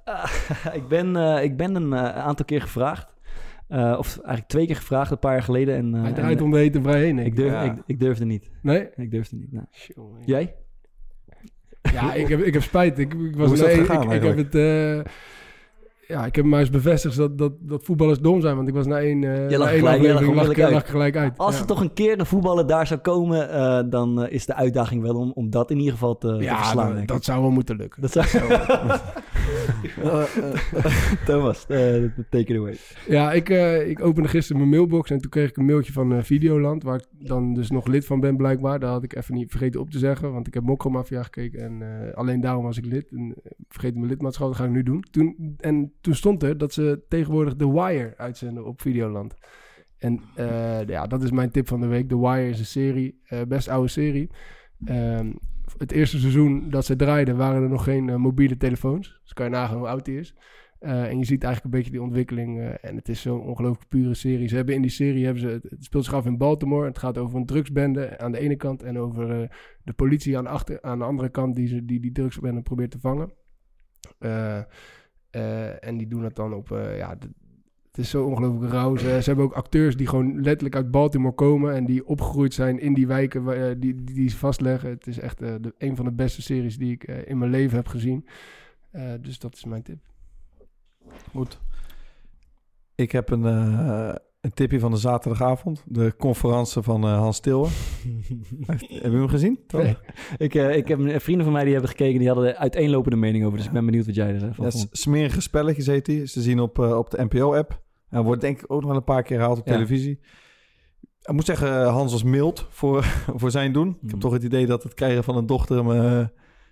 Ah, 0.03 0.31
ik, 0.79 0.87
ben, 0.87 1.15
eh, 1.15 1.43
ik 1.43 1.57
ben 1.57 1.75
een 1.75 1.93
eh, 1.93 2.15
aantal 2.17 2.45
keer 2.45 2.61
gevraagd. 2.61 3.15
Eh, 3.67 3.95
of 3.99 4.15
eigenlijk 4.17 4.47
twee 4.47 4.65
keer 4.65 4.75
gevraagd, 4.75 5.11
een 5.11 5.19
paar 5.19 5.33
jaar 5.33 5.43
geleden. 5.43 5.75
En, 5.75 5.93
eh, 5.93 5.99
Hij 5.99 6.09
en, 6.09 6.15
draait 6.15 6.41
om 6.41 6.51
de 6.51 6.57
hete 6.57 6.81
vrij 6.81 6.99
heen. 7.03 7.19
ik, 7.19 7.35
durf, 7.35 7.51
Ja. 7.51 7.61
ik, 7.63 7.73
ik 7.85 7.99
durfde 7.99 8.25
niet. 8.25 8.51
Nee? 8.61 8.89
Ik 8.95 9.11
durfde 9.11 9.35
niet. 9.35 9.51
nou. 9.51 9.65
Jongen. 9.95 10.21
Jij? 10.25 10.55
Ja, 11.93 12.13
ik 12.13 12.27
heb, 12.27 12.41
ik 12.41 12.53
heb 12.53 12.61
spijt. 12.63 12.99
Ik, 12.99 13.13
ik 13.13 13.35
was 13.35 13.45
Hoe 13.45 13.53
is 13.53 13.59
dat 13.59 13.67
nee, 13.69 13.77
gegaan 13.85 14.11
ik, 14.11 14.23
ik 14.23 14.35
heb 14.37 14.37
het... 14.37 15.07
ja, 16.07 16.25
ik 16.25 16.35
heb 16.35 16.45
mij 16.45 16.59
eens 16.59 16.69
bevestigd 16.69 17.17
dat, 17.17 17.37
dat, 17.37 17.53
dat 17.59 17.83
voetballers 17.83 18.19
dom 18.19 18.41
zijn. 18.41 18.55
Want 18.55 18.67
ik 18.67 18.73
was 18.73 18.85
na 18.85 18.99
één, 18.99 19.23
eh 19.23 19.49
Je 19.49 19.57
lag 19.57 19.69
één 19.71 19.79
gelijk- 19.79 20.03
lag 20.03 20.57
lag, 20.57 20.71
lag 20.71 20.89
gelijk 20.89 21.15
uit. 21.15 21.37
Als 21.37 21.55
ja. 21.55 21.61
er 21.61 21.67
toch 21.67 21.81
een 21.81 21.93
keer 21.93 22.19
een 22.19 22.25
voetballer 22.25 22.67
daar 22.67 22.87
zou 22.87 22.99
komen, 22.99 23.49
eh, 23.49 23.83
dan 23.89 24.21
eh, 24.21 24.33
is 24.33 24.45
de 24.45 24.55
uitdaging 24.55 25.01
wel 25.01 25.15
om, 25.15 25.31
om 25.31 25.49
dat 25.49 25.71
in 25.71 25.77
ieder 25.77 25.93
geval 25.93 26.17
te, 26.17 26.37
te 26.37 26.43
Ja, 26.43 26.57
verslaan. 26.57 27.05
dat, 27.05 27.23
zou 27.23 27.41
wel 27.41 27.51
moeten 27.51 27.75
lukken. 27.75 28.01
Dat 28.01 28.11
zou... 28.11 28.25
Thomas, 31.25 31.65
eh 31.67 32.03
take 32.29 32.53
it 32.53 32.57
away. 32.57 32.77
Ja, 33.07 33.31
ik, 33.33 33.49
eh, 33.49 33.89
ik 33.89 34.01
opende 34.03 34.29
gisteren 34.29 34.57
mijn 34.57 34.69
mailbox 34.73 35.09
en 35.11 35.17
toen 35.21 35.29
kreeg 35.31 35.49
ik 35.49 35.57
een 35.57 35.65
mailtje 35.65 35.93
van 35.93 36.13
eh, 36.13 36.23
Videoland, 36.23 36.83
waar 36.83 36.95
ik 36.95 37.27
dan 37.27 37.53
dus 37.53 37.69
nog 37.69 37.87
lid 37.87 38.05
van 38.05 38.19
ben 38.19 38.37
blijkbaar. 38.37 38.79
Daar 38.79 38.91
had 38.91 39.03
ik 39.03 39.15
even 39.15 39.33
niet 39.33 39.49
vergeten 39.51 39.79
op 39.79 39.89
te 39.89 39.97
zeggen, 39.99 40.31
want 40.33 40.47
ik 40.47 40.53
heb 40.53 40.63
Mokromafia 40.63 41.23
gekeken 41.23 41.59
en 41.59 41.81
eh, 41.81 42.13
alleen 42.13 42.41
daarom 42.41 42.63
was 42.63 42.77
ik 42.77 42.85
lid. 42.85 43.11
En 43.11 43.35
vergeten 43.69 43.97
mijn 43.99 44.11
lidmaatschap, 44.11 44.47
dat 44.47 44.57
ga 44.57 44.63
ik 44.65 44.71
nu 44.71 44.83
doen. 44.83 45.03
Toen, 45.11 45.55
en 45.57 45.93
toen 46.01 46.15
stond 46.15 46.43
er 46.43 46.57
dat 46.57 46.73
ze 46.73 47.05
tegenwoordig 47.09 47.55
The 47.55 47.71
Wire 47.71 48.13
uitzenden 48.17 48.65
op 48.65 48.81
Videoland. 48.81 49.35
En 49.97 50.21
eh, 50.35 50.85
ja, 50.85 51.07
dat 51.07 51.23
is 51.23 51.31
mijn 51.31 51.51
tip 51.51 51.67
van 51.67 51.81
de 51.81 51.87
week. 51.87 52.07
The 52.07 52.19
Wire 52.19 52.49
is 52.49 52.59
een 52.59 52.65
serie, 52.65 53.19
eh, 53.23 53.41
best 53.47 53.67
oude 53.67 53.87
serie. 53.87 54.29
Ehm, 54.85 55.33
het 55.77 55.91
eerste 55.91 56.19
seizoen 56.19 56.69
dat 56.69 56.85
ze 56.85 56.95
draaiden 56.95 57.37
waren 57.37 57.63
er 57.63 57.69
nog 57.69 57.83
geen 57.83 58.09
eh, 58.09 58.15
mobiele 58.15 58.57
telefoons. 58.57 59.19
Dus 59.23 59.33
kan 59.33 59.45
je 59.45 59.51
nagaan 59.51 59.77
hoe 59.77 59.87
oud 59.87 60.05
die 60.05 60.19
is. 60.19 60.35
En 60.79 61.17
je 61.17 61.25
ziet 61.25 61.43
eigenlijk 61.43 61.63
een 61.63 61.79
beetje 61.79 61.91
die 61.91 62.01
ontwikkeling. 62.01 62.59
en 62.81 62.95
het 62.95 63.09
is 63.09 63.21
zo'n 63.21 63.41
ongelooflijk 63.41 63.87
pure 63.89 64.13
serie. 64.13 64.47
Ze 64.47 64.55
hebben 64.55 64.75
in 64.75 64.81
die 64.81 64.91
serie, 64.91 65.23
hebben 65.23 65.41
ze, 65.41 65.59
het 65.69 65.83
speelt 65.83 66.05
zich 66.05 66.13
af 66.13 66.25
in 66.25 66.37
Baltimore. 66.37 66.87
Het 66.87 66.97
gaat 66.97 67.17
over 67.17 67.37
een 67.37 67.45
drugsbende 67.45 68.19
aan 68.19 68.31
de 68.31 68.39
ene 68.39 68.55
kant. 68.55 68.83
En 68.83 68.99
over 68.99 69.49
de 69.83 69.93
politie 69.93 70.37
aan 70.37 70.47
achter, 70.47 70.81
aan 70.81 70.99
de 70.99 71.05
andere 71.05 71.29
kant 71.29 71.55
die 71.55 71.67
ze, 71.67 71.85
die, 71.85 71.99
die 71.99 72.11
drugsbende 72.11 72.61
probeert 72.61 72.91
te 72.91 72.99
vangen. 72.99 73.31
Eh, 75.37 75.87
en 75.87 75.97
die 75.97 76.07
doen 76.07 76.23
het 76.23 76.35
dan 76.35 76.53
op, 76.53 76.71
eh, 76.71 76.97
ja, 76.97 77.09
het 77.87 77.97
is 77.97 78.09
zo 78.09 78.25
ongelooflijk 78.25 78.71
rauw. 78.71 78.95
Ze, 78.95 79.17
ze 79.21 79.29
hebben 79.29 79.45
ook 79.45 79.53
acteurs 79.53 79.97
die 79.97 80.07
gewoon 80.07 80.41
letterlijk 80.41 80.75
uit 80.75 80.91
Baltimore 80.91 81.35
komen 81.35 81.73
en 81.73 81.85
die 81.85 82.07
opgegroeid 82.07 82.53
zijn 82.53 82.79
in 82.79 82.93
die 82.93 83.07
wijken 83.07 83.43
waar, 83.43 83.55
eh, 83.55 83.75
die, 83.79 83.95
die, 83.95 84.15
die 84.15 84.29
ze 84.29 84.37
vastleggen. 84.37 84.89
Het 84.89 85.07
is 85.07 85.19
echt 85.19 85.37
de, 85.37 85.73
een 85.77 85.95
van 85.95 86.05
de 86.05 86.11
beste 86.11 86.41
series 86.41 86.77
die 86.77 86.91
ik 86.91 87.03
in 87.03 87.37
mijn 87.37 87.51
leven 87.51 87.77
heb 87.77 87.87
gezien. 87.87 88.27
Dus 89.21 89.39
dat 89.39 89.53
is 89.53 89.65
mijn 89.65 89.83
tip. 89.83 89.99
Goed. 91.31 91.59
Ik 92.95 93.11
heb 93.11 93.29
een, 93.29 93.43
een 94.47 94.53
tipje 94.53 94.79
van 94.79 94.91
de 94.91 94.97
zaterdagavond. 94.97 95.83
De 95.85 96.13
conferentie 96.17 96.81
van 96.81 97.03
eh, 97.03 97.17
Hans 97.17 97.39
Tilwe. 97.39 97.67
Hebben 98.67 99.11
we 99.11 99.17
hem 99.17 99.27
gezien? 99.27 99.59
Nee. 99.67 99.95
ik, 100.37 100.55
eh, 100.55 100.75
ik 100.75 100.87
heb 100.87 100.99
een- 100.99 101.21
vrienden 101.21 101.43
van 101.43 101.53
mij 101.53 101.63
die 101.63 101.71
hebben 101.71 101.89
gekeken, 101.91 102.19
die 102.19 102.27
hadden 102.27 102.57
uiteenlopende 102.57 103.17
mening 103.17 103.45
over. 103.45 103.57
Dus 103.57 103.67
ik 103.67 103.73
ben 103.73 103.85
benieuwd 103.85 104.05
wat 104.05 104.15
jij 104.15 104.33
er 104.33 104.53
van 104.53 104.65
Ja, 104.65 104.71
vond. 104.71 104.87
smerige 104.91 105.41
spelletjes 105.41 105.85
heet 105.85 106.07
hij. 106.07 106.15
Is 106.15 106.31
te 106.33 106.41
zien 106.41 106.59
op, 106.59 106.79
eh, 106.79 106.97
op 106.97 107.09
de 107.11 107.23
NPO-app. 107.23 107.81
En 108.09 108.23
wordt 108.23 108.41
denk 108.41 108.57
ik 108.61 108.71
ook 108.71 108.79
nog 108.79 108.89
wel 108.89 108.97
een 108.97 109.03
paar 109.03 109.23
keer 109.23 109.37
gehaald 109.37 109.59
op 109.59 109.67
Ja. 109.67 109.73
televisie. 109.73 110.19
Ik 111.21 111.33
moet 111.33 111.45
zeggen, 111.45 111.67
eh, 111.81 111.91
Hans 111.93 112.11
was 112.11 112.23
mild 112.23 112.65
voor, 112.69 113.03
voor 113.41 113.51
zijn 113.51 113.71
doen. 113.73 113.87
Ik 113.89 113.95
heb 114.01 114.09
Mhm. 114.11 114.19
toch 114.19 114.31
het 114.33 114.43
idee 114.43 114.65
dat 114.65 114.83
het 114.83 114.93
krijgen 114.93 115.23
van 115.23 115.37
een 115.37 115.45
dochter 115.45 115.77
hem 115.77 115.91
eh, 115.91 116.25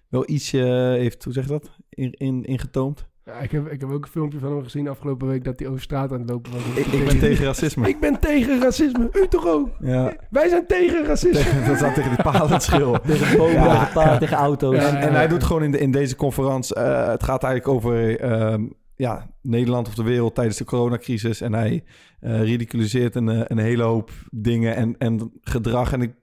wel 0.10 0.30
ietsje 0.30 0.58
heeft, 1.00 1.24
hoe 1.24 1.34
zeg 1.34 1.44
je 1.44 1.50
dat, 1.52 1.70
in, 1.90 2.12
in, 2.12 2.44
ingetoomd. 2.44 3.06
Ja, 3.26 3.34
ik, 3.40 3.52
heb, 3.52 3.68
ik 3.72 3.80
heb 3.82 3.90
ook 3.92 4.04
een 4.06 4.12
filmpje 4.12 4.40
van 4.40 4.52
hem 4.52 4.64
gezien 4.64 4.88
afgelopen 4.88 5.28
week 5.28 5.44
dat 5.44 5.60
hij 5.60 5.68
over 5.68 5.82
straat 5.82 6.12
aan 6.12 6.20
het 6.20 6.30
lopen 6.30 6.52
was. 6.52 6.62
Ik, 6.76 6.86
ik 6.86 7.06
ben 7.06 7.20
tegen 7.20 7.46
racisme. 7.46 7.88
Ik 7.90 8.00
ben 8.00 8.20
tegen 8.20 8.60
racisme. 8.62 9.10
U 9.14 9.28
toch 9.28 9.48
ook? 9.48 9.70
Ja, 9.80 10.14
Wij 10.30 10.50
zijn 10.50 10.68
tegen 10.68 11.06
racisme. 11.06 11.44
tegen, 11.44 11.68
dat 11.68 11.78
staat 11.78 11.94
tegen 11.96 12.10
die 12.16 12.24
palen 12.24 12.62
schil. 12.62 12.98
Tegen 13.08 13.38
bomen, 13.38 13.54
Ja. 13.54 13.86
tegen 13.94 14.20
tegen 14.20 14.38
auto's. 14.38 14.76
Ja, 14.76 14.88
En, 14.88 14.98
en 14.98 15.14
hij 15.14 15.28
doet 15.28 15.44
gewoon 15.44 15.64
in, 15.64 15.72
de, 15.72 15.80
in 15.80 15.92
deze 15.92 16.16
conferentie... 16.16 16.76
eh, 16.76 17.08
het 17.08 17.24
gaat 17.24 17.44
eigenlijk 17.44 17.74
over 17.76 18.20
ehm, 18.20 18.66
ja, 18.96 19.30
Nederland 19.42 19.88
of 19.88 19.96
de 19.96 20.04
wereld 20.04 20.36
tijdens 20.36 20.58
de 20.58 20.64
coronacrisis. 20.66 21.42
En 21.42 21.54
hij 21.54 21.84
eh, 22.20 22.42
ridiculiseert 22.42 23.16
een, 23.16 23.30
eh, 23.30 23.42
een 23.44 23.58
hele 23.58 23.84
hoop 23.84 24.12
dingen 24.32 24.76
en, 24.76 24.96
en 24.98 25.32
gedrag. 25.42 25.94
En 25.94 26.02
ik, 26.02 26.14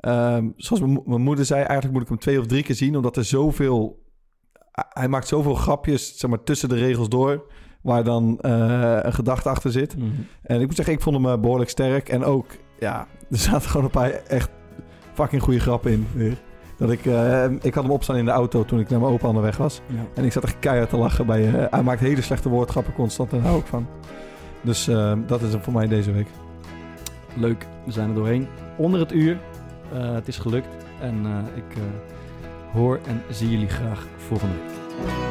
ehm, 0.00 0.48
zoals 0.56 0.82
mijn 1.04 1.22
moeder 1.22 1.44
zei, 1.44 1.60
eigenlijk 1.62 1.92
moet 1.92 2.02
ik 2.02 2.08
hem 2.08 2.18
twee 2.18 2.38
of 2.38 2.46
drie 2.46 2.62
keer 2.62 2.74
zien... 2.74 2.96
omdat 2.96 3.16
er 3.16 3.24
zoveel... 3.24 3.98
Hij 4.72 5.08
maakt 5.08 5.28
zoveel 5.28 5.54
grapjes 5.54 6.18
zeg 6.18 6.30
maar, 6.30 6.42
tussen 6.42 6.68
de 6.68 6.74
regels 6.74 7.08
door... 7.08 7.46
waar 7.80 8.04
dan 8.04 8.38
eh, 8.40 8.98
een 9.02 9.12
gedachte 9.12 9.48
achter 9.48 9.70
zit. 9.70 9.96
Mhm. 9.96 10.08
En 10.42 10.60
ik 10.60 10.66
moet 10.66 10.76
zeggen, 10.76 10.94
ik 10.94 11.00
vond 11.00 11.16
hem 11.16 11.26
eh, 11.26 11.40
behoorlijk 11.40 11.70
sterk. 11.70 12.08
En 12.08 12.24
ook, 12.24 12.46
ja, 12.78 13.06
er 13.30 13.38
zaten 13.38 13.70
gewoon 13.70 13.84
een 13.84 13.92
paar 13.92 14.10
echt 14.10 14.50
fucking 15.12 15.42
goede 15.42 15.60
grappen 15.60 16.06
in. 16.14 16.36
Dat 16.76 16.90
ik, 16.90 17.06
eh, 17.06 17.44
ik 17.44 17.74
had 17.74 17.82
hem 17.82 17.92
opstaan 17.92 18.16
in 18.16 18.24
de 18.24 18.30
auto 18.30 18.64
toen 18.64 18.80
ik 18.80 18.88
naar 18.88 19.00
mijn 19.00 19.12
opa 19.12 19.28
onderweg 19.28 19.56
was. 19.56 19.80
Ja. 19.86 20.04
En 20.14 20.24
ik 20.24 20.32
zat 20.32 20.44
echt 20.44 20.58
keihard 20.58 20.90
te 20.90 20.96
lachen 20.96 21.26
bij 21.26 21.40
je. 21.40 21.68
hij 21.70 21.82
maakt 21.82 22.00
hele 22.00 22.22
slechte 22.22 22.48
woordgrappen 22.48 22.92
constant 22.92 23.32
en 23.32 23.38
daar 23.38 23.46
hou 23.46 23.60
ik 23.60 23.66
van. 23.66 23.86
Dus 24.62 24.84
dat 25.26 25.42
is 25.42 25.52
hem 25.52 25.62
voor 25.62 25.72
mij 25.72 25.86
deze 25.86 26.12
week. 26.12 26.26
Leuk, 27.34 27.66
we 27.84 27.92
zijn 27.92 28.08
er 28.08 28.14
doorheen. 28.14 28.46
Onder 28.76 29.00
het 29.00 29.12
uur. 29.12 29.38
Het 29.92 30.28
is 30.28 30.38
gelukt. 30.38 30.68
En 31.00 31.26
ik 31.54 31.76
hoor 32.72 33.00
en 33.06 33.22
zie 33.30 33.50
jullie 33.50 33.68
graag 33.68 34.06
volgende 34.16 34.54
week. 34.54 35.29